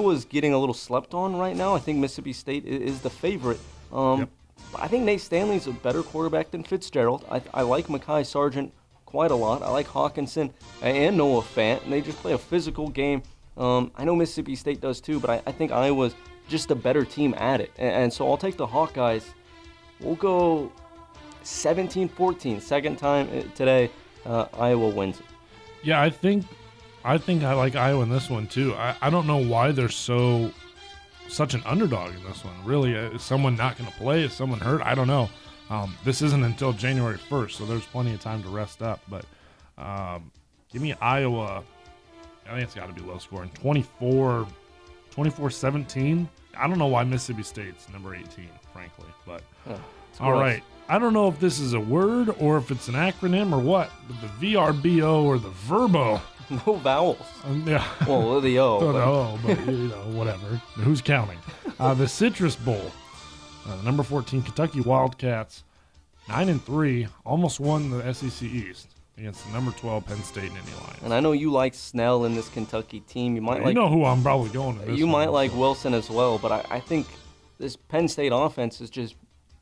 was 0.00 0.24
getting 0.24 0.52
a 0.52 0.58
little 0.58 0.74
slept 0.74 1.14
on 1.14 1.36
right 1.36 1.56
now. 1.56 1.74
I 1.74 1.78
think 1.78 1.98
Mississippi 1.98 2.32
State 2.32 2.64
i- 2.64 2.68
is 2.68 3.00
the 3.00 3.10
favorite. 3.10 3.60
Um, 3.92 4.20
Yep. 4.20 4.28
I 4.76 4.88
think 4.88 5.04
Nate 5.04 5.20
Stanley's 5.20 5.66
a 5.66 5.72
better 5.72 6.02
quarterback 6.02 6.50
than 6.52 6.62
Fitzgerald. 6.62 7.24
I, 7.30 7.42
I 7.52 7.62
like 7.62 7.86
Mekhi 7.88 8.24
Sargent 8.24 8.72
quite 9.04 9.30
a 9.32 9.34
lot. 9.34 9.62
I 9.62 9.70
like 9.70 9.88
Hockenson 9.88 10.52
and 10.82 11.16
Noah 11.16 11.42
Fant, 11.42 11.82
and 11.82 11.92
they 11.92 12.00
just 12.00 12.18
play 12.18 12.32
a 12.34 12.38
physical 12.38 12.88
game. 12.88 13.22
Um, 13.56 13.90
I 13.96 14.04
know 14.04 14.14
Mississippi 14.16 14.56
State 14.56 14.80
does 14.80 15.00
too, 15.00 15.20
but 15.20 15.30
I, 15.30 15.42
I 15.46 15.52
think 15.52 15.72
Iowa's 15.72 16.14
just 16.48 16.70
a 16.70 16.74
better 16.74 17.04
team 17.04 17.34
at 17.36 17.60
it. 17.60 17.72
And, 17.78 18.04
and 18.04 18.12
so 18.12 18.28
I'll 18.28 18.36
take 18.36 18.56
the 18.56 18.66
Hawkeyes. 18.66 19.24
We'll 20.00 20.14
go 20.16 20.72
17-14. 21.44 22.60
Second 22.60 22.96
time 22.98 23.28
uh, 23.32 23.42
today, 23.54 23.90
uh, 24.24 24.46
Iowa 24.58 24.88
wins 24.88 25.20
it. 25.20 25.26
Yeah, 25.82 26.00
I 26.00 26.10
think 26.10 26.44
I 27.04 27.16
think 27.16 27.42
I 27.42 27.54
like 27.54 27.74
Iowa 27.76 28.02
in 28.02 28.10
this 28.10 28.28
one 28.28 28.46
too. 28.46 28.74
I, 28.74 28.94
I 29.00 29.10
don't 29.10 29.26
know 29.26 29.38
why 29.38 29.72
they're 29.72 29.88
so 29.88 30.52
such 31.28 31.54
an 31.54 31.62
underdog 31.64 32.14
in 32.14 32.22
this 32.24 32.44
one. 32.44 32.54
Really, 32.64 32.96
Uh, 32.96 33.10
is 33.10 33.22
someone 33.22 33.56
not 33.56 33.78
going 33.78 33.90
to 33.90 33.96
play? 33.96 34.24
Is 34.24 34.32
someone 34.34 34.58
hurt? 34.60 34.82
I 34.82 34.94
don't 34.94 35.06
know. 35.06 35.30
Um, 35.70 35.96
this 36.04 36.20
isn't 36.20 36.42
until 36.44 36.72
January 36.72 37.16
first, 37.16 37.56
so 37.56 37.64
there's 37.64 37.86
plenty 37.86 38.12
of 38.12 38.20
time 38.20 38.42
to 38.42 38.48
rest 38.48 38.82
up. 38.82 39.00
But 39.08 39.24
um, 39.78 40.30
give 40.72 40.82
me 40.82 40.94
Iowa. 41.00 41.62
I 42.50 42.54
think 42.54 42.64
it's 42.64 42.74
got 42.74 42.88
to 42.88 42.92
be 42.92 43.00
low 43.08 43.18
scoring. 43.18 43.50
24, 43.54 44.46
24-17. 45.14 46.28
I 46.58 46.66
don't 46.66 46.78
know 46.78 46.86
why 46.88 47.04
Mississippi 47.04 47.42
State's 47.42 47.88
number 47.90 48.14
18, 48.14 48.48
frankly, 48.72 49.06
but 49.26 49.42
It's 49.68 50.20
all 50.20 50.30
gross. 50.32 50.40
right. 50.40 50.62
I 50.88 50.98
don't 50.98 51.12
know 51.12 51.28
if 51.28 51.38
this 51.38 51.60
is 51.60 51.74
a 51.74 51.80
word 51.80 52.34
or 52.40 52.56
if 52.58 52.70
it's 52.72 52.88
an 52.88 52.94
acronym 52.94 53.52
or 53.52 53.60
what, 53.60 53.90
but 54.08 54.20
the 54.40 54.54
VRBO 54.54 55.22
or 55.24 55.38
the 55.38 55.50
Verbo. 55.50 56.20
No 56.66 56.74
vowels. 56.74 57.20
Um, 57.44 57.62
yeah. 57.64 57.86
Well, 58.08 58.40
the 58.40 58.58
O. 58.58 58.80
but- 58.80 58.92
know, 58.94 59.38
but 59.46 59.66
you 59.66 59.86
know, 59.86 59.94
whatever. 60.18 60.60
Who's 60.74 61.00
counting? 61.00 61.38
Uh, 61.78 61.94
the 61.94 62.08
Citrus 62.08 62.56
Bowl. 62.56 62.90
Uh, 63.68 63.76
number 63.84 64.02
14 64.02 64.42
Kentucky 64.42 64.80
Wildcats, 64.80 65.62
9 66.28 66.48
and 66.48 66.64
3, 66.64 67.06
almost 67.24 67.60
won 67.60 67.90
the 67.90 68.12
SEC 68.12 68.42
East 68.42 68.88
against 69.20 69.46
the 69.46 69.52
number 69.52 69.70
12 69.72 70.06
Penn 70.06 70.22
State 70.22 70.50
Nittany 70.50 70.80
Lions. 70.82 71.02
And 71.04 71.12
I 71.12 71.20
know 71.20 71.32
you 71.32 71.52
like 71.52 71.74
Snell 71.74 72.24
in 72.24 72.34
this 72.34 72.48
Kentucky 72.48 73.00
team. 73.00 73.34
You 73.36 73.42
might 73.42 73.58
you 73.58 73.66
like 73.66 73.74
know 73.74 73.88
who 73.88 74.04
I'm 74.04 74.22
probably 74.22 74.48
going 74.48 74.78
to. 74.80 74.94
You 74.94 75.06
might 75.06 75.28
like 75.28 75.50
so. 75.50 75.58
Wilson 75.58 75.94
as 75.94 76.08
well, 76.08 76.38
but 76.38 76.50
I, 76.50 76.64
I 76.70 76.80
think 76.80 77.06
this 77.58 77.76
Penn 77.76 78.08
State 78.08 78.32
offense 78.34 78.80
is 78.80 78.88
just 78.88 79.14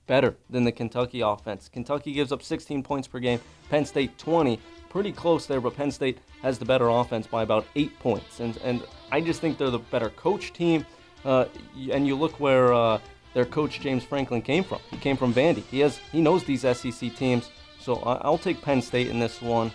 better 0.06 0.36
than 0.48 0.64
the 0.64 0.70
Kentucky 0.70 1.20
offense. 1.20 1.68
Kentucky 1.68 2.12
gives 2.12 2.30
up 2.30 2.42
16 2.42 2.82
points 2.84 3.08
per 3.08 3.18
game. 3.18 3.40
Penn 3.68 3.84
State 3.84 4.16
20. 4.18 4.60
Pretty 4.90 5.12
close 5.12 5.46
there, 5.46 5.60
but 5.60 5.76
Penn 5.76 5.90
State 5.90 6.18
has 6.40 6.58
the 6.58 6.64
better 6.64 6.88
offense 6.88 7.26
by 7.26 7.42
about 7.42 7.66
eight 7.74 7.98
points. 7.98 8.40
And 8.40 8.56
and 8.58 8.82
I 9.10 9.20
just 9.20 9.40
think 9.40 9.58
they're 9.58 9.70
the 9.70 9.80
better 9.80 10.10
coach 10.10 10.52
team. 10.52 10.86
Uh, 11.24 11.46
and 11.90 12.06
you 12.06 12.14
look 12.14 12.38
where 12.38 12.72
uh, 12.72 13.00
their 13.34 13.44
coach 13.44 13.80
James 13.80 14.04
Franklin 14.04 14.40
came 14.40 14.62
from. 14.62 14.78
He 14.90 14.96
came 14.96 15.16
from 15.16 15.34
Vandy. 15.34 15.64
He 15.64 15.80
has 15.80 15.98
he 16.12 16.20
knows 16.20 16.44
these 16.44 16.62
SEC 16.62 17.14
teams. 17.16 17.50
So 17.80 17.96
I'll 17.96 18.38
take 18.38 18.60
Penn 18.60 18.82
State 18.82 19.08
in 19.08 19.18
this 19.18 19.40
one. 19.40 19.72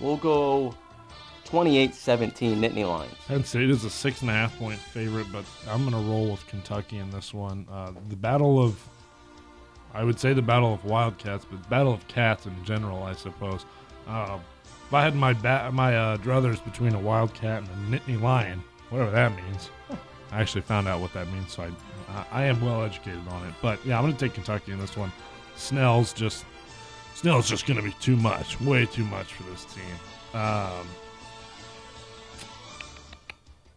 We'll 0.00 0.16
go 0.16 0.74
28-17 1.46 2.56
Nittany 2.56 2.88
Lions. 2.88 3.14
Penn 3.28 3.44
State 3.44 3.70
is 3.70 3.84
a 3.84 3.90
six 3.90 4.22
and 4.22 4.30
a 4.30 4.32
half 4.32 4.58
point 4.58 4.78
favorite, 4.78 5.26
but 5.32 5.44
I'm 5.68 5.88
going 5.88 5.92
to 5.92 6.10
roll 6.10 6.30
with 6.30 6.46
Kentucky 6.46 6.98
in 6.98 7.10
this 7.10 7.32
one. 7.32 7.66
Uh, 7.70 7.92
the 8.08 8.16
battle 8.16 8.62
of, 8.62 8.78
I 9.92 10.02
would 10.04 10.18
say 10.18 10.32
the 10.32 10.42
battle 10.42 10.74
of 10.74 10.84
Wildcats, 10.84 11.44
but 11.44 11.68
battle 11.70 11.92
of 11.92 12.06
cats 12.08 12.46
in 12.46 12.64
general, 12.64 13.02
I 13.02 13.14
suppose. 13.14 13.64
Uh, 14.06 14.38
if 14.86 14.92
I 14.92 15.02
had 15.02 15.14
my 15.14 15.32
ba- 15.32 15.70
my 15.72 15.96
uh, 15.96 16.16
druthers 16.18 16.62
between 16.64 16.94
a 16.94 17.00
Wildcat 17.00 17.62
and 17.62 17.94
a 17.94 17.98
Nittany 17.98 18.20
Lion, 18.20 18.62
whatever 18.90 19.10
that 19.12 19.34
means, 19.36 19.70
I 20.30 20.40
actually 20.40 20.62
found 20.62 20.88
out 20.88 21.00
what 21.00 21.12
that 21.14 21.30
means, 21.32 21.52
so 21.52 21.70
I, 22.08 22.26
I 22.32 22.44
am 22.44 22.60
well 22.60 22.82
educated 22.82 23.26
on 23.28 23.46
it. 23.46 23.54
But 23.62 23.84
yeah, 23.86 23.96
I'm 23.96 24.04
going 24.04 24.14
to 24.14 24.18
take 24.18 24.34
Kentucky 24.34 24.72
in 24.72 24.78
this 24.78 24.96
one. 24.96 25.12
Snell's 25.56 26.12
just, 26.12 26.44
Snell's 27.14 27.48
just 27.48 27.66
going 27.66 27.76
to 27.76 27.82
be 27.82 27.92
too 28.00 28.16
much, 28.16 28.60
way 28.60 28.86
too 28.86 29.04
much 29.04 29.32
for 29.32 29.44
this 29.44 29.64
team. 29.66 30.40
Um, 30.40 30.86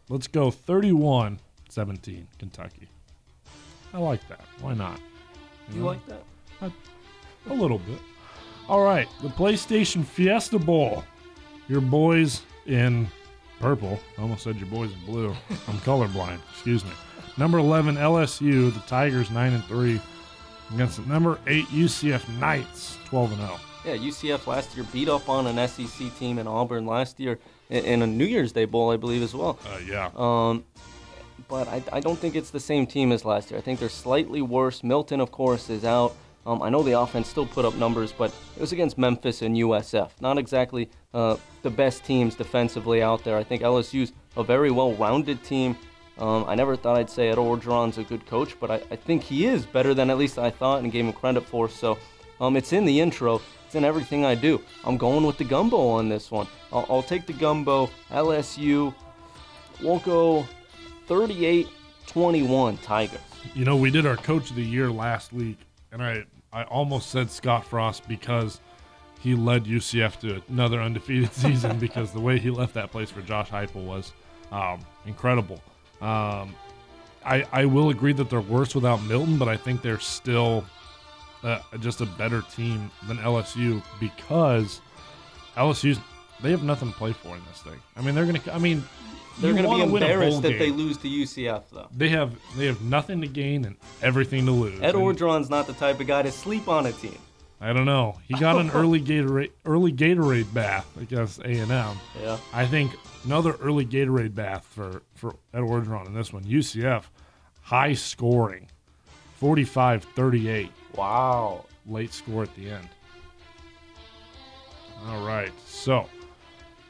Let's 0.09 0.27
go 0.27 0.51
31 0.51 1.39
17 1.69 2.27
Kentucky. 2.39 2.87
I 3.93 3.97
like 3.97 4.25
that. 4.29 4.45
Why 4.61 4.73
not? 4.73 4.99
You 5.71 5.81
know? 5.81 5.85
like 5.87 6.05
that? 6.07 6.23
A 7.49 7.53
little 7.53 7.79
bit. 7.79 7.99
All 8.69 8.83
right, 8.83 9.07
the 9.21 9.29
PlayStation 9.29 10.05
Fiesta 10.05 10.59
Bowl. 10.59 11.03
Your 11.67 11.81
boys 11.81 12.41
in 12.65 13.07
purple. 13.59 13.99
I 14.17 14.21
almost 14.21 14.43
said 14.43 14.55
your 14.57 14.67
boys 14.67 14.91
in 14.93 15.05
blue. 15.05 15.29
I'm 15.67 15.77
colorblind. 15.79 16.39
Excuse 16.51 16.85
me. 16.85 16.91
Number 17.37 17.57
11 17.57 17.95
LSU, 17.95 18.73
the 18.73 18.79
Tigers 18.81 19.29
9 19.29 19.53
and 19.53 19.63
3 19.65 20.01
against 20.73 20.97
the 20.97 21.07
number 21.07 21.39
8 21.47 21.65
UCF 21.65 22.27
Knights 22.39 22.97
12 23.05 23.33
and 23.33 23.41
oh. 23.41 23.45
0. 23.45 23.59
Yeah, 23.85 23.95
UCF 24.09 24.47
last 24.47 24.75
year 24.75 24.85
beat 24.91 25.07
up 25.07 25.29
on 25.29 25.47
an 25.47 25.67
SEC 25.67 26.17
team 26.17 26.39
in 26.39 26.47
Auburn 26.47 26.85
last 26.85 27.19
year 27.19 27.39
in, 27.69 28.01
a 28.01 28.07
New 28.07 28.25
Year's 28.25 28.51
Day 28.51 28.65
bowl, 28.65 28.91
I 28.91 28.97
believe, 28.97 29.21
as 29.21 29.33
well. 29.33 29.57
Uh, 29.65 29.77
yeah. 29.85 30.09
Um, 30.15 30.65
but 31.47 31.67
I, 31.67 31.81
I 31.93 31.99
don't 31.99 32.17
think 32.19 32.35
it's 32.35 32.49
the 32.49 32.59
same 32.59 32.85
team 32.85 33.11
as 33.11 33.23
last 33.23 33.49
year. 33.49 33.57
I 33.57 33.61
think 33.61 33.79
they're 33.79 33.89
slightly 33.89 34.41
worse. 34.41 34.83
Milton, 34.83 35.21
of 35.21 35.31
course, 35.31 35.69
is 35.69 35.85
out. 35.85 36.15
Um, 36.45 36.61
I 36.61 36.69
know 36.69 36.81
the 36.81 36.99
offense 36.99 37.27
still 37.27 37.45
put 37.45 37.65
up 37.65 37.75
numbers, 37.75 38.11
but 38.11 38.33
it 38.55 38.61
was 38.61 38.71
against 38.71 38.97
Memphis 38.97 39.41
and 39.41 39.55
USF. 39.55 40.11
Not 40.21 40.37
exactly 40.37 40.89
uh, 41.13 41.35
the 41.61 41.69
best 41.69 42.05
teams 42.05 42.35
defensively 42.35 43.01
out 43.01 43.23
there. 43.23 43.37
I 43.37 43.43
think 43.43 43.61
LSU's 43.61 44.13
a 44.37 44.43
very 44.43 44.71
well-rounded 44.71 45.43
team. 45.43 45.77
Um, 46.19 46.45
I 46.47 46.55
never 46.55 46.75
thought 46.75 46.97
I'd 46.97 47.09
say 47.09 47.29
Ed 47.29 47.37
Orgeron's 47.37 47.97
a 47.97 48.03
good 48.03 48.25
coach, 48.25 48.59
but 48.59 48.71
I, 48.71 48.75
I 48.89 48.95
think 48.95 49.23
he 49.23 49.45
is 49.45 49.65
better 49.65 49.93
than 49.93 50.09
at 50.09 50.17
least 50.17 50.39
I 50.39 50.49
thought 50.49 50.81
and 50.81 50.91
gave 50.91 51.05
him 51.05 51.13
credit 51.13 51.41
for. 51.41 51.69
So 51.69 51.97
um, 52.41 52.55
it's 52.55 52.73
in 52.73 52.85
the 52.85 52.99
intro. 52.99 53.41
It's 53.65 53.75
in 53.75 53.83
everything 53.83 54.25
I 54.25 54.35
do. 54.35 54.61
I'm 54.83 54.97
going 54.97 55.25
with 55.25 55.37
the 55.37 55.43
gumbo 55.43 55.89
on 55.89 56.09
this 56.09 56.31
one. 56.31 56.47
I'll, 56.71 56.85
I'll 56.89 57.03
take 57.03 57.25
the 57.27 57.33
gumbo. 57.33 57.89
LSU. 58.09 58.93
We'll 59.81 59.99
go 59.99 60.47
38 61.05 61.67
21 62.07 62.77
Tigers. 62.77 63.19
You 63.53 63.65
know, 63.65 63.75
we 63.75 63.91
did 63.91 64.05
our 64.05 64.15
coach 64.15 64.49
of 64.49 64.55
the 64.55 64.63
year 64.63 64.89
last 64.89 65.33
week, 65.33 65.57
and 65.91 66.01
I, 66.01 66.25
I 66.51 66.63
almost 66.63 67.09
said 67.09 67.29
Scott 67.29 67.65
Frost 67.65 68.07
because 68.07 68.59
he 69.19 69.35
led 69.35 69.65
UCF 69.65 70.19
to 70.21 70.41
another 70.49 70.81
undefeated 70.81 71.33
season 71.33 71.77
because 71.77 72.11
the 72.11 72.19
way 72.19 72.39
he 72.39 72.49
left 72.49 72.73
that 72.73 72.91
place 72.91 73.11
for 73.11 73.21
Josh 73.21 73.49
Heupel 73.49 73.85
was 73.85 74.13
um, 74.51 74.79
incredible. 75.05 75.61
Um, 76.01 76.55
I, 77.25 77.45
I 77.51 77.65
will 77.65 77.89
agree 77.89 78.13
that 78.13 78.29
they're 78.29 78.39
worse 78.41 78.73
without 78.73 79.03
Milton, 79.03 79.37
but 79.37 79.47
I 79.47 79.57
think 79.57 79.81
they're 79.81 79.99
still 79.99 80.63
uh, 81.43 81.59
just 81.79 82.01
a 82.01 82.05
better 82.05 82.41
team 82.53 82.89
than 83.07 83.17
LSU 83.17 83.83
because 83.99 84.81
LSU's 85.55 85.99
they 86.41 86.51
have 86.51 86.63
nothing 86.63 86.91
to 86.91 86.97
play 86.97 87.13
for 87.13 87.35
in 87.35 87.41
this 87.49 87.61
thing. 87.61 87.79
I 87.95 88.01
mean, 88.01 88.15
they're 88.15 88.25
gonna. 88.25 88.41
I 88.51 88.59
mean, 88.59 88.83
They're 89.39 89.53
going 89.53 89.63
to 89.63 89.69
be 89.69 89.75
win 89.75 89.81
a 89.81 89.87
bowl 89.87 89.95
embarrassed 89.97 90.41
that 90.43 90.59
they 90.59 90.69
lose 90.69 90.97
to 90.97 91.07
UCF, 91.07 91.63
though. 91.71 91.87
They 91.95 92.09
have 92.09 92.35
they 92.55 92.67
have 92.67 92.81
nothing 92.81 93.21
to 93.21 93.27
gain 93.27 93.65
and 93.65 93.75
everything 94.01 94.45
to 94.45 94.51
lose. 94.51 94.79
Ed 94.81 94.95
And 94.95 95.49
not 95.49 95.67
the 95.67 95.73
type 95.73 95.99
of 95.99 96.07
guy 96.07 96.21
to 96.21 96.31
sleep 96.31 96.67
on 96.67 96.85
a 96.85 96.91
team. 96.91 97.17
I 97.59 97.73
don't 97.73 97.85
know. 97.85 98.17
He 98.27 98.35
got 98.35 98.57
an 98.57 98.69
early 98.73 99.01
Gatorade 99.01 99.51
early 99.65 99.91
Gatorade 99.91 100.53
bath 100.53 100.85
against 101.01 101.39
A 101.39 101.47
and 101.49 101.71
M. 101.71 101.95
Yeah. 102.21 102.37
I 102.53 102.65
think 102.67 102.91
another 103.25 103.53
early 103.61 103.85
Gatorade 103.85 104.35
bath 104.35 104.65
for 104.69 105.01
for 105.15 105.35
Ed 105.53 105.61
Orgeron 105.61 106.05
in 106.05 106.13
this 106.13 106.31
one. 106.31 106.43
UCF, 106.43 107.03
high 107.61 107.93
scoring, 107.93 108.69
45-38, 109.41 110.69
Wow. 110.95 111.65
late 111.87 112.13
score 112.13 112.43
at 112.43 112.55
the 112.55 112.69
end. 112.69 112.87
All 115.07 115.25
right, 115.25 115.51
so 115.65 116.07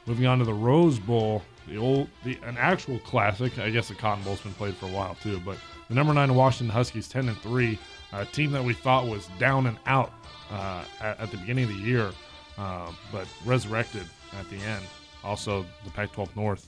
moving 0.06 0.26
on 0.26 0.39
to 0.39 0.45
the 0.45 0.53
Rose 0.53 0.98
Bowl, 0.99 1.44
the 1.68 1.77
old 1.77 2.10
the 2.23 2.38
an 2.45 2.57
actual 2.57 2.99
classic. 2.99 3.57
I 3.60 3.69
guess 3.69 3.89
the 3.89 3.95
Cotton 3.95 4.23
Bowl's 4.23 4.41
been 4.41 4.53
played 4.53 4.76
for 4.76 4.85
a 4.88 4.91
while 4.91 5.15
too, 5.22 5.39
but 5.45 5.57
the 5.89 5.94
number 5.94 6.14
nine 6.14 6.34
Washington 6.34 6.73
Huskies, 6.73 7.07
ten 7.07 7.27
and 7.27 7.38
three, 7.39 7.77
a 8.14 8.26
team 8.26 8.52
that 8.52 8.64
we 8.64 8.73
thought 8.73 9.07
was 9.07 9.27
down 9.39 9.68
and 9.68 9.77
out 9.85 10.16
uh, 10.52 10.84
at, 11.02 11.19
at 11.19 11.32
the 11.32 11.38
beginning 11.38 11.65
of 11.65 11.69
the 11.69 11.84
year, 11.84 12.11
uh, 12.57 12.91
but 13.11 13.28
resurrected 13.45 14.03
at 14.40 14.49
the 14.49 14.57
end. 14.57 14.84
Also, 15.24 15.65
the 15.84 15.91
Pac-12 15.91 16.36
North, 16.36 16.68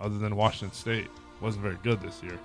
other 0.00 0.18
than 0.18 0.36
Washington 0.36 0.74
State, 0.74 1.08
wasn't 1.40 1.62
very 1.62 1.78
good 1.82 2.00
this 2.00 2.22
year. 2.22 2.38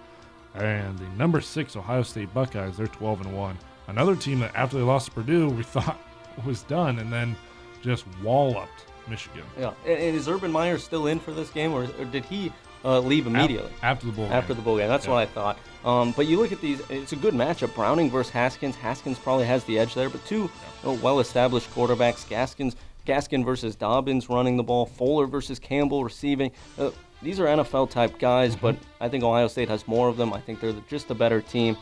And 0.55 0.97
the 0.97 1.07
number 1.09 1.39
six 1.41 1.75
Ohio 1.75 2.01
State 2.03 2.33
Buckeyes, 2.33 2.77
they're 2.77 2.87
12 2.87 3.21
and 3.21 3.37
one. 3.37 3.57
Another 3.87 4.15
team 4.15 4.39
that 4.39 4.55
after 4.55 4.77
they 4.77 4.83
lost 4.83 5.07
to 5.07 5.11
Purdue, 5.11 5.49
we 5.49 5.63
thought 5.75 5.99
was 6.45 6.63
done, 6.63 6.99
and 6.99 7.11
then 7.11 7.35
just 7.81 8.05
walloped 8.23 8.85
Michigan 9.09 9.43
Yeah. 9.57 9.73
And, 9.85 9.99
and 9.99 10.15
is 10.15 10.27
Urban 10.27 10.51
Meyer 10.51 10.77
still 10.77 11.07
in 11.07 11.19
for 11.19 11.31
this 11.31 11.49
game, 11.49 11.73
or, 11.73 11.83
or 11.99 12.05
did 12.05 12.25
he 12.25 12.51
uh, 12.85 12.99
leave 12.99 13.27
immediately? 13.27 13.71
after 13.81 14.05
the 14.07 14.11
bowl. 14.11 14.25
After 14.31 14.49
game. 14.53 14.57
the 14.57 14.63
bowl 14.63 14.77
game. 14.77 14.87
That's 14.87 15.05
Yeah. 15.05 15.11
what 15.13 15.19
I 15.19 15.25
thought. 15.25 15.57
Um, 15.85 16.11
but 16.11 16.25
you 16.27 16.37
look 16.39 16.51
at 16.51 16.59
these, 16.61 16.81
it's 16.89 17.13
a 17.13 17.15
good 17.15 17.33
matchup. 17.33 17.73
Browning 17.75 18.09
versus 18.09 18.31
Haskins. 18.31 18.75
Haskins 18.75 19.17
probably 19.17 19.45
has 19.45 19.63
the 19.65 19.79
edge 19.79 19.93
there, 19.93 20.09
but 20.09 20.25
two 20.25 20.49
well 20.83 21.19
established 21.19 21.69
quarterbacks. 21.73 22.27
Gaskins, 22.27 22.75
Gaskin 23.05 23.45
versus 23.45 23.75
Dobbins 23.75 24.29
running 24.29 24.57
the 24.57 24.63
ball. 24.63 24.85
Fuller 24.85 25.27
versus 25.27 25.59
Campbell 25.59 26.03
receiving. 26.03 26.51
Uh, 26.77 26.91
these 27.21 27.39
are 27.39 27.45
NFL 27.45 27.89
type 27.89 28.19
guys, 28.19 28.55
Mm-hmm. 28.55 28.65
but 28.65 28.75
I 28.99 29.07
think 29.09 29.23
Ohio 29.23 29.47
State 29.47 29.69
has 29.69 29.87
more 29.87 30.07
of 30.09 30.17
them. 30.17 30.33
I 30.33 30.39
think 30.41 30.59
they're 30.59 30.73
the, 30.73 30.81
just 30.89 31.09
a 31.09 31.15
better 31.15 31.41
team. 31.41 31.77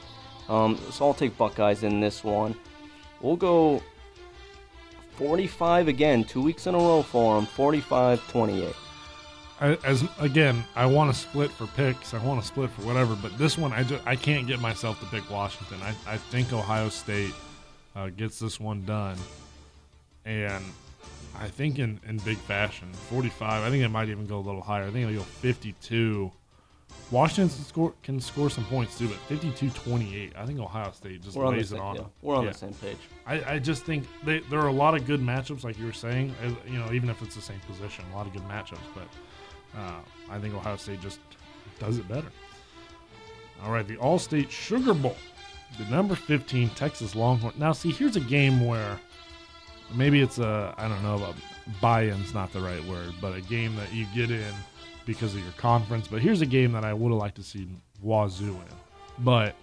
Um, 0.48 0.78
so 0.92 1.08
I'll 1.08 1.14
take 1.16 1.36
Buckeyes 1.38 1.82
in 1.84 2.00
this 2.00 2.24
one. 2.24 2.56
We'll 3.22 3.36
go 3.38 3.82
45 5.18 5.88
again, 5.88 6.24
two 6.24 6.42
weeks 6.42 6.68
in 6.68 6.76
a 6.76 6.78
row 6.78 7.02
for 7.02 7.36
them. 7.36 7.46
45 7.48 8.28
28. 8.30 8.76
I, 9.66 9.78
as 9.84 10.04
again, 10.20 10.64
I 10.76 10.86
want 10.86 11.14
to 11.14 11.20
split 11.20 11.50
for 11.52 11.66
picks. 11.68 12.14
I 12.14 12.20
want 12.24 12.40
to 12.42 12.46
split 12.48 12.70
for 12.72 12.82
whatever, 12.84 13.16
but 13.16 13.38
this 13.38 13.58
one, 13.58 13.74
I 13.74 13.84
just 13.84 14.06
I 14.06 14.16
can't 14.16 14.46
get 14.48 14.60
myself 14.60 15.00
to 15.00 15.06
pick 15.08 15.30
Washington. 15.30 15.78
I, 15.82 16.14
I 16.14 16.18
think 16.18 16.54
Ohio 16.54 16.90
State 16.90 17.34
uh, 17.96 18.10
gets 18.10 18.38
this 18.40 18.60
one 18.60 18.86
done, 18.86 19.18
and 20.26 20.64
I 21.40 21.48
think 21.48 21.80
in, 21.80 22.00
in 22.08 22.18
big 22.20 22.38
fashion, 22.38 22.92
45. 23.10 23.64
I 23.64 23.70
think 23.70 23.84
it 23.84 23.90
might 23.90 24.10
even 24.10 24.26
go 24.28 24.38
a 24.38 24.46
little 24.46 24.62
higher. 24.62 24.84
I 24.84 24.92
think 24.92 25.10
it'll 25.10 25.24
go 25.24 25.30
52. 25.42 26.32
Washington 27.12 27.50
can 27.56 27.66
score 27.66 27.94
can 28.04 28.20
score 28.20 28.50
some 28.50 28.66
points 28.66 28.98
too, 28.98 29.08
but 29.08 29.18
52-28. 29.40 30.32
I 30.36 30.46
think 30.46 30.60
Ohio 30.60 30.92
State 30.92 31.22
just 31.22 31.36
We're 31.38 31.46
on, 31.46 31.56
lays 31.56 31.70
same, 31.70 31.80
it 31.80 31.82
on 31.82 31.96
yeah, 31.96 32.02
we're 32.22 32.36
on 32.36 32.46
Yeah. 32.46 32.52
the 32.52 32.58
same 32.58 32.74
page. 32.74 32.98
I, 33.28 33.54
I 33.56 33.60
just 33.60 33.84
think 33.84 34.06
they, 34.24 34.40
there 34.40 34.60
are 34.60 34.68
a 34.68 34.72
lot 34.74 34.96
of 34.96 35.06
good 35.06 35.22
matchups, 35.22 35.64
like 35.64 35.78
you 35.80 35.86
were 35.86 35.94
saying. 35.94 36.34
You 36.68 36.78
know, 36.80 36.92
even 36.94 37.10
if 37.10 37.22
it's 37.22 37.36
the 37.36 37.42
same 37.42 37.60
position, 37.68 38.06
a 38.14 38.16
lot 38.16 38.28
of 38.28 38.34
good 38.34 38.48
matchups. 38.48 38.80
But 38.96 39.08
uh, 39.78 40.00
I 40.30 40.40
think 40.40 40.56
Ohio 40.56 40.78
State 40.78 41.02
just 41.02 41.20
does 41.80 41.98
it 41.98 42.08
better. 42.08 42.28
All 43.64 43.72
right, 43.72 43.88
the 43.88 43.98
Allstate 43.98 44.50
Sugar 44.50 44.94
Bowl, 44.94 45.16
the 45.78 45.86
number 45.86 46.16
15 46.16 46.70
Texas 46.70 47.16
Longhorn. 47.16 47.54
Now, 47.58 47.72
see, 47.72 47.92
here's 47.92 48.16
a 48.16 48.22
game 48.22 48.66
where 48.66 49.00
maybe 49.94 50.22
it's 50.22 50.40
a 50.40 50.74
I 50.78 50.88
don't 50.88 51.04
know, 51.04 51.16
a 51.16 51.36
buy-in's 51.82 52.34
not 52.34 52.52
the 52.52 52.60
right 52.60 52.84
word, 52.86 53.14
but 53.22 53.36
a 53.36 53.42
game 53.42 53.76
that 53.78 53.94
you 53.94 54.06
get 54.14 54.32
in 54.32 54.54
because 55.06 55.34
of 55.36 55.42
your 55.42 55.54
conference. 55.54 56.08
But 56.08 56.22
here's 56.22 56.42
a 56.42 56.46
game 56.46 56.72
that 56.74 56.84
I 56.84 56.94
would 56.94 57.10
have 57.12 57.20
liked 57.20 57.36
to 57.38 57.44
see 57.44 57.68
Wazoo 58.02 58.56
in, 58.56 59.24
but 59.24 59.56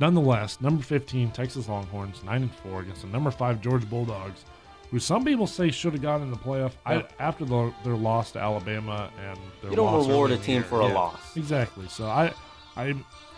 nonetheless, 0.00 0.60
number 0.60 0.82
15 0.82 1.30
Texas 1.32 1.68
Longhorns, 1.68 2.22
nine 2.24 2.42
and 2.42 2.54
four 2.54 2.80
against 2.80 3.02
the 3.02 3.08
number 3.08 3.30
five 3.30 3.60
George 3.60 3.88
Bulldogs, 3.88 4.44
who 4.90 4.98
some 4.98 5.24
people 5.24 5.46
say 5.46 5.70
should 5.70 5.92
have 5.92 6.02
gotten 6.02 6.22
in 6.22 6.30
the 6.30 6.38
playoff 6.38 6.72
I, 6.86 7.04
after 7.18 7.44
the, 7.44 7.72
their 7.84 7.94
loss 7.94 8.32
to 8.32 8.38
Alabama 8.38 9.10
and 9.28 9.38
their 9.60 9.70
You 9.70 9.76
don't 9.76 10.06
reward 10.06 10.30
a 10.30 10.38
team 10.38 10.62
for 10.62 10.80
a 10.80 10.88
loss. 10.88 11.36
Exactly. 11.36 11.86
So 11.88 12.06
I, 12.06 12.32
I, 12.76 12.94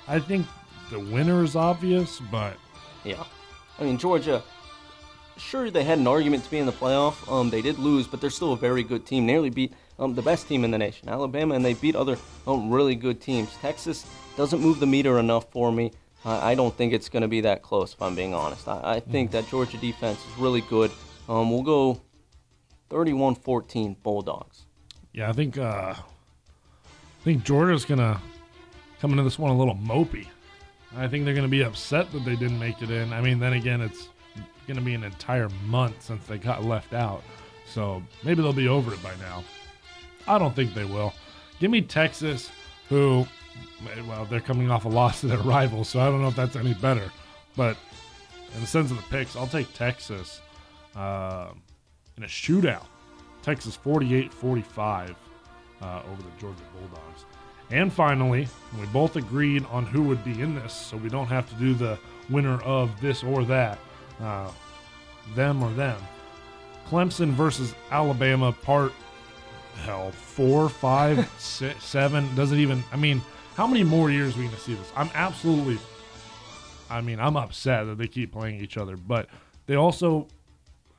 I 0.06 0.20
think 0.20 0.46
the 0.90 1.00
winner 1.00 1.42
is 1.42 1.56
obvious, 1.56 2.20
but 2.30 2.56
Yeah. 3.04 3.24
I 3.78 3.84
mean, 3.84 3.96
Georgia, 3.98 4.42
sure, 5.38 5.70
they 5.70 5.84
had 5.84 5.98
an 5.98 6.06
argument 6.06 6.44
to 6.44 6.50
be 6.50 6.58
in 6.58 6.66
the 6.66 6.72
playoff. 6.72 7.30
Um, 7.32 7.50
they 7.50 7.62
did 7.62 7.78
lose, 7.78 8.06
but 8.06 8.20
they're 8.20 8.30
still 8.30 8.52
a 8.52 8.56
very 8.56 8.82
good 8.82 9.06
team. 9.06 9.26
Nearly 9.26 9.50
beat 9.50 9.72
um, 9.98 10.14
the 10.14 10.22
best 10.22 10.46
team 10.48 10.64
in 10.64 10.70
the 10.70 10.78
nation, 10.78 11.08
Alabama, 11.08 11.54
and 11.54 11.64
they 11.64 11.74
beat 11.74 11.96
other 11.96 12.18
um, 12.46 12.70
really 12.70 12.94
good 12.94 13.20
teams. 13.20 13.50
Texas 13.60 14.06
doesn't 14.36 14.60
move 14.60 14.80
the 14.80 14.86
meter 14.86 15.18
enough 15.18 15.50
for 15.50 15.72
me. 15.72 15.92
I, 16.24 16.52
I 16.52 16.54
don't 16.54 16.74
think 16.76 16.92
it's 16.92 17.08
going 17.08 17.22
to 17.22 17.28
be 17.28 17.40
that 17.42 17.62
close, 17.62 17.94
if 17.94 18.02
I'm 18.02 18.14
being 18.14 18.34
honest. 18.34 18.68
I, 18.68 18.96
I 18.96 19.00
think 19.00 19.30
that 19.30 19.48
Georgia 19.48 19.78
defense 19.78 20.18
is 20.18 20.38
really 20.38 20.60
good. 20.62 20.90
Um, 21.30 21.48
we'll 21.48 21.62
go 21.62 22.00
31-14 22.90 24.02
Bulldogs. 24.02 24.66
Yeah, 25.12 25.30
I 25.30 25.32
think 25.32 25.58
uh, 25.58 25.94
I 25.94 27.24
think 27.24 27.44
Georgia's 27.44 27.84
gonna 27.84 28.20
come 29.00 29.12
into 29.12 29.22
this 29.22 29.38
one 29.38 29.52
a 29.52 29.56
little 29.56 29.76
mopey. 29.76 30.26
I 30.96 31.06
think 31.06 31.24
they're 31.24 31.34
gonna 31.34 31.46
be 31.46 31.62
upset 31.62 32.10
that 32.12 32.24
they 32.24 32.34
didn't 32.34 32.58
make 32.58 32.82
it 32.82 32.90
in. 32.90 33.12
I 33.12 33.20
mean, 33.20 33.38
then 33.38 33.52
again, 33.52 33.80
it's 33.80 34.08
gonna 34.66 34.80
be 34.80 34.94
an 34.94 35.04
entire 35.04 35.48
month 35.66 36.02
since 36.02 36.26
they 36.26 36.36
got 36.36 36.64
left 36.64 36.94
out, 36.94 37.22
so 37.64 38.02
maybe 38.24 38.42
they'll 38.42 38.52
be 38.52 38.68
over 38.68 38.92
it 38.92 39.00
by 39.00 39.14
now. 39.20 39.44
I 40.26 40.36
don't 40.36 40.54
think 40.54 40.74
they 40.74 40.84
will. 40.84 41.14
Give 41.60 41.70
me 41.70 41.80
Texas, 41.80 42.50
who, 42.88 43.24
well, 44.08 44.24
they're 44.24 44.40
coming 44.40 44.68
off 44.68 44.84
a 44.84 44.88
loss 44.88 45.20
to 45.20 45.28
their 45.28 45.38
rivals, 45.38 45.88
so 45.88 46.00
I 46.00 46.06
don't 46.06 46.22
know 46.22 46.28
if 46.28 46.36
that's 46.36 46.56
any 46.56 46.74
better. 46.74 47.08
But 47.56 47.76
in 48.52 48.60
the 48.60 48.66
sense 48.66 48.90
of 48.90 48.96
the 48.96 49.02
picks, 49.04 49.36
I'll 49.36 49.46
take 49.46 49.72
Texas 49.74 50.40
uh, 50.96 51.48
in 52.16 52.24
a 52.24 52.26
shootout. 52.26 52.86
Texas 53.42 53.74
48 53.76 54.32
45 54.32 55.14
uh, 55.80 56.02
over 56.10 56.22
the 56.22 56.30
Georgia 56.38 56.62
Bulldogs. 56.78 57.24
And 57.70 57.92
finally, 57.92 58.48
we 58.78 58.86
both 58.86 59.16
agreed 59.16 59.64
on 59.70 59.86
who 59.86 60.02
would 60.02 60.24
be 60.24 60.40
in 60.40 60.54
this, 60.56 60.72
so 60.72 60.96
we 60.96 61.08
don't 61.08 61.28
have 61.28 61.48
to 61.50 61.54
do 61.54 61.72
the 61.72 61.98
winner 62.28 62.60
of 62.62 63.00
this 63.00 63.22
or 63.22 63.44
that, 63.44 63.78
uh, 64.20 64.50
them 65.34 65.62
or 65.62 65.70
them. 65.72 65.96
Clemson 66.88 67.30
versus 67.30 67.74
Alabama, 67.92 68.52
part 68.52 68.92
hell 69.84 70.10
four, 70.10 70.68
five, 70.68 71.30
six, 71.38 71.84
seven. 71.84 72.34
Doesn't 72.34 72.58
even. 72.58 72.82
I 72.92 72.96
mean, 72.96 73.22
how 73.54 73.66
many 73.66 73.84
more 73.84 74.10
years 74.10 74.34
are 74.34 74.38
we 74.38 74.44
going 74.46 74.56
to 74.56 74.60
see 74.60 74.74
this? 74.74 74.92
I'm 74.96 75.10
absolutely. 75.14 75.78
I 76.90 77.00
mean, 77.00 77.20
I'm 77.20 77.36
upset 77.36 77.86
that 77.86 77.98
they 77.98 78.08
keep 78.08 78.32
playing 78.32 78.60
each 78.60 78.76
other, 78.76 78.96
but 78.96 79.28
they 79.66 79.76
also 79.76 80.26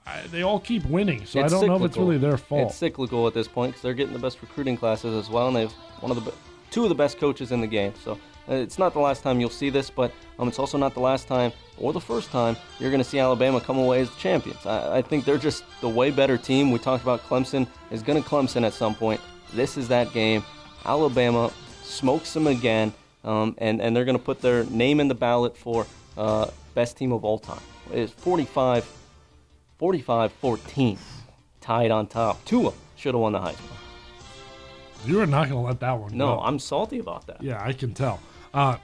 I, 0.05 0.21
they 0.27 0.41
all 0.41 0.59
keep 0.59 0.85
winning, 0.85 1.25
so 1.25 1.39
It's 1.39 1.53
I 1.53 1.57
don't 1.57 1.67
know 1.67 1.75
if 1.75 1.83
it's 1.83 1.97
really 1.97 2.17
their 2.17 2.37
fault. 2.37 2.69
It's 2.69 2.75
cyclical 2.75 3.27
at 3.27 3.33
this 3.33 3.47
point 3.47 3.71
because 3.71 3.83
they're 3.83 3.93
getting 3.93 4.13
the 4.13 4.19
best 4.19 4.41
recruiting 4.41 4.75
classes 4.75 5.13
as 5.13 5.29
well, 5.29 5.47
and 5.47 5.55
they 5.55 5.61
have 5.61 5.73
one 5.99 6.11
of 6.11 6.23
the 6.23 6.33
two 6.71 6.83
of 6.83 6.89
the 6.89 6.95
best 6.95 7.19
coaches 7.19 7.51
in 7.51 7.61
the 7.61 7.67
game. 7.67 7.93
So 8.03 8.13
uh, 8.49 8.55
it's 8.55 8.79
not 8.79 8.93
the 8.93 8.99
last 8.99 9.21
time 9.21 9.39
you'll 9.39 9.49
see 9.49 9.69
this, 9.69 9.89
but 9.89 10.11
um, 10.39 10.47
it's 10.47 10.57
also 10.57 10.77
not 10.77 10.93
the 10.93 10.99
last 10.99 11.27
time 11.27 11.51
or 11.77 11.93
the 11.93 12.01
first 12.01 12.31
time 12.31 12.55
you're 12.79 12.89
going 12.89 13.03
to 13.03 13.07
see 13.07 13.19
Alabama 13.19 13.61
come 13.61 13.77
away 13.77 14.01
as 14.01 14.09
the 14.09 14.19
champions. 14.19 14.65
I, 14.65 14.97
I 14.97 15.01
think 15.01 15.25
they're 15.25 15.37
just 15.37 15.63
the 15.81 15.89
way 15.89 16.09
better 16.09 16.37
team. 16.37 16.71
We 16.71 16.79
talked 16.79 17.03
about 17.03 17.21
Clemson 17.23 17.67
is 17.91 18.01
going 18.01 18.21
to 18.21 18.27
Clemson 18.27 18.65
at 18.65 18.73
some 18.73 18.95
point. 18.95 19.21
This 19.53 19.77
is 19.77 19.87
that 19.89 20.11
game. 20.13 20.43
Alabama 20.85 21.51
smokes 21.83 22.33
them 22.33 22.47
again, 22.47 22.93
um, 23.23 23.55
and 23.59 23.81
and 23.81 23.95
they're 23.95 24.05
going 24.05 24.17
to 24.17 24.23
put 24.23 24.41
their 24.41 24.63
name 24.65 24.99
in 24.99 25.07
the 25.07 25.15
ballot 25.15 25.55
for 25.55 25.85
uh, 26.17 26.49
best 26.73 26.97
team 26.97 27.11
of 27.11 27.23
all 27.23 27.37
time. 27.37 27.61
It's 27.91 28.11
45 28.11 28.85
45 29.81 30.31
14. 30.33 30.97
Tied 31.59 31.89
on 31.89 32.05
top. 32.05 32.45
Tua 32.45 32.71
should 32.95 33.15
have 33.15 33.21
won 33.21 33.33
the 33.33 33.39
Heisman. 33.39 33.57
you 35.07 35.19
are 35.19 35.25
not 35.25 35.49
going 35.49 35.59
to 35.59 35.67
let 35.67 35.79
that 35.79 35.93
one 35.93 36.15
No, 36.15 36.35
go. 36.35 36.41
I'm 36.41 36.59
salty 36.59 36.99
about 36.99 37.25
that. 37.25 37.41
Yeah, 37.41 37.59
I 37.65 37.73
can 37.73 37.95
tell. 37.95 38.19
Uh, 38.53 38.77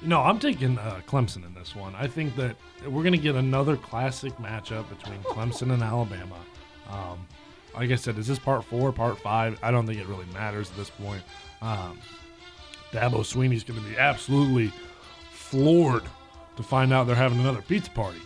no, 0.00 0.22
I'm 0.22 0.38
taking 0.38 0.78
uh, 0.78 1.00
Clemson 1.06 1.44
in 1.44 1.52
this 1.52 1.76
one. 1.76 1.94
I 1.94 2.06
think 2.06 2.34
that 2.36 2.56
we're 2.86 3.02
going 3.02 3.12
to 3.12 3.18
get 3.18 3.34
another 3.34 3.76
classic 3.76 4.34
matchup 4.38 4.88
between 4.88 5.18
Clemson 5.24 5.70
and 5.70 5.82
Alabama. 5.82 6.36
Um, 6.88 7.26
like 7.74 7.90
I 7.90 7.96
said, 7.96 8.16
is 8.16 8.26
this 8.26 8.38
part 8.38 8.64
four, 8.64 8.90
part 8.90 9.18
five? 9.18 9.58
I 9.62 9.70
don't 9.70 9.86
think 9.86 10.00
it 10.00 10.06
really 10.06 10.24
matters 10.32 10.70
at 10.70 10.76
this 10.78 10.88
point. 10.88 11.22
Um, 11.60 11.98
Dabo 12.90 13.18
Swinney's 13.20 13.64
going 13.64 13.82
to 13.82 13.86
be 13.86 13.98
absolutely 13.98 14.72
floored 15.30 16.04
to 16.56 16.62
find 16.62 16.90
out 16.90 17.06
they're 17.06 17.16
having 17.16 17.38
another 17.40 17.60
pizza 17.60 17.90
party. 17.90 18.20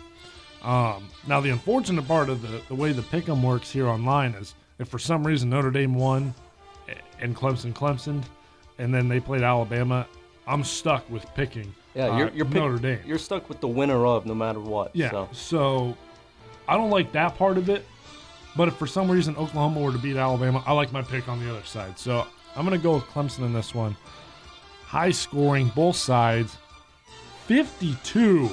Um, 0.63 1.09
now, 1.27 1.41
the 1.41 1.49
unfortunate 1.49 2.07
part 2.07 2.29
of 2.29 2.41
the, 2.41 2.61
the 2.69 2.75
way 2.75 2.91
the 2.93 3.01
pick'em 3.01 3.41
works 3.41 3.69
here 3.71 3.87
online 3.87 4.33
is 4.33 4.53
if 4.79 4.87
for 4.87 4.99
some 4.99 5.25
reason 5.25 5.49
Notre 5.49 5.71
Dame 5.71 5.93
won 5.95 6.33
and 7.19 7.35
Clemson 7.35 7.73
Clemson, 7.73 8.23
and 8.77 8.93
then 8.93 9.07
they 9.07 9.19
played 9.19 9.41
Alabama, 9.41 10.07
I'm 10.47 10.63
stuck 10.63 11.09
with 11.09 11.25
picking 11.35 11.73
Yeah, 11.95 12.07
uh, 12.09 12.17
you're 12.17 12.29
you're 12.31 12.45
pick- 12.45 12.55
Notre 12.55 12.77
Dame. 12.77 12.99
You're 13.05 13.17
stuck 13.17 13.47
with 13.49 13.59
the 13.61 13.67
winner 13.67 14.05
of 14.05 14.25
no 14.25 14.33
matter 14.35 14.59
what. 14.59 14.95
yeah, 14.95 15.09
So. 15.11 15.29
so 15.31 15.97
I 16.67 16.75
don't 16.77 16.89
like 16.89 17.11
that 17.11 17.37
part 17.37 17.57
of 17.57 17.69
it. 17.69 17.85
But 18.55 18.67
if 18.67 18.75
for 18.75 18.85
some 18.87 19.09
reason 19.09 19.35
Oklahoma 19.35 19.79
were 19.81 19.91
to 19.91 19.97
beat 19.97 20.15
Alabama, 20.15 20.63
I 20.65 20.73
like 20.73 20.91
my 20.91 21.01
pick 21.01 21.27
on 21.27 21.43
the 21.43 21.49
other 21.49 21.65
side. 21.65 21.97
So 21.97 22.25
I'm 22.55 22.65
going 22.65 22.77
to 22.79 22.83
go 22.83 22.93
with 22.95 23.03
Clemson 23.05 23.39
in 23.45 23.51
this 23.53 23.73
one. 23.73 23.97
High 24.85 25.09
scoring, 25.11 25.71
both 25.75 25.95
sides. 25.95 26.55
52 27.47 28.49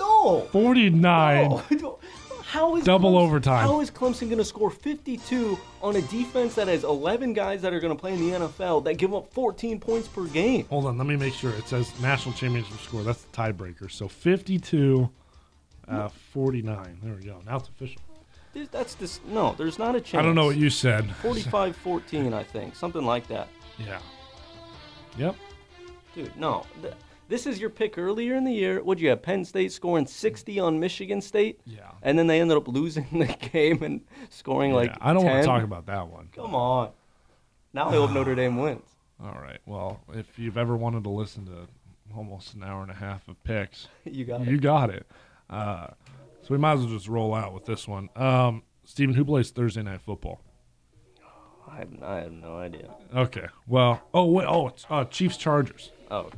No. 0.00 0.48
49. 0.52 1.62
No. 1.80 1.98
How 2.50 2.74
is 2.74 2.82
Double 2.84 3.12
Clemson- 3.12 3.20
overtime. 3.22 3.64
How 3.64 3.80
is 3.80 3.92
Clemson 3.92 4.22
going 4.22 4.38
to 4.38 4.44
score 4.44 4.70
52 4.70 5.56
on 5.82 5.94
a 5.94 6.02
defense 6.02 6.56
that 6.56 6.66
has 6.66 6.82
11 6.82 7.32
guys 7.32 7.62
that 7.62 7.72
are 7.72 7.78
going 7.78 7.94
to 7.94 8.00
play 8.00 8.12
in 8.14 8.18
the 8.18 8.36
NFL 8.48 8.82
that 8.84 8.94
give 8.94 9.14
up 9.14 9.32
14 9.32 9.78
points 9.78 10.08
per 10.08 10.24
game? 10.24 10.64
Hold 10.66 10.86
on, 10.86 10.98
let 10.98 11.06
me 11.06 11.14
make 11.14 11.32
sure. 11.32 11.52
It 11.52 11.68
says 11.68 11.92
national 12.00 12.34
championship 12.34 12.76
score. 12.80 13.04
That's 13.04 13.22
the 13.22 13.36
tiebreaker. 13.36 13.88
So 13.88 14.08
52 14.08 15.08
uh, 15.86 16.08
49. 16.08 16.98
There 17.04 17.14
we 17.14 17.24
go. 17.24 17.40
Now 17.46 17.58
it's 17.58 17.68
official. 17.68 18.02
That's 18.72 18.94
this. 18.94 19.20
No, 19.28 19.54
there's 19.56 19.78
not 19.78 19.94
a 19.94 20.00
chance. 20.00 20.20
I 20.20 20.22
don't 20.22 20.34
know 20.34 20.46
what 20.46 20.56
you 20.56 20.70
said. 20.70 21.08
45-14, 21.22 22.34
I 22.34 22.42
think, 22.42 22.74
something 22.74 23.04
like 23.04 23.28
that. 23.28 23.46
Yeah. 23.78 24.00
Yep. 25.18 25.36
Dude, 26.16 26.36
no. 26.36 26.66
Th- 27.30 27.44
this 27.44 27.46
is 27.46 27.60
your 27.60 27.70
pick 27.70 27.96
earlier 27.96 28.34
in 28.34 28.44
the 28.44 28.52
year. 28.52 28.82
Would 28.82 29.00
you 29.00 29.08
have 29.10 29.22
Penn 29.22 29.44
State 29.44 29.72
scoring 29.72 30.06
60 30.06 30.60
on 30.60 30.80
Michigan 30.80 31.20
State? 31.20 31.60
Yeah. 31.64 31.92
And 32.02 32.18
then 32.18 32.26
they 32.26 32.40
ended 32.40 32.56
up 32.56 32.68
losing 32.68 33.06
the 33.12 33.26
game 33.52 33.82
and 33.82 34.02
scoring 34.28 34.72
like 34.72 34.90
Yeah, 34.90 34.98
I 35.00 35.12
don't 35.12 35.24
want 35.24 35.42
to 35.42 35.46
talk 35.46 35.62
about 35.62 35.86
that 35.86 36.08
one. 36.08 36.28
Come 36.34 36.54
on. 36.54 36.90
Now 37.72 37.88
I 37.88 37.92
hope 37.92 38.10
Notre 38.10 38.34
Dame 38.34 38.58
wins. 38.58 38.88
All 39.22 39.38
right. 39.40 39.58
Well, 39.66 40.00
if 40.12 40.38
you've 40.38 40.58
ever 40.58 40.76
wanted 40.76 41.04
to 41.04 41.10
listen 41.10 41.46
to 41.46 41.68
almost 42.16 42.54
an 42.54 42.64
hour 42.64 42.82
and 42.82 42.90
a 42.90 42.94
half 42.94 43.28
of 43.28 43.42
picks, 43.44 43.88
You 44.04 44.24
got 44.24 44.40
you 44.40 44.46
it. 44.46 44.50
You 44.50 44.58
got 44.58 44.90
it. 44.90 45.06
Uh, 45.48 45.88
so 46.42 46.48
we 46.50 46.58
might 46.58 46.74
as 46.74 46.80
well 46.80 46.88
just 46.88 47.08
roll 47.08 47.34
out 47.34 47.54
with 47.54 47.64
this 47.64 47.86
one. 47.86 48.08
Um, 48.16 48.62
Stephen, 48.84 49.14
who 49.14 49.24
plays 49.24 49.50
Thursday 49.50 49.82
night 49.82 50.00
football? 50.00 50.40
I 51.70 51.78
have, 51.78 52.02
I 52.02 52.16
have 52.22 52.32
no 52.32 52.56
idea. 52.56 52.90
Okay. 53.14 53.46
Well, 53.68 54.02
oh 54.12 54.24
wait, 54.24 54.46
oh, 54.48 54.68
it's 54.68 54.84
uh, 54.90 55.04
Chiefs 55.04 55.36
Chargers. 55.36 55.92
Oh, 56.10 56.30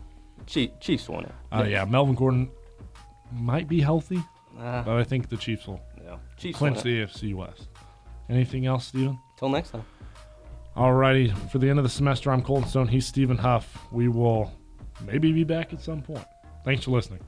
Chief, 0.46 0.70
Chiefs 0.80 1.08
won 1.08 1.24
it. 1.24 1.32
Uh, 1.50 1.64
yeah, 1.64 1.84
Melvin 1.84 2.14
Gordon 2.14 2.50
might 3.32 3.68
be 3.68 3.80
healthy, 3.80 4.22
Ah, 4.58 4.82
but 4.84 4.96
I 4.96 5.04
think 5.04 5.28
the 5.28 5.36
Chiefs 5.36 5.66
will 5.66 5.80
yeah. 6.02 6.16
Chiefs 6.36 6.58
clinch 6.58 6.82
the 6.82 7.02
AFC 7.02 7.34
West. 7.34 7.68
Anything 8.28 8.66
else, 8.66 8.86
Stephen? 8.86 9.18
Till 9.38 9.48
next 9.48 9.70
time. 9.70 9.84
Alrighty, 10.76 11.36
for 11.50 11.58
the 11.58 11.68
end 11.68 11.78
of 11.78 11.82
the 11.84 11.88
semester, 11.90 12.30
I'm 12.30 12.42
Colton 12.42 12.68
Stone. 12.68 12.88
He's 12.88 13.06
Stephen 13.06 13.36
Huff. 13.36 13.78
We 13.92 14.08
will 14.08 14.50
maybe 15.04 15.32
be 15.32 15.44
back 15.44 15.72
at 15.72 15.80
some 15.82 16.00
point. 16.02 16.24
Thanks 16.64 16.84
for 16.84 16.92
listening. 16.92 17.20